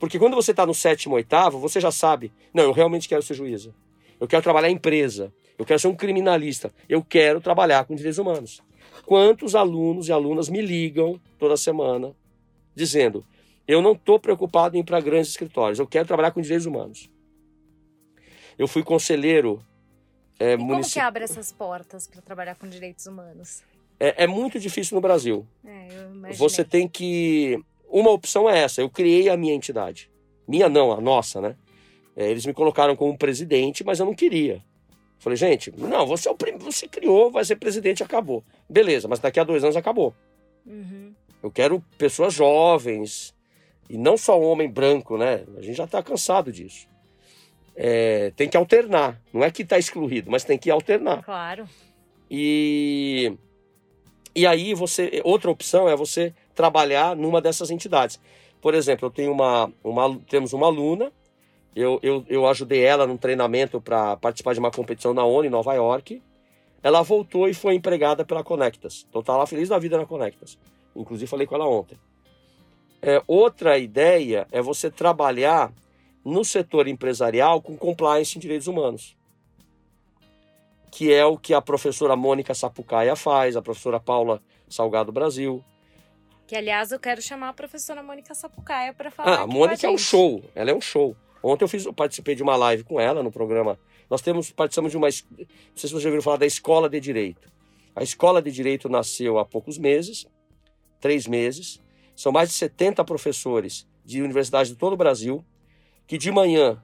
Porque 0.00 0.18
quando 0.18 0.34
você 0.34 0.50
está 0.50 0.66
no 0.66 0.74
sétimo, 0.74 1.14
oitavo, 1.14 1.60
você 1.60 1.80
já 1.80 1.92
sabe, 1.92 2.32
não, 2.52 2.64
eu 2.64 2.72
realmente 2.72 3.08
quero 3.08 3.22
ser 3.22 3.34
juíza. 3.34 3.72
Eu 4.18 4.26
quero 4.26 4.42
trabalhar 4.42 4.68
em 4.68 4.74
empresa. 4.74 5.32
Eu 5.58 5.64
quero 5.64 5.78
ser 5.78 5.88
um 5.88 5.94
criminalista. 5.94 6.72
Eu 6.88 7.02
quero 7.02 7.40
trabalhar 7.40 7.84
com 7.84 7.94
direitos 7.94 8.18
humanos. 8.18 8.62
Quantos 9.06 9.54
alunos 9.54 10.08
e 10.08 10.12
alunas 10.12 10.48
me 10.48 10.60
ligam 10.60 11.20
toda 11.38 11.56
semana 11.56 12.14
dizendo: 12.74 13.24
eu 13.66 13.80
não 13.80 13.92
estou 13.92 14.18
preocupado 14.18 14.76
em 14.76 14.80
ir 14.80 14.84
para 14.84 15.00
grandes 15.00 15.30
escritórios, 15.30 15.78
eu 15.78 15.86
quero 15.86 16.06
trabalhar 16.06 16.30
com 16.30 16.40
direitos 16.40 16.66
humanos. 16.66 17.10
Eu 18.58 18.68
fui 18.68 18.82
conselheiro 18.82 19.62
é, 20.38 20.54
E 20.54 20.58
como 20.58 20.82
que 20.82 20.98
abre 20.98 21.22
essas 21.22 21.52
portas 21.52 22.08
para 22.08 22.20
trabalhar 22.20 22.56
com 22.56 22.68
direitos 22.68 23.06
humanos? 23.06 23.62
É, 24.00 24.24
é 24.24 24.26
muito 24.26 24.58
difícil 24.58 24.96
no 24.96 25.00
Brasil. 25.00 25.46
É. 25.64 26.32
Você 26.32 26.64
tem 26.64 26.88
que. 26.88 27.62
Uma 27.88 28.10
opção 28.10 28.50
é 28.50 28.58
essa. 28.58 28.80
Eu 28.80 28.90
criei 28.90 29.28
a 29.28 29.36
minha 29.36 29.54
entidade. 29.54 30.10
Minha 30.48 30.68
não, 30.68 30.90
a 30.90 31.00
nossa, 31.00 31.40
né? 31.40 31.56
É, 32.16 32.28
eles 32.28 32.44
me 32.44 32.52
colocaram 32.52 32.96
como 32.96 33.16
presidente, 33.16 33.84
mas 33.84 34.00
eu 34.00 34.06
não 34.06 34.14
queria. 34.14 34.62
Falei, 35.22 35.36
gente, 35.36 35.72
não, 35.78 36.04
você, 36.04 36.28
é 36.28 36.32
o 36.32 36.34
prim- 36.34 36.58
você 36.58 36.88
criou, 36.88 37.30
vai 37.30 37.44
ser 37.44 37.54
presidente, 37.54 38.02
acabou. 38.02 38.42
Beleza, 38.68 39.06
mas 39.06 39.20
daqui 39.20 39.38
a 39.38 39.44
dois 39.44 39.62
anos 39.62 39.76
acabou. 39.76 40.12
Uhum. 40.66 41.14
Eu 41.40 41.48
quero 41.48 41.80
pessoas 41.96 42.34
jovens 42.34 43.32
e 43.88 43.96
não 43.96 44.16
só 44.16 44.40
homem 44.40 44.68
branco, 44.68 45.16
né? 45.16 45.44
A 45.56 45.62
gente 45.62 45.76
já 45.76 45.84
está 45.84 46.02
cansado 46.02 46.50
disso. 46.50 46.88
É, 47.76 48.32
tem 48.34 48.48
que 48.48 48.56
alternar. 48.56 49.20
Não 49.32 49.44
é 49.44 49.50
que 49.52 49.62
está 49.62 49.78
excluído, 49.78 50.28
mas 50.28 50.42
tem 50.42 50.58
que 50.58 50.68
alternar. 50.72 51.22
Claro. 51.22 51.68
E, 52.28 53.32
e 54.34 54.44
aí 54.44 54.74
você. 54.74 55.22
Outra 55.24 55.52
opção 55.52 55.88
é 55.88 55.94
você 55.94 56.34
trabalhar 56.52 57.14
numa 57.14 57.40
dessas 57.40 57.70
entidades. 57.70 58.18
Por 58.60 58.74
exemplo, 58.74 59.06
eu 59.06 59.10
tenho 59.10 59.30
uma, 59.30 59.72
uma 59.84 60.18
temos 60.28 60.52
uma 60.52 60.66
aluna, 60.66 61.12
eu, 61.74 61.98
eu, 62.02 62.24
eu 62.28 62.46
ajudei 62.46 62.84
ela 62.84 63.06
num 63.06 63.16
treinamento 63.16 63.80
para 63.80 64.16
participar 64.16 64.52
de 64.54 64.60
uma 64.60 64.70
competição 64.70 65.14
na 65.14 65.24
ONU 65.24 65.46
em 65.46 65.50
Nova 65.50 65.74
York. 65.74 66.22
Ela 66.82 67.02
voltou 67.02 67.48
e 67.48 67.54
foi 67.54 67.74
empregada 67.74 68.24
pela 68.24 68.42
Conectas. 68.42 69.06
Então 69.08 69.22
tá 69.22 69.36
lá 69.36 69.46
feliz 69.46 69.68
da 69.68 69.78
vida 69.78 69.96
na 69.96 70.06
Conectas. 70.06 70.58
Inclusive 70.94 71.28
falei 71.28 71.46
com 71.46 71.54
ela 71.54 71.68
ontem. 71.68 71.98
É, 73.00 73.22
outra 73.26 73.78
ideia 73.78 74.46
é 74.52 74.60
você 74.60 74.90
trabalhar 74.90 75.72
no 76.24 76.44
setor 76.44 76.86
empresarial 76.86 77.60
com 77.60 77.76
compliance 77.76 78.36
em 78.36 78.40
direitos 78.40 78.68
humanos 78.68 79.16
que 80.92 81.10
é 81.10 81.24
o 81.24 81.38
que 81.38 81.54
a 81.54 81.62
professora 81.62 82.14
Mônica 82.14 82.54
Sapucaia 82.54 83.16
faz, 83.16 83.56
a 83.56 83.62
professora 83.62 83.98
Paula 83.98 84.42
Salgado 84.68 85.10
Brasil. 85.10 85.64
Que, 86.46 86.54
aliás, 86.54 86.92
eu 86.92 87.00
quero 87.00 87.22
chamar 87.22 87.48
a 87.48 87.52
professora 87.54 88.02
Mônica 88.02 88.34
Sapucaia 88.34 88.92
para 88.92 89.10
falar. 89.10 89.38
Ah, 89.38 89.40
a 89.40 89.46
Mônica 89.46 89.86
é 89.86 89.90
um 89.90 89.96
show, 89.96 90.44
ela 90.54 90.70
é 90.70 90.74
um 90.74 90.82
show. 90.82 91.16
Ontem 91.42 91.64
eu, 91.64 91.68
fiz, 91.68 91.84
eu 91.84 91.92
participei 91.92 92.34
de 92.34 92.42
uma 92.42 92.56
live 92.56 92.84
com 92.84 93.00
ela 93.00 93.22
no 93.22 93.30
programa. 93.32 93.78
Nós 94.08 94.20
temos 94.22 94.50
participamos 94.52 94.90
de 94.92 94.96
uma, 94.96 95.08
não 95.08 95.12
sei 95.76 95.88
se 95.88 95.90
você 95.94 96.00
já 96.00 96.08
ouviu 96.08 96.22
falar 96.22 96.36
da 96.36 96.46
Escola 96.46 96.88
de 96.88 97.00
Direito. 97.00 97.50
A 97.96 98.02
Escola 98.02 98.40
de 98.40 98.50
Direito 98.50 98.88
nasceu 98.88 99.38
há 99.38 99.44
poucos 99.44 99.76
meses, 99.78 100.26
três 101.00 101.26
meses. 101.26 101.80
São 102.14 102.30
mais 102.30 102.50
de 102.50 102.54
70 102.54 103.04
professores 103.04 103.86
de 104.04 104.22
universidades 104.22 104.70
de 104.70 104.76
todo 104.76 104.92
o 104.92 104.96
Brasil 104.96 105.44
que 106.06 106.18
de 106.18 106.30
manhã 106.30 106.82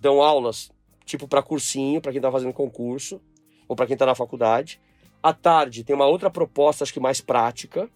dão 0.00 0.22
aulas 0.22 0.70
tipo 1.04 1.26
para 1.26 1.42
cursinho, 1.42 2.00
para 2.00 2.12
quem 2.12 2.18
está 2.18 2.30
fazendo 2.30 2.52
concurso 2.52 3.20
ou 3.66 3.74
para 3.74 3.86
quem 3.86 3.94
está 3.94 4.06
na 4.06 4.14
faculdade. 4.14 4.80
À 5.22 5.32
tarde 5.32 5.84
tem 5.84 5.94
uma 5.96 6.06
outra 6.06 6.30
proposta, 6.30 6.84
acho 6.84 6.92
que 6.92 7.00
mais 7.00 7.20
prática. 7.20 7.88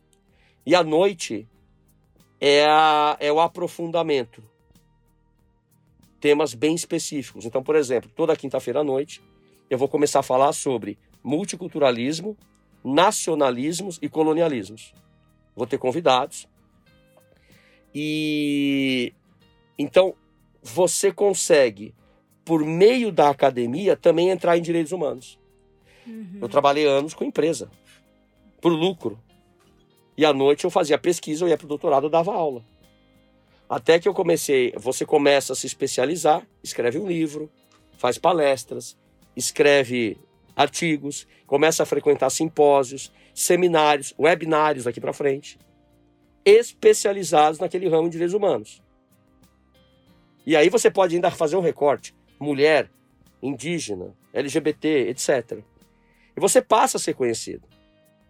E 0.64 0.74
à 0.74 0.82
noite 0.82 1.46
é, 2.40 2.64
a- 2.66 3.16
é 3.20 3.30
o 3.32 3.40
aprofundamento. 3.40 4.42
Temas 6.20 6.54
bem 6.54 6.74
específicos. 6.74 7.44
Então, 7.44 7.62
por 7.62 7.76
exemplo, 7.76 8.10
toda 8.14 8.36
quinta-feira 8.36 8.80
à 8.80 8.84
noite 8.84 9.22
eu 9.68 9.76
vou 9.76 9.88
começar 9.88 10.20
a 10.20 10.22
falar 10.22 10.52
sobre 10.52 10.98
multiculturalismo 11.22 12.36
nacionalismos 12.86 13.98
e 14.00 14.08
colonialismos. 14.08 14.94
Vou 15.56 15.66
ter 15.66 15.76
convidados. 15.76 16.46
E 17.92 19.12
então 19.76 20.14
você 20.62 21.12
consegue, 21.12 21.94
por 22.44 22.64
meio 22.64 23.10
da 23.10 23.28
academia, 23.28 23.96
também 23.96 24.30
entrar 24.30 24.56
em 24.56 24.62
direitos 24.62 24.92
humanos. 24.92 25.38
Uhum. 26.06 26.38
Eu 26.40 26.48
trabalhei 26.48 26.86
anos 26.86 27.12
com 27.12 27.24
empresa, 27.24 27.70
por 28.60 28.70
lucro. 28.70 29.18
E 30.16 30.24
à 30.24 30.32
noite 30.32 30.64
eu 30.64 30.70
fazia 30.70 30.96
pesquisa, 30.96 31.44
eu 31.44 31.48
ia 31.48 31.56
para 31.56 31.64
o 31.64 31.68
doutorado, 31.68 32.04
eu 32.04 32.10
dava 32.10 32.32
aula. 32.32 32.64
Até 33.68 33.98
que 33.98 34.08
eu 34.08 34.14
comecei, 34.14 34.72
você 34.76 35.04
começa 35.04 35.52
a 35.52 35.56
se 35.56 35.66
especializar, 35.66 36.46
escreve 36.62 36.98
um 36.98 37.06
livro, 37.06 37.50
faz 37.98 38.16
palestras, 38.16 38.96
escreve 39.36 40.16
artigos, 40.54 41.26
começa 41.46 41.82
a 41.82 41.86
frequentar 41.86 42.30
simpósios, 42.30 43.12
seminários, 43.34 44.14
webinários 44.18 44.84
daqui 44.84 45.00
para 45.00 45.12
frente, 45.12 45.58
especializados 46.44 47.58
naquele 47.58 47.88
ramo 47.88 48.04
de 48.04 48.12
direitos 48.12 48.34
humanos. 48.34 48.82
E 50.46 50.54
aí 50.54 50.68
você 50.68 50.88
pode 50.88 51.16
ainda 51.16 51.30
fazer 51.30 51.56
um 51.56 51.60
recorte: 51.60 52.14
mulher, 52.38 52.88
indígena, 53.42 54.14
LGBT, 54.32 55.08
etc. 55.08 55.58
E 56.36 56.40
você 56.40 56.62
passa 56.62 56.98
a 56.98 57.00
ser 57.00 57.14
conhecido. 57.14 57.66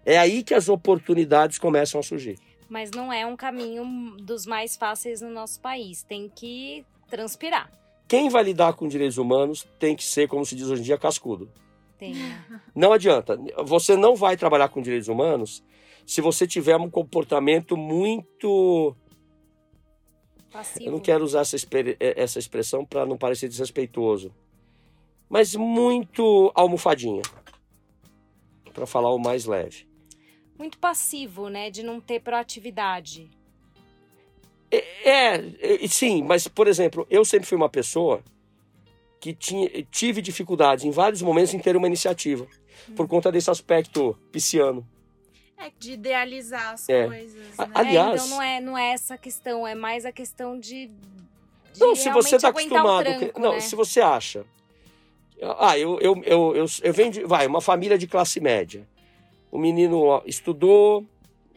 É 0.04 0.16
aí 0.16 0.42
que 0.42 0.54
as 0.54 0.68
oportunidades 0.68 1.58
começam 1.58 2.00
a 2.00 2.02
surgir. 2.02 2.38
Mas 2.68 2.90
não 2.90 3.12
é 3.12 3.24
um 3.24 3.36
caminho 3.36 4.16
dos 4.18 4.46
mais 4.46 4.76
fáceis 4.76 5.20
no 5.20 5.30
nosso 5.30 5.60
país. 5.60 6.02
Tem 6.02 6.28
que 6.28 6.84
transpirar. 7.08 7.70
Quem 8.08 8.28
vai 8.28 8.44
lidar 8.44 8.74
com 8.74 8.88
direitos 8.88 9.18
humanos 9.18 9.66
tem 9.78 9.96
que 9.96 10.04
ser, 10.04 10.28
como 10.28 10.44
se 10.44 10.54
diz 10.54 10.68
hoje 10.68 10.82
em 10.82 10.84
dia, 10.84 10.98
cascudo. 10.98 11.50
Tem. 11.98 12.14
Não 12.74 12.92
adianta. 12.92 13.38
Você 13.64 13.96
não 13.96 14.14
vai 14.14 14.36
trabalhar 14.36 14.68
com 14.68 14.82
direitos 14.82 15.08
humanos 15.08 15.64
se 16.06 16.20
você 16.20 16.46
tiver 16.46 16.76
um 16.76 16.90
comportamento 16.90 17.76
muito. 17.76 18.94
Passivo. 20.52 20.86
Eu 20.86 20.92
não 20.92 21.00
quero 21.00 21.24
usar 21.24 21.40
essa, 21.40 21.56
essa 21.98 22.38
expressão 22.38 22.84
para 22.84 23.04
não 23.04 23.18
parecer 23.18 23.48
desrespeitoso. 23.48 24.32
Mas 25.28 25.56
muito 25.56 26.52
almofadinha. 26.54 27.22
Para 28.72 28.86
falar 28.86 29.12
o 29.12 29.18
mais 29.18 29.44
leve. 29.44 29.86
Muito 30.58 30.78
passivo, 30.78 31.48
né? 31.48 31.70
De 31.70 31.82
não 31.82 32.00
ter 32.00 32.20
proatividade. 32.20 33.30
É, 34.70 35.38
é, 35.84 35.88
sim, 35.88 36.22
mas, 36.22 36.48
por 36.48 36.66
exemplo, 36.66 37.06
eu 37.08 37.24
sempre 37.24 37.46
fui 37.46 37.56
uma 37.56 37.68
pessoa 37.68 38.22
que 39.20 39.32
tinha, 39.32 39.68
tive 39.90 40.20
dificuldades 40.20 40.84
em 40.84 40.90
vários 40.90 41.22
momentos 41.22 41.54
em 41.54 41.58
ter 41.58 41.76
uma 41.76 41.86
iniciativa, 41.86 42.46
hum. 42.88 42.94
por 42.94 43.08
conta 43.08 43.30
desse 43.30 43.50
aspecto 43.50 44.18
pisciano. 44.30 44.86
É, 45.58 45.70
de 45.78 45.92
idealizar 45.92 46.74
as 46.74 46.88
é. 46.88 47.06
coisas. 47.06 47.56
Né? 47.56 47.70
Aliás. 47.74 48.22
É, 48.22 48.24
então 48.24 48.28
não 48.28 48.42
é, 48.42 48.60
não 48.60 48.78
é 48.78 48.92
essa 48.92 49.16
questão, 49.16 49.66
é 49.66 49.74
mais 49.74 50.04
a 50.04 50.12
questão 50.12 50.58
de. 50.58 50.88
de 50.88 51.80
não, 51.80 51.94
se 51.94 52.10
você 52.10 52.36
está 52.36 52.48
acostumado. 52.48 53.04
Tranco, 53.04 53.32
que, 53.32 53.40
não, 53.40 53.52
né? 53.52 53.60
se 53.60 53.74
você 53.74 54.00
acha. 54.00 54.44
Ah, 55.58 55.78
eu, 55.78 55.98
eu, 56.00 56.22
eu, 56.24 56.56
eu, 56.56 56.66
eu 56.82 56.92
venho 56.92 57.10
de. 57.10 57.24
Vai, 57.24 57.46
uma 57.46 57.60
família 57.60 57.96
de 57.96 58.06
classe 58.06 58.38
média. 58.38 58.86
O 59.56 59.58
menino 59.58 60.22
estudou, 60.26 61.02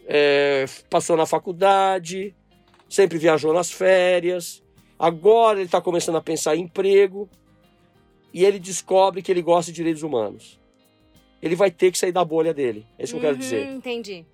é, 0.08 0.64
passou 0.90 1.18
na 1.18 1.26
faculdade, 1.26 2.34
sempre 2.88 3.18
viajou 3.18 3.54
nas 3.54 3.70
férias. 3.70 4.64
Agora 4.98 5.60
ele 5.60 5.66
está 5.66 5.82
começando 5.82 6.16
a 6.16 6.22
pensar 6.22 6.56
em 6.56 6.62
emprego 6.62 7.30
e 8.34 8.46
ele 8.46 8.58
descobre 8.58 9.22
que 9.22 9.30
ele 9.30 9.42
gosta 9.42 9.70
de 9.70 9.76
direitos 9.76 10.02
humanos. 10.02 10.58
Ele 11.42 11.58
vai 11.58 11.70
ter 11.70 11.92
que 11.92 11.98
sair 11.98 12.14
da 12.14 12.24
bolha 12.24 12.54
dele. 12.54 12.88
É 12.98 13.04
isso 13.04 13.12
que 13.12 13.18
eu 13.18 13.22
quero 13.22 13.36
dizer. 13.36 13.68
Uhum, 13.68 13.76
entendi. 13.76 14.26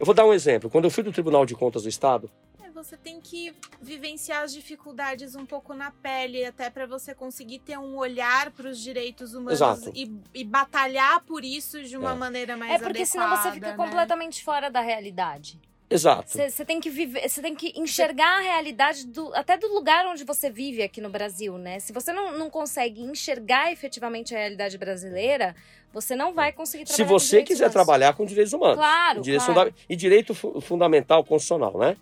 Eu 0.00 0.06
vou 0.06 0.14
dar 0.14 0.24
um 0.24 0.32
exemplo. 0.32 0.70
Quando 0.70 0.86
eu 0.86 0.90
fui 0.90 1.04
do 1.04 1.12
Tribunal 1.12 1.44
de 1.44 1.54
Contas 1.54 1.82
do 1.82 1.90
Estado. 1.90 2.30
Você 2.74 2.96
tem 2.96 3.20
que 3.20 3.54
vivenciar 3.80 4.42
as 4.42 4.52
dificuldades 4.52 5.36
um 5.36 5.46
pouco 5.46 5.72
na 5.74 5.92
pele, 5.92 6.44
até 6.44 6.68
para 6.68 6.86
você 6.86 7.14
conseguir 7.14 7.60
ter 7.60 7.78
um 7.78 7.96
olhar 7.96 8.50
para 8.50 8.68
os 8.68 8.80
direitos 8.80 9.32
humanos 9.32 9.60
e, 9.94 10.10
e, 10.34 10.44
batalhar 10.44 11.20
por 11.22 11.44
isso 11.44 11.82
de 11.84 11.96
uma 11.96 12.10
É. 12.10 12.14
maneira 12.14 12.56
mais 12.56 12.72
É 12.72 12.78
porque 12.78 13.02
adequada, 13.02 13.06
senão 13.36 13.36
você 13.42 13.52
fica 13.52 13.68
né? 13.70 13.76
completamente 13.76 14.42
fora 14.42 14.68
da 14.68 14.80
realidade. 14.80 15.60
Exato. 15.88 16.30
Você 16.36 16.64
tem 16.64 16.80
que 16.80 16.90
viver, 16.90 17.28
você 17.28 17.40
tem 17.40 17.54
que 17.54 17.72
enxergar 17.76 18.38
a 18.38 18.40
realidade 18.40 19.06
do, 19.06 19.32
até 19.36 19.56
do 19.56 19.68
lugar 19.72 20.04
onde 20.06 20.24
você 20.24 20.50
vive 20.50 20.82
aqui 20.82 21.00
no 21.00 21.10
Brasil, 21.10 21.56
né? 21.56 21.78
Se 21.78 21.92
você 21.92 22.12
não, 22.12 22.36
não 22.36 22.50
consegue 22.50 23.00
enxergar 23.02 23.70
efetivamente 23.70 24.34
a 24.34 24.38
realidade 24.38 24.76
brasileira, 24.78 25.54
você 25.92 26.16
não 26.16 26.34
vai 26.34 26.50
conseguir 26.52 26.86
Se 26.88 26.96
trabalhar 26.96 27.12
com 27.12 27.18
você 27.20 27.42
quiser 27.44 27.56
humanos. 27.66 27.72
trabalhar 27.72 28.12
com 28.14 28.24
direitos 28.26 28.52
humanos. 28.52 28.76
Claro, 28.78 29.20
Direitos 29.20 29.46
claro. 29.46 29.70
funda- 29.70 29.82
E 29.88 29.94
direito 29.94 30.34
fu- 30.34 30.60
fundamental 30.60 31.22
constitucional, 31.22 31.78
né? 31.78 31.96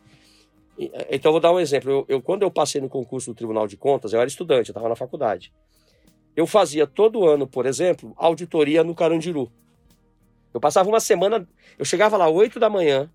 Eh, 0.78 1.08
Então, 1.16 1.30
eu 1.30 1.32
vou 1.34 1.40
dar 1.40 1.52
um 1.52 1.60
exemplo. 1.60 1.90
Eu, 1.90 2.04
eu- 2.08 2.22
quando 2.22 2.42
eu 2.42 2.50
passei 2.50 2.80
no 2.80 2.88
concurso 2.88 3.30
do 3.32 3.36
Tribunal 3.36 3.66
de 3.66 3.76
Contas, 3.76 4.12
eu 4.12 4.20
era 4.20 4.28
estudante, 4.28 4.68
eu 4.70 4.72
estava 4.72 4.88
na 4.88 4.96
faculdade. 4.96 5.52
Eu 6.34 6.46
fazia 6.46 6.86
todo 6.86 7.26
ano, 7.26 7.46
por 7.46 7.66
exemplo, 7.66 8.12
auditoria 8.16 8.82
no 8.82 8.94
Carandiru. 8.94 9.52
Eu 10.54 10.60
passava 10.60 10.88
uma 10.88 11.00
semana, 11.00 11.46
eu 11.78 11.84
chegava 11.84 12.16
lá 12.16 12.28
8 12.28 12.58
da 12.60 12.68
manhã, 12.70 13.10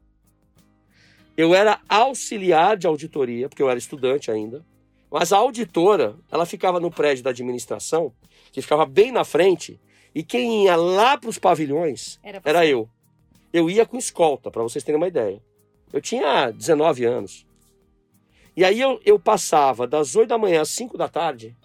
eu 1.36 1.54
era 1.54 1.80
auxiliar 1.88 2.76
de 2.78 2.88
auditoria, 2.88 3.48
porque 3.48 3.62
eu 3.62 3.70
era 3.70 3.78
estudante 3.78 4.30
ainda, 4.32 4.66
mas 5.10 5.32
a 5.32 5.38
auditora, 5.38 6.16
ela 6.32 6.46
ficava 6.46 6.80
no 6.80 6.92
prédio 6.92 7.24
da 7.24 7.30
administração, 7.30 8.12
que 8.52 8.62
ficava 8.62 8.86
bem 8.86 9.12
na 9.12 9.24
frente, 9.24 9.80
e 10.14 10.24
quem 10.24 10.66
ia 10.66 10.76
lá 10.76 11.18
para 11.18 11.30
os 11.30 11.38
pavilhões 11.38 12.20
Era, 12.24 12.42
era 12.44 12.66
eu. 12.66 12.90
Eu 13.54 13.70
ia 13.70 13.86
com 13.86 13.98
escolta, 13.98 14.50
para 14.52 14.62
vocês 14.64 14.84
terem 14.84 15.00
uma 15.00 15.08
ideia. 15.08 15.42
Eu 15.94 16.02
tinha 16.02 16.52
19 16.52 17.06
anos. 17.06 17.47
E 18.58 18.66
aí 18.66 18.82
eu, 18.82 19.00
eu 19.06 19.20
passava 19.20 19.86
das 19.86 20.16
8 20.16 20.30
da 20.30 20.38
manhã 20.38 20.62
às 20.62 20.70
5 20.70 20.98
da 20.98 21.08
tarde, 21.08 21.56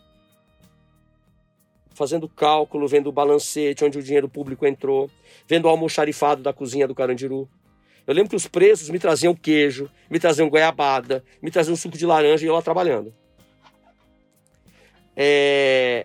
fazendo 1.95 2.28
cálculo, 2.28 2.86
vendo 2.86 3.07
o 3.07 3.12
balancete, 3.12 3.82
onde 3.82 3.99
o 3.99 4.03
dinheiro 4.03 4.28
público 4.28 4.66
entrou, 4.66 5.11
vendo 5.49 5.64
o 5.64 5.68
almoxarifado 5.68 6.43
da 6.43 6.53
cozinha 6.53 6.86
do 6.86 6.95
Carandiru. 6.95 7.49
Eu 8.07 8.12
lembro 8.12 8.28
que 8.28 8.36
os 8.36 8.47
presos 8.47 8.90
me 8.90 8.99
traziam 8.99 9.34
queijo, 9.34 9.90
me 10.11 10.20
traziam 10.20 10.51
goiabada, 10.51 11.24
me 11.40 11.51
traziam 11.51 11.74
suco 11.76 11.97
de 11.97 12.05
laranja 12.05 12.45
e 12.45 12.49
eu 12.49 12.55
lá 12.55 12.61
trabalhando. 12.61 13.14
É, 15.16 16.05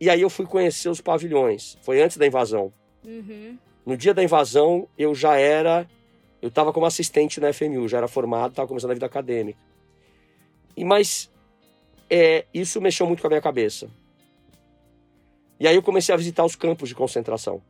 E 0.00 0.10
aí 0.10 0.20
eu 0.20 0.30
fui 0.30 0.46
conhecer 0.46 0.88
os 0.88 1.00
pavilhões. 1.00 1.78
Foi 1.82 2.02
antes 2.02 2.16
da 2.16 2.26
invasão. 2.26 2.72
Uhum. 3.04 3.56
No 3.86 3.96
dia 3.96 4.12
da 4.12 4.24
invasão, 4.24 4.88
eu 4.98 5.14
já 5.14 5.36
era. 5.36 5.88
Eu 6.42 6.48
estava 6.48 6.72
como 6.72 6.86
assistente 6.86 7.40
na 7.40 7.52
FMU, 7.52 7.86
já 7.86 7.98
era 7.98 8.08
formado, 8.08 8.50
estava 8.50 8.66
começando 8.66 8.90
a 8.90 8.94
vida 8.94 9.06
acadêmica. 9.06 9.68
Mas 10.84 11.30
é, 12.10 12.44
isso 12.52 12.80
mexeu 12.80 13.06
muito 13.06 13.20
com 13.20 13.26
a 13.26 13.30
minha 13.30 13.42
cabeça. 13.42 13.88
E 15.60 15.66
aí 15.66 15.74
eu 15.74 15.82
comecei 15.82 16.14
a 16.14 16.18
visitar 16.18 16.44
os 16.44 16.54
campos 16.54 16.88
de 16.88 16.94
concentração, 16.94 17.60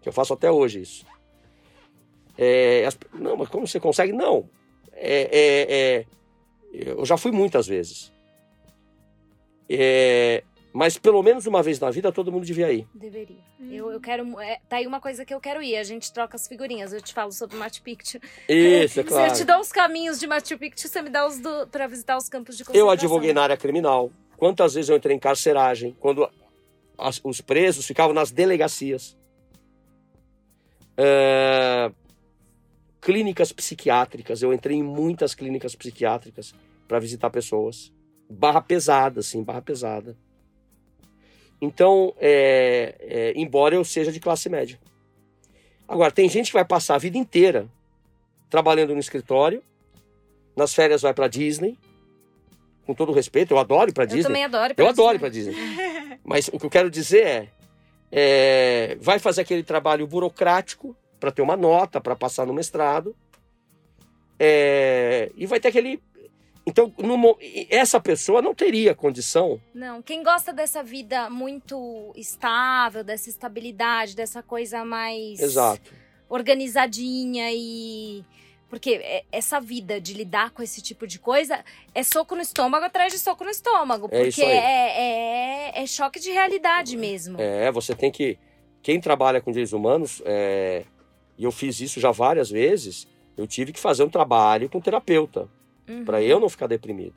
que 0.00 0.08
eu 0.08 0.12
faço 0.12 0.32
até 0.32 0.50
hoje 0.50 0.80
isso. 0.80 1.04
É, 2.38 2.86
as- 2.86 2.98
não, 3.14 3.36
mas 3.36 3.48
como 3.48 3.66
você 3.66 3.78
consegue? 3.80 4.12
Não. 4.12 4.48
É, 4.92 5.22
é, 5.30 5.74
é, 5.98 6.06
eu 6.98 7.04
já 7.04 7.16
fui 7.16 7.32
muitas 7.32 7.66
vezes. 7.66 8.12
É, 9.68 10.42
mas 10.76 10.98
pelo 10.98 11.22
menos 11.22 11.46
uma 11.46 11.62
vez 11.62 11.80
na 11.80 11.90
vida 11.90 12.12
todo 12.12 12.30
mundo 12.30 12.44
devia 12.44 12.70
ir. 12.70 12.86
Deveria. 12.92 13.38
Hum. 13.58 13.70
Eu, 13.72 13.90
eu 13.90 13.98
quero. 14.00 14.38
É, 14.40 14.60
tá 14.68 14.76
aí 14.76 14.86
uma 14.86 15.00
coisa 15.00 15.24
que 15.24 15.32
eu 15.32 15.40
quero 15.40 15.62
ir. 15.62 15.74
A 15.76 15.82
gente 15.82 16.12
troca 16.12 16.36
as 16.36 16.46
figurinhas. 16.46 16.92
Eu 16.92 17.00
te 17.00 17.14
falo 17.14 17.32
sobre 17.32 17.56
Machu 17.56 17.82
Picchu. 17.82 18.18
Isso, 18.46 19.00
é 19.00 19.02
Se 19.02 19.04
claro. 19.04 19.32
eu 19.32 19.34
te 19.36 19.44
dou 19.44 19.58
os 19.60 19.72
caminhos 19.72 20.20
de 20.20 20.26
Machu 20.26 20.58
Picchu, 20.58 20.86
você 20.86 21.00
me 21.00 21.08
dá 21.08 21.26
os 21.26 21.38
do, 21.38 21.66
pra 21.68 21.86
visitar 21.86 22.16
os 22.18 22.28
campos 22.28 22.56
de 22.58 22.62
Eu 22.62 22.66
concentração. 22.66 22.92
advoguei 22.92 23.32
na 23.32 23.42
área 23.42 23.56
criminal. 23.56 24.10
Quantas 24.36 24.74
vezes 24.74 24.90
eu 24.90 24.96
entrei 24.98 25.16
em 25.16 25.18
carceragem, 25.18 25.96
quando 25.98 26.28
as- 26.98 27.22
os 27.24 27.40
presos 27.40 27.86
ficavam 27.86 28.12
nas 28.12 28.30
delegacias. 28.30 29.16
É, 30.94 31.90
clínicas 33.00 33.50
psiquiátricas. 33.52 34.42
Eu 34.42 34.52
entrei 34.52 34.76
em 34.76 34.82
muitas 34.82 35.34
clínicas 35.34 35.74
psiquiátricas 35.74 36.54
para 36.86 36.98
visitar 36.98 37.30
pessoas. 37.30 37.90
Barra 38.28 38.60
pesada, 38.60 39.22
sim, 39.22 39.42
barra 39.42 39.62
pesada. 39.62 40.16
Então, 41.60 42.14
é, 42.18 42.94
é, 43.00 43.32
embora 43.36 43.74
eu 43.74 43.84
seja 43.84 44.12
de 44.12 44.20
classe 44.20 44.48
média. 44.48 44.78
Agora, 45.88 46.10
tem 46.10 46.28
gente 46.28 46.48
que 46.48 46.52
vai 46.52 46.64
passar 46.64 46.96
a 46.96 46.98
vida 46.98 47.16
inteira 47.16 47.66
trabalhando 48.50 48.92
no 48.94 49.00
escritório, 49.00 49.62
nas 50.56 50.74
férias 50.74 51.02
vai 51.02 51.14
para 51.14 51.28
Disney, 51.28 51.76
com 52.86 52.94
todo 52.94 53.12
respeito, 53.12 53.52
eu 53.52 53.58
adoro 53.58 53.90
ir 53.90 53.92
para 53.92 54.04
Eu 54.04 54.08
Disney. 54.08 54.22
também 54.22 54.44
adoro. 54.44 54.72
Eu 54.72 54.74
pra 54.76 54.88
adoro 54.90 55.16
ir 55.16 55.30
Disney. 55.30 55.54
para 55.54 55.64
Disney. 55.64 56.20
Mas 56.24 56.48
o 56.48 56.58
que 56.58 56.66
eu 56.66 56.70
quero 56.70 56.90
dizer 56.90 57.26
é, 57.26 57.48
é, 58.12 58.96
vai 59.00 59.18
fazer 59.18 59.40
aquele 59.40 59.62
trabalho 59.64 60.06
burocrático 60.06 60.96
para 61.18 61.32
ter 61.32 61.42
uma 61.42 61.56
nota, 61.56 62.00
para 62.00 62.14
passar 62.14 62.46
no 62.46 62.52
mestrado, 62.54 63.14
é, 64.38 65.30
e 65.36 65.46
vai 65.46 65.58
ter 65.58 65.68
aquele 65.68 66.00
Então, 66.66 66.92
no, 66.98 67.38
essa 67.70 68.00
pessoa 68.00 68.42
não 68.42 68.52
teria 68.52 68.92
condição. 68.92 69.60
Não, 69.72 70.02
quem 70.02 70.24
gosta 70.24 70.52
dessa 70.52 70.82
vida 70.82 71.30
muito 71.30 72.12
estável, 72.16 73.04
dessa 73.04 73.30
estabilidade, 73.30 74.16
dessa 74.16 74.42
coisa 74.42 74.84
mais 74.84 75.38
Exato. 75.38 75.92
organizadinha 76.28 77.52
e 77.52 78.24
porque 78.68 78.94
é, 78.94 79.22
essa 79.30 79.60
vida 79.60 80.00
de 80.00 80.12
lidar 80.12 80.50
com 80.50 80.60
esse 80.60 80.82
tipo 80.82 81.06
de 81.06 81.20
coisa 81.20 81.64
é 81.94 82.02
soco 82.02 82.34
no 82.34 82.42
estômago 82.42 82.84
atrás 82.84 83.12
de 83.12 83.20
soco 83.20 83.44
no 83.44 83.50
estômago. 83.50 84.08
É 84.10 84.24
porque 84.24 84.42
é, 84.42 85.70
é, 85.70 85.82
é, 85.82 85.86
choque 85.86 86.18
de 86.18 86.32
realidade 86.32 86.96
mesmo. 86.96 87.40
É, 87.40 87.70
você 87.70 87.94
tem 87.94 88.10
que. 88.10 88.36
Quem 88.82 89.00
trabalha 89.00 89.40
com 89.40 89.52
direitos 89.52 89.72
humanos, 89.72 90.20
é, 90.24 90.84
e 91.38 91.44
eu 91.44 91.52
fiz 91.52 91.80
isso 91.80 92.00
já 92.00 92.10
várias 92.10 92.50
vezes, 92.50 93.06
eu 93.36 93.46
tive 93.46 93.72
que 93.72 93.80
fazer 93.80 94.02
um 94.02 94.10
trabalho 94.10 94.68
com 94.68 94.80
terapeuta 94.80 95.48
uhum. 95.88 96.04
para 96.04 96.22
eu 96.22 96.40
não 96.40 96.48
ficar 96.48 96.66
deprimido. 96.66 97.16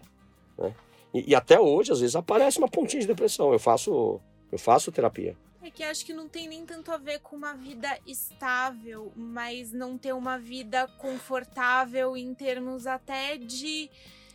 Né? 0.58 0.74
E, 1.14 1.32
e, 1.32 1.36
até 1.36 1.60
hoje, 1.60 1.92
às 1.92 2.00
vezes, 2.00 2.16
aparece 2.16 2.58
uma 2.60 2.70
pontinha 2.70 3.02
de 3.02 3.08
depressão. 3.08 3.52
Eu 3.52 3.60
faço, 3.60 4.20
eu 4.52 4.60
faço 4.60 4.92
terapia. 4.92 5.36
É 5.62 5.70
que 5.70 5.84
acho 5.84 6.06
que 6.06 6.14
não 6.14 6.30
tem 6.30 6.48
nem 6.48 6.66
tanto 6.66 6.92
a 6.92 6.98
ver 6.98 7.20
com 7.20 7.36
uma 7.36 7.54
vida 7.54 8.00
estável, 8.08 9.12
mas 9.16 9.74
não 9.74 9.98
ter 9.98 10.14
uma 10.14 10.38
vida 10.38 10.88
confortável 10.98 12.16
em 12.16 12.34
termos 12.34 12.88
até 12.88 13.38
de 13.38 13.90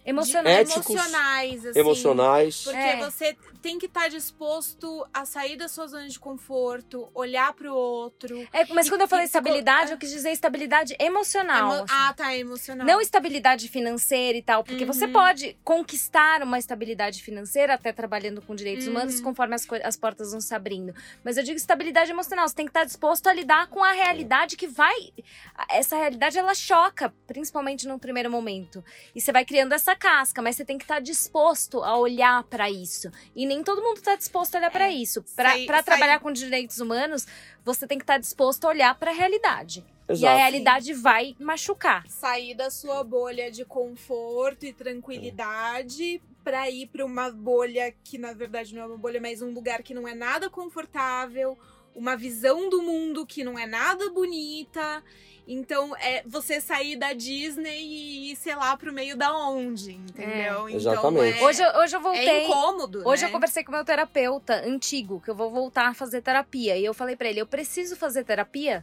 Emocionais. 0.04 0.70
emocionais, 0.70 1.66
assim. 1.66 1.78
Emocionais. 1.78 2.64
Porque 2.64 2.78
é. 2.78 2.96
você 3.04 3.36
tem 3.62 3.78
que 3.78 3.86
estar 3.86 4.02
tá 4.02 4.08
disposto 4.08 5.06
a 5.12 5.24
sair 5.24 5.56
da 5.56 5.68
sua 5.68 5.86
zona 5.86 6.06
de 6.06 6.18
conforto, 6.18 7.08
olhar 7.14 7.54
para 7.54 7.72
o 7.72 7.74
outro. 7.74 8.46
É, 8.52 8.66
mas 8.74 8.86
e, 8.86 8.90
quando 8.90 9.00
eu 9.00 9.08
falei 9.08 9.24
estabilidade, 9.24 9.92
eu 9.92 9.96
quis 9.96 10.10
dizer 10.10 10.30
estabilidade 10.32 10.94
emocional. 11.00 11.74
Emo... 11.74 11.86
Ah, 11.88 12.12
tá, 12.14 12.36
emocional. 12.36 12.86
Não 12.86 13.00
estabilidade 13.00 13.66
financeira 13.68 14.36
e 14.36 14.42
tal, 14.42 14.62
porque 14.62 14.84
uhum. 14.84 14.92
você 14.92 15.08
pode 15.08 15.56
conquistar 15.64 16.42
uma 16.42 16.58
estabilidade 16.58 17.22
financeira 17.22 17.72
até 17.72 17.90
trabalhando 17.90 18.42
com 18.42 18.54
direitos 18.54 18.86
uhum. 18.86 18.92
humanos 18.92 19.18
conforme 19.22 19.54
as, 19.54 19.66
as 19.82 19.96
portas 19.96 20.32
vão 20.32 20.40
se 20.42 20.54
abrindo. 20.54 20.94
Mas 21.24 21.38
eu 21.38 21.42
digo 21.42 21.56
estabilidade 21.56 22.10
emocional, 22.10 22.46
você 22.46 22.54
tem 22.54 22.66
que 22.66 22.70
estar 22.70 22.80
tá 22.80 22.86
disposto 22.86 23.28
a 23.28 23.32
lidar 23.32 23.68
com 23.68 23.82
a 23.82 23.92
realidade 23.92 24.56
que 24.56 24.66
vai. 24.66 24.94
Essa 25.70 25.96
realidade 25.96 26.38
ela 26.38 26.54
choca, 26.54 27.14
principalmente 27.26 27.88
num 27.88 27.98
primeiro 27.98 28.30
momento. 28.30 28.84
E 29.14 29.22
você 29.22 29.32
vai 29.32 29.46
criando 29.46 29.72
essa 29.72 29.93
casca, 29.96 30.42
mas 30.42 30.56
você 30.56 30.64
tem 30.64 30.78
que 30.78 30.84
estar 30.84 30.96
tá 30.96 31.00
disposto 31.00 31.82
a 31.82 31.96
olhar 31.96 32.42
para 32.44 32.70
isso. 32.70 33.10
E 33.34 33.46
nem 33.46 33.62
todo 33.62 33.82
mundo 33.82 33.98
está 33.98 34.16
disposto 34.16 34.54
a 34.54 34.58
olhar 34.58 34.68
é, 34.68 34.70
para 34.70 34.90
isso. 34.90 35.24
Para 35.34 35.82
trabalhar 35.82 36.20
com 36.20 36.32
direitos 36.32 36.78
humanos, 36.78 37.26
você 37.64 37.86
tem 37.86 37.98
que 37.98 38.04
estar 38.04 38.14
tá 38.14 38.20
disposto 38.20 38.64
a 38.64 38.68
olhar 38.68 38.94
para 38.96 39.10
a 39.10 39.14
realidade. 39.14 39.84
Exato. 40.08 40.22
E 40.22 40.26
a 40.26 40.36
realidade 40.36 40.92
vai 40.92 41.34
machucar. 41.38 42.06
Sair 42.08 42.54
da 42.54 42.70
sua 42.70 43.02
bolha 43.02 43.50
de 43.50 43.64
conforto 43.64 44.66
e 44.66 44.72
tranquilidade 44.72 46.20
para 46.44 46.68
ir 46.70 46.88
para 46.88 47.04
uma 47.04 47.30
bolha 47.30 47.92
que 48.04 48.18
na 48.18 48.34
verdade 48.34 48.74
não 48.74 48.82
é 48.82 48.86
uma 48.86 48.98
bolha, 48.98 49.20
mas 49.20 49.40
um 49.40 49.50
lugar 49.52 49.82
que 49.82 49.94
não 49.94 50.06
é 50.06 50.14
nada 50.14 50.50
confortável, 50.50 51.58
uma 51.94 52.16
visão 52.16 52.68
do 52.68 52.82
mundo 52.82 53.24
que 53.24 53.44
não 53.44 53.58
é 53.58 53.66
nada 53.66 54.10
bonita 54.10 55.02
então, 55.46 55.94
é 55.96 56.22
você 56.26 56.58
sair 56.60 56.96
da 56.96 57.12
Disney 57.12 57.78
e 57.78 58.32
ir, 58.32 58.36
sei 58.36 58.54
lá, 58.54 58.76
pro 58.76 58.92
meio 58.92 59.14
da 59.14 59.36
onde, 59.36 59.92
entendeu? 59.92 60.66
É. 60.66 60.70
Então, 60.70 60.70
Exatamente. 60.70 61.38
É, 61.38 61.44
hoje, 61.44 61.62
hoje 61.78 61.96
eu 61.96 62.00
voltei. 62.00 62.28
É 62.28 62.44
incômodo. 62.44 63.06
Hoje 63.06 63.22
né? 63.22 63.28
eu 63.28 63.32
conversei 63.32 63.62
com 63.62 63.70
meu 63.70 63.84
terapeuta 63.84 64.66
antigo, 64.66 65.20
que 65.20 65.30
eu 65.30 65.34
vou 65.34 65.50
voltar 65.50 65.88
a 65.88 65.94
fazer 65.94 66.22
terapia. 66.22 66.78
E 66.78 66.84
eu 66.84 66.94
falei 66.94 67.14
para 67.14 67.28
ele: 67.28 67.40
eu 67.40 67.46
preciso 67.46 67.94
fazer 67.94 68.24
terapia 68.24 68.82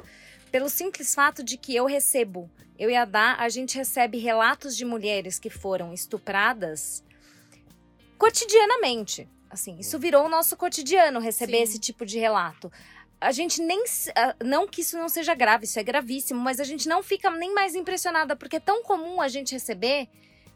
pelo 0.52 0.70
simples 0.70 1.16
fato 1.16 1.44
de 1.44 1.58
que 1.58 1.76
eu 1.76 1.86
recebo. 1.86 2.50
Eu 2.78 2.90
e 2.90 2.96
a 2.96 3.06
Dá, 3.06 3.36
a 3.40 3.50
gente 3.50 3.78
recebe 3.78 4.18
relatos 4.20 4.76
de 4.76 4.86
mulheres 4.86 5.40
que 5.40 5.50
foram 5.50 5.94
estupradas 5.94 7.04
cotidianamente. 8.18 9.28
Assim, 9.50 9.78
isso 9.80 10.00
virou 10.00 10.26
o 10.26 10.30
nosso 10.30 10.56
cotidiano 10.56 11.20
receber 11.20 11.58
Sim. 11.58 11.64
esse 11.64 11.80
tipo 11.80 12.06
de 12.06 12.18
relato 12.18 12.72
a 13.22 13.32
gente 13.32 13.62
nem. 13.62 13.84
Não 14.44 14.68
que 14.68 14.82
isso 14.82 14.98
não 14.98 15.08
seja 15.08 15.36
grave, 15.36 15.66
isso 15.66 15.80
é 15.80 15.84
gravíssimo, 15.84 16.40
mas 16.40 16.60
a 16.60 16.64
gente 16.64 16.90
não 16.90 17.04
fica 17.04 17.30
nem 17.30 17.54
mais 17.54 17.76
impressionada, 17.76 18.36
porque 18.36 18.56
é 18.56 18.60
tão 18.60 18.82
comum 18.84 19.22
a 19.22 19.28
gente 19.28 19.54
receber 19.54 20.10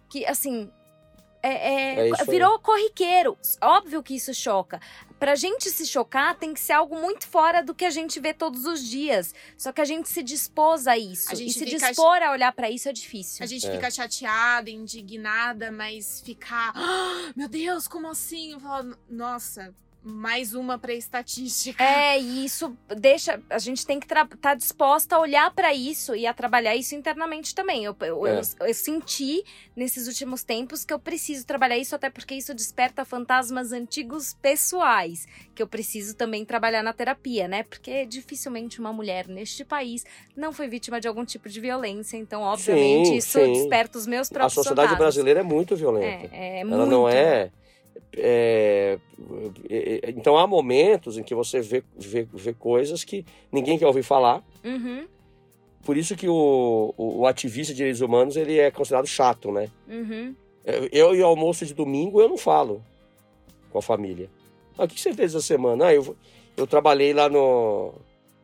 que, 0.10 0.26
assim. 0.26 0.70
É, 1.44 2.08
é, 2.08 2.10
é 2.10 2.26
virou 2.26 2.58
corriqueiro. 2.58 3.38
Óbvio 3.62 4.02
que 4.02 4.16
isso 4.16 4.34
choca. 4.34 4.82
Pra 5.20 5.36
gente 5.36 5.70
se 5.70 5.86
chocar, 5.86 6.36
tem 6.36 6.56
que 6.56 6.60
ser 6.60 6.74
algo 6.74 7.00
muito 7.00 7.28
fora 7.28 7.62
do 7.62 7.76
que 7.76 7.86
a 7.86 7.92
gente 7.92 8.20
vê 8.20 8.34
todos 8.34 8.66
os 8.66 8.84
dias. 8.84 9.32
Só 9.56 9.72
que 9.72 9.80
a 9.80 9.86
gente 9.86 10.10
se 10.10 10.24
dispôs 10.24 10.88
a 10.88 10.98
isso. 10.98 11.30
A 11.30 11.36
e 11.36 11.52
se 11.52 11.66
dispor 11.66 12.24
a 12.24 12.32
olhar 12.32 12.52
para 12.52 12.72
isso 12.72 12.90
é 12.90 12.92
difícil. 12.92 13.44
A 13.44 13.48
gente 13.48 13.68
é. 13.68 13.72
fica 13.72 13.92
chateada, 13.92 14.72
indignada, 14.72 15.72
mas 15.72 16.20
ficar. 16.20 16.74
Oh, 16.76 17.34
meu 17.36 17.48
Deus, 17.48 17.88
como 17.88 18.08
assim? 18.08 18.54
Eu 18.54 18.60
falo, 18.60 18.98
nossa, 19.08 19.72
mais 20.06 20.54
uma 20.54 20.78
para 20.78 20.94
estatística. 20.94 21.84
É, 21.84 22.20
e 22.20 22.46
isso 22.46 22.78
deixa. 22.96 23.42
A 23.50 23.58
gente 23.58 23.86
tem 23.86 24.00
que 24.00 24.06
estar 24.06 24.28
tá 24.40 24.54
disposta 24.54 25.16
a 25.16 25.20
olhar 25.20 25.52
para 25.52 25.74
isso 25.74 26.16
e 26.16 26.28
a 26.28 26.34
trabalhar 26.34 26.76
isso 26.76 26.94
internamente 26.94 27.56
também. 27.56 27.84
Eu, 27.84 27.96
eu, 28.02 28.28
é. 28.28 28.40
eu, 28.40 28.68
eu, 28.68 28.74
senti 28.74 29.44
nesses 29.76 30.08
últimos 30.08 30.44
tempos 30.44 30.86
que 30.86 30.94
eu 30.94 31.00
preciso 31.00 31.46
trabalhar 31.46 31.78
isso, 31.78 31.96
até 31.96 32.10
porque 32.10 32.36
isso 32.36 32.54
desperta 32.54 33.04
fantasmas 33.04 33.72
antigos 33.72 34.36
pessoais, 34.36 35.28
que 35.56 35.64
eu 35.64 35.68
preciso 35.68 36.16
também 36.16 36.46
trabalhar 36.46 36.84
na 36.84 36.94
terapia, 36.94 37.48
né? 37.48 37.64
Porque 37.64 38.06
dificilmente 38.06 38.80
uma 38.80 38.94
mulher 38.94 39.28
neste 39.28 39.66
país 39.66 40.06
não 40.38 40.54
foi 40.54 40.68
vítima 40.68 41.02
de 41.02 41.08
algum 41.08 41.26
tipo 41.26 41.50
de 41.50 41.60
violência, 41.60 42.16
então, 42.16 42.44
obviamente, 42.44 43.08
sim, 43.08 43.16
isso 43.16 43.40
sim. 43.40 43.54
desperta 43.54 43.98
os 43.98 44.06
meus 44.06 44.30
próprios 44.30 44.54
A 44.54 44.56
sociedade 44.56 44.90
fantasmas. 44.90 45.00
brasileira 45.00 45.40
é 45.40 45.44
muito 45.44 45.76
violenta. 45.76 46.30
É, 46.32 46.58
é 46.58 46.60
Ela 46.60 46.78
muito. 46.78 46.92
não 46.92 47.10
é 47.10 47.50
é, 48.18 49.00
é, 49.70 50.00
é, 50.04 50.10
então 50.12 50.38
há 50.38 50.48
momentos 50.48 51.18
em 51.18 51.24
que 51.24 51.36
você 51.36 51.62
vê, 51.62 51.84
vê, 51.98 52.28
vê 52.34 52.54
coisas 52.54 53.04
que 53.04 53.26
ninguém 53.52 53.78
quer 53.78 53.88
ouvir 53.88 54.04
falar. 54.04 54.44
Uhum. 54.64 55.08
Por 55.84 55.98
isso 55.98 56.16
que 56.16 56.28
o, 56.28 56.94
o, 56.98 57.28
ativista 57.28 57.74
de 57.74 57.78
direitos 57.78 58.02
humanos 58.02 58.36
ele 58.36 58.58
é 58.58 58.72
considerado 58.72 59.06
chato, 59.06 59.52
né? 59.52 59.70
Uhum. 59.88 60.36
Eu 60.92 61.14
e 61.14 61.22
o 61.22 61.26
almoço 61.26 61.66
de 61.66 61.74
domingo 61.74 62.20
eu 62.20 62.28
não 62.28 62.38
falo 62.38 62.84
com 63.70 63.78
a 63.78 63.82
família. 63.82 64.30
Ah, 64.78 64.86
o 64.86 64.88
que 64.88 65.00
você 65.00 65.14
fez 65.14 65.36
essa 65.36 65.46
semana? 65.46 65.86
Ah, 65.86 65.94
eu, 65.94 66.16
eu 66.58 66.66
trabalhei 66.66 67.14
lá 67.14 67.30
no, 67.30 67.94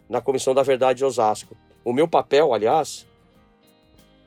na 0.07 0.21
Comissão 0.21 0.53
da 0.53 0.61
Verdade 0.61 0.99
de 0.99 1.05
Osasco. 1.05 1.57
O 1.83 1.91
meu 1.91 2.07
papel, 2.07 2.53
aliás, 2.53 3.07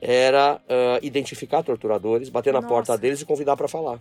era 0.01 0.59
uh, 0.65 1.05
identificar 1.05 1.63
torturadores, 1.63 2.27
bater 2.27 2.51
na 2.51 2.59
Nossa. 2.59 2.73
porta 2.73 2.97
deles 2.97 3.21
e 3.21 3.25
convidar 3.25 3.55
para 3.55 3.67
falar. 3.67 3.99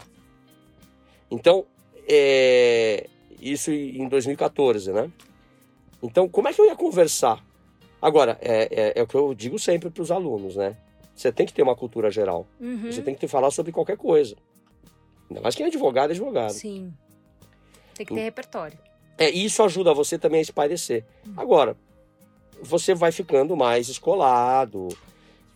Então, 1.35 1.67
é, 2.09 3.09
isso 3.41 3.73
em 3.73 4.09
2014, 4.09 4.93
né? 4.93 5.11
Então, 6.03 6.29
como 6.29 6.49
é 6.49 6.53
que 6.53 6.61
eu 6.61 6.67
ia 6.67 6.77
conversar? 6.77 7.45
Agora, 8.01 8.39
é, 8.41 8.69
é, 8.71 9.01
é 9.01 9.03
o 9.03 9.07
que 9.07 9.17
eu 9.17 9.35
digo 9.35 9.59
sempre 9.59 9.91
para 9.91 10.03
os 10.03 10.11
alunos, 10.11 10.55
né? 10.55 10.77
Você 11.15 11.33
tem 11.33 11.45
que 11.45 11.53
ter 11.53 11.63
uma 11.63 11.75
cultura 11.75 12.11
geral. 12.11 12.47
Uhum. 12.61 12.93
Você 12.93 13.03
tem 13.03 13.15
que 13.15 13.27
falar 13.27 13.51
sobre 13.51 13.73
qualquer 13.73 13.97
coisa. 13.97 14.37
Ainda 15.29 15.41
mais 15.41 15.55
quem 15.55 15.65
é 15.65 15.69
advogado, 15.69 16.11
é 16.11 16.13
advogado. 16.13 16.53
Sim. 16.53 16.93
Tem 17.95 18.07
que 18.07 18.15
ter 18.15 18.21
repertório. 18.21 18.79
É, 19.19 19.31
isso 19.31 19.63
ajuda 19.63 19.95
você 19.95 20.19
também 20.19 20.39
a 20.39 20.43
espairecer. 20.43 21.05
Uhum. 21.27 21.35
Agora, 21.37 21.77
você 22.63 22.95
vai 22.95 23.11
ficando 23.11 23.57
mais 23.57 23.89
escolado. 23.89 24.89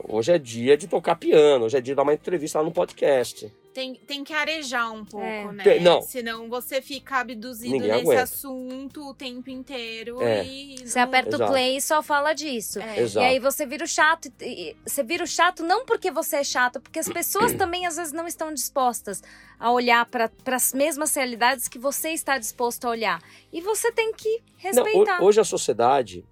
Hoje 0.08 0.32
é 0.32 0.38
dia 0.38 0.76
de 0.76 0.88
tocar 0.88 1.16
piano, 1.16 1.66
hoje 1.66 1.76
é 1.76 1.80
dia 1.80 1.92
de 1.92 1.96
dar 1.96 2.02
uma 2.02 2.14
entrevista 2.14 2.58
lá 2.58 2.64
no 2.64 2.72
podcast 2.72 3.52
tem, 3.78 3.94
tem 3.94 4.24
que 4.24 4.32
arejar 4.34 4.90
um 4.90 5.04
pouco, 5.04 5.24
é. 5.24 5.52
né? 5.52 5.62
Tem, 5.62 5.80
não. 5.80 6.02
Senão 6.02 6.48
você 6.48 6.82
fica 6.82 7.18
abduzido 7.18 7.74
Ninguém 7.74 7.88
nesse 7.90 8.02
aguenta. 8.02 8.22
assunto 8.22 9.08
o 9.08 9.14
tempo 9.14 9.50
inteiro 9.50 10.20
é. 10.20 10.44
e. 10.44 10.78
Você 10.84 10.98
aperta 10.98 11.36
Exato. 11.36 11.44
o 11.44 11.46
play 11.46 11.76
e 11.76 11.80
só 11.80 12.02
fala 12.02 12.32
disso. 12.32 12.80
É. 12.80 13.06
E 13.06 13.18
aí 13.18 13.38
você 13.38 13.64
vira 13.64 13.84
o 13.84 13.86
chato. 13.86 14.32
E, 14.40 14.76
você 14.84 15.04
vira 15.04 15.22
o 15.22 15.26
chato 15.28 15.62
não 15.62 15.86
porque 15.86 16.10
você 16.10 16.38
é 16.38 16.44
chato, 16.44 16.80
porque 16.80 16.98
as 16.98 17.08
pessoas 17.08 17.54
também 17.54 17.86
às 17.86 17.94
vezes 17.96 18.12
não 18.12 18.26
estão 18.26 18.52
dispostas 18.52 19.22
a 19.60 19.70
olhar 19.70 20.04
para 20.06 20.28
as 20.46 20.74
mesmas 20.74 21.14
realidades 21.14 21.68
que 21.68 21.78
você 21.78 22.08
está 22.08 22.36
disposto 22.36 22.84
a 22.84 22.90
olhar. 22.90 23.22
E 23.52 23.60
você 23.60 23.92
tem 23.92 24.12
que 24.12 24.42
respeitar. 24.56 25.20
Não, 25.20 25.24
hoje 25.24 25.38
a 25.38 25.44
sociedade 25.44 26.24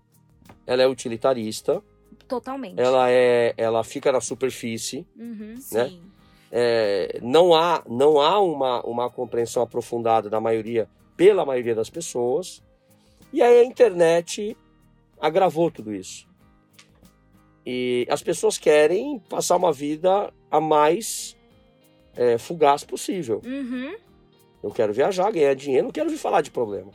ela 0.66 0.82
é 0.82 0.86
utilitarista. 0.88 1.80
Totalmente. 2.26 2.80
Ela 2.80 3.08
é, 3.08 3.54
ela 3.56 3.84
fica 3.84 4.10
na 4.10 4.20
superfície, 4.20 5.06
uhum. 5.16 5.54
né? 5.70 5.90
Sim 5.90 6.15
é, 6.58 7.18
não 7.22 7.54
há, 7.54 7.82
não 7.86 8.18
há 8.18 8.40
uma, 8.40 8.80
uma 8.86 9.10
compreensão 9.10 9.62
aprofundada 9.62 10.30
da 10.30 10.40
maioria, 10.40 10.88
pela 11.14 11.44
maioria 11.44 11.74
das 11.74 11.90
pessoas. 11.90 12.62
E 13.30 13.42
aí 13.42 13.60
a 13.60 13.64
internet 13.64 14.56
agravou 15.20 15.70
tudo 15.70 15.94
isso. 15.94 16.26
E 17.66 18.06
as 18.08 18.22
pessoas 18.22 18.56
querem 18.56 19.18
passar 19.18 19.56
uma 19.56 19.70
vida 19.70 20.32
a 20.50 20.58
mais 20.58 21.36
é, 22.16 22.38
fugaz 22.38 22.84
possível. 22.84 23.42
Uhum. 23.44 23.94
Eu 24.62 24.70
quero 24.70 24.94
viajar, 24.94 25.30
ganhar 25.30 25.52
dinheiro, 25.52 25.84
não 25.84 25.92
quero 25.92 26.06
ouvir 26.06 26.18
falar 26.18 26.40
de 26.40 26.50
problema. 26.50 26.90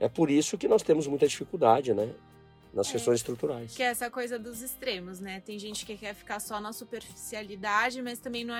É 0.00 0.08
por 0.08 0.28
isso 0.28 0.58
que 0.58 0.66
nós 0.66 0.82
temos 0.82 1.06
muita 1.06 1.28
dificuldade, 1.28 1.94
né? 1.94 2.08
Nas 2.74 2.88
É. 2.88 2.92
questões 2.92 3.20
estruturais. 3.20 3.74
Que 3.74 3.82
é 3.82 3.86
essa 3.86 4.10
coisa 4.10 4.38
dos 4.38 4.60
extremos, 4.62 5.20
né? 5.20 5.40
Tem 5.40 5.58
gente 5.58 5.86
que 5.86 5.96
quer 5.96 6.14
ficar 6.14 6.40
só 6.40 6.60
na 6.60 6.72
superficialidade, 6.72 8.02
mas 8.02 8.18
também 8.18 8.44
não, 8.44 8.54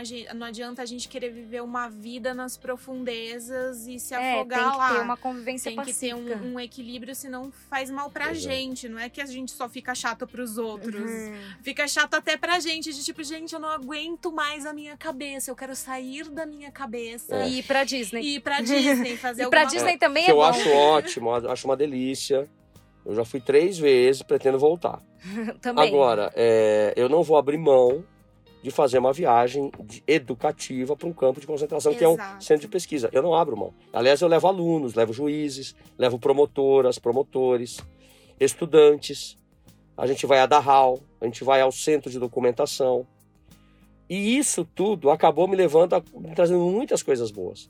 adianta 0.47 0.82
a 0.82 0.86
gente 0.86 1.09
querer 1.09 1.31
viver 1.31 1.62
uma 1.62 1.89
vida 1.89 2.32
nas 2.32 2.57
profundezas 2.57 3.86
e 3.86 3.99
se 3.99 4.15
É, 4.15 4.19
tem 4.19 4.35
afogar 4.35 4.70
que 4.73 4.77
lá. 4.78 4.95
ter 4.95 5.01
uma 5.01 5.16
convivência 5.16 5.70
Tem 5.70 5.78
que 5.85 5.93
ter 5.93 6.11
pacífica. 6.15 6.45
um, 6.45 6.55
um 6.55 6.61
equilíbrio, 6.61 7.15
senão 7.15 7.51
faz 7.69 7.91
mal 7.91 8.11
pra 8.11 8.31
Exato. 8.31 8.41
gente. 8.41 8.89
Não 8.89 8.99
é 8.99 9.09
que 9.09 9.20
a 9.20 9.27
gente 9.27 9.53
só 9.53 9.69
fica 9.69 9.95
chato 9.95 10.27
pros 10.27 10.59
outros. 10.59 11.11
Uhum. 11.11 11.35
Fica 11.62 11.86
chato 11.89 12.15
até 12.15 12.36
pra 12.36 12.59
gente, 12.61 12.93
de 12.93 13.05
tipo, 13.05 13.23
gente, 13.23 13.53
eu 13.55 13.61
não 13.61 13.69
aguento 13.69 14.31
mais 14.32 14.65
a 14.66 14.73
minha 14.73 14.97
cabeça. 14.97 15.51
Eu 15.51 15.57
quero 15.57 15.74
sair 15.74 16.28
da 16.31 16.47
minha 16.47 16.70
cabeça 16.70 17.35
É. 17.36 17.49
E 17.49 17.59
ir 17.59 17.62
pra 17.65 17.85
Disney. 17.85 18.20
e 18.23 18.35
ir 18.36 18.41
pra 18.41 18.61
Disney, 18.61 19.16
fazer 19.16 19.45
E 19.45 19.51
pra 19.51 19.65
Disney 19.65 19.99
também 19.99 20.24
que 20.24 20.31
é 20.31 20.32
eu 20.32 20.36
bom. 20.36 20.43
acho 20.45 20.69
ótimo, 20.70 21.31
acho 21.35 21.66
uma 21.66 21.77
delícia. 21.77 22.49
Eu 23.05 23.14
já 23.14 23.24
fui 23.24 23.40
três 23.40 23.78
vezes, 23.78 24.22
pretendo 24.22 24.59
voltar. 24.59 25.02
também. 25.60 25.89
Agora, 25.89 26.32
é, 26.35 26.93
eu 26.97 27.09
não 27.09 27.22
vou 27.22 27.36
abrir 27.36 27.59
mão 27.59 28.05
de 28.62 28.70
fazer 28.70 28.98
uma 28.98 29.12
viagem 29.12 29.70
educativa 30.06 30.97
para 30.97 31.06
um 31.06 31.12
campo 31.12 31.39
de 31.39 31.47
concentração, 31.47 31.94
que 31.94 32.02
é 32.02 32.09
um 32.09 32.14
Exato. 32.14 32.43
centro 32.43 32.62
de 32.62 32.68
pesquisa. 32.68 33.10
Eu 33.12 33.22
não 33.22 33.35
abro 33.35 33.55
mão. 33.55 33.74
Aliás, 33.93 34.22
eu 34.22 34.28
levo 34.28 34.48
alunos, 34.48 34.94
levo 34.94 35.12
juízes, 35.12 35.76
levo 35.98 36.18
promotoras, 36.18 36.98
promotores, 36.98 37.78
estudantes. 38.40 39.36
A 39.94 40.06
gente 40.06 40.24
vai 40.24 40.39
a 40.39 40.47
Dachau, 40.47 40.98
a 41.20 41.26
gente 41.26 41.44
vai 41.44 41.60
ao 41.60 41.70
centro 41.70 42.10
de 42.10 42.18
documentação. 42.18 43.06
E 44.09 44.39
isso 44.39 44.64
tudo 44.64 45.10
acabou 45.10 45.47
me 45.47 45.56
levando 45.56 45.94
a 45.94 46.02
me 46.14 46.35
trazendo 46.35 46.60
muitas 46.60 47.02
coisas 47.02 47.31
boas. 47.31 47.68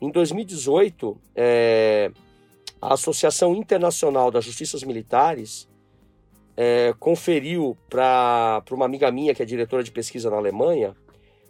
Em 0.00 0.12
2018, 0.12 1.20
é, 1.34 2.12
a 2.80 2.94
Associação 2.94 3.54
Internacional 3.54 4.30
das 4.30 4.44
Justiças 4.44 4.82
Militares 4.82 5.68
é, 6.56 6.94
conferiu 6.98 7.76
para 7.88 8.62
uma 8.70 8.84
amiga 8.84 9.10
minha, 9.10 9.34
que 9.34 9.42
é 9.42 9.46
diretora 9.46 9.82
de 9.82 9.92
pesquisa 9.92 10.30
na 10.30 10.36
Alemanha, 10.36 10.96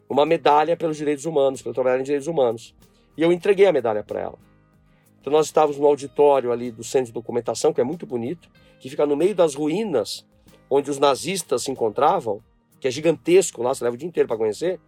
uma 0.09 0.27
medalha 0.27 0.77
pelos 0.77 0.97
direitos 0.97 1.25
humanos, 1.25 1.63
pelo 1.63 1.75
trabalho 1.75 2.01
em 2.01 2.05
direitos 2.05 2.27
humanos. 2.27 2.75
E 3.17 3.23
eu 3.23 3.33
entreguei 3.33 3.67
a 3.67 3.73
medalha 3.73 4.03
para 4.03 4.21
ela. 4.21 4.39
Então 5.21 5.33
nós 5.33 5.47
estávamos 5.47 5.79
no 5.79 5.87
auditório 5.87 6.51
ali 6.51 6.73
do 6.73 6.83
Centro 6.83 7.07
de 7.07 7.13
Documentação, 7.13 7.73
que 7.73 7.81
é 7.81 7.85
muito 7.85 8.07
bonito, 8.07 8.49
que 8.81 8.91
fica 8.91 9.07
no 9.07 9.17
meio 9.17 9.35
das 9.35 9.55
ruínas 9.55 10.27
onde 10.69 10.91
os 10.91 10.99
nazistas 10.99 11.63
se 11.63 11.71
encontravam, 11.71 12.43
que 12.81 12.89
é 12.89 12.91
gigantesco 12.91 13.63
lá, 13.63 13.75
você 13.75 13.85
leva 13.85 13.95
o 13.95 13.99
dia 13.99 14.09
inteiro 14.09 14.27
para 14.27 14.37
conhecer. 14.37 14.81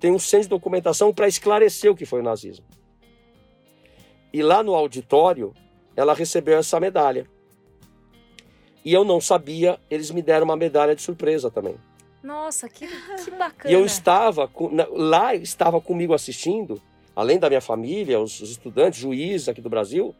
Tem 0.00 0.10
um 0.10 0.18
centro 0.18 0.44
de 0.44 0.50
documentação 0.50 1.14
para 1.14 1.28
esclarecer 1.28 1.90
o 1.90 1.94
que 1.94 2.04
foi 2.04 2.20
o 2.20 2.24
nazismo. 2.24 2.66
E 4.32 4.42
lá 4.42 4.62
no 4.62 4.74
auditório, 4.74 5.54
ela 5.98 6.14
recebeu 6.14 6.58
essa 6.58 6.78
medalha. 6.78 7.26
E 8.84 8.92
eu 8.94 9.04
não 9.04 9.20
sabia, 9.20 9.80
eles 9.90 10.12
me 10.12 10.22
deram 10.22 10.44
uma 10.44 10.56
medalha 10.56 10.94
de 10.94 11.02
surpresa 11.02 11.50
também. 11.50 11.74
Nossa, 12.22 12.68
que, 12.68 12.86
que 13.24 13.30
bacana. 13.32 13.68
E 13.68 13.74
eu 13.74 13.84
estava 13.84 14.48
lá, 14.92 15.34
estava 15.34 15.80
comigo 15.80 16.14
assistindo, 16.14 16.80
além 17.16 17.36
da 17.36 17.48
minha 17.48 17.60
família, 17.60 18.20
os, 18.20 18.40
os 18.40 18.52
estudantes, 18.52 19.00
juízes 19.00 19.48
aqui 19.48 19.60
do 19.60 19.68
Brasil, 19.68 20.14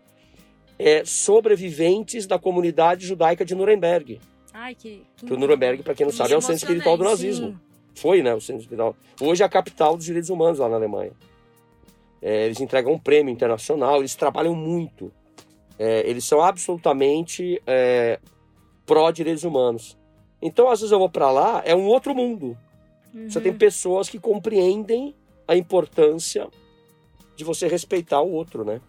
é, 0.76 1.05
sobreviventes 1.05 2.26
da 2.26 2.40
comunidade 2.40 3.06
judaica 3.06 3.44
de 3.44 3.55
Nuremberg. 3.55 4.20
Ai, 4.52 4.74
que, 4.74 5.06
que 5.16 5.26
Que 5.26 5.32
o 5.32 5.36
Nuremberg, 5.36 5.84
para 5.84 5.94
quem 5.94 6.06
não 6.06 6.10
Que 6.10 6.18
sabe, 6.18 6.32
é 6.34 6.36
o 6.36 6.40
centro 6.40 6.56
espiritual 6.56 6.96
do 6.96 7.05
nazismo. 7.05 7.50
Sim. 7.50 7.59
Foi, 7.94 8.20
né, 8.20 8.34
o 8.34 8.40
centro 8.40 8.62
espiritual. 8.62 8.96
Hoje 9.20 9.44
é 9.44 9.46
a 9.46 9.48
capital 9.48 9.96
dos 9.96 10.06
direitos 10.06 10.28
humanos 10.28 10.59
lá 10.59 10.68
na 10.68 10.74
Alemanha. 10.74 11.12
É, 12.20 12.46
eles 12.46 12.60
entregam 12.60 12.92
um 12.92 12.98
prêmio 12.98 13.32
internacional, 13.32 14.00
eles 14.00 14.16
trabalham 14.16 14.56
muito. 14.56 15.12
É, 15.78 16.09
eles 16.09 16.24
são 16.24 16.40
absolutamente 16.42 17.62
é, 17.66 18.18
pró-direitos 18.84 19.44
humanos. 19.44 19.96
Então, 20.42 20.68
às 20.70 20.80
vezes 20.80 20.92
eu 20.92 20.98
vou 20.98 21.09
para 21.10 21.30
lá, 21.30 21.62
é 21.64 21.74
um 21.74 21.86
outro 21.86 22.14
mundo. 22.14 22.56
Você 23.28 23.38
Uhum. 23.38 23.44
tem 23.44 23.52
pessoas 23.55 24.09
que 24.09 24.18
compreendem 24.18 25.14
a 25.46 25.56
importância 25.56 26.48
de 27.36 27.44
você 27.44 27.66
respeitar 27.68 28.20
o 28.20 28.30
outro, 28.32 28.64
né? 28.64 28.80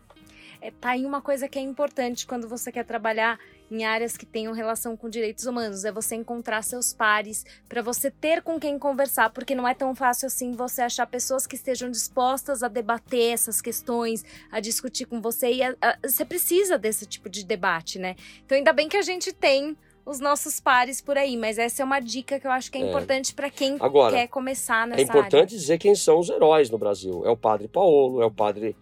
É, 0.61 0.71
tá 0.71 0.89
aí 0.89 1.05
uma 1.05 1.21
coisa 1.21 1.47
que 1.47 1.57
é 1.57 1.61
importante 1.61 2.27
quando 2.27 2.47
você 2.47 2.69
quer 2.71 2.83
trabalhar 2.85 3.39
em 3.71 3.85
áreas 3.85 4.17
que 4.17 4.25
tenham 4.25 4.51
relação 4.51 4.97
com 4.97 5.07
direitos 5.09 5.45
humanos, 5.45 5.85
é 5.85 5.91
você 5.91 6.15
encontrar 6.15 6.61
seus 6.63 6.91
pares, 6.91 7.45
para 7.69 7.81
você 7.81 8.11
ter 8.11 8.41
com 8.41 8.59
quem 8.59 8.77
conversar, 8.77 9.29
porque 9.29 9.55
não 9.55 9.65
é 9.67 9.73
tão 9.73 9.95
fácil 9.95 10.25
assim 10.25 10.51
você 10.53 10.81
achar 10.81 11.05
pessoas 11.07 11.47
que 11.47 11.55
estejam 11.55 11.89
dispostas 11.89 12.61
a 12.61 12.67
debater 12.67 13.31
essas 13.31 13.61
questões, 13.61 14.25
a 14.51 14.59
discutir 14.59 15.05
com 15.05 15.21
você 15.21 15.51
e 15.53 15.63
a- 15.63 15.75
a- 15.81 15.97
você 16.03 16.25
precisa 16.25 16.77
desse 16.77 17.05
tipo 17.05 17.29
de 17.29 17.45
debate, 17.45 17.97
né? 17.99 18.15
Então 18.45 18.57
ainda 18.57 18.73
bem 18.73 18.89
que 18.89 18.97
a 18.97 19.01
gente 19.03 19.31
tem 19.31 19.77
os 20.05 20.19
nossos 20.19 20.59
pares 20.59 20.99
por 20.99 21.17
aí, 21.17 21.37
mas 21.37 21.57
essa 21.59 21.83
é 21.83 21.85
uma 21.85 21.99
dica 21.99 22.39
que 22.39 22.47
eu 22.47 22.51
acho 22.51 22.71
que 22.71 22.79
é, 22.79 22.81
É. 22.81 22.89
importante 22.89 23.33
para 23.35 23.49
quem 23.49 23.77
Agora, 23.79 24.15
quer 24.17 24.27
começar 24.27 24.87
nessa 24.87 25.01
É 25.01 25.05
importante 25.05 25.51
dizer 25.51 25.77
quem 25.77 25.93
são 25.95 26.19
os 26.19 26.29
heróis 26.29 26.69
no 26.69 26.77
Brasil. 26.79 27.23
É 27.25 27.29
o 27.29 27.37
padre 27.37 27.67
Paolo, 27.67 28.19
é 28.21 28.25
o 28.25 28.31
padre 28.31 28.75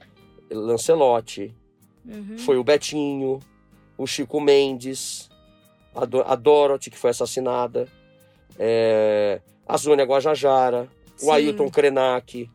Lancelotti, 0.50 1.42
área. 1.42 1.67
Uhum. 2.08 2.38
foi 2.38 2.58
o 2.58 2.64
Betinho, 2.64 3.40
o 3.98 4.08
Chico 4.08 4.40
Mendes, 4.40 5.30
a, 5.94 6.06
Do 6.06 6.22
a 6.22 6.36
Dorothy, 6.36 6.90
que 6.90 6.98
foi 6.98 7.10
assassinada, 7.10 7.88
é, 8.58 9.42
a 9.68 9.78
Zônia 9.78 10.06
Guajajara, 10.06 10.88
Sim. 11.16 11.28
o 11.28 11.32
Ailton 11.32 11.70
Krenak. 11.70 12.50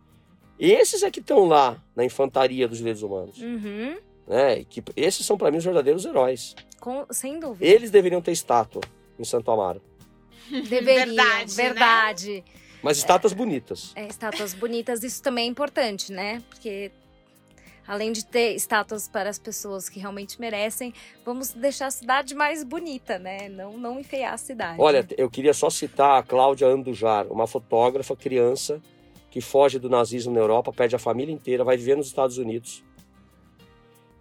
Esses 0.59 1.03
é 1.03 1.11
que 1.11 1.21
estão 1.21 1.45
lá 1.45 1.77
na 1.97 2.05
infantaria 2.05 2.69
dos 2.69 2.79
direitos 2.79 3.03
humanos. 3.03 3.39
Uhum. 3.39 3.97
Né? 4.29 4.61
E 4.61 4.65
que, 4.65 4.83
esses 4.97 5.27
são, 5.27 5.37
para 5.37 5.51
mim, 5.51 5.59
os 5.59 5.65
verdadeiros 5.65 6.05
heróis. 6.05 6.55
Com- 6.81 7.07
sem 7.11 7.39
dúvida. 7.41 7.65
Eles 7.65 7.91
deveriam 7.91 8.23
ter 8.23 8.33
estátua 8.33 8.83
em 9.19 9.25
Santo 9.25 9.51
Amaro. 9.51 9.83
Deveriam, 10.51 11.07
Verdade, 11.07 11.57
né? 11.57 11.63
verdade. 11.65 12.45
Mas 12.83 12.99
estátuas 12.99 13.33
bonitas. 13.33 13.93
É, 13.95 14.07
estátuas 14.07 14.55
bonitas, 14.55 15.03
isso 15.05 15.23
também 15.23 15.47
é 15.47 15.49
importante, 15.49 16.11
né? 16.13 16.43
Porque 16.51 16.91
além 17.93 18.11
de 18.11 18.25
ter 18.25 18.55
estátuas 18.55 19.07
para 19.07 19.29
as 19.29 19.39
pessoas 19.39 19.87
que 19.87 20.01
realmente 20.01 20.41
merecem, 20.41 20.95
vamos 21.27 21.53
deixar 21.53 21.89
a 21.89 21.91
cidade 21.91 22.35
mais 22.35 22.65
bonita, 22.65 23.19
né? 23.19 23.51
Não, 23.51 23.77
não 23.77 24.01
enfeiar 24.01 24.33
a 24.33 24.39
cidade. 24.39 24.81
Olha, 24.81 25.07
eu 25.19 25.29
queria 25.29 25.53
só 25.53 25.69
citar 25.69 26.19
a 26.19 26.23
Cláudia 26.23 26.67
Andujar, 26.69 27.27
uma 27.31 27.47
fotógrafa 27.47 28.17
criança 28.17 28.81
que 29.31 29.43
foge 29.43 29.79
do 29.79 29.91
nazismo 29.91 30.33
na 30.33 30.41
Europa, 30.41 30.73
perde 30.73 30.97
a 30.97 30.99
família 30.99 31.35
inteira, 31.35 31.65
vai 31.65 31.77
viver 31.77 31.95
nos 31.95 32.07
Estados 32.07 32.39
Unidos. 32.39 32.83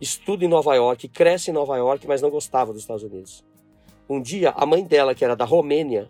Estuda 0.02 0.43
em 0.43 0.49
Nova 0.49 0.76
York, 0.76 1.07
cresce 1.07 1.49
em 1.49 1.53
Nova 1.53 1.77
York, 1.77 2.06
mas 2.06 2.22
não 2.22 2.30
gostava 2.30 2.73
dos 2.73 2.81
Estados 2.81 3.03
Unidos. 3.03 3.41
Um 4.10 4.22
dia, 4.22 4.49
a 4.49 4.65
mãe 4.65 4.84
dela, 4.84 5.15
que 5.15 5.23
era 5.23 5.35
da 5.35 5.45
Romênia, 5.45 6.10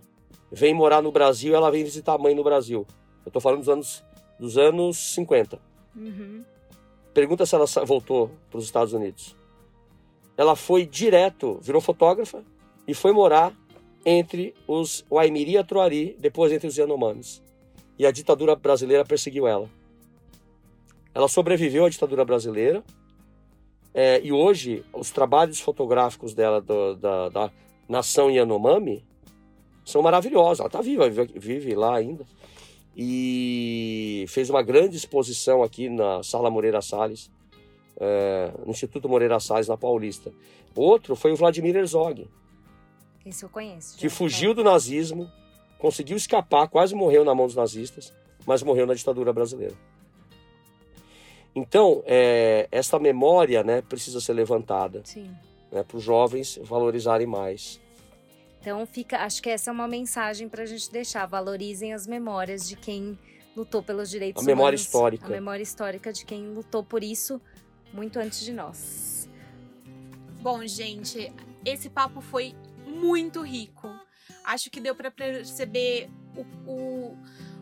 vem 0.52 0.74
morar 0.74 1.04
no 1.04 1.12
Brasil, 1.12 1.56
ela 1.56 1.70
vem 1.70 1.84
visitar 1.84 2.14
a 2.14 2.18
mãe 2.18 2.34
no 2.34 2.44
Brasil. 2.44 2.88
Eu 3.24 3.32
tô 3.32 3.40
falando 3.40 3.60
dos 3.60 3.70
anos, 3.70 4.04
dos 4.40 4.58
anos 4.58 5.14
50. 5.14 5.60
Uhum. 5.96 6.44
Pergunta 7.14 7.46
se 7.46 7.56
ela 7.56 7.66
voltou 7.86 8.32
para 8.50 8.58
os 8.58 8.66
Estados 8.66 8.94
Unidos. 8.94 9.36
Ela 10.38 10.56
foi 10.56 10.86
direto, 10.86 11.60
virou 11.62 11.82
fotógrafa 11.82 12.44
e 12.88 12.94
foi 12.94 13.12
morar 13.12 13.54
entre 14.06 14.56
os 14.68 15.06
Waimiri 15.12 15.52
e 15.52 15.58
a 15.58 15.64
Troari, 15.64 16.16
depois 16.20 16.52
entre 16.52 16.68
os 16.68 16.78
Yanomamis. 16.78 17.42
E 18.00 18.06
a 18.06 18.12
ditadura 18.12 18.56
brasileira 18.56 19.06
perseguiu 19.06 19.46
ela. 19.46 19.70
Ela 21.14 21.28
sobreviveu 21.28 21.86
à 21.86 21.90
ditadura 21.90 22.24
brasileira 22.24 22.84
é, 23.94 24.22
e 24.24 24.32
hoje 24.32 24.84
os 24.94 25.12
trabalhos 25.12 25.60
fotográficos 25.60 26.34
dela 26.34 26.62
do- 26.62 26.96
da, 26.96 27.30
da 27.30 27.52
nação 27.88 28.32
Yanomami 28.32 29.04
são 29.86 30.02
maravilhosos. 30.02 30.62
Ela 30.62 30.68
está 30.68 30.82
viva, 30.82 31.10
vive, 31.10 31.38
vive 31.38 31.76
lá 31.76 31.96
ainda 31.98 32.26
e 32.96 34.26
fez 34.28 34.50
uma 34.50 34.62
grande 34.62 34.98
exposição 34.98 35.64
aqui 35.64 35.90
na 35.90 36.24
Sala 36.24 36.50
Moreira 36.50 36.82
Salles, 36.82 37.32
é, 37.98 38.52
no 38.66 38.72
Instituto 38.72 39.08
Moreira 39.08 39.40
Salles, 39.40 39.68
na 39.68 39.78
Paulista. 39.78 40.32
Outro 40.76 41.16
foi 41.16 41.32
o 41.32 41.36
Vladimir 41.36 41.76
Herzog, 41.76 42.28
Esse 43.26 43.44
eu 43.44 43.50
conheço. 43.50 43.98
que 43.98 44.10
fugiu 44.10 44.54
do 44.54 44.64
nazismo, 44.64 45.30
conseguiu 45.78 46.16
escapar, 46.16 46.68
quase 46.68 46.96
morreu 46.96 47.26
na 47.26 47.34
mão 47.34 47.48
dos 47.48 47.56
nazistas, 47.56 48.14
mas 48.46 48.64
morreu 48.64 48.86
na 48.86 48.94
ditadura 48.94 49.34
brasileira. 49.34 49.76
Então, 51.54 52.02
é, 52.06 52.68
essa 52.72 52.98
memória 52.98 53.64
né, 53.64 53.82
precisa 53.82 54.22
ser 54.22 54.34
levantada 54.34 55.04
né, 55.72 55.84
para 55.84 55.98
os 55.98 56.04
jovens 56.04 56.58
valorizarem 56.64 57.28
mais. 57.28 57.81
Então 58.62 58.86
fica, 58.86 59.18
acho 59.18 59.42
que 59.42 59.50
essa 59.50 59.72
é 59.72 59.74
uma 59.74 59.88
mensagem 59.88 60.48
para 60.48 60.62
a 60.64 60.66
gente 60.66 60.90
deixar. 60.92 61.26
Valorizem 61.26 61.94
as 61.94 62.06
memórias 62.06 62.70
de 62.70 62.76
quem 62.76 63.18
lutou 63.58 63.82
pelos 63.82 64.10
direitos 64.10 64.44
A 64.44 64.46
memória 64.46 64.76
humanos. 64.76 64.82
histórica. 64.82 65.26
A 65.26 65.30
memória 65.30 65.64
histórica 65.64 66.14
de 66.14 66.24
quem 66.24 66.48
lutou 66.54 66.84
por 66.84 67.04
isso 67.04 67.42
muito 67.92 68.20
antes 68.20 68.40
de 68.42 68.54
nós. 68.54 69.28
Bom, 70.42 70.66
gente, 70.66 71.34
esse 71.66 71.90
papo 71.90 72.22
foi 72.22 72.56
muito 72.86 73.42
rico. 73.42 73.90
Acho 74.44 74.70
que 74.70 74.80
deu 74.80 74.96
para 74.96 75.12
perceber 75.12 76.10
o, 76.36 76.72
o, 76.72 77.18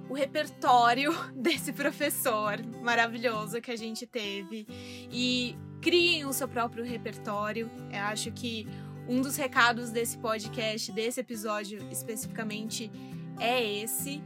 o 0.10 0.14
repertório 0.14 1.14
desse 1.34 1.72
professor 1.72 2.58
maravilhoso 2.82 3.62
que 3.62 3.72
a 3.72 3.76
gente 3.76 4.06
teve. 4.06 4.68
E 5.12 5.56
criem 5.82 6.26
o 6.26 6.34
seu 6.34 6.48
próprio 6.48 6.84
repertório. 6.84 7.70
Eu 7.92 8.02
acho 8.02 8.32
que 8.32 8.68
um 9.10 9.22
dos 9.22 9.36
recados 9.36 9.90
desse 9.90 10.18
podcast, 10.20 10.92
desse 10.92 11.20
episódio 11.20 11.80
especificamente, 11.92 12.92
é 13.40 13.82
esse. 13.82 14.22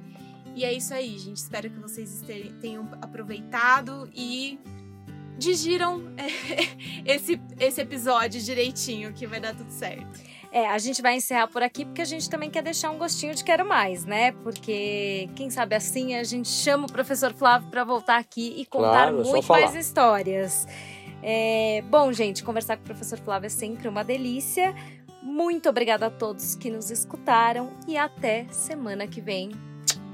E 0.55 0.65
é 0.65 0.73
isso 0.73 0.93
aí, 0.93 1.17
gente. 1.17 1.37
Espero 1.37 1.69
que 1.69 1.79
vocês 1.79 2.21
tenham 2.59 2.87
aproveitado 3.01 4.09
e 4.13 4.59
digiram 5.37 6.03
esse, 7.05 7.41
esse 7.59 7.81
episódio 7.81 8.41
direitinho, 8.41 9.13
que 9.13 9.25
vai 9.25 9.39
dar 9.39 9.55
tudo 9.55 9.71
certo. 9.71 10.19
É, 10.51 10.67
a 10.67 10.77
gente 10.77 11.01
vai 11.01 11.15
encerrar 11.15 11.47
por 11.47 11.63
aqui 11.63 11.83
porque 11.83 12.01
a 12.01 12.05
gente 12.05 12.29
também 12.29 12.49
quer 12.49 12.61
deixar 12.61 12.91
um 12.91 12.97
gostinho 12.99 13.33
de 13.33 13.43
quero 13.43 13.67
mais, 13.67 14.05
né? 14.05 14.33
Porque 14.43 15.27
quem 15.35 15.49
sabe 15.49 15.75
assim 15.75 16.15
a 16.15 16.23
gente 16.23 16.47
chama 16.47 16.85
o 16.85 16.91
professor 16.91 17.33
Flávio 17.33 17.69
para 17.71 17.83
voltar 17.83 18.17
aqui 18.19 18.53
e 18.57 18.65
contar 18.65 19.07
claro, 19.07 19.21
é 19.21 19.23
muito 19.23 19.47
mais 19.47 19.73
histórias. 19.73 20.67
É, 21.23 21.81
bom, 21.89 22.11
gente, 22.11 22.43
conversar 22.43 22.75
com 22.75 22.83
o 22.83 22.85
professor 22.85 23.17
Flávio 23.17 23.47
é 23.47 23.49
sempre 23.49 23.87
uma 23.87 24.03
delícia. 24.03 24.75
Muito 25.21 25.69
obrigada 25.69 26.07
a 26.07 26.11
todos 26.11 26.53
que 26.53 26.69
nos 26.69 26.91
escutaram 26.91 27.71
e 27.87 27.97
até 27.97 28.45
semana 28.51 29.07
que 29.07 29.21
vem. 29.21 29.51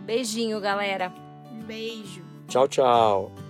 Beijinho, 0.05 0.61
galera. 0.61 1.11
Um 1.51 1.63
beijo. 1.63 2.23
Tchau, 2.47 2.67
tchau. 2.67 3.48